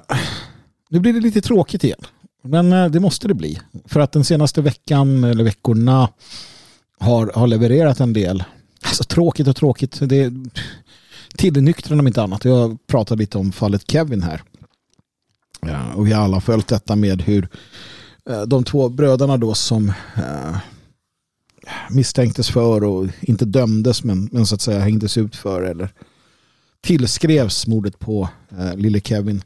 nu 0.90 1.00
blir 1.00 1.14
det 1.14 1.20
lite 1.20 1.42
tråkigt 1.42 1.84
igen. 1.84 2.06
Men 2.46 2.74
eh, 2.74 2.86
det 2.86 3.00
måste 3.00 3.28
det 3.28 3.34
bli. 3.34 3.60
För 3.86 4.00
att 4.00 4.12
den 4.12 4.24
senaste 4.24 4.62
veckan 4.62 5.24
eller 5.24 5.44
veckorna 5.44 6.10
har, 7.00 7.32
har 7.36 7.48
levererat 7.48 8.00
en 8.00 8.14
del. 8.14 8.44
Alltså 8.84 9.04
tråkigt 9.04 9.48
och 9.48 9.56
tråkigt. 9.56 10.00
Det 10.02 10.24
är 10.24 10.34
tillnyktrande 11.36 12.02
om 12.02 12.08
inte 12.08 12.24
annat. 12.24 12.46
Jag 12.46 12.88
pratade 12.88 13.20
lite 13.20 13.38
om 13.38 13.52
fallet 13.52 13.92
Kevin 13.92 14.22
här. 14.22 14.42
Ja, 15.62 15.94
och 15.94 16.08
vi 16.08 16.12
har 16.12 16.24
alla 16.24 16.42
följt 16.42 16.68
detta 16.68 16.96
med 16.96 17.22
hur 17.22 17.50
eh, 18.30 18.42
de 18.42 18.64
två 18.64 18.90
bröderna 18.90 19.38
då 19.38 19.54
som 19.54 19.90
eh, 20.16 20.58
misstänktes 21.90 22.50
för 22.50 22.84
och 22.84 23.08
inte 23.22 23.46
dömdes 23.46 24.04
men, 24.04 24.30
men 24.32 24.46
så 24.46 24.56
att 24.56 24.62
säga 24.62 24.80
hängdes 24.80 25.18
ut 25.18 25.36
för 25.36 25.62
eller 25.62 25.90
tillskrevs 26.82 27.68
mordet 27.68 28.00
på 28.00 28.30
eh, 28.60 28.76
lille 28.76 29.00
Kevin. 29.00 29.42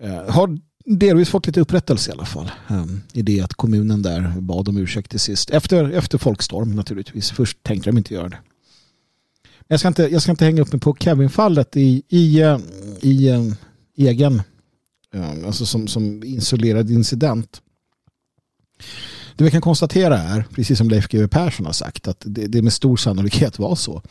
Eh, 0.00 0.34
har 0.34 0.58
delvis 0.84 1.28
fått 1.28 1.46
lite 1.46 1.60
upprättelse 1.60 2.10
i 2.10 2.12
alla 2.12 2.24
fall. 2.24 2.50
Ehm, 2.68 3.00
I 3.12 3.22
det 3.22 3.40
att 3.40 3.54
kommunen 3.54 4.02
där 4.02 4.40
bad 4.40 4.68
om 4.68 4.76
ursäkt 4.76 5.10
till 5.10 5.20
sist. 5.20 5.50
Efter, 5.50 5.90
efter 5.90 6.18
folkstorm 6.18 6.76
naturligtvis. 6.76 7.30
Först 7.30 7.62
tänkte 7.62 7.90
de 7.90 7.98
inte 7.98 8.14
göra 8.14 8.28
det. 8.28 8.38
Jag 9.68 9.80
ska 9.80 9.88
inte, 9.88 10.02
jag 10.02 10.22
ska 10.22 10.30
inte 10.30 10.44
hänga 10.44 10.62
upp 10.62 10.72
mig 10.72 10.80
på 10.80 10.96
Kevin-fallet 11.00 11.76
i, 11.76 12.02
i, 12.08 12.40
eh, 12.40 12.58
i, 13.00 13.28
i 13.94 14.08
egen, 14.08 14.42
ehm, 15.14 15.44
alltså 15.46 15.66
som, 15.66 15.88
som 15.88 16.24
isolerad 16.24 16.90
incident. 16.90 17.62
Det 19.36 19.44
vi 19.44 19.50
kan 19.50 19.60
konstatera 19.60 20.18
är, 20.18 20.44
precis 20.54 20.78
som 20.78 20.88
Leif 20.88 21.08
GW 21.08 21.28
Persson 21.28 21.66
har 21.66 21.72
sagt, 21.72 22.08
att 22.08 22.22
det, 22.26 22.46
det 22.46 22.62
med 22.62 22.72
stor 22.72 22.96
sannolikhet 22.96 23.58
var 23.58 23.74
så 23.74 24.02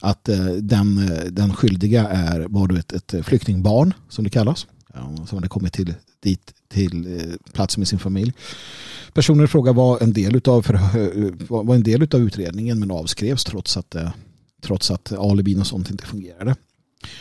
att 0.00 0.28
eh, 0.28 0.46
den, 0.46 1.10
den 1.30 1.54
skyldiga 1.54 2.08
är, 2.08 2.46
var 2.48 2.66
du 2.66 2.78
ett, 2.78 2.92
ett 2.92 3.26
flyktingbarn 3.26 3.94
som 4.08 4.24
det 4.24 4.30
kallas. 4.30 4.66
Som 5.26 5.38
hade 5.38 5.48
kommit 5.48 5.72
till, 5.72 5.94
dit 6.20 6.54
till 6.68 7.20
eh, 7.20 7.52
platsen 7.52 7.80
med 7.80 7.88
sin 7.88 7.98
familj. 7.98 8.32
Personen 9.12 9.44
i 9.44 9.48
fråga 9.48 9.72
var 9.72 10.00
en 10.00 10.12
del 10.12 10.40
av, 10.44 10.66
var 11.48 11.64
var 11.64 11.74
en 11.74 11.82
del 11.82 12.02
av 12.02 12.20
utredningen 12.20 12.80
men 12.80 12.90
avskrevs 12.90 13.44
trots 13.44 13.76
att, 13.76 13.94
eh, 13.94 14.10
trots 14.62 14.90
att 14.90 15.12
alibin 15.12 15.60
och 15.60 15.66
sånt 15.66 15.90
inte 15.90 16.06
fungerade. 16.06 16.56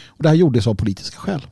Och 0.06 0.24
det 0.24 0.30
här 0.30 0.36
gjordes 0.36 0.68
av 0.68 0.76
politiska 0.76 1.18
skäl. 1.18 1.48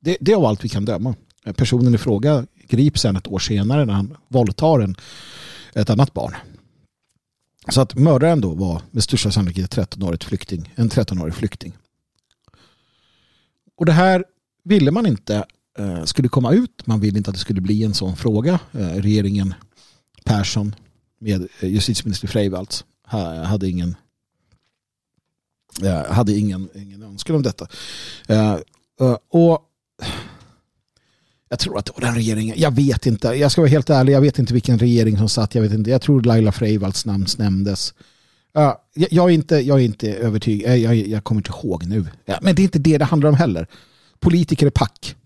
Det, 0.00 0.16
det 0.20 0.32
är 0.32 0.36
av 0.36 0.44
allt 0.44 0.64
vi 0.64 0.68
kan 0.68 0.84
döma. 0.84 1.14
Personen 1.56 1.94
i 1.94 1.98
fråga 1.98 2.46
grips 2.68 3.00
sen 3.00 3.16
ett 3.16 3.28
år 3.28 3.38
senare 3.38 3.84
när 3.84 3.94
han 3.94 4.16
våldtar 4.28 4.80
en, 4.80 4.96
ett 5.74 5.90
annat 5.90 6.12
barn. 6.12 6.34
Så 7.68 7.80
att 7.80 7.94
mördaren 7.94 8.40
då 8.40 8.54
var 8.54 8.82
med 8.90 9.02
största 9.02 9.30
sannolikhet 9.30 9.70
13 9.70 10.18
flykting, 10.18 10.72
en 10.74 10.90
13-årig 10.90 11.34
flykting. 11.34 11.76
Och 13.76 13.86
det 13.86 13.92
här 13.92 14.24
ville 14.64 14.90
man 14.90 15.06
inte 15.06 15.44
Eh, 15.78 16.04
skulle 16.04 16.28
komma 16.28 16.52
ut. 16.52 16.86
Man 16.86 17.00
ville 17.00 17.18
inte 17.18 17.30
att 17.30 17.34
det 17.34 17.40
skulle 17.40 17.60
bli 17.60 17.84
en 17.84 17.94
sån 17.94 18.16
fråga. 18.16 18.60
Eh, 18.72 18.88
regeringen 18.88 19.54
Persson 20.24 20.74
med 21.20 21.48
eh, 21.60 21.68
justitieminister 21.68 22.28
Freivalds 22.28 22.84
hade 23.46 23.68
ingen 23.68 23.94
hade 26.08 26.32
ingen, 26.32 26.68
ingen 26.74 27.02
önskan 27.02 27.36
om 27.36 27.42
detta. 27.42 27.66
Och 29.30 29.62
jag 31.48 31.58
tror 31.58 31.78
att 31.78 31.86
det 31.86 31.92
var 31.96 32.00
den 32.00 32.14
regeringen. 32.14 32.54
Jag 32.58 32.74
vet 32.74 33.06
inte. 33.06 33.28
Jag 33.28 33.52
ska 33.52 33.60
vara 33.60 33.70
helt 33.70 33.90
ärlig. 33.90 34.12
Jag 34.12 34.20
vet 34.20 34.38
inte 34.38 34.54
vilken 34.54 34.78
regering 34.78 35.18
som 35.18 35.28
satt. 35.28 35.54
Jag 35.54 35.62
vet 35.62 35.72
inte. 35.72 35.90
Jag 35.90 36.02
tror 36.02 36.22
Laila 36.22 36.52
Freivalds 36.52 37.06
namn 37.06 37.26
nämndes. 37.38 37.94
Jag, 38.94 39.30
är 39.30 39.34
inte, 39.34 39.56
jag 39.56 39.80
är 39.80 39.84
inte 39.84 40.12
övertygad. 40.12 40.78
Jag, 40.78 40.96
jag, 40.96 41.24
kommer 41.24 41.38
inte 41.38 41.50
ihåg 41.50 41.86
nu. 41.86 42.06
Men 42.40 42.54
det 42.54 42.62
är 42.62 42.64
inte 42.64 42.78
det 42.78 42.98
det 42.98 43.04
handlar 43.04 43.28
om 43.28 43.36
heller. 43.36 43.66
Politiker 44.20 44.66
är 44.66 44.70
pack. 44.70 45.16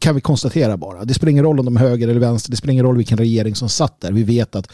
Kan 0.00 0.14
vi 0.14 0.20
konstatera 0.20 0.76
bara. 0.76 1.04
Det 1.04 1.14
spelar 1.14 1.30
ingen 1.30 1.44
roll 1.44 1.58
om 1.58 1.64
de 1.64 1.76
är 1.76 1.80
höger 1.80 2.08
eller 2.08 2.20
vänster. 2.20 2.50
Det 2.50 2.56
spelar 2.56 2.72
ingen 2.72 2.84
roll 2.84 2.96
vilken 2.96 3.18
regering 3.18 3.54
som 3.54 3.68
satt 3.68 4.00
där. 4.00 4.12
Vi 4.12 4.22
vet 4.22 4.56
att 4.56 4.70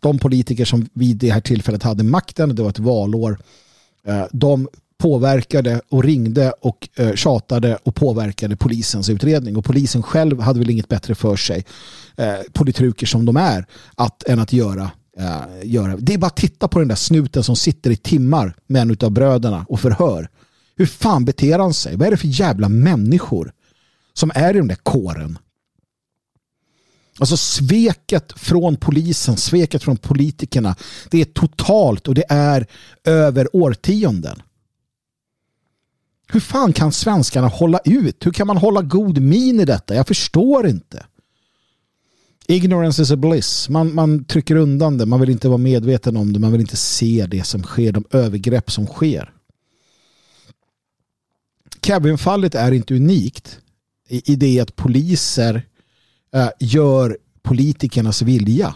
de 0.00 0.18
politiker 0.18 0.64
som 0.64 0.88
vid 0.92 1.16
det 1.16 1.30
här 1.30 1.40
tillfället 1.40 1.82
hade 1.82 2.04
makten, 2.04 2.54
det 2.54 2.62
var 2.62 2.70
ett 2.70 2.78
valår, 2.78 3.38
eh, 4.06 4.24
de 4.32 4.68
påverkade 4.98 5.80
och 5.88 6.04
ringde 6.04 6.52
och 6.60 6.88
eh, 6.96 7.14
tjatade 7.14 7.78
och 7.82 7.94
påverkade 7.94 8.56
polisens 8.56 9.08
utredning. 9.08 9.56
Och 9.56 9.64
polisen 9.64 10.02
själv 10.02 10.40
hade 10.40 10.58
väl 10.58 10.70
inget 10.70 10.88
bättre 10.88 11.14
för 11.14 11.36
sig, 11.36 11.64
eh, 12.16 12.34
politruker 12.52 13.06
som 13.06 13.24
de 13.24 13.36
är, 13.36 13.66
att, 13.94 14.22
än 14.28 14.38
att 14.38 14.52
göra, 14.52 14.90
eh, 15.18 15.42
göra. 15.64 15.96
Det 15.96 16.14
är 16.14 16.18
bara 16.18 16.26
att 16.26 16.36
titta 16.36 16.68
på 16.68 16.78
den 16.78 16.88
där 16.88 16.94
snuten 16.94 17.44
som 17.44 17.56
sitter 17.56 17.90
i 17.90 17.96
timmar 17.96 18.54
med 18.66 18.82
en 18.82 18.96
av 19.00 19.10
bröderna 19.10 19.66
och 19.68 19.80
förhör. 19.80 20.28
Hur 20.76 20.86
fan 20.86 21.24
beter 21.24 21.58
han 21.58 21.74
sig? 21.74 21.96
Vad 21.96 22.06
är 22.06 22.10
det 22.10 22.16
för 22.16 22.40
jävla 22.40 22.68
människor 22.68 23.52
som 24.14 24.32
är 24.34 24.54
i 24.54 24.58
den 24.58 24.68
där 24.68 24.76
kåren? 24.82 25.38
Alltså 27.18 27.36
sveket 27.36 28.32
från 28.36 28.76
polisen, 28.76 29.36
sveket 29.36 29.82
från 29.82 29.96
politikerna, 29.96 30.76
det 31.10 31.20
är 31.20 31.24
totalt 31.24 32.08
och 32.08 32.14
det 32.14 32.24
är 32.28 32.66
över 33.04 33.56
årtionden. 33.56 34.42
Hur 36.28 36.40
fan 36.40 36.72
kan 36.72 36.92
svenskarna 36.92 37.48
hålla 37.48 37.80
ut? 37.84 38.26
Hur 38.26 38.30
kan 38.30 38.46
man 38.46 38.56
hålla 38.56 38.82
god 38.82 39.18
min 39.18 39.60
i 39.60 39.64
detta? 39.64 39.94
Jag 39.94 40.06
förstår 40.06 40.66
inte. 40.66 41.06
Ignorance 42.46 43.02
is 43.02 43.10
a 43.10 43.16
bliss. 43.16 43.68
Man, 43.68 43.94
man 43.94 44.24
trycker 44.24 44.56
undan 44.56 44.98
det. 44.98 45.06
Man 45.06 45.20
vill 45.20 45.30
inte 45.30 45.48
vara 45.48 45.58
medveten 45.58 46.16
om 46.16 46.32
det. 46.32 46.38
Man 46.38 46.52
vill 46.52 46.60
inte 46.60 46.76
se 46.76 47.26
det 47.30 47.44
som 47.44 47.62
sker. 47.62 47.92
De 47.92 48.04
övergrepp 48.10 48.70
som 48.70 48.86
sker. 48.86 49.32
Kevin-fallet 51.82 52.54
är 52.54 52.72
inte 52.72 52.94
unikt 52.94 53.60
i, 54.08 54.36
det 54.36 54.60
att 54.60 54.76
poliser 54.76 55.66
eh, 56.34 56.48
gör 56.60 57.18
politikernas 57.42 58.22
vilja. 58.22 58.74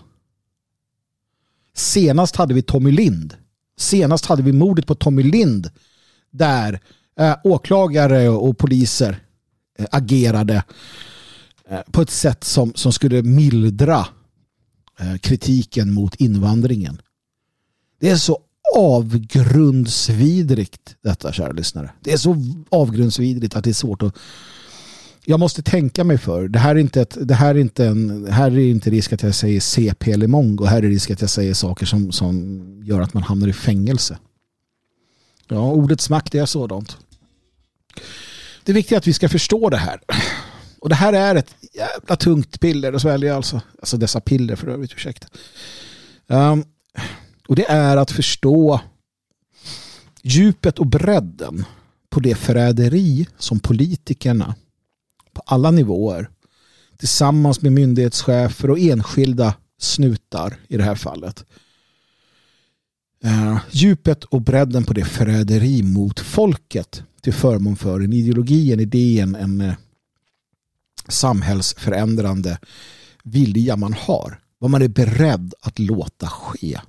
Senast 1.75 2.37
hade 2.37 2.55
vi 2.55 2.63
Tommy 2.63 2.91
Lind. 2.91 3.35
Senast 3.79 4.27
hade 4.27 4.43
vi 4.43 4.53
mordet 4.53 4.87
på 4.87 4.95
Tommy 4.95 5.23
Lind 5.23 5.71
där 6.31 6.81
eh, 7.21 7.37
åklagare 7.45 8.29
och 8.29 8.59
poliser 8.59 9.21
eh, 9.79 9.87
agerade 9.91 10.65
på 11.91 12.03
ett 12.03 12.11
sätt 12.11 12.45
som, 12.45 12.73
som 12.75 12.93
skulle 12.93 13.23
mildra 13.23 14.07
kritiken 15.21 15.93
mot 15.93 16.15
invandringen. 16.15 17.03
Det 18.01 18.11
är 18.11 18.17
så 18.17 18.39
avgrundsvidrigt 18.77 20.97
detta, 21.03 21.33
kära 21.33 21.53
lyssnare. 21.53 21.91
Det 22.01 22.13
är 22.13 22.17
så 22.17 22.37
avgrundsvidrigt 22.69 23.57
att 23.57 23.65
det 23.65 23.71
är 23.71 23.75
svårt 23.75 24.03
att 24.03 24.17
jag 25.29 25.41
måste 25.41 25.63
tänka 25.63 26.05
mig 26.05 26.19
för. 26.19 26.49
Det 26.49 26.59
här 26.59 26.75
är 26.75 26.79
inte, 26.79 27.01
ett, 27.01 27.17
det 27.21 27.35
här 27.35 27.55
är 27.55 27.59
inte, 27.59 27.87
en, 27.87 28.33
här 28.33 28.51
är 28.51 28.59
inte 28.59 28.91
risk 28.91 29.13
att 29.13 29.23
jag 29.23 29.35
säger 29.35 29.61
CP 29.61 30.13
eller 30.13 30.27
mongo. 30.27 30.65
Här 30.65 30.83
är 30.83 30.89
risk 30.89 31.11
att 31.11 31.21
jag 31.21 31.31
säger 31.31 31.55
saker 31.55 31.87
som, 31.87 32.13
som 32.13 32.83
gör 32.85 33.01
att 33.01 33.15
man 33.15 33.23
hamnar 33.23 33.49
i 33.49 33.53
fängelse. 33.53 34.19
Ja, 35.49 35.71
ordets 35.71 36.11
makt 36.11 36.35
är 36.35 36.47
sådant. 36.47 36.97
Det 38.65 38.73
viktiga 38.73 38.97
är 38.97 38.99
att 38.99 39.07
vi 39.07 39.13
ska 39.13 39.29
förstå 39.29 39.71
det 39.71 39.77
här. 39.77 40.01
Och 40.81 40.89
det 40.89 40.95
här 40.95 41.13
är 41.13 41.35
ett 41.35 41.55
jävla 41.73 42.17
tungt 42.17 42.61
piller 42.61 42.93
att 42.93 43.03
svälja 43.03 43.37
alltså. 43.37 43.61
Alltså 43.79 43.97
dessa 43.97 44.21
piller 44.21 44.57
för 44.57 44.69
övrigt, 44.69 44.93
ursäkta. 44.93 45.29
Um, 46.27 46.65
och 47.49 47.57
det 47.57 47.71
är 47.71 47.97
att 47.97 48.11
förstå 48.11 48.81
djupet 50.23 50.79
och 50.79 50.87
bredden 50.87 51.65
på 52.11 52.21
det 52.21 52.35
förräderi 52.35 53.27
som 53.39 53.61
politikerna 53.61 54.55
på 55.39 55.43
alla 55.47 55.70
nivåer 55.70 56.31
tillsammans 56.97 57.62
med 57.62 57.73
myndighetschefer 57.73 58.70
och 58.70 58.78
enskilda 58.78 59.55
snutar 59.81 60.56
i 60.69 60.77
det 60.77 60.82
här 60.82 60.94
fallet. 60.94 61.44
Uh, 63.24 63.59
djupet 63.70 64.24
och 64.24 64.40
bredden 64.40 64.85
på 64.85 64.93
det 64.93 65.05
förräderi 65.05 65.82
mot 65.82 66.20
folket 66.20 67.02
till 67.20 67.32
förmån 67.32 67.77
för 67.77 68.01
en 68.01 68.12
ideologi, 68.12 68.73
en 68.73 68.81
idé, 68.81 69.20
en, 69.20 69.35
en 69.35 69.60
uh, 69.60 69.74
samhällsförändrande 71.09 72.59
vilja 73.24 73.77
man 73.77 73.93
har. 73.93 74.40
Vad 74.59 74.70
man 74.70 74.82
är 74.82 74.89
beredd 74.89 75.55
att 75.60 75.78
låta 75.78 76.27
ske. 76.27 76.81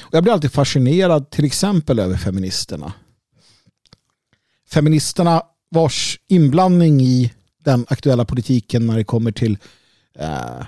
Och 0.00 0.14
jag 0.14 0.22
blir 0.22 0.32
alltid 0.32 0.52
fascinerad 0.52 1.30
till 1.30 1.44
exempel 1.44 1.98
över 1.98 2.16
feministerna. 2.16 2.92
Feministerna 4.68 5.42
vars 5.70 6.20
inblandning 6.28 7.00
i 7.00 7.32
den 7.64 7.86
aktuella 7.88 8.24
politiken 8.24 8.86
när 8.86 8.96
det 8.96 9.04
kommer 9.04 9.32
till 9.32 9.58
eh, 10.18 10.62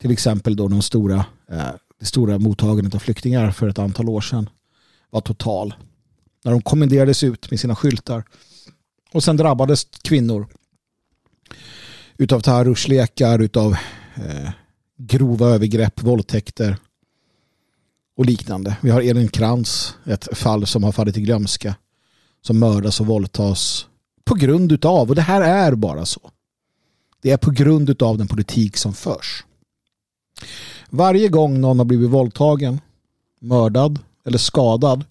till 0.00 0.10
exempel 0.10 0.56
då 0.56 0.68
de 0.68 0.82
stora 0.82 1.24
eh, 1.50 1.70
det 2.00 2.06
stora 2.06 2.38
mottagandet 2.38 2.94
av 2.94 2.98
flyktingar 2.98 3.50
för 3.50 3.68
ett 3.68 3.78
antal 3.78 4.08
år 4.08 4.20
sedan 4.20 4.50
var 5.10 5.20
total. 5.20 5.74
När 6.44 6.52
de 6.52 6.62
kommenderades 6.62 7.24
ut 7.24 7.50
med 7.50 7.60
sina 7.60 7.76
skyltar. 7.76 8.24
Och 9.12 9.24
sen 9.24 9.36
drabbades 9.36 9.84
kvinnor 9.84 10.46
utav 12.18 12.40
terrorslekar, 12.40 13.38
utav 13.38 13.72
eh, 14.14 14.50
grova 14.98 15.46
övergrepp, 15.46 16.02
våldtäkter 16.02 16.76
och 18.16 18.26
liknande. 18.26 18.76
Vi 18.80 18.90
har 18.90 19.00
Elin 19.00 19.28
Krantz, 19.28 19.94
ett 20.04 20.38
fall 20.38 20.66
som 20.66 20.84
har 20.84 20.92
fallit 20.92 21.16
i 21.16 21.20
glömska, 21.20 21.74
som 22.42 22.58
mördas 22.58 23.00
och 23.00 23.06
våldtas 23.06 23.86
på 24.24 24.34
grund 24.34 24.72
utav, 24.72 25.08
och 25.08 25.14
det 25.14 25.22
här 25.22 25.40
är 25.40 25.74
bara 25.74 26.06
så. 26.06 26.30
Det 27.22 27.30
är 27.30 27.36
på 27.36 27.50
grund 27.50 27.90
utav 27.90 28.18
den 28.18 28.28
politik 28.28 28.76
som 28.76 28.94
förs. 28.94 29.44
Varje 30.90 31.28
gång 31.28 31.60
någon 31.60 31.78
har 31.78 31.84
blivit 31.84 32.10
våldtagen, 32.10 32.80
mördad 33.40 33.98
eller 34.24 34.38
skadad 34.38 35.04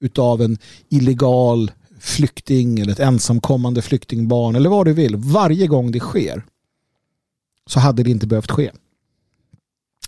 utav 0.00 0.42
en 0.42 0.58
illegal 0.88 1.70
flykting 2.00 2.78
eller 2.78 2.92
ett 2.92 3.00
ensamkommande 3.00 3.82
flyktingbarn 3.82 4.56
eller 4.56 4.70
vad 4.70 4.86
du 4.86 4.92
vill. 4.92 5.16
Varje 5.16 5.66
gång 5.66 5.92
det 5.92 6.00
sker 6.00 6.44
så 7.66 7.80
hade 7.80 8.02
det 8.02 8.10
inte 8.10 8.26
behövt 8.26 8.50
ske. 8.50 8.70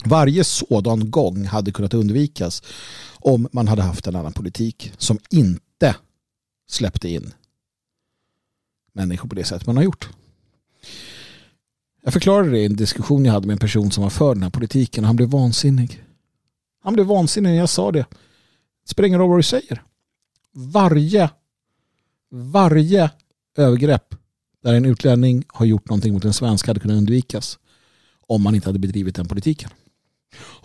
Varje 0.05 0.44
sådan 0.44 1.10
gång 1.10 1.44
hade 1.44 1.73
kunnat 1.73 1.94
undvikas 1.94 2.62
om 3.19 3.48
man 3.52 3.69
hade 3.69 3.82
haft 3.82 4.06
en 4.06 4.16
annan 4.16 4.32
politik 4.32 4.93
som 4.98 5.19
inte 5.31 5.97
släppte 6.70 7.09
in 7.09 7.32
människor 8.93 9.28
på 9.28 9.35
det 9.35 9.44
sätt 9.44 9.66
man 9.66 9.77
har 9.77 9.85
gjort. 9.85 10.09
Jag 12.05 12.12
förklarade 12.12 12.51
det 12.51 12.59
i 12.59 12.64
en 12.64 12.77
diskussion 12.77 13.24
jag 13.24 13.32
hade 13.32 13.47
med 13.47 13.55
en 13.55 13.59
person 13.59 13.90
som 13.90 14.02
var 14.02 14.10
för 14.10 14.35
den 14.35 14.43
här 14.43 14.51
politiken 14.51 15.05
och 15.05 15.06
han 15.06 15.16
blev 15.16 15.28
vansinnig. 15.28 16.05
Han 16.82 16.94
blev 16.94 17.06
vansinnig 17.06 17.51
när 17.51 17.59
jag 17.59 17.69
sa 17.69 17.93
det. 17.93 18.06
Det 18.85 18.89
spelar 18.89 19.06
ingen 19.06 19.20
roll 19.20 19.28
vad 19.31 19.39
du 19.39 19.43
säger. 19.43 19.82
Varje, 20.52 21.31
varje 22.31 23.10
övergrepp 23.56 24.14
där 24.62 24.74
en 24.74 24.85
utlänning 24.85 25.44
har 25.48 25.66
gjort 25.66 25.89
någonting 25.89 26.12
mot 26.12 26.24
en 26.24 26.32
svensk 26.32 26.66
hade 26.66 26.81
kunnat 26.81 26.97
undvikas 26.97 27.59
om 28.27 28.43
man 28.43 28.55
inte 28.55 28.69
hade 28.69 28.78
bedrivit 28.78 29.14
den 29.14 29.28
politiken. 29.28 29.70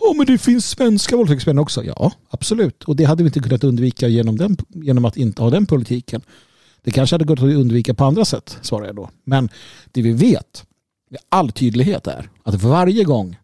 Ja, 0.00 0.14
men 0.16 0.26
det 0.26 0.38
finns 0.38 0.68
svenska 0.68 1.16
våldtäktsmän 1.16 1.58
också. 1.58 1.84
Ja, 1.84 2.12
absolut. 2.30 2.84
Och 2.84 2.96
det 2.96 3.04
hade 3.04 3.22
vi 3.22 3.26
inte 3.26 3.40
kunnat 3.40 3.64
undvika 3.64 4.08
genom, 4.08 4.36
den, 4.36 4.56
genom 4.68 5.04
att 5.04 5.16
inte 5.16 5.42
ha 5.42 5.50
den 5.50 5.66
politiken. 5.66 6.22
Det 6.82 6.90
kanske 6.90 7.14
hade 7.14 7.24
gått 7.24 7.38
att 7.38 7.44
undvika 7.44 7.94
på 7.94 8.04
andra 8.04 8.24
sätt, 8.24 8.58
svarar 8.62 8.86
jag 8.86 8.96
då. 8.96 9.10
Men 9.24 9.48
det 9.92 10.02
vi 10.02 10.12
vet 10.12 10.66
med 11.10 11.20
all 11.28 11.52
tydlighet 11.52 12.06
är 12.06 12.30
att 12.42 12.62
varje 12.62 13.04
gång 13.04 13.38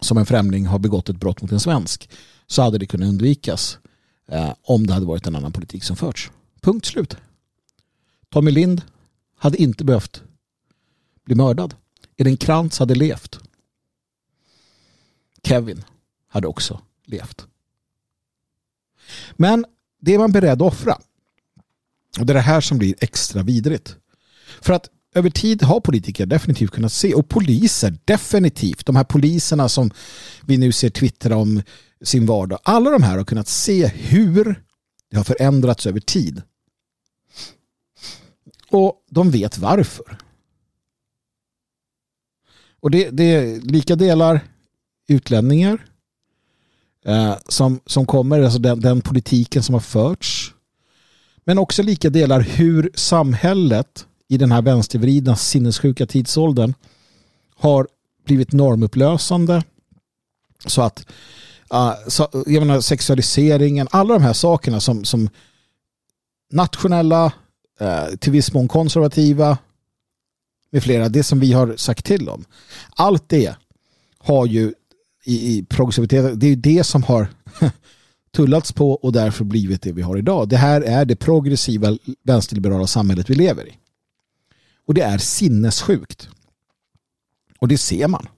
som 0.00 0.18
en 0.18 0.26
främling 0.26 0.66
har 0.66 0.78
begått 0.78 1.08
ett 1.08 1.16
brott 1.16 1.42
mot 1.42 1.52
en 1.52 1.60
svensk 1.60 2.10
så 2.46 2.62
hade 2.62 2.78
det 2.78 2.86
kunnat 2.86 3.08
undvikas 3.08 3.78
eh, 4.28 4.54
om 4.62 4.86
det 4.86 4.92
hade 4.92 5.06
varit 5.06 5.26
en 5.26 5.36
annan 5.36 5.52
politik 5.52 5.84
som 5.84 5.96
förts. 5.96 6.30
Punkt 6.60 6.86
slut. 6.86 7.16
Tommy 8.28 8.50
Lind 8.50 8.82
hade 9.36 9.62
inte 9.62 9.84
behövt 9.84 10.22
bli 11.24 11.34
mördad. 11.34 11.74
Elin 12.16 12.36
Krantz 12.36 12.78
hade 12.78 12.94
levt. 12.94 13.38
Kevin 15.44 15.84
hade 16.28 16.46
också 16.46 16.80
levt. 17.04 17.46
Men 19.32 19.64
det 20.00 20.14
är 20.14 20.18
man 20.18 20.32
beredd 20.32 20.62
att 20.62 20.72
offra. 20.72 20.98
Och 22.18 22.26
det 22.26 22.32
är 22.32 22.34
det 22.34 22.40
här 22.40 22.60
som 22.60 22.78
blir 22.78 22.94
extra 23.00 23.42
vidrigt. 23.42 23.96
För 24.60 24.72
att 24.72 24.88
över 25.14 25.30
tid 25.30 25.62
har 25.62 25.80
politiker 25.80 26.26
definitivt 26.26 26.70
kunnat 26.70 26.92
se 26.92 27.14
och 27.14 27.28
poliser 27.28 27.98
definitivt. 28.04 28.86
De 28.86 28.96
här 28.96 29.04
poliserna 29.04 29.68
som 29.68 29.90
vi 30.46 30.58
nu 30.58 30.72
ser 30.72 30.90
twittra 30.90 31.36
om 31.36 31.62
sin 32.02 32.26
vardag. 32.26 32.58
Alla 32.62 32.90
de 32.90 33.02
här 33.02 33.18
har 33.18 33.24
kunnat 33.24 33.48
se 33.48 33.86
hur 33.86 34.62
det 35.10 35.16
har 35.16 35.24
förändrats 35.24 35.86
över 35.86 36.00
tid. 36.00 36.42
Och 38.70 39.04
de 39.10 39.30
vet 39.30 39.58
varför. 39.58 40.18
Och 42.80 42.90
det, 42.90 43.10
det 43.10 43.24
är 43.24 43.60
lika 43.60 43.96
delar 43.96 44.40
utlänningar 45.08 45.86
eh, 47.04 47.36
som, 47.48 47.80
som 47.86 48.06
kommer, 48.06 48.40
alltså 48.40 48.58
den, 48.58 48.80
den 48.80 49.00
politiken 49.00 49.62
som 49.62 49.72
har 49.72 49.80
förts. 49.80 50.54
Men 51.44 51.58
också 51.58 51.82
lika 51.82 52.10
delar 52.10 52.40
hur 52.40 52.90
samhället 52.94 54.06
i 54.28 54.36
den 54.36 54.52
här 54.52 54.62
vänstervridna 54.62 55.36
sinnessjuka 55.36 56.06
tidsåldern 56.06 56.74
har 57.56 57.88
blivit 58.26 58.52
normupplösande. 58.52 59.62
Så 60.66 60.82
att 60.82 61.06
uh, 61.74 61.94
så, 62.08 62.28
jag 62.46 62.66
menar, 62.66 62.80
sexualiseringen, 62.80 63.88
alla 63.90 64.14
de 64.14 64.22
här 64.22 64.32
sakerna 64.32 64.80
som, 64.80 65.04
som 65.04 65.28
nationella, 66.52 67.32
uh, 67.80 68.16
till 68.18 68.32
viss 68.32 68.52
mån 68.52 68.68
konservativa 68.68 69.58
med 70.70 70.82
flera, 70.82 71.08
det 71.08 71.22
som 71.22 71.40
vi 71.40 71.52
har 71.52 71.76
sagt 71.76 72.04
till 72.04 72.28
om. 72.28 72.44
Allt 72.96 73.28
det 73.28 73.54
har 74.18 74.46
ju 74.46 74.74
i, 75.24 75.58
i 75.58 75.64
progressivitet, 75.64 76.40
det 76.40 76.46
är 76.46 76.50
ju 76.50 76.56
det 76.56 76.84
som 76.84 77.02
har 77.02 77.26
tullats 78.32 78.72
på 78.72 78.92
och 78.92 79.12
därför 79.12 79.44
blivit 79.44 79.82
det 79.82 79.92
vi 79.92 80.02
har 80.02 80.18
idag. 80.18 80.48
Det 80.48 80.56
här 80.56 80.80
är 80.80 81.04
det 81.04 81.16
progressiva 81.16 81.98
vänsterliberala 82.22 82.86
samhället 82.86 83.30
vi 83.30 83.34
lever 83.34 83.68
i. 83.68 83.78
Och 84.86 84.94
det 84.94 85.02
är 85.02 85.18
sinnessjukt. 85.18 86.28
Och 87.58 87.68
det 87.68 87.78
ser 87.78 88.08
man. 88.08 88.28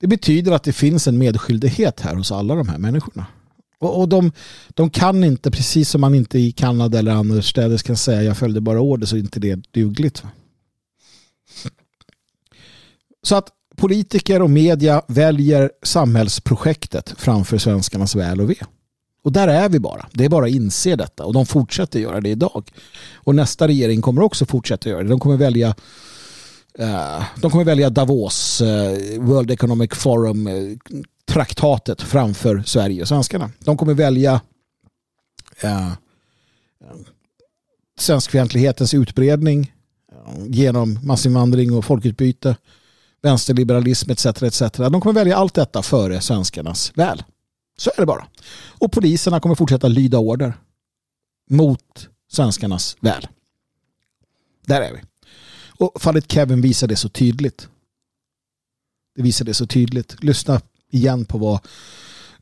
Det 0.00 0.06
betyder 0.06 0.52
att 0.52 0.62
det 0.62 0.72
finns 0.72 1.08
en 1.08 1.18
medskyldighet 1.18 2.00
här 2.00 2.14
hos 2.14 2.32
alla 2.32 2.54
de 2.54 2.68
här 2.68 2.78
människorna. 2.78 3.26
Och, 3.78 4.00
och 4.00 4.08
de, 4.08 4.32
de 4.68 4.90
kan 4.90 5.24
inte, 5.24 5.50
precis 5.50 5.90
som 5.90 6.00
man 6.00 6.14
inte 6.14 6.38
i 6.38 6.52
Kanada 6.52 6.98
eller 6.98 7.12
annorstädes 7.12 7.82
kan 7.82 7.96
säga 7.96 8.22
jag 8.22 8.36
följde 8.36 8.60
bara 8.60 8.80
order 8.80 9.06
så 9.06 9.16
är 9.16 9.20
inte 9.20 9.40
det 9.40 9.72
dugligt. 9.72 10.22
Så 13.22 13.36
att 13.36 13.52
politiker 13.78 14.42
och 14.42 14.50
media 14.50 15.02
väljer 15.08 15.70
samhällsprojektet 15.82 17.14
framför 17.18 17.58
svenskarnas 17.58 18.14
väl 18.14 18.40
och 18.40 18.50
ve. 18.50 18.56
Och 19.22 19.32
där 19.32 19.48
är 19.48 19.68
vi 19.68 19.78
bara. 19.78 20.08
Det 20.12 20.24
är 20.24 20.28
bara 20.28 20.44
att 20.44 20.50
inse 20.50 20.96
detta. 20.96 21.24
Och 21.24 21.32
de 21.32 21.46
fortsätter 21.46 22.00
göra 22.00 22.20
det 22.20 22.28
idag. 22.28 22.70
Och 23.14 23.34
nästa 23.34 23.68
regering 23.68 24.02
kommer 24.02 24.22
också 24.22 24.46
fortsätta 24.46 24.88
göra 24.88 25.02
det. 25.02 25.08
De 25.08 25.20
kommer 25.20 25.36
välja 25.36 25.74
eh, 26.78 27.22
de 27.36 27.50
kommer 27.50 27.64
välja 27.64 27.90
Davos, 27.90 28.60
eh, 28.60 29.20
World 29.20 29.50
Economic 29.50 29.90
Forum-traktatet 29.94 32.00
eh, 32.00 32.06
framför 32.06 32.62
Sverige 32.66 33.02
och 33.02 33.08
svenskarna. 33.08 33.50
De 33.58 33.76
kommer 33.76 33.94
välja 33.94 34.40
eh, 35.60 35.92
svenskfientlighetens 37.98 38.94
utbredning 38.94 39.72
genom 40.46 40.98
massinvandring 41.02 41.72
och 41.72 41.84
folkutbyte, 41.84 42.56
vänsterliberalism 43.22 44.10
etc. 44.10 44.26
etc. 44.26 44.62
De 44.76 45.00
kommer 45.00 45.12
välja 45.12 45.36
allt 45.36 45.54
detta 45.54 45.82
före 45.82 46.20
svenskarnas 46.20 46.92
väl. 46.94 47.22
Så 47.78 47.90
är 47.96 48.00
det 48.00 48.06
bara. 48.06 48.26
Och 48.78 48.92
poliserna 48.92 49.40
kommer 49.40 49.54
fortsätta 49.54 49.88
lyda 49.88 50.18
order 50.18 50.52
mot 51.50 52.08
svenskarnas 52.30 52.96
väl. 53.00 53.28
Där 54.66 54.80
är 54.80 54.92
vi. 54.92 55.00
Och 55.78 56.02
fallet 56.02 56.32
Kevin 56.32 56.60
visar 56.60 56.86
det 56.86 56.96
så 56.96 57.08
tydligt. 57.08 57.68
Det 59.14 59.22
visar 59.22 59.44
det 59.44 59.54
så 59.54 59.66
tydligt. 59.66 60.22
Lyssna 60.24 60.60
igen 60.90 61.24
på 61.24 61.38
vad 61.38 61.60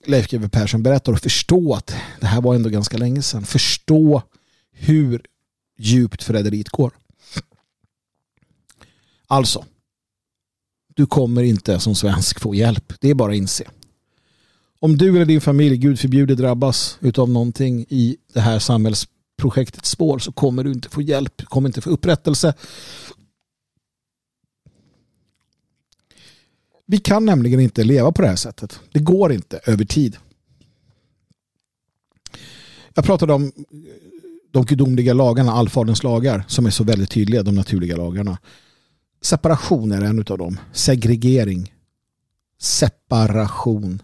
Leif 0.04 0.28
GW 0.30 0.48
Persson 0.48 0.82
berättar 0.82 1.12
och 1.12 1.18
förstå 1.18 1.74
att 1.74 1.94
det 2.20 2.26
här 2.26 2.40
var 2.40 2.54
ändå 2.54 2.68
ganska 2.68 2.96
länge 2.96 3.22
sedan. 3.22 3.44
Förstå 3.44 4.22
hur 4.72 5.22
djupt 5.78 6.22
förräderiet 6.22 6.68
går. 6.68 6.92
Alltså, 9.26 9.64
du 10.96 11.06
kommer 11.06 11.42
inte 11.42 11.80
som 11.80 11.94
svensk 11.94 12.40
få 12.40 12.54
hjälp. 12.54 12.92
Det 13.00 13.10
är 13.10 13.14
bara 13.14 13.32
att 13.32 13.38
inse. 13.38 13.64
Om 14.78 14.96
du 14.96 15.16
eller 15.16 15.24
din 15.24 15.40
familj, 15.40 15.76
gud 15.76 15.98
förbjude, 15.98 16.34
drabbas 16.34 16.98
av 17.16 17.30
någonting 17.30 17.86
i 17.88 18.16
det 18.32 18.40
här 18.40 18.58
samhällsprojektets 18.58 19.90
spår 19.90 20.18
så 20.18 20.32
kommer 20.32 20.64
du 20.64 20.72
inte 20.72 20.88
få 20.88 21.02
hjälp, 21.02 21.44
kommer 21.44 21.68
inte 21.68 21.80
få 21.80 21.90
upprättelse. 21.90 22.54
Vi 26.86 26.98
kan 26.98 27.24
nämligen 27.24 27.60
inte 27.60 27.84
leva 27.84 28.12
på 28.12 28.22
det 28.22 28.28
här 28.28 28.36
sättet. 28.36 28.80
Det 28.92 29.00
går 29.00 29.32
inte 29.32 29.60
över 29.66 29.84
tid. 29.84 30.16
Jag 32.94 33.04
pratade 33.04 33.32
om 33.32 33.52
de 34.50 34.64
gudomliga 34.64 35.14
lagarna, 35.14 35.52
allfaderns 35.52 36.02
lagar, 36.02 36.44
som 36.48 36.66
är 36.66 36.70
så 36.70 36.84
väldigt 36.84 37.10
tydliga, 37.10 37.42
de 37.42 37.54
naturliga 37.54 37.96
lagarna. 37.96 38.38
Separation 39.20 39.92
är 39.92 40.02
en 40.02 40.18
av 40.18 40.38
dem. 40.38 40.60
Segregering. 40.72 41.72
Separation. 42.58 44.02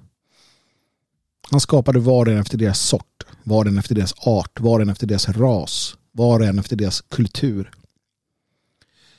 Han 1.50 1.60
skapade 1.60 1.98
var 1.98 2.26
och 2.26 2.32
en 2.32 2.38
efter 2.38 2.58
deras 2.58 2.80
sort, 2.80 3.24
var 3.42 3.64
och 3.64 3.70
en 3.70 3.78
efter 3.78 3.94
deras 3.94 4.14
art, 4.26 4.60
var 4.60 4.78
och 4.78 4.82
en 4.82 4.88
efter 4.88 5.06
deras 5.06 5.28
ras, 5.28 5.96
var 6.12 6.40
och 6.40 6.46
en 6.46 6.58
efter 6.58 6.76
deras 6.76 7.00
kultur. 7.00 7.70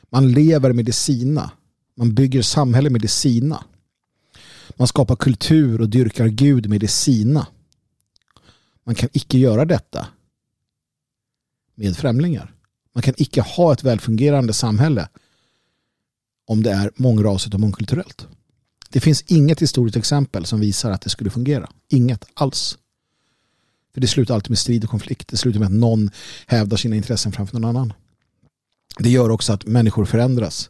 Man 0.09 0.31
lever 0.31 0.73
med 0.73 0.85
det 0.85 0.91
sina. 0.91 1.51
Man 1.95 2.15
bygger 2.15 2.41
samhälle 2.41 2.89
med 2.89 3.01
det 3.01 3.07
sina. 3.07 3.63
Man 4.75 4.87
skapar 4.87 5.15
kultur 5.15 5.81
och 5.81 5.89
dyrkar 5.89 6.27
Gud 6.27 6.69
med 6.69 6.81
det 6.81 6.87
sina. 6.87 7.47
Man 8.83 8.95
kan 8.95 9.09
icke 9.13 9.37
göra 9.37 9.65
detta 9.65 10.07
med 11.75 11.97
främlingar. 11.97 12.53
Man 12.93 13.01
kan 13.01 13.13
icke 13.17 13.41
ha 13.41 13.73
ett 13.73 13.83
välfungerande 13.83 14.53
samhälle 14.53 15.09
om 16.47 16.63
det 16.63 16.71
är 16.71 16.91
mångrasigt 16.95 17.53
och 17.53 17.59
mångkulturellt. 17.59 18.27
Det 18.89 18.99
finns 18.99 19.21
inget 19.21 19.61
historiskt 19.61 19.97
exempel 19.97 20.45
som 20.45 20.59
visar 20.59 20.91
att 20.91 21.01
det 21.01 21.09
skulle 21.09 21.29
fungera. 21.29 21.69
Inget 21.89 22.25
alls. 22.33 22.77
För 23.93 24.01
det 24.01 24.07
slutar 24.07 24.33
alltid 24.35 24.51
med 24.51 24.59
strid 24.59 24.83
och 24.83 24.89
konflikt. 24.89 25.27
Det 25.27 25.37
slutar 25.37 25.59
med 25.59 25.65
att 25.65 25.73
någon 25.73 26.11
hävdar 26.47 26.77
sina 26.77 26.95
intressen 26.95 27.31
framför 27.31 27.59
någon 27.59 27.69
annan. 27.69 27.93
Det 28.97 29.09
gör 29.09 29.29
också 29.29 29.53
att 29.53 29.65
människor 29.65 30.05
förändras. 30.05 30.69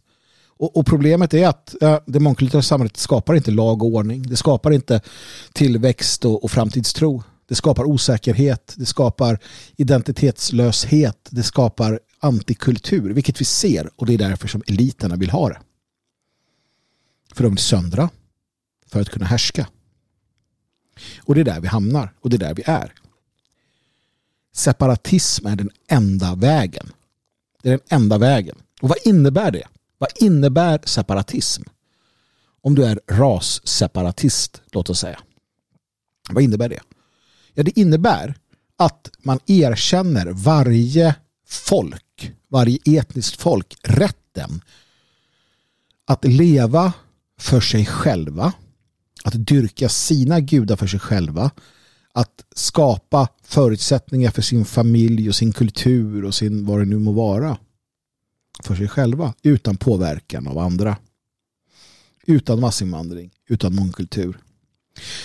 Och, 0.57 0.77
och 0.77 0.85
problemet 0.85 1.33
är 1.33 1.47
att 1.47 1.75
äh, 1.81 1.99
det 2.05 2.19
mångkulturella 2.19 2.63
samhället 2.63 2.97
skapar 2.97 3.35
inte 3.35 3.51
lag 3.51 3.83
och 3.83 3.89
ordning. 3.89 4.23
Det 4.23 4.35
skapar 4.35 4.71
inte 4.71 5.01
tillväxt 5.53 6.25
och, 6.25 6.43
och 6.43 6.51
framtidstro. 6.51 7.23
Det 7.47 7.55
skapar 7.55 7.83
osäkerhet. 7.83 8.73
Det 8.77 8.85
skapar 8.85 9.39
identitetslöshet. 9.75 11.27
Det 11.29 11.43
skapar 11.43 11.99
antikultur, 12.23 13.13
vilket 13.13 13.41
vi 13.41 13.45
ser. 13.45 13.89
Och 13.95 14.05
det 14.05 14.13
är 14.13 14.17
därför 14.17 14.47
som 14.47 14.63
eliterna 14.67 15.15
vill 15.15 15.29
ha 15.29 15.49
det. 15.49 15.61
För 17.33 17.43
de 17.43 17.49
vill 17.49 17.63
söndra. 17.63 18.09
För 18.87 19.01
att 19.01 19.09
kunna 19.09 19.25
härska. 19.25 19.67
Och 21.19 21.35
det 21.35 21.41
är 21.41 21.45
där 21.45 21.59
vi 21.59 21.67
hamnar. 21.67 22.13
Och 22.19 22.29
det 22.29 22.35
är 22.35 22.39
där 22.39 22.53
vi 22.53 22.63
är. 22.65 22.93
Separatism 24.53 25.47
är 25.47 25.55
den 25.55 25.69
enda 25.87 26.35
vägen. 26.35 26.91
Det 27.61 27.69
är 27.69 27.71
den 27.71 28.01
enda 28.01 28.17
vägen. 28.17 28.55
Och 28.81 28.89
vad 28.89 28.97
innebär 29.05 29.51
det? 29.51 29.67
Vad 29.97 30.09
innebär 30.15 30.79
separatism? 30.85 31.63
Om 32.61 32.75
du 32.75 32.85
är 32.85 32.99
rasseparatist, 33.07 34.61
låt 34.71 34.89
oss 34.89 34.99
säga. 34.99 35.19
Vad 36.29 36.43
innebär 36.43 36.69
det? 36.69 36.79
Ja, 37.53 37.63
det 37.63 37.79
innebär 37.79 38.35
att 38.77 39.09
man 39.19 39.39
erkänner 39.45 40.31
varje 40.31 41.15
folk, 41.47 42.03
varje 42.53 42.77
etniskt 42.85 43.41
folk, 43.41 43.75
rätten 43.83 44.61
att 46.05 46.25
leva 46.25 46.93
för 47.39 47.59
sig 47.59 47.85
själva, 47.85 48.53
att 49.23 49.47
dyrka 49.47 49.89
sina 49.89 50.39
gudar 50.39 50.75
för 50.75 50.87
sig 50.87 50.99
själva, 50.99 51.51
att 52.13 52.45
skapa 52.55 53.27
förutsättningar 53.43 54.31
för 54.31 54.41
sin 54.41 54.65
familj 54.65 55.29
och 55.29 55.35
sin 55.35 55.53
kultur 55.53 56.25
och 56.25 56.35
sin 56.35 56.65
vad 56.65 56.79
det 56.79 56.85
nu 56.85 56.99
må 56.99 57.11
vara 57.11 57.57
för 58.63 58.75
sig 58.75 58.87
själva 58.87 59.33
utan 59.43 59.77
påverkan 59.77 60.47
av 60.47 60.57
andra. 60.57 60.97
Utan 62.25 62.59
massinvandring, 62.59 63.31
utan 63.49 63.75
mångkultur. 63.75 64.37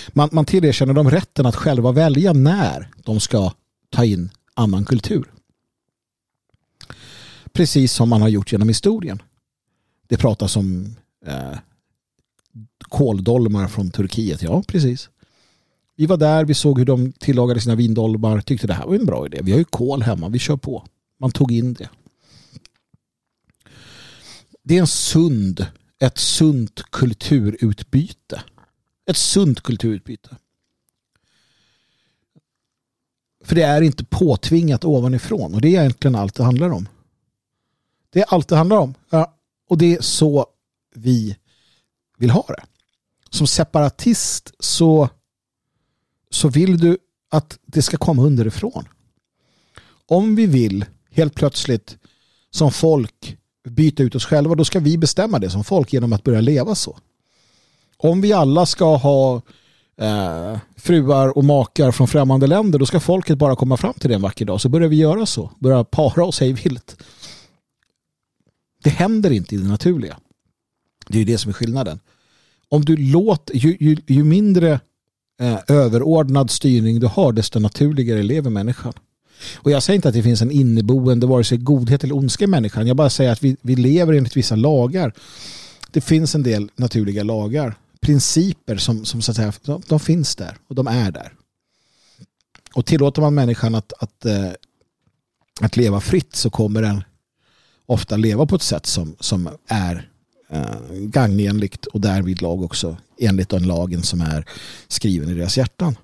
Man, 0.08 0.28
man 0.32 0.44
tillerkänner 0.44 0.94
dem 0.94 1.10
rätten 1.10 1.46
att 1.46 1.56
själva 1.56 1.92
välja 1.92 2.32
när 2.32 2.90
de 3.04 3.20
ska 3.20 3.52
ta 3.90 4.04
in 4.04 4.30
annan 4.54 4.84
kultur. 4.84 5.32
Precis 7.52 7.92
som 7.92 8.08
man 8.08 8.22
har 8.22 8.28
gjort 8.28 8.52
genom 8.52 8.68
historien. 8.68 9.22
Det 10.08 10.16
pratas 10.16 10.56
om 10.56 10.96
eh, 11.26 11.58
kåldolmar 12.88 13.68
från 13.68 13.90
Turkiet. 13.90 14.42
Ja, 14.42 14.62
precis. 14.68 15.10
Vi 15.96 16.06
var 16.06 16.16
där, 16.16 16.44
vi 16.44 16.54
såg 16.54 16.78
hur 16.78 16.86
de 16.86 17.12
tillagade 17.12 17.60
sina 17.60 17.74
vindolmar, 17.74 18.40
tyckte 18.40 18.66
det 18.66 18.74
här 18.74 18.86
var 18.86 18.94
en 18.94 19.06
bra 19.06 19.26
idé. 19.26 19.38
Vi 19.42 19.52
har 19.52 19.58
ju 19.58 19.64
kol 19.64 20.02
hemma, 20.02 20.28
vi 20.28 20.38
kör 20.38 20.56
på. 20.56 20.84
Man 21.20 21.30
tog 21.30 21.52
in 21.52 21.74
det. 21.74 21.88
Det 24.62 24.76
är 24.76 24.80
en 24.80 24.86
sund, 24.86 25.66
ett 25.98 26.18
sunt 26.18 26.82
kulturutbyte. 26.90 28.42
Ett 29.10 29.16
sunt 29.16 29.60
kulturutbyte. 29.60 30.36
För 33.44 33.54
det 33.54 33.62
är 33.62 33.82
inte 33.82 34.04
påtvingat 34.04 34.84
ovanifrån 34.84 35.54
och 35.54 35.60
det 35.60 35.68
är 35.68 35.80
egentligen 35.80 36.14
allt 36.14 36.34
det 36.34 36.44
handlar 36.44 36.70
om. 36.70 36.88
Det 38.12 38.20
är 38.20 38.24
allt 38.28 38.48
det 38.48 38.56
handlar 38.56 38.76
om. 38.76 38.94
Ja, 39.10 39.34
och 39.68 39.78
det 39.78 39.94
är 39.94 40.02
så 40.02 40.46
vi 40.94 41.36
vill 42.18 42.30
ha 42.30 42.44
det. 42.48 42.64
Som 43.30 43.46
separatist 43.46 44.52
så, 44.58 45.08
så 46.30 46.48
vill 46.48 46.78
du 46.78 46.98
att 47.30 47.58
det 47.66 47.82
ska 47.82 47.96
komma 47.96 48.22
underifrån. 48.22 48.88
Om 50.06 50.34
vi 50.34 50.46
vill 50.46 50.84
helt 51.10 51.34
plötsligt 51.34 51.98
som 52.50 52.72
folk 52.72 53.36
byta 53.68 54.02
ut 54.02 54.14
oss 54.14 54.24
själva 54.24 54.54
då 54.54 54.64
ska 54.64 54.80
vi 54.80 54.98
bestämma 54.98 55.38
det 55.38 55.50
som 55.50 55.64
folk 55.64 55.92
genom 55.92 56.12
att 56.12 56.24
börja 56.24 56.40
leva 56.40 56.74
så. 56.74 56.98
Om 57.96 58.20
vi 58.20 58.32
alla 58.32 58.66
ska 58.66 58.96
ha 58.96 59.42
eh, 60.00 60.58
fruar 60.76 61.38
och 61.38 61.44
makar 61.44 61.92
från 61.92 62.08
främmande 62.08 62.46
länder 62.46 62.78
då 62.78 62.86
ska 62.86 63.00
folket 63.00 63.38
bara 63.38 63.56
komma 63.56 63.76
fram 63.76 63.94
till 63.94 64.08
det 64.08 64.14
en 64.14 64.22
vacker 64.22 64.44
dag 64.44 64.60
så 64.60 64.68
börjar 64.68 64.88
vi 64.88 64.96
göra 64.96 65.26
så. 65.26 65.50
Börja 65.58 65.84
para 65.84 66.24
oss 66.24 66.40
hej 66.40 66.52
vilt. 66.52 66.96
Det 68.82 68.90
händer 68.90 69.30
inte 69.30 69.54
i 69.54 69.58
det 69.58 69.68
naturliga. 69.68 70.18
Det 71.06 71.14
är 71.14 71.18
ju 71.18 71.24
det 71.24 71.38
som 71.38 71.48
är 71.48 71.52
skillnaden. 71.52 72.00
Om 72.68 72.84
du 72.84 72.96
låter, 72.96 73.54
ju, 73.54 73.76
ju, 73.80 73.96
ju 74.06 74.24
mindre 74.24 74.80
eh, 75.40 75.58
överordnad 75.68 76.50
styrning 76.50 77.00
du 77.00 77.06
har 77.06 77.32
desto 77.32 77.58
naturligare 77.58 78.22
lever 78.22 78.50
människan. 78.50 78.92
Och 79.56 79.70
jag 79.70 79.82
säger 79.82 79.94
inte 79.94 80.08
att 80.08 80.14
det 80.14 80.22
finns 80.22 80.42
en 80.42 80.50
inneboende 80.50 81.26
vare 81.26 81.44
sig 81.44 81.58
godhet 81.58 82.04
eller 82.04 82.16
ondska 82.16 82.44
i 82.44 82.46
människan. 82.46 82.86
Jag 82.86 82.96
bara 82.96 83.10
säger 83.10 83.32
att 83.32 83.44
vi, 83.44 83.56
vi 83.60 83.76
lever 83.76 84.12
enligt 84.12 84.36
vissa 84.36 84.56
lagar. 84.56 85.12
Det 85.90 86.00
finns 86.00 86.34
en 86.34 86.42
del 86.42 86.70
naturliga 86.76 87.22
lagar. 87.22 87.74
Principer 88.00 88.76
som, 88.76 89.04
som 89.04 89.22
så 89.22 89.30
att 89.30 89.36
säga, 89.36 89.52
de, 89.64 89.82
de 89.88 90.00
finns 90.00 90.36
där 90.36 90.56
och 90.68 90.74
de 90.74 90.86
är 90.86 91.10
där. 91.10 91.32
Och 92.74 92.86
tillåter 92.86 93.22
man 93.22 93.34
människan 93.34 93.74
att, 93.74 93.92
att, 93.98 94.24
eh, 94.24 94.50
att 95.60 95.76
leva 95.76 96.00
fritt 96.00 96.36
så 96.36 96.50
kommer 96.50 96.82
den 96.82 97.04
ofta 97.88 98.16
leva 98.16 98.46
på 98.46 98.56
ett 98.56 98.62
sätt 98.62 98.86
som, 98.86 99.16
som 99.20 99.48
är 99.66 100.10
eh, 100.48 100.80
gagnenligt 100.90 101.86
och 101.86 102.00
därvid 102.00 102.42
lag 102.42 102.62
också 102.62 102.96
enligt 103.18 103.48
den 103.48 103.62
lagen 103.62 104.02
som 104.02 104.20
är 104.20 104.44
skriven 104.88 105.28
i 105.28 105.34
deras 105.34 105.58
hjärtan. 105.58 105.96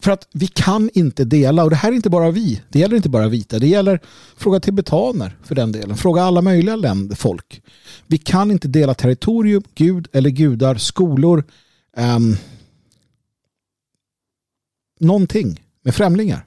För 0.00 0.10
att 0.10 0.28
vi 0.32 0.46
kan 0.46 0.90
inte 0.94 1.24
dela, 1.24 1.64
och 1.64 1.70
det 1.70 1.76
här 1.76 1.92
är 1.92 1.96
inte 1.96 2.10
bara 2.10 2.30
vi, 2.30 2.62
det 2.68 2.78
gäller 2.78 2.96
inte 2.96 3.08
bara 3.08 3.28
vita, 3.28 3.58
det 3.58 3.66
gäller 3.66 4.00
fråga 4.36 4.60
tibetaner 4.60 5.36
för 5.44 5.54
den 5.54 5.72
delen, 5.72 5.96
fråga 5.96 6.22
alla 6.22 6.42
möjliga 6.42 6.76
länder, 6.76 7.16
folk. 7.16 7.62
Vi 8.06 8.18
kan 8.18 8.50
inte 8.50 8.68
dela 8.68 8.94
territorium, 8.94 9.62
gud 9.74 10.08
eller 10.12 10.30
gudar, 10.30 10.74
skolor, 10.74 11.44
um, 11.96 12.36
någonting 14.98 15.62
med 15.82 15.94
främlingar. 15.94 16.46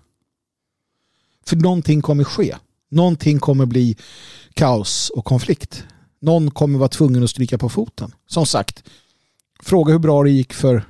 För 1.45 1.55
någonting 1.55 2.01
kommer 2.01 2.23
ske. 2.23 2.55
Någonting 2.91 3.39
kommer 3.39 3.65
bli 3.65 3.97
kaos 4.53 5.09
och 5.09 5.25
konflikt. 5.25 5.83
Någon 6.21 6.51
kommer 6.51 6.79
vara 6.79 6.89
tvungen 6.89 7.23
att 7.23 7.29
stryka 7.29 7.57
på 7.57 7.69
foten. 7.69 8.11
Som 8.27 8.45
sagt, 8.45 8.83
fråga 9.63 9.91
hur 9.91 9.99
bra 9.99 10.23
det 10.23 10.29
gick 10.29 10.53
för 10.53 10.83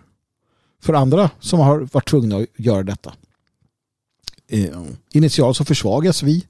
för 0.83 0.93
andra 0.93 1.29
som 1.39 1.59
har 1.59 1.79
varit 1.79 2.09
tvungna 2.09 2.37
att 2.37 2.45
göra 2.57 2.83
detta. 2.83 3.13
Eh, 4.47 4.81
initialt 5.13 5.57
så 5.57 5.65
försvagas 5.65 6.23
vi. 6.23 6.45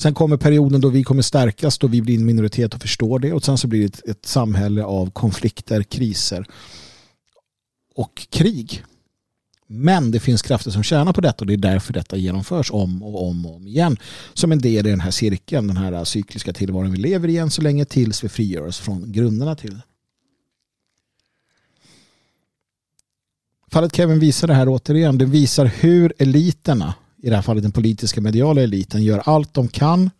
Sen 0.00 0.14
kommer 0.14 0.36
perioden 0.36 0.80
då 0.80 0.88
vi 0.88 1.04
kommer 1.04 1.22
stärkas, 1.22 1.78
då 1.78 1.86
vi 1.86 2.02
blir 2.02 2.14
en 2.14 2.26
minoritet 2.26 2.74
och 2.74 2.80
förstår 2.80 3.18
det. 3.18 3.32
Och 3.32 3.44
sen 3.44 3.58
så 3.58 3.66
blir 3.66 3.80
det 3.80 3.86
ett, 3.86 4.08
ett 4.08 4.26
samhälle 4.26 4.84
av 4.84 5.10
konflikter, 5.10 5.82
kriser 5.82 6.46
och 7.94 8.26
krig. 8.30 8.84
Men 9.74 10.10
det 10.10 10.20
finns 10.20 10.42
krafter 10.42 10.70
som 10.70 10.82
tjänar 10.82 11.12
på 11.12 11.20
detta 11.20 11.42
och 11.42 11.46
det 11.46 11.52
är 11.52 11.56
därför 11.56 11.92
detta 11.92 12.16
genomförs 12.16 12.70
om 12.70 13.02
och 13.02 13.28
om 13.28 13.46
och 13.46 13.56
om 13.56 13.66
igen. 13.66 13.96
Som 14.34 14.52
en 14.52 14.58
del 14.58 14.86
i 14.86 14.90
den 14.90 15.00
här 15.00 15.10
cirkeln, 15.10 15.66
den 15.66 15.76
här 15.76 15.92
äh, 15.92 16.04
cykliska 16.04 16.52
tillvaron 16.52 16.92
vi 16.92 16.98
lever 16.98 17.28
i 17.28 17.36
än 17.36 17.50
så 17.50 17.62
länge 17.62 17.84
tills 17.84 18.24
vi 18.24 18.28
frigör 18.28 18.66
oss 18.66 18.78
från 18.78 19.12
grunderna 19.12 19.56
till 19.56 19.70
det. 19.70 19.82
Fallet 23.70 23.96
Kevin 23.96 24.18
visar 24.18 24.48
det 24.48 24.54
här 24.54 24.68
återigen. 24.68 25.18
Det 25.18 25.24
visar 25.24 25.66
hur 25.66 26.12
eliterna, 26.18 26.94
i 27.22 27.30
det 27.30 27.36
här 27.36 27.42
fallet 27.42 27.62
den 27.62 27.72
politiska 27.72 28.20
mediala 28.20 28.62
eliten, 28.62 29.02
gör 29.02 29.18
allt 29.18 29.54
de 29.54 29.68
kan 29.68 30.10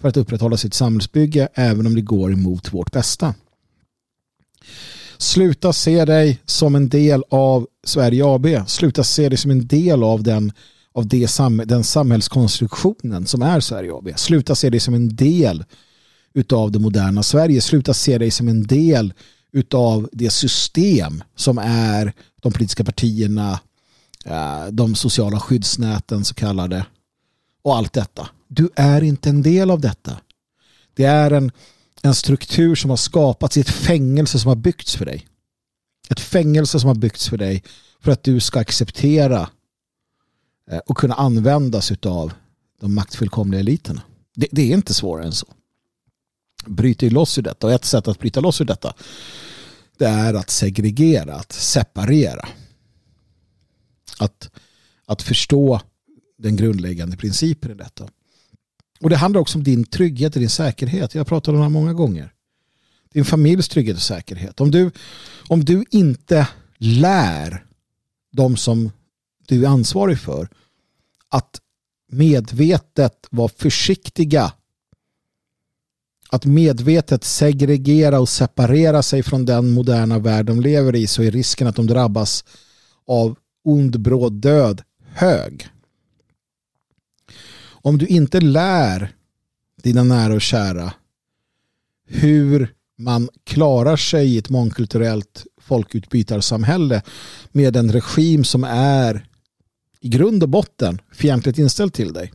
för 0.00 0.08
att 0.08 0.16
upprätthålla 0.16 0.56
sitt 0.56 0.74
samhällsbygge 0.74 1.48
även 1.54 1.86
om 1.86 1.94
det 1.94 2.00
går 2.00 2.32
emot 2.32 2.72
vårt 2.72 2.92
bästa. 2.92 3.34
Sluta 5.18 5.72
se 5.72 6.04
dig 6.04 6.40
som 6.44 6.74
en 6.74 6.88
del 6.88 7.22
av 7.30 7.66
Sverige 7.84 8.24
AB. 8.24 8.46
Sluta 8.66 9.04
se 9.04 9.28
dig 9.28 9.38
som 9.38 9.50
en 9.50 9.66
del 9.66 10.02
av 10.02 10.22
den, 10.22 10.52
av 10.94 11.06
det, 11.06 11.28
den 11.64 11.84
samhällskonstruktionen 11.84 13.26
som 13.26 13.42
är 13.42 13.60
Sverige 13.60 13.94
AB. 13.94 14.08
Sluta 14.16 14.54
se 14.54 14.70
dig 14.70 14.80
som 14.80 14.94
en 14.94 15.16
del 15.16 15.64
utav 16.34 16.70
det 16.72 16.78
moderna 16.78 17.22
Sverige. 17.22 17.60
Sluta 17.60 17.94
se 17.94 18.18
dig 18.18 18.30
som 18.30 18.48
en 18.48 18.62
del 18.62 19.12
utav 19.52 20.08
det 20.12 20.30
system 20.30 21.22
som 21.36 21.58
är 21.58 22.12
de 22.42 22.52
politiska 22.52 22.84
partierna, 22.84 23.60
eh, 24.24 24.66
de 24.70 24.94
sociala 24.94 25.40
skyddsnäten 25.40 26.24
så 26.24 26.34
kallade 26.34 26.86
och 27.62 27.76
allt 27.76 27.92
detta. 27.92 28.28
Du 28.48 28.70
är 28.76 29.02
inte 29.02 29.28
en 29.28 29.42
del 29.42 29.70
av 29.70 29.80
detta. 29.80 30.16
Det 30.94 31.04
är 31.04 31.30
en, 31.30 31.52
en 32.02 32.14
struktur 32.14 32.74
som 32.74 32.90
har 32.90 32.96
skapats 32.96 33.56
i 33.56 33.60
ett 33.60 33.70
fängelse 33.70 34.38
som 34.38 34.48
har 34.48 34.56
byggts 34.56 34.96
för 34.96 35.04
dig. 35.04 35.26
Ett 36.10 36.20
fängelse 36.20 36.80
som 36.80 36.88
har 36.88 36.94
byggts 36.94 37.28
för 37.28 37.36
dig 37.36 37.62
för 38.00 38.12
att 38.12 38.22
du 38.22 38.40
ska 38.40 38.60
acceptera 38.60 39.50
eh, 40.70 40.78
och 40.78 40.96
kunna 40.96 41.14
användas 41.14 41.92
av 42.06 42.32
de 42.80 42.94
maktfullkomliga 42.94 43.60
eliterna. 43.60 44.02
Det, 44.34 44.46
det 44.52 44.62
är 44.62 44.74
inte 44.74 44.94
svårare 44.94 45.26
än 45.26 45.32
så. 45.32 45.46
bryter 46.66 47.06
ju 47.06 47.10
loss 47.10 47.38
ur 47.38 47.42
detta 47.42 47.66
och 47.66 47.72
ett 47.72 47.84
sätt 47.84 48.08
att 48.08 48.18
bryta 48.18 48.40
loss 48.40 48.60
ur 48.60 48.64
detta 48.64 48.94
det 49.96 50.06
är 50.06 50.34
att 50.34 50.50
segregera, 50.50 51.34
att 51.34 51.52
separera. 51.52 52.48
Att, 54.18 54.50
att 55.06 55.22
förstå 55.22 55.80
den 56.38 56.56
grundläggande 56.56 57.16
principen 57.16 57.70
i 57.70 57.74
detta. 57.74 58.08
Och 59.00 59.10
det 59.10 59.16
handlar 59.16 59.40
också 59.40 59.58
om 59.58 59.64
din 59.64 59.84
trygghet 59.84 60.34
och 60.34 60.40
din 60.40 60.50
säkerhet. 60.50 61.14
Jag 61.14 61.20
har 61.20 61.24
pratat 61.24 61.48
om 61.48 61.54
det 61.54 61.62
här 61.62 61.68
många 61.68 61.92
gånger. 61.92 62.32
Din 63.12 63.24
familjs 63.24 63.68
trygghet 63.68 63.96
och 63.96 64.02
säkerhet. 64.02 64.60
Om 64.60 64.70
du, 64.70 64.90
om 65.48 65.64
du 65.64 65.84
inte 65.90 66.48
lär 66.78 67.64
de 68.32 68.56
som 68.56 68.90
du 69.46 69.64
är 69.64 69.68
ansvarig 69.68 70.18
för 70.18 70.48
att 71.28 71.60
medvetet 72.12 73.26
vara 73.30 73.48
försiktiga 73.48 74.52
att 76.30 76.44
medvetet 76.44 77.24
segregera 77.24 78.20
och 78.20 78.28
separera 78.28 79.02
sig 79.02 79.22
från 79.22 79.44
den 79.44 79.70
moderna 79.70 80.18
värld 80.18 80.46
de 80.46 80.60
lever 80.60 80.94
i 80.94 81.06
så 81.06 81.22
är 81.22 81.30
risken 81.30 81.66
att 81.66 81.76
de 81.76 81.86
drabbas 81.86 82.44
av 83.06 83.36
ond 83.64 84.00
bråd 84.00 84.32
död 84.32 84.82
hög. 85.08 85.68
Om 87.86 87.98
du 87.98 88.06
inte 88.06 88.40
lär 88.40 89.16
dina 89.82 90.04
nära 90.04 90.34
och 90.34 90.42
kära 90.42 90.94
hur 92.06 92.74
man 92.98 93.28
klarar 93.44 93.96
sig 93.96 94.34
i 94.34 94.38
ett 94.38 94.50
mångkulturellt 94.50 95.46
folkutbytarsamhälle 95.60 97.02
med 97.52 97.76
en 97.76 97.92
regim 97.92 98.44
som 98.44 98.64
är 98.64 99.28
i 100.00 100.08
grund 100.08 100.42
och 100.42 100.48
botten 100.48 101.00
fientligt 101.12 101.58
inställd 101.58 101.92
till 101.92 102.12
dig 102.12 102.32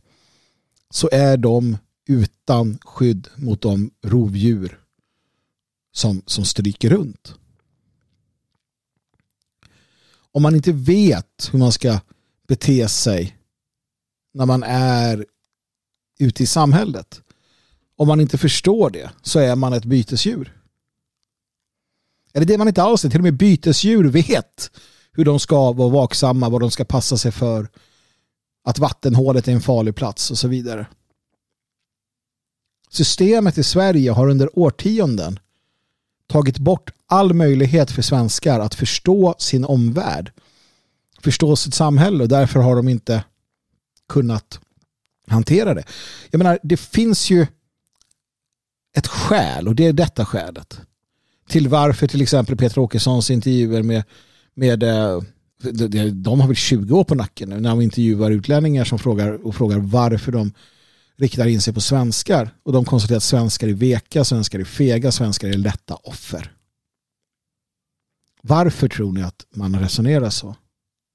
så 0.90 1.08
är 1.12 1.36
de 1.36 1.78
utan 2.08 2.78
skydd 2.78 3.28
mot 3.36 3.60
de 3.60 3.90
rovdjur 4.04 4.80
som, 5.92 6.22
som 6.26 6.44
stryker 6.44 6.90
runt. 6.90 7.34
Om 10.32 10.42
man 10.42 10.54
inte 10.54 10.72
vet 10.72 11.48
hur 11.52 11.58
man 11.58 11.72
ska 11.72 12.00
bete 12.48 12.88
sig 12.88 13.36
när 14.34 14.46
man 14.46 14.62
är 14.62 15.26
ute 16.18 16.42
i 16.42 16.46
samhället. 16.46 17.20
Om 17.96 18.08
man 18.08 18.20
inte 18.20 18.38
förstår 18.38 18.90
det 18.90 19.10
så 19.22 19.38
är 19.38 19.56
man 19.56 19.72
ett 19.72 19.84
bytesdjur. 19.84 20.58
Eller 22.32 22.46
det 22.46 22.58
man 22.58 22.68
inte 22.68 22.82
alls 22.82 23.04
är, 23.04 23.10
till 23.10 23.20
och 23.20 23.24
med 23.24 23.36
bytesdjur 23.36 24.04
vet 24.04 24.70
hur 25.12 25.24
de 25.24 25.40
ska 25.40 25.72
vara 25.72 25.88
vaksamma, 25.88 26.48
vad 26.48 26.60
de 26.60 26.70
ska 26.70 26.84
passa 26.84 27.16
sig 27.16 27.32
för, 27.32 27.68
att 28.64 28.78
vattenhålet 28.78 29.48
är 29.48 29.52
en 29.52 29.60
farlig 29.60 29.94
plats 29.94 30.30
och 30.30 30.38
så 30.38 30.48
vidare. 30.48 30.86
Systemet 32.90 33.58
i 33.58 33.62
Sverige 33.62 34.10
har 34.10 34.28
under 34.28 34.58
årtionden 34.58 35.38
tagit 36.26 36.58
bort 36.58 36.90
all 37.06 37.34
möjlighet 37.34 37.90
för 37.90 38.02
svenskar 38.02 38.60
att 38.60 38.74
förstå 38.74 39.34
sin 39.38 39.64
omvärld, 39.64 40.32
förstå 41.20 41.56
sitt 41.56 41.74
samhälle 41.74 42.22
och 42.22 42.28
därför 42.28 42.60
har 42.60 42.76
de 42.76 42.88
inte 42.88 43.24
kunnat 44.08 44.60
hantera 45.28 45.74
det. 45.74 45.84
Jag 46.30 46.38
menar, 46.38 46.58
det 46.62 46.76
finns 46.76 47.30
ju 47.30 47.46
ett 48.96 49.06
skäl 49.06 49.68
och 49.68 49.74
det 49.74 49.86
är 49.86 49.92
detta 49.92 50.24
skälet 50.24 50.80
till 51.48 51.68
varför 51.68 52.06
till 52.06 52.22
exempel 52.22 52.56
Peter 52.56 52.78
Åkessons 52.78 53.30
intervjuer 53.30 53.82
med, 53.82 54.04
med 54.54 54.82
eh, 54.82 55.22
de 56.12 56.40
har 56.40 56.46
väl 56.46 56.56
20 56.56 56.98
år 56.98 57.04
på 57.04 57.14
nacken 57.14 57.48
nu 57.48 57.60
när 57.60 57.70
de 57.70 57.80
intervjuar 57.80 58.30
utlänningar 58.30 58.84
som 58.84 58.98
frågar 58.98 59.46
och 59.46 59.54
frågar 59.54 59.78
varför 59.78 60.32
de 60.32 60.52
riktar 61.16 61.46
in 61.46 61.60
sig 61.60 61.74
på 61.74 61.80
svenskar 61.80 62.50
och 62.62 62.72
de 62.72 62.84
konstaterar 62.84 63.16
att 63.16 63.22
svenskar 63.22 63.68
är 63.68 63.72
veka, 63.72 64.24
svenskar 64.24 64.58
är 64.58 64.64
fega, 64.64 65.12
svenskar 65.12 65.48
är 65.48 65.52
lätta 65.52 65.94
offer. 65.94 66.52
Varför 68.42 68.88
tror 68.88 69.12
ni 69.12 69.22
att 69.22 69.46
man 69.54 69.80
resonerar 69.80 70.30
så? 70.30 70.56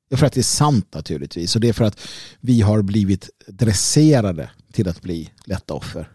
Det 0.09 0.15
är 0.15 0.17
för 0.17 0.25
att 0.25 0.33
det 0.33 0.41
är 0.41 0.43
sant 0.43 0.93
naturligtvis 0.93 1.55
och 1.55 1.61
det 1.61 1.69
är 1.69 1.73
för 1.73 1.85
att 1.85 1.99
vi 2.39 2.61
har 2.61 2.81
blivit 2.81 3.29
dresserade 3.47 4.49
till 4.73 4.89
att 4.89 5.01
bli 5.01 5.31
lätta 5.45 5.73
offer. 5.73 6.11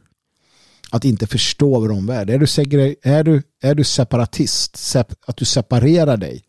Att 0.90 1.04
inte 1.04 1.26
förstå 1.26 1.80
vår 1.80 1.90
omvärld. 1.90 2.30
Är 2.30 2.38
du, 2.38 2.46
segre, 2.46 2.94
är 3.02 3.24
du, 3.24 3.42
är 3.62 3.74
du 3.74 3.84
separatist, 3.84 4.76
sep, 4.76 5.14
att 5.26 5.36
du 5.36 5.44
separerar 5.44 6.16
dig 6.16 6.44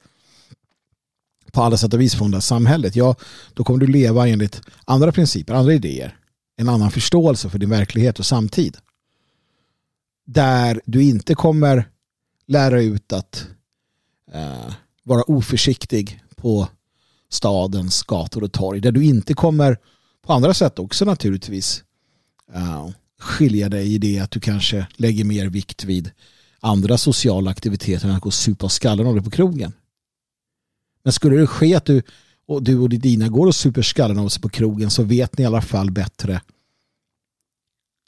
på 1.51 1.61
alla 1.61 1.77
sätt 1.77 1.93
och 1.93 2.01
vis 2.01 2.15
från 2.15 2.31
det 2.31 2.37
här 2.37 2.41
samhället, 2.41 2.95
ja, 2.95 3.15
då 3.53 3.63
kommer 3.63 3.79
du 3.79 3.87
leva 3.87 4.27
enligt 4.27 4.61
andra 4.85 5.11
principer, 5.11 5.53
andra 5.53 5.73
idéer 5.73 6.17
en 6.55 6.69
annan 6.69 6.91
förståelse 6.91 7.49
för 7.49 7.59
din 7.59 7.69
verklighet 7.69 8.19
och 8.19 8.25
samtid. 8.25 8.77
Där 10.25 10.81
du 10.85 11.03
inte 11.03 11.35
kommer 11.35 11.89
lära 12.47 12.81
ut 12.81 13.13
att 13.13 13.47
eh, 14.33 14.73
vara 15.03 15.23
oförsiktig 15.23 16.23
på 16.35 16.67
stadens 17.33 18.03
gator 18.03 18.43
och 18.43 18.51
torg. 18.51 18.79
Där 18.79 18.91
du 18.91 19.05
inte 19.05 19.33
kommer 19.33 19.77
på 20.21 20.33
andra 20.33 20.53
sätt 20.53 20.79
också 20.79 21.05
naturligtvis 21.05 21.83
uh, 22.55 22.89
skilja 23.19 23.69
dig 23.69 23.93
i 23.93 23.97
det 23.97 24.19
att 24.19 24.31
du 24.31 24.39
kanske 24.39 24.87
lägger 24.95 25.23
mer 25.23 25.49
vikt 25.49 25.83
vid 25.83 26.11
andra 26.59 26.97
sociala 26.97 27.51
aktiviteter 27.51 28.07
än 28.07 28.15
att 28.15 28.21
gå 28.21 28.27
och 28.27 28.33
supa 28.33 28.69
skallen 28.69 29.07
av 29.07 29.15
dig 29.15 29.23
på 29.23 29.31
krogen. 29.31 29.73
Men 31.03 31.13
skulle 31.13 31.35
det 31.35 31.47
ske 31.47 31.75
att 31.75 31.85
du 31.85 32.01
och 32.45 32.63
du 32.63 32.79
och 32.79 32.89
dina 32.89 33.27
går 33.27 33.47
och 33.47 33.55
super 33.55 33.81
skallen 33.81 34.19
av 34.19 34.29
sig 34.29 34.41
på 34.41 34.49
krogen 34.49 34.91
så 34.91 35.03
vet 35.03 35.37
ni 35.37 35.43
i 35.43 35.47
alla 35.47 35.61
fall 35.61 35.91
bättre 35.91 36.41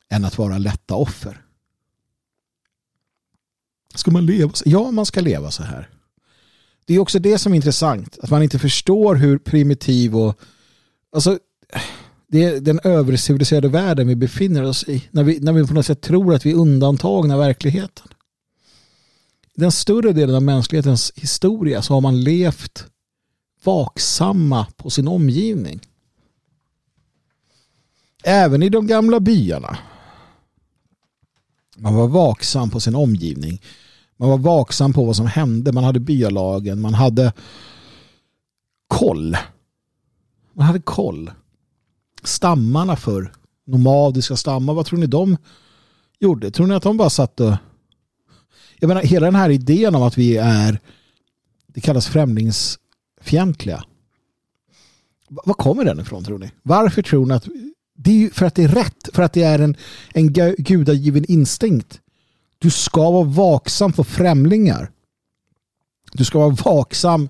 än 0.10 0.26
att 0.26 0.38
vara 0.38 0.58
lätta 0.58 0.96
offer. 0.96 1.42
Ska 3.96 4.12
man 4.12 4.26
leva 4.26 4.54
så? 4.54 4.64
Ja, 4.68 4.92
man 4.92 5.06
ska 5.06 5.22
leva 5.22 5.52
så 5.52 5.64
här. 5.64 5.90
Det 6.86 6.94
är 6.94 7.00
också 7.00 7.20
det 7.20 7.38
som 7.38 7.52
är 7.52 7.56
intressant. 7.56 8.18
Att 8.22 8.30
man 8.30 8.44
inte 8.44 8.60
förstår 8.60 9.16
hur 9.16 9.38
primitiv 9.38 10.16
och 10.16 10.40
alltså, 11.16 11.40
det 12.28 12.44
är 12.44 12.60
den 12.60 12.80
överciviliserade 12.84 13.68
världen 13.68 14.08
vi 14.08 14.16
befinner 14.16 14.64
oss 14.64 14.84
i. 14.84 15.04
När 15.12 15.24
vi, 15.24 15.40
när 15.40 15.54
vi 15.54 15.68
på 15.68 15.74
något 15.74 15.86
sätt 15.86 16.02
tror 16.02 16.34
att 16.34 16.46
vi 16.46 16.52
är 16.52 16.56
undantagna 16.56 17.34
av 17.34 17.40
verkligheten. 17.40 18.08
Den 19.56 19.72
större 19.72 20.14
delen 20.14 20.36
av 20.36 20.44
mänsklighetens 20.44 21.12
historia 21.16 21.82
så 21.82 21.94
har 21.94 22.02
man 22.02 22.22
levt 22.22 22.86
vaksamma 23.64 24.68
på 24.78 24.90
sin 24.90 25.08
omgivning. 25.08 25.80
Även 28.24 28.64
i 28.64 28.70
de 28.70 28.88
gamla 28.88 29.20
byarna. 29.20 29.78
Man 31.78 31.96
var 31.96 32.08
vaksam 32.08 32.70
på 32.70 32.80
sin 32.80 32.96
omgivning. 32.96 33.62
Man 34.18 34.30
var 34.30 34.38
vaksam 34.38 34.94
på 34.94 35.06
vad 35.06 35.16
som 35.16 35.28
hände. 35.28 35.72
Man 35.72 35.84
hade 35.84 36.00
byalagen. 36.00 36.82
Man 36.82 36.94
hade 36.94 37.34
koll. 38.88 39.38
Man 40.54 40.66
hade 40.66 40.80
koll. 40.80 41.32
Stammarna 42.24 42.96
för 42.96 43.34
nomadiska 43.66 44.36
stammar. 44.36 44.74
Vad 44.74 44.86
tror 44.86 45.00
ni 45.00 45.08
de 45.08 45.38
gjorde? 46.20 46.52
Tror 46.52 46.68
ni 46.68 46.76
att 46.76 46.84
de 46.84 46.98
bara 46.98 47.10
satt 47.10 47.40
och... 47.40 47.54
Jag 48.80 48.88
menar, 48.88 49.02
hela 49.02 49.26
den 49.26 49.36
här 49.36 49.50
idén 49.50 49.96
om 49.96 50.04
att 50.04 50.18
vi 50.18 50.38
är 50.38 50.80
det 51.76 51.82
kallas 51.82 52.08
främlingsfientliga. 52.08 53.84
Var 55.30 55.54
kommer 55.54 55.86
den 55.86 56.00
ifrån 56.00 56.24
tror 56.24 56.40
ni? 56.40 56.52
Varför 56.64 57.02
tror 57.02 57.26
ni 57.26 57.34
att 57.34 57.48
det 57.98 58.12
är 58.12 58.16
ju 58.16 58.30
för 58.30 58.46
att 58.46 58.56
det 58.56 58.64
är 58.64 58.68
rätt, 58.68 59.10
för 59.14 59.24
att 59.24 59.34
det 59.34 59.44
är 59.44 59.60
en, 59.60 59.76
en 60.14 60.34
gudagiven 60.58 61.26
instinkt. 61.26 62.02
Du 62.66 62.72
ska 62.72 63.12
vara 63.12 63.24
vaksam 63.24 63.94
på 63.94 64.04
främlingar. 64.04 64.92
Du 66.14 66.26
ska 66.26 66.40
vara 66.40 66.50
vaksam 66.50 67.30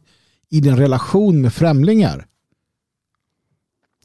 i 0.50 0.60
din 0.62 0.78
relation 0.78 1.42
med 1.42 1.54
främlingar. 1.54 2.26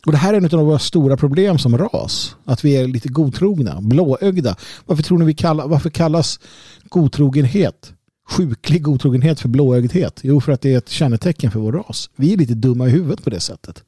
Och 0.07 0.13
det 0.13 0.19
här 0.19 0.35
är 0.35 0.39
en 0.39 0.59
av 0.59 0.67
våra 0.67 0.79
stora 0.79 1.17
problem 1.17 1.59
som 1.59 1.79
ras. 1.79 2.37
Att 2.45 2.65
vi 2.65 2.77
är 2.77 2.89
lite 2.89 3.09
godtrogna, 3.09 3.81
blåögda. 3.81 4.57
Varför 4.87 5.03
tror 5.03 5.19
ni 5.19 5.25
vi 5.25 5.35
kallar, 5.35 5.69
varför 5.69 5.91
kallas 5.91 6.41
godtrogenhet, 6.85 7.93
sjuklig 8.31 8.83
godtrogenhet 8.83 9.41
för 9.41 9.49
blåögdhet? 9.49 10.21
Jo, 10.23 10.41
för 10.41 10.53
att 10.53 10.61
det 10.61 10.75
är 10.75 10.79
ett 10.79 10.89
kännetecken 10.89 11.51
för 11.51 11.61
vår 11.61 11.73
ras. 11.73 12.11
Vi 12.17 12.33
är 12.33 12.37
lite 12.37 12.55
dumma 12.55 12.87
i 12.87 12.91
huvudet 12.91 13.25
på 13.25 13.31
det 13.31 13.41
sättet. 13.41 13.83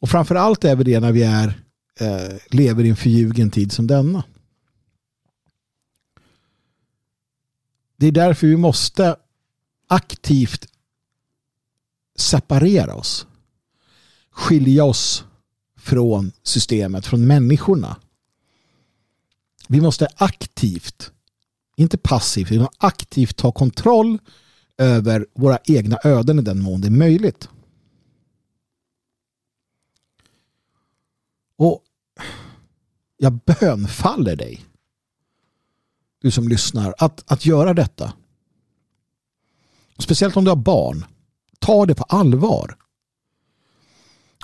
Och 0.00 0.08
framför 0.08 0.34
allt 0.34 0.64
är 0.64 0.76
vi 0.76 0.84
det 0.84 1.00
när 1.00 1.12
vi 1.12 1.22
är, 1.22 1.60
eh, 2.00 2.36
lever 2.48 2.84
i 2.84 2.88
en 2.88 2.96
förljugen 2.96 3.50
tid 3.50 3.72
som 3.72 3.86
denna. 3.86 4.24
Är 8.06 8.12
därför 8.12 8.46
vi 8.46 8.56
måste 8.56 9.16
aktivt 9.86 10.66
separera 12.16 12.94
oss. 12.94 13.26
Skilja 14.30 14.84
oss 14.84 15.24
från 15.76 16.32
systemet, 16.42 17.06
från 17.06 17.26
människorna. 17.26 17.96
Vi 19.68 19.80
måste 19.80 20.08
aktivt, 20.16 21.12
inte 21.76 21.98
passivt, 21.98 22.52
utan 22.52 22.68
aktivt 22.78 23.36
ta 23.36 23.52
kontroll 23.52 24.18
över 24.78 25.26
våra 25.34 25.58
egna 25.64 25.98
öden 26.04 26.38
i 26.38 26.42
den 26.42 26.62
mån 26.62 26.80
det 26.80 26.88
är 26.88 26.90
möjligt. 26.90 27.48
Och 31.56 31.84
jag 33.16 33.32
bönfaller 33.32 34.36
dig 34.36 34.64
du 36.20 36.30
som 36.30 36.48
lyssnar, 36.48 36.94
att, 36.98 37.32
att 37.32 37.46
göra 37.46 37.74
detta. 37.74 38.12
Speciellt 39.98 40.36
om 40.36 40.44
du 40.44 40.50
har 40.50 40.56
barn. 40.56 41.04
Ta 41.58 41.86
det 41.86 41.94
på 41.94 42.04
allvar. 42.04 42.76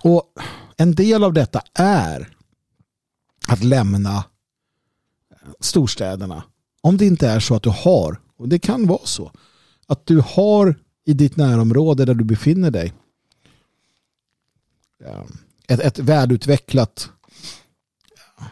Och 0.03 0.33
en 0.77 0.95
del 0.95 1.25
av 1.25 1.33
detta 1.33 1.63
är 1.75 2.37
att 3.49 3.65
lämna 3.65 4.25
storstäderna. 5.61 6.43
Om 6.81 6.97
det 6.97 7.07
inte 7.07 7.29
är 7.29 7.41
så 7.41 7.55
att 7.55 7.63
du 7.63 7.71
har, 7.71 8.21
och 8.37 8.49
det 8.49 8.59
kan 8.59 8.87
vara 8.87 9.05
så, 9.07 9.33
att 9.87 10.07
du 10.07 10.23
har 10.27 10.75
i 11.05 11.15
ditt 11.15 11.37
närområde 11.37 12.05
där 12.05 12.15
du 12.15 12.25
befinner 12.25 12.71
dig 12.71 12.93
eh, 15.05 15.25
ett, 15.69 15.81
ett 15.81 15.99
välutvecklat 15.99 17.11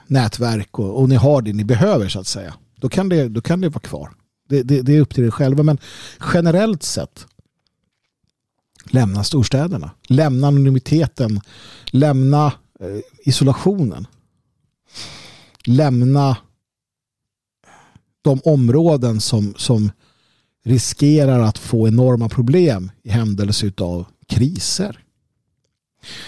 nätverk 0.07 0.79
och, 0.79 1.01
och 1.01 1.09
ni 1.09 1.15
har 1.15 1.43
det 1.43 1.53
ni 1.53 1.65
behöver 1.65 2.09
så 2.09 2.21
att 2.21 2.27
säga. 2.27 2.55
Då 2.85 2.89
kan 2.89 3.09
det, 3.09 3.29
då 3.29 3.41
kan 3.41 3.61
det 3.61 3.69
vara 3.69 3.81
kvar. 3.81 4.11
Det, 4.49 4.63
det, 4.63 4.83
det 4.83 4.97
är 4.97 5.01
upp 5.01 5.15
till 5.15 5.25
er 5.25 5.31
själva 5.31 5.63
men 5.63 5.79
generellt 6.35 6.83
sett 6.83 7.27
lämna 8.85 9.25
storstäderna. 9.25 9.91
Lämna 10.09 10.47
anonymiteten. 10.47 11.41
Lämna 11.87 12.47
eh, 12.81 13.01
isolationen. 13.25 14.07
Lämna 15.65 16.37
de 18.23 18.41
områden 18.45 19.21
som, 19.21 19.55
som 19.57 19.93
riskerar 20.65 21.41
att 21.41 21.59
få 21.59 21.89
enorma 21.89 22.29
problem 22.29 22.91
i 23.03 23.11
händelse 23.11 23.73
av 23.79 24.07
kriser. 24.29 24.99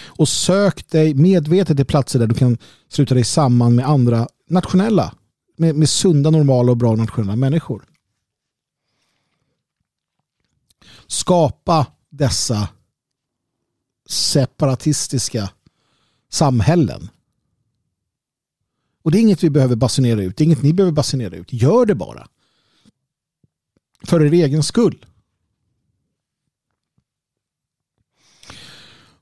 Och 0.04 0.28
sök 0.28 0.90
dig 0.90 1.14
medvetet 1.14 1.76
till 1.76 1.86
platser 1.86 2.18
där 2.18 2.26
du 2.26 2.34
kan 2.34 2.58
sluta 2.88 3.14
dig 3.14 3.24
samman 3.24 3.74
med 3.74 3.88
andra 3.88 4.28
nationella, 4.48 5.14
med, 5.58 5.74
med 5.76 5.88
sunda, 5.88 6.30
normala 6.30 6.70
och 6.70 6.76
bra 6.76 6.96
nationella 6.96 7.36
människor. 7.36 7.84
Skapa 11.06 11.86
dessa 12.10 12.68
separatistiska 14.08 15.50
samhällen. 16.28 17.08
Och 19.02 19.10
det 19.10 19.18
är 19.18 19.20
inget 19.20 19.44
vi 19.44 19.50
behöver 19.50 19.76
basunera 19.76 20.22
ut. 20.22 20.36
Det 20.36 20.42
är 20.42 20.46
inget 20.46 20.62
ni 20.62 20.72
behöver 20.72 20.92
basunera 20.92 21.36
ut. 21.36 21.52
Gör 21.52 21.86
det 21.86 21.94
bara. 21.94 22.28
För 24.04 24.22
er 24.22 24.32
egen 24.32 24.62
skull. 24.62 25.06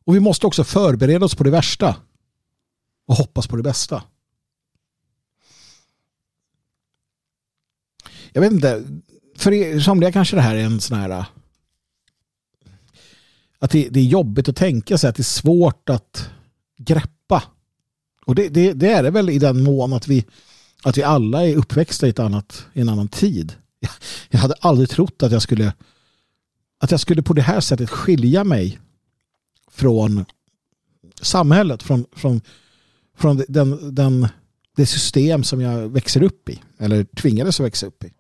Och 0.05 0.15
vi 0.15 0.20
måste 0.20 0.47
också 0.47 0.65
förbereda 0.65 1.24
oss 1.24 1.35
på 1.35 1.44
det 1.44 1.51
värsta. 1.51 1.97
Och 3.06 3.16
hoppas 3.16 3.47
på 3.47 3.56
det 3.56 3.62
bästa. 3.62 4.02
Jag 8.35 8.40
vet 8.40 8.52
inte. 8.52 8.85
För 9.36 9.52
er, 9.52 9.81
somliga 9.81 10.12
kanske 10.12 10.36
det 10.36 10.43
här 10.43 10.56
är 10.56 10.65
en 10.65 10.81
sån 10.81 10.98
här 10.98 11.24
att 13.59 13.70
det, 13.70 13.89
det, 13.89 14.01
är 14.01 14.05
jobbigt 14.05 14.48
att 14.48 14.56
tänka 14.56 14.98
sig 14.98 15.11
att 15.11 15.16
det 15.16 15.20
är 15.20 15.24
svårt 15.24 15.89
att 15.89 16.28
greppa. 16.78 17.43
Och 18.27 18.35
det, 18.35 18.48
det, 18.48 18.73
det, 18.73 18.89
är 18.89 19.02
det 19.02 19.11
väl 19.11 19.31
i 19.31 19.39
den 19.39 19.62
mån 19.62 19.93
att 19.93 20.09
vi, 20.09 20.24
att 20.82 20.98
vi 20.98 21.02
alla 21.02 21.47
är 21.47 21.56
uppväxta 21.56 22.06
i, 22.06 22.11
ett 22.11 22.19
annat, 22.19 22.66
i 22.73 22.81
en 22.81 22.89
annan 22.89 23.09
tid. 23.09 23.52
Jag, 23.81 23.90
jag 24.31 24.39
hade 24.39 24.55
aldrig 24.61 24.90
trott 24.90 25.23
att 25.23 25.32
jag 25.32 25.43
skulle 25.43 25.73
att 26.78 26.90
jag 26.90 27.01
skulle 27.01 27.23
på 27.23 27.32
det 27.32 27.43
här 27.43 27.61
sättet 27.61 27.90
skilja 27.90 28.44
mig 28.44 28.78
från 29.70 30.24
samhället, 31.20 31.82
från, 31.82 32.06
från, 32.12 32.40
från 33.16 33.43
den, 33.48 33.94
den, 33.94 34.28
det 34.77 34.86
system 34.86 35.44
som 35.44 35.61
jag 35.61 35.89
växer 35.89 36.23
upp 36.23 36.48
i, 36.48 36.62
eller 36.78 37.05
tvingades 37.05 37.61
att 37.61 37.66
växa 37.66 37.86
upp 37.86 38.05
i. 38.05 38.12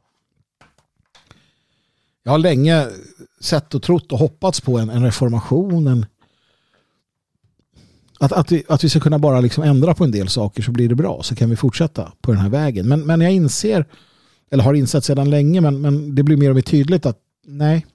Jag 2.24 2.32
har 2.32 2.38
länge 2.38 2.88
sett 3.40 3.74
och 3.74 3.82
trott 3.82 4.12
och 4.12 4.18
hoppats 4.18 4.60
på 4.60 4.78
en, 4.78 4.90
en 4.90 5.04
reformation. 5.04 5.86
En, 5.86 6.06
att, 8.20 8.32
att, 8.32 8.52
vi, 8.52 8.64
att 8.68 8.84
vi 8.84 8.88
ska 8.88 9.00
kunna 9.00 9.18
bara 9.18 9.40
liksom 9.40 9.64
ändra 9.64 9.94
på 9.94 10.04
en 10.04 10.10
del 10.10 10.28
saker 10.28 10.62
så 10.62 10.72
blir 10.72 10.88
det 10.88 10.94
bra. 10.94 11.22
Så 11.22 11.34
kan 11.34 11.50
vi 11.50 11.56
fortsätta 11.56 12.12
på 12.20 12.32
den 12.32 12.40
här 12.40 12.48
vägen. 12.48 12.88
Men, 12.88 13.00
men 13.00 13.20
jag 13.20 13.32
inser, 13.32 13.86
eller 14.50 14.64
har 14.64 14.74
insett 14.74 15.04
sedan 15.04 15.30
länge, 15.30 15.60
men, 15.60 15.80
men 15.80 16.14
det 16.14 16.22
blir 16.22 16.36
mer 16.36 16.50
och 16.50 16.54
mer 16.54 16.62
tydligt 16.62 17.06
att 17.06 17.18
nej, 17.46 17.86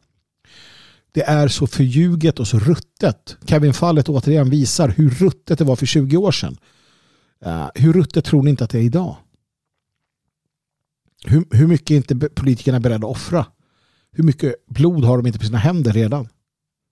det 1.12 1.24
är 1.24 1.48
så 1.48 1.68
förljuget 1.68 2.40
och 2.40 2.48
så 2.48 2.60
ruttet. 2.60 3.38
Kevin-fallet 3.46 4.10
återigen 4.10 4.50
visar 4.50 4.90
hur 4.90 5.10
ruttet 5.10 5.60
det 5.60 5.66
var 5.66 5.76
för 5.76 5.86
20 5.86 6.18
år 6.18 6.32
sedan. 6.32 6.58
Uh, 7.46 7.68
hur 7.76 7.94
ruttet 7.94 8.26
tror 8.26 8.44
ni 8.44 8.50
inte 8.50 8.64
att 8.64 8.70
det 8.70 8.80
är 8.80 8.84
idag? 8.84 9.16
Hur, 11.26 11.46
hur 11.52 11.68
mycket 11.68 11.92
är 11.92 11.96
inte 11.96 12.30
politikerna 12.30 12.80
beredda 12.80 13.08
att 13.08 13.12
offra? 13.12 13.46
Hur 14.12 14.24
mycket 14.24 14.66
blod 14.66 15.04
har 15.04 15.18
de 15.18 15.28
inte 15.28 15.40
på 15.40 15.46
sina 15.46 15.58
händer 15.58 15.94
redan? 15.94 16.30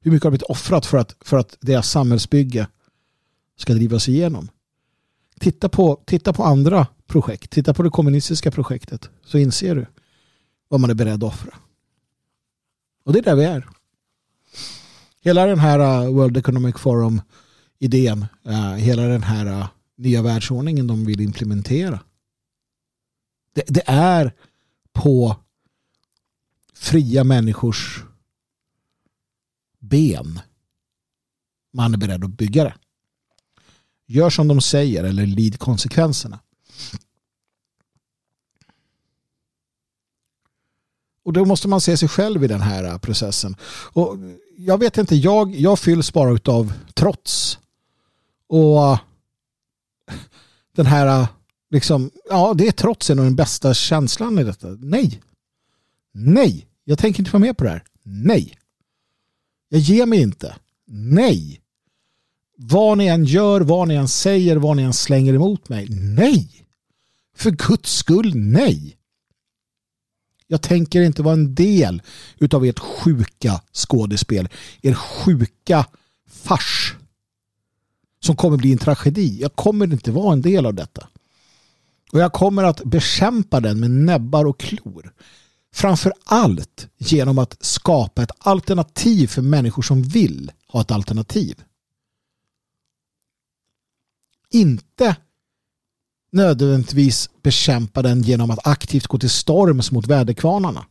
Hur 0.02 0.12
mycket 0.12 0.24
har 0.24 0.32
de 0.32 0.38
blivit 0.38 0.52
offrat 0.52 0.86
för 0.86 0.98
att, 0.98 1.16
för 1.22 1.38
att 1.38 1.58
deras 1.60 1.90
samhällsbygge 1.90 2.68
ska 3.58 3.74
drivas 3.74 4.10
igenom? 4.10 4.50
Titta 5.40 5.70
på, 5.70 6.02
titta 6.06 6.34
på 6.34 6.44
andra 6.44 6.88
projekt. 7.08 7.52
Titta 7.52 7.74
på 7.74 7.84
det 7.84 7.90
kommunistiska 7.90 8.52
projektet. 8.52 9.10
Så 9.26 9.38
inser 9.38 9.76
du 9.76 9.86
vad 10.68 10.80
man 10.80 10.90
är 10.90 10.94
beredd 10.94 11.24
att 11.24 11.34
offra. 11.34 11.54
Och 13.04 13.14
det 13.14 13.20
är 13.20 13.24
där 13.24 13.36
vi 13.36 13.44
är. 13.44 13.68
Hela 15.22 15.46
den 15.46 15.60
här 15.60 16.06
uh, 16.06 16.14
World 16.14 16.38
Economic 16.38 16.76
Forum 16.76 17.22
idén, 17.80 18.26
uh, 18.48 18.74
hela 18.74 19.02
den 19.02 19.24
här 19.24 19.46
uh, 19.46 19.68
nya 19.98 20.22
världsordningen 20.22 20.88
de 20.88 21.06
vill 21.06 21.22
implementera. 21.22 22.00
Det, 23.56 23.64
det 23.68 23.84
är 23.86 24.34
på 24.94 25.36
fria 26.80 27.24
människors 27.24 28.04
ben 29.80 30.40
man 31.74 31.94
är 31.94 31.98
beredd 31.98 32.24
att 32.24 32.38
bygga 32.38 32.64
det. 32.64 32.76
Gör 34.06 34.30
som 34.30 34.48
de 34.48 34.62
säger 34.62 35.04
eller 35.04 35.26
lid 35.26 35.60
konsekvenserna. 35.60 36.40
Och 41.24 41.34
då 41.34 41.46
måste 41.46 41.68
man 41.68 41.82
se 41.82 41.98
sig 41.98 42.10
själv 42.10 42.44
i 42.44 42.48
den 42.48 42.62
här 42.62 42.98
processen. 42.98 43.56
Och 43.94 44.18
jag 44.58 44.78
vet 44.78 44.98
inte, 44.98 45.16
jag, 45.16 45.56
jag 45.56 45.80
fylls 45.80 46.14
bara 46.14 46.40
av 46.52 46.74
trots. 46.94 47.60
Och 48.48 48.98
den 50.76 50.86
här, 50.86 51.28
liksom, 51.70 52.12
ja 52.30 52.54
det 52.54 52.68
är 52.68 52.72
trots 52.72 53.10
är 53.10 53.16
nog 53.16 53.26
den 53.26 53.36
bästa 53.36 53.74
känslan 53.74 54.40
i 54.40 54.44
detta. 54.44 54.68
Nej. 54.68 55.22
Nej. 56.12 56.67
Jag 56.90 57.00
tänker 57.00 57.20
inte 57.20 57.32
vara 57.32 57.42
med 57.42 57.58
på 57.58 57.64
det 57.64 57.70
här. 57.70 57.84
Nej. 58.04 58.54
Jag 59.70 59.80
ger 59.80 60.06
mig 60.06 60.22
inte. 60.22 60.56
Nej. 60.86 61.62
Vad 62.58 62.98
ni 62.98 63.08
än 63.08 63.26
gör, 63.26 63.62
vad 63.62 63.88
ni 63.88 63.96
än 63.96 64.08
säger, 64.08 64.56
vad 64.56 64.78
ni 64.78 64.84
än 64.84 64.94
slänger 64.94 65.34
emot 65.34 65.70
mig. 65.70 65.88
Nej. 65.90 66.66
För 67.36 67.52
guds 67.52 67.98
skull, 67.98 68.36
nej. 68.36 68.98
Jag 70.48 70.62
tänker 70.62 71.02
inte 71.02 71.22
vara 71.22 71.34
en 71.34 71.56
del 71.56 72.02
utav 72.38 72.66
ert 72.66 72.80
sjuka 72.80 73.62
skådespel. 73.74 74.50
Er 74.82 74.94
sjuka 74.94 75.86
fars. 76.30 76.96
Som 78.20 78.36
kommer 78.36 78.58
bli 78.58 78.72
en 78.72 78.78
tragedi. 78.78 79.42
Jag 79.42 79.56
kommer 79.56 79.94
inte 79.94 80.12
vara 80.12 80.34
en 80.34 80.42
del 80.42 80.66
av 80.66 80.74
detta. 80.74 81.08
Och 82.12 82.20
jag 82.20 82.34
kommer 82.34 82.64
att 82.64 82.84
bekämpa 82.84 83.60
den 83.60 83.80
med 83.80 83.92
näbbar 83.92 84.46
och 84.46 84.60
klor. 84.60 85.14
Framför 85.74 86.14
allt 86.24 86.88
genom 86.98 87.38
att 87.38 87.58
skapa 87.60 88.24
ett 88.24 88.32
alternativ 88.40 89.28
för 89.28 89.42
människor 89.42 89.82
som 89.82 90.04
vill 90.04 90.52
ha 90.68 90.82
ett 90.82 90.92
alternativ. 90.92 91.64
Inte 94.50 95.16
nödvändigtvis 96.32 97.30
bekämpa 97.42 98.02
den 98.02 98.22
genom 98.22 98.52
att 98.52 98.68
aktivt 98.68 99.08
gå 99.08 99.20
till 99.20 99.30
storms 99.30 99.92
mot 99.92 100.08
väderkvarnarna. 100.08 100.86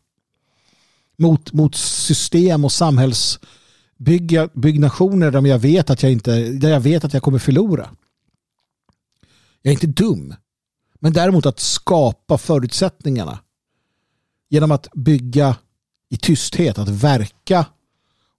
Mot, 1.19 1.53
mot 1.53 1.75
system 1.75 2.65
och 2.65 2.73
samhällsbyggnationer 2.73 5.31
där 5.31 5.47
jag 5.47 5.59
vet 5.59 5.91
att 5.91 6.03
jag 6.03 6.13
inte 6.13 6.49
där 6.49 6.71
jag 6.71 6.81
vet 6.81 7.05
att 7.05 7.15
jag 7.15 7.23
kommer 7.23 7.39
förlora. 7.39 7.91
Jag 9.63 9.71
är 9.71 9.75
inte 9.75 9.87
dum. 9.87 10.35
Men 11.01 11.13
däremot 11.13 11.47
att 11.47 11.61
skapa 11.61 12.39
förutsättningarna 12.39 13.39
genom 14.49 14.71
att 14.71 14.89
bygga 14.95 15.57
i 16.09 16.17
tysthet, 16.17 16.79
att 16.79 16.89
verka 16.89 17.67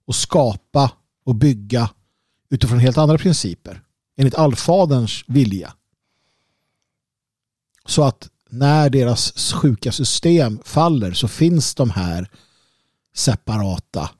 och 0.06 0.14
skapa 0.14 0.92
och 1.24 1.34
bygga 1.34 1.90
utifrån 2.50 2.78
helt 2.78 2.98
andra 2.98 3.18
principer 3.18 3.82
enligt 4.16 4.34
allfaderns 4.34 5.24
vilja. 5.26 5.72
Så 7.86 8.04
att 8.04 8.28
när 8.50 8.90
deras 8.90 9.52
sjuka 9.52 9.92
system 9.92 10.60
faller 10.64 11.12
så 11.12 11.28
finns 11.28 11.74
de 11.74 11.90
här 11.90 12.30
separata, 13.14 14.10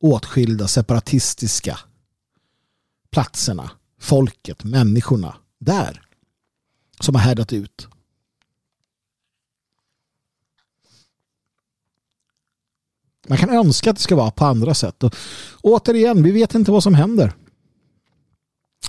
åtskilda, 0.00 0.68
separatistiska 0.68 1.78
platserna, 3.10 3.70
folket, 4.00 4.64
människorna 4.64 5.36
där 5.58 6.02
som 7.00 7.14
har 7.14 7.22
härdat 7.22 7.52
ut. 7.52 7.88
Man 13.28 13.38
kan 13.38 13.50
önska 13.50 13.90
att 13.90 13.96
det 13.96 14.02
ska 14.02 14.16
vara 14.16 14.30
på 14.30 14.44
andra 14.44 14.74
sätt. 14.74 15.02
Och, 15.02 15.14
återigen, 15.62 16.22
vi 16.22 16.30
vet 16.30 16.54
inte 16.54 16.70
vad 16.70 16.82
som 16.82 16.94
händer. 16.94 17.32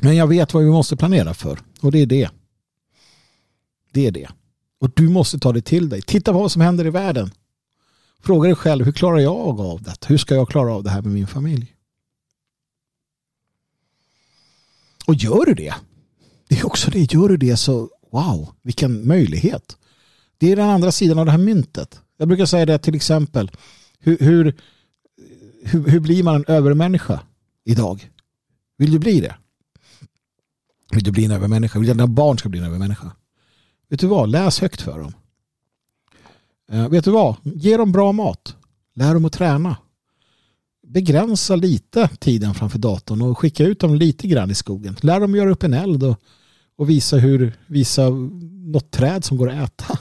Men 0.01 0.15
jag 0.15 0.27
vet 0.27 0.53
vad 0.53 0.63
vi 0.63 0.69
måste 0.69 0.97
planera 0.97 1.33
för. 1.33 1.59
Och 1.81 1.91
det 1.91 1.99
är 1.99 2.05
det. 2.05 2.29
Det 3.91 4.07
är 4.07 4.11
det. 4.11 4.29
Och 4.79 4.91
du 4.95 5.09
måste 5.09 5.39
ta 5.39 5.53
det 5.53 5.61
till 5.61 5.89
dig. 5.89 6.01
Titta 6.01 6.33
på 6.33 6.39
vad 6.39 6.51
som 6.51 6.61
händer 6.61 6.85
i 6.85 6.89
världen. 6.89 7.31
Fråga 8.23 8.47
dig 8.47 8.55
själv, 8.55 8.85
hur 8.85 8.91
klarar 8.91 9.19
jag 9.19 9.35
av 9.35 9.81
det? 9.81 10.05
Hur 10.07 10.17
ska 10.17 10.35
jag 10.35 10.49
klara 10.49 10.73
av 10.73 10.83
det 10.83 10.89
här 10.89 11.01
med 11.01 11.11
min 11.11 11.27
familj? 11.27 11.75
Och 15.05 15.15
gör 15.15 15.45
du 15.45 15.53
det? 15.53 15.75
Det 16.47 16.59
är 16.59 16.65
också 16.65 16.91
det. 16.91 17.13
Gör 17.13 17.29
du 17.29 17.37
det 17.37 17.57
så, 17.57 17.89
wow, 18.11 18.49
vilken 18.61 19.07
möjlighet. 19.07 19.77
Det 20.37 20.51
är 20.51 20.55
den 20.55 20.69
andra 20.69 20.91
sidan 20.91 21.19
av 21.19 21.25
det 21.25 21.31
här 21.31 21.37
myntet. 21.37 22.01
Jag 22.17 22.27
brukar 22.27 22.45
säga 22.45 22.65
det 22.65 22.77
till 22.77 22.95
exempel. 22.95 23.51
Hur, 24.05 24.17
hur, 24.19 24.55
hur, 25.63 25.87
hur 25.89 25.99
blir 25.99 26.23
man 26.23 26.35
en 26.35 26.45
övermänniska 26.47 27.21
idag? 27.63 28.09
Vill 28.77 28.91
du 28.91 28.99
bli 28.99 29.21
det? 29.21 29.35
Vill 30.91 31.03
du 31.03 31.11
bli 31.11 31.25
en 31.25 31.31
övermänniska? 31.31 31.79
Vill 31.79 31.85
du 31.85 31.91
att 31.91 31.97
dina 31.97 32.07
barn 32.07 32.37
ska 32.37 32.49
bli 32.49 32.59
en 32.59 32.65
övermänniska? 32.65 33.11
Vet 33.89 33.99
du 33.99 34.07
vad? 34.07 34.29
Läs 34.29 34.59
högt 34.59 34.81
för 34.81 34.99
dem. 34.99 35.13
Eh, 36.71 36.89
vet 36.89 37.05
du 37.05 37.11
vad? 37.11 37.35
Ge 37.43 37.77
dem 37.77 37.91
bra 37.91 38.11
mat. 38.11 38.55
Lär 38.93 39.13
dem 39.13 39.25
att 39.25 39.33
träna. 39.33 39.77
Begränsa 40.87 41.55
lite 41.55 42.07
tiden 42.07 42.53
framför 42.53 42.79
datorn 42.79 43.21
och 43.21 43.37
skicka 43.37 43.63
ut 43.63 43.79
dem 43.79 43.95
lite 43.95 44.27
grann 44.27 44.51
i 44.51 44.55
skogen. 44.55 44.95
Lär 45.01 45.19
dem 45.19 45.35
göra 45.35 45.51
upp 45.51 45.63
en 45.63 45.73
eld 45.73 46.03
och, 46.03 46.19
och 46.75 46.89
visa, 46.89 47.17
hur, 47.17 47.53
visa 47.67 48.09
något 48.09 48.91
träd 48.91 49.23
som 49.23 49.37
går 49.37 49.49
att 49.49 49.69
äta. 49.69 49.99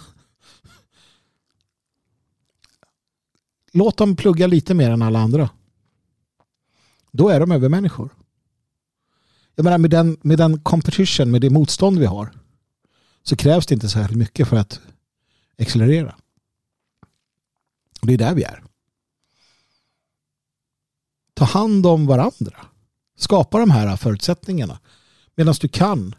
Låt 3.77 3.97
dem 3.97 4.17
plugga 4.17 4.47
lite 4.47 4.75
mer 4.75 4.91
än 4.91 5.03
alla 5.03 5.19
andra. 5.19 5.51
Då 7.13 7.29
är 7.29 7.41
de 7.41 7.53
övermänniskor. 7.53 8.15
Jag 9.55 9.65
menar 9.65 9.79
med 9.79 9.91
den, 9.91 10.17
med 10.23 10.39
den 10.39 10.61
competition, 10.61 11.31
med 11.31 11.41
det 11.41 11.51
motstånd 11.51 11.99
vi 11.99 12.07
har 12.07 12.31
så 13.23 13.37
krävs 13.37 13.67
det 13.67 13.75
inte 13.75 13.89
så 13.89 13.99
här 13.99 14.15
mycket 14.15 14.49
för 14.49 14.57
att 14.57 14.81
accelerera. 15.59 16.17
Och 18.01 18.07
det 18.07 18.15
är 18.15 18.19
där 18.19 18.35
vi 18.35 18.43
är. 18.43 18.65
Ta 21.35 21.45
hand 21.45 21.87
om 21.87 22.07
varandra. 22.07 22.67
Skapa 23.17 23.59
de 23.59 23.71
här 23.71 23.97
förutsättningarna. 23.97 24.81
Medan 25.35 25.55
du 25.61 25.69
kan 25.69 26.15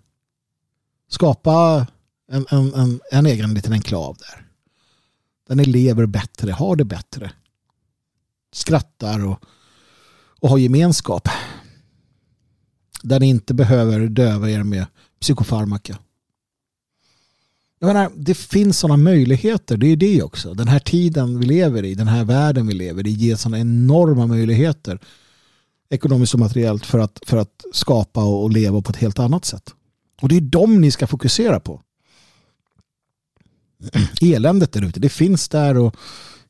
skapa 1.08 1.88
en, 2.32 2.46
en, 2.50 2.74
en, 2.74 3.00
en 3.12 3.26
egen 3.26 3.54
liten 3.54 3.74
enklav 3.74 4.18
där. 4.18 4.48
Där 5.48 5.56
ni 5.56 5.66
lever 5.66 6.06
bättre, 6.06 6.52
har 6.52 6.76
det 6.76 6.86
bättre. 6.86 7.32
Skrattar 8.56 9.26
och, 9.26 9.40
och 10.40 10.50
har 10.50 10.58
gemenskap. 10.58 11.30
Där 13.04 13.20
ni 13.20 13.28
inte 13.28 13.54
behöver 13.54 14.08
döva 14.08 14.50
er 14.50 14.64
med 14.64 14.86
psykofarmaka. 15.22 15.98
Jag 17.80 17.88
menar, 17.88 18.12
det 18.16 18.36
finns 18.36 18.80
sådana 18.80 18.98
möjligheter. 18.98 19.78
Det 19.78 19.88
är 19.88 19.96
det 19.96 20.24
också. 20.24 20.54
Den 20.54 20.68
här 20.68 20.80
tiden 20.80 21.40
vi 21.40 21.46
lever 21.46 21.86
i, 21.86 21.96
den 21.96 22.08
här 22.08 22.24
världen 22.24 22.68
vi 22.68 22.74
lever 22.74 23.08
i, 23.08 23.10
ger 23.10 23.36
sådana 23.36 23.60
enorma 23.60 24.28
möjligheter 24.28 25.00
ekonomiskt 25.90 26.34
och 26.34 26.40
materiellt 26.40 26.86
för 26.86 27.00
att, 27.00 27.20
för 27.26 27.38
att 27.38 27.66
skapa 27.74 28.24
och 28.24 28.52
leva 28.52 28.82
på 28.82 28.92
ett 28.92 28.98
helt 28.98 29.20
annat 29.20 29.46
sätt. 29.46 29.74
Och 30.22 30.30
det 30.30 30.38
är 30.38 30.42
dem 30.42 30.82
ni 30.82 30.92
ska 30.92 31.08
fokusera 31.08 31.60
på. 31.60 31.82
Eländet 34.22 34.72
där 34.72 34.86
ute, 34.86 35.00
det 35.00 35.10
finns 35.10 35.50
där 35.50 35.78
och 35.78 35.96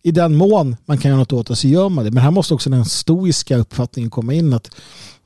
i 0.06 0.12
den 0.12 0.36
mån 0.36 0.76
man 0.86 0.98
kan 0.98 1.10
göra 1.10 1.20
något 1.20 1.34
åt 1.34 1.48
det 1.48 1.56
så 1.56 1.68
gör 1.68 1.90
man 1.90 2.06
det. 2.06 2.12
Men 2.12 2.24
här 2.24 2.32
måste 2.32 2.54
också 2.54 2.70
den 2.70 2.86
stoiska 2.86 3.58
uppfattningen 3.58 4.10
komma 4.10 4.34
in 4.34 4.54
att 4.54 4.76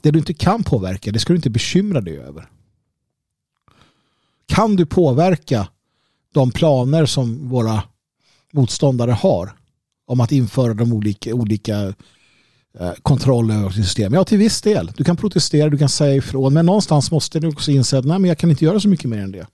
det 0.01 0.11
du 0.11 0.19
inte 0.19 0.34
kan 0.34 0.64
påverka, 0.64 1.11
det 1.11 1.19
ska 1.19 1.34
du 1.34 1.38
inte 1.38 1.49
bekymra 1.49 2.01
dig 2.01 2.18
över. 2.18 2.49
Kan 4.45 4.76
du 4.76 4.85
påverka 4.85 5.68
de 6.34 6.51
planer 6.51 7.06
som 7.06 7.49
våra 7.49 7.84
motståndare 8.53 9.11
har 9.11 9.51
om 10.06 10.19
att 10.19 10.31
införa 10.31 10.73
de 10.73 10.93
olika, 10.93 11.34
olika 11.34 11.93
eh, 12.80 12.93
kontroll 13.01 13.51
över 13.51 13.69
system. 13.69 14.14
Ja, 14.14 14.23
till 14.23 14.38
viss 14.38 14.61
del. 14.61 14.91
Du 14.97 15.03
kan 15.03 15.18
protestera, 15.18 15.69
du 15.69 15.77
kan 15.77 15.89
säga 15.89 16.15
ifrån, 16.15 16.53
men 16.53 16.65
någonstans 16.65 17.11
måste 17.11 17.39
du 17.39 17.47
också 17.47 17.72
inse 17.72 17.97
att 17.97 18.06
nej, 18.06 18.19
men 18.19 18.27
jag 18.27 18.38
kan 18.38 18.49
inte 18.49 18.65
göra 18.65 18.80
så 18.80 18.89
mycket 18.89 19.10
mer 19.10 19.19
än 19.19 19.31
det. 19.31 19.47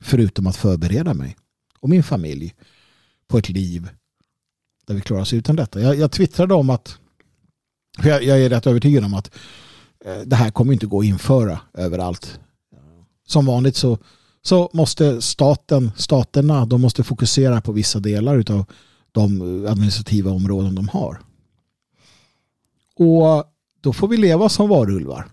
Förutom 0.00 0.46
att 0.46 0.56
förbereda 0.56 1.14
mig 1.14 1.36
och 1.80 1.88
min 1.88 2.02
familj 2.02 2.54
på 3.28 3.38
ett 3.38 3.48
liv 3.48 3.88
där 4.90 4.94
vi 4.94 5.00
klarar 5.00 5.22
oss 5.22 5.32
utan 5.32 5.56
detta. 5.56 5.80
Jag, 5.80 5.96
jag 5.96 6.12
twittrade 6.12 6.54
om 6.54 6.70
att 6.70 6.98
jag, 8.02 8.22
jag 8.24 8.40
är 8.42 8.48
rätt 8.48 8.66
övertygad 8.66 9.04
om 9.04 9.14
att 9.14 9.30
eh, 10.04 10.20
det 10.26 10.36
här 10.36 10.50
kommer 10.50 10.72
inte 10.72 10.86
gå 10.86 11.00
att 11.00 11.04
införa 11.04 11.60
överallt. 11.74 12.40
Som 13.26 13.46
vanligt 13.46 13.76
så 13.76 13.98
så 14.42 14.70
måste 14.72 15.22
staten, 15.22 15.92
staterna, 15.96 16.66
de 16.66 16.80
måste 16.80 17.04
fokusera 17.04 17.60
på 17.60 17.72
vissa 17.72 18.00
delar 18.00 18.52
av 18.52 18.64
de 19.12 19.42
administrativa 19.68 20.30
områden 20.30 20.74
de 20.74 20.88
har. 20.88 21.20
Och 22.96 23.44
då 23.80 23.92
får 23.92 24.08
vi 24.08 24.16
leva 24.16 24.48
som 24.48 24.68
varulvar. 24.68 25.26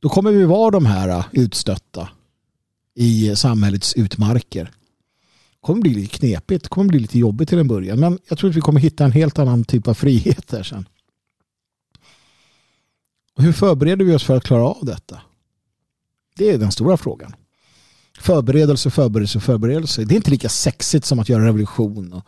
Då 0.00 0.08
kommer 0.08 0.32
vi 0.32 0.44
vara 0.44 0.70
de 0.70 0.86
här 0.86 1.08
eh, 1.08 1.24
utstötta 1.32 2.08
i 2.94 3.36
samhällets 3.36 3.94
utmarker. 3.94 4.70
Det 5.66 5.72
kommer 5.72 5.82
bli 5.82 5.94
lite 5.94 6.18
knepigt, 6.18 6.64
det 6.64 6.68
kommer 6.68 6.88
bli 6.88 6.98
lite 6.98 7.18
jobbigt 7.18 7.48
till 7.48 7.58
en 7.58 7.68
början. 7.68 8.00
Men 8.00 8.18
jag 8.28 8.38
tror 8.38 8.50
att 8.50 8.56
vi 8.56 8.60
kommer 8.60 8.80
hitta 8.80 9.04
en 9.04 9.12
helt 9.12 9.38
annan 9.38 9.64
typ 9.64 9.88
av 9.88 9.94
frihet 9.94 10.48
där 10.48 10.62
sen. 10.62 10.88
Och 13.36 13.42
hur 13.42 13.52
förbereder 13.52 14.04
vi 14.04 14.14
oss 14.14 14.24
för 14.24 14.36
att 14.36 14.44
klara 14.44 14.64
av 14.64 14.84
detta? 14.84 15.20
Det 16.36 16.50
är 16.50 16.58
den 16.58 16.72
stora 16.72 16.96
frågan. 16.96 17.34
Förberedelse, 18.18 18.90
förberedelse, 18.90 19.40
förberedelse. 19.40 20.04
Det 20.04 20.14
är 20.14 20.16
inte 20.16 20.30
lika 20.30 20.48
sexigt 20.48 21.04
som 21.04 21.18
att 21.18 21.28
göra 21.28 21.46
revolution. 21.46 22.12
Och 22.12 22.26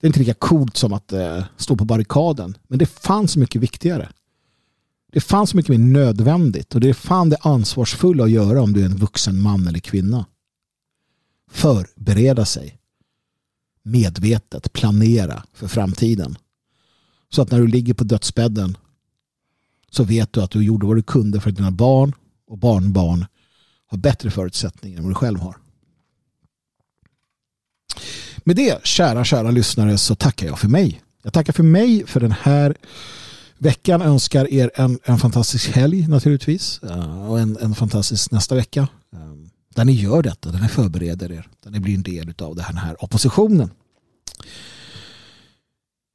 det 0.00 0.06
är 0.06 0.08
inte 0.08 0.20
lika 0.20 0.34
coolt 0.34 0.76
som 0.76 0.92
att 0.92 1.12
eh, 1.12 1.44
stå 1.56 1.76
på 1.76 1.84
barrikaden. 1.84 2.56
Men 2.68 2.78
det 2.78 2.86
fanns 2.86 3.36
mycket 3.36 3.62
viktigare. 3.62 4.08
Det 5.12 5.20
fanns 5.20 5.54
mycket 5.54 5.70
mer 5.70 5.78
nödvändigt 5.78 6.74
och 6.74 6.80
det 6.80 6.88
är 6.88 6.94
fan 6.94 7.30
det 7.30 7.38
ansvarsfulla 7.40 8.24
att 8.24 8.30
göra 8.30 8.62
om 8.62 8.72
du 8.72 8.80
är 8.80 8.86
en 8.86 8.96
vuxen 8.96 9.42
man 9.42 9.66
eller 9.66 9.80
kvinna. 9.80 10.24
Förbereda 11.54 12.44
sig. 12.44 12.78
Medvetet 13.82 14.72
planera 14.72 15.42
för 15.52 15.68
framtiden. 15.68 16.38
Så 17.30 17.42
att 17.42 17.50
när 17.50 17.58
du 17.58 17.66
ligger 17.66 17.94
på 17.94 18.04
dödsbädden 18.04 18.76
så 19.90 20.04
vet 20.04 20.32
du 20.32 20.42
att 20.42 20.50
du 20.50 20.64
gjorde 20.64 20.86
vad 20.86 20.96
du 20.96 21.02
kunde 21.02 21.40
för 21.40 21.50
att 21.50 21.56
dina 21.56 21.70
barn 21.70 22.12
och 22.46 22.58
barnbarn 22.58 23.26
har 23.86 23.98
bättre 23.98 24.30
förutsättningar 24.30 24.98
än 24.98 25.04
vad 25.04 25.10
du 25.10 25.14
själv 25.14 25.38
har. 25.38 25.56
Med 28.38 28.56
det, 28.56 28.86
kära, 28.86 29.24
kära 29.24 29.50
lyssnare, 29.50 29.98
så 29.98 30.14
tackar 30.14 30.46
jag 30.46 30.58
för 30.58 30.68
mig. 30.68 31.02
Jag 31.22 31.32
tackar 31.32 31.52
för 31.52 31.62
mig 31.62 32.06
för 32.06 32.20
den 32.20 32.32
här 32.32 32.76
veckan. 33.58 34.02
Önskar 34.02 34.52
er 34.52 34.70
en, 34.74 34.98
en 35.04 35.18
fantastisk 35.18 35.70
helg 35.70 36.08
naturligtvis. 36.08 36.80
Eh, 36.82 37.30
och 37.30 37.40
en, 37.40 37.56
en 37.60 37.74
fantastisk 37.74 38.30
nästa 38.30 38.54
vecka. 38.54 38.88
Eh, 39.12 39.43
där 39.74 39.84
ni 39.84 39.92
gör 39.92 40.22
detta, 40.22 40.50
där 40.50 40.60
ni 40.60 40.68
förbereder 40.68 41.32
er. 41.32 41.48
Där 41.64 41.70
ni 41.70 41.80
blir 41.80 41.94
en 41.94 42.02
del 42.02 42.34
av 42.38 42.56
den 42.56 42.76
här 42.76 43.04
oppositionen. 43.04 43.70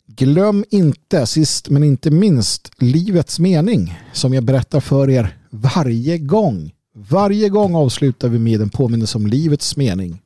Glöm 0.08 0.66
inte, 0.70 1.26
sist 1.26 1.70
men 1.70 1.84
inte 1.84 2.12
minst, 2.12 2.72
livets 2.78 3.40
mening 3.40 4.00
som 4.14 4.34
jag 4.34 4.44
berättar 4.44 4.80
för 4.80 5.10
er 5.10 5.38
varje 5.50 6.18
gång 6.18 6.72
varje 7.08 7.50
gång 7.50 7.76
avslutar 7.76 8.30
vi 8.30 8.40
med 8.40 8.62
en 8.62 8.70
påminnelse 8.70 9.18
om 9.18 9.28
livets 9.28 9.78
mening. 9.78 10.22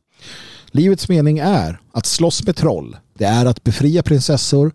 Livets 0.72 1.10
mening 1.10 1.40
är 1.40 1.82
att 1.92 2.06
slåss 2.06 2.46
med 2.46 2.56
troll. 2.56 2.98
Det 3.18 3.26
är 3.26 3.46
att 3.46 3.64
befria 3.64 4.04
prinsessor. 4.04 4.72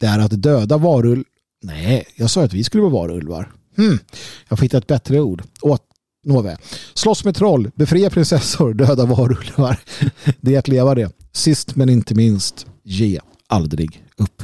Det 0.00 0.06
är 0.06 0.18
att 0.18 0.42
döda 0.42 0.76
varulv. 0.76 1.24
Nej, 1.62 2.06
jag 2.16 2.30
sa 2.30 2.44
att 2.44 2.52
vi 2.52 2.64
skulle 2.64 2.82
vara 2.82 2.92
varulvar. 2.92 3.52
Hmm, 3.76 3.98
jag 4.48 4.58
får 4.58 4.62
hitta 4.62 4.78
ett 4.78 4.86
bättre 4.86 5.20
ord. 5.20 5.42
Åt, 5.60 5.82
Nåväl. 6.24 6.56
Slåss 6.94 7.24
med 7.24 7.34
troll, 7.34 7.70
befria 7.74 8.10
prinsessor, 8.10 8.74
döda 8.74 9.06
varulvar. 9.06 9.78
Det 10.40 10.54
är 10.54 10.58
att 10.58 10.68
leva 10.68 10.94
det. 10.94 11.12
Sist 11.32 11.76
men 11.76 11.88
inte 11.88 12.14
minst, 12.14 12.66
ge 12.82 13.20
aldrig 13.48 14.04
upp. 14.16 14.42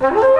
Mm-hmm. 0.00 0.37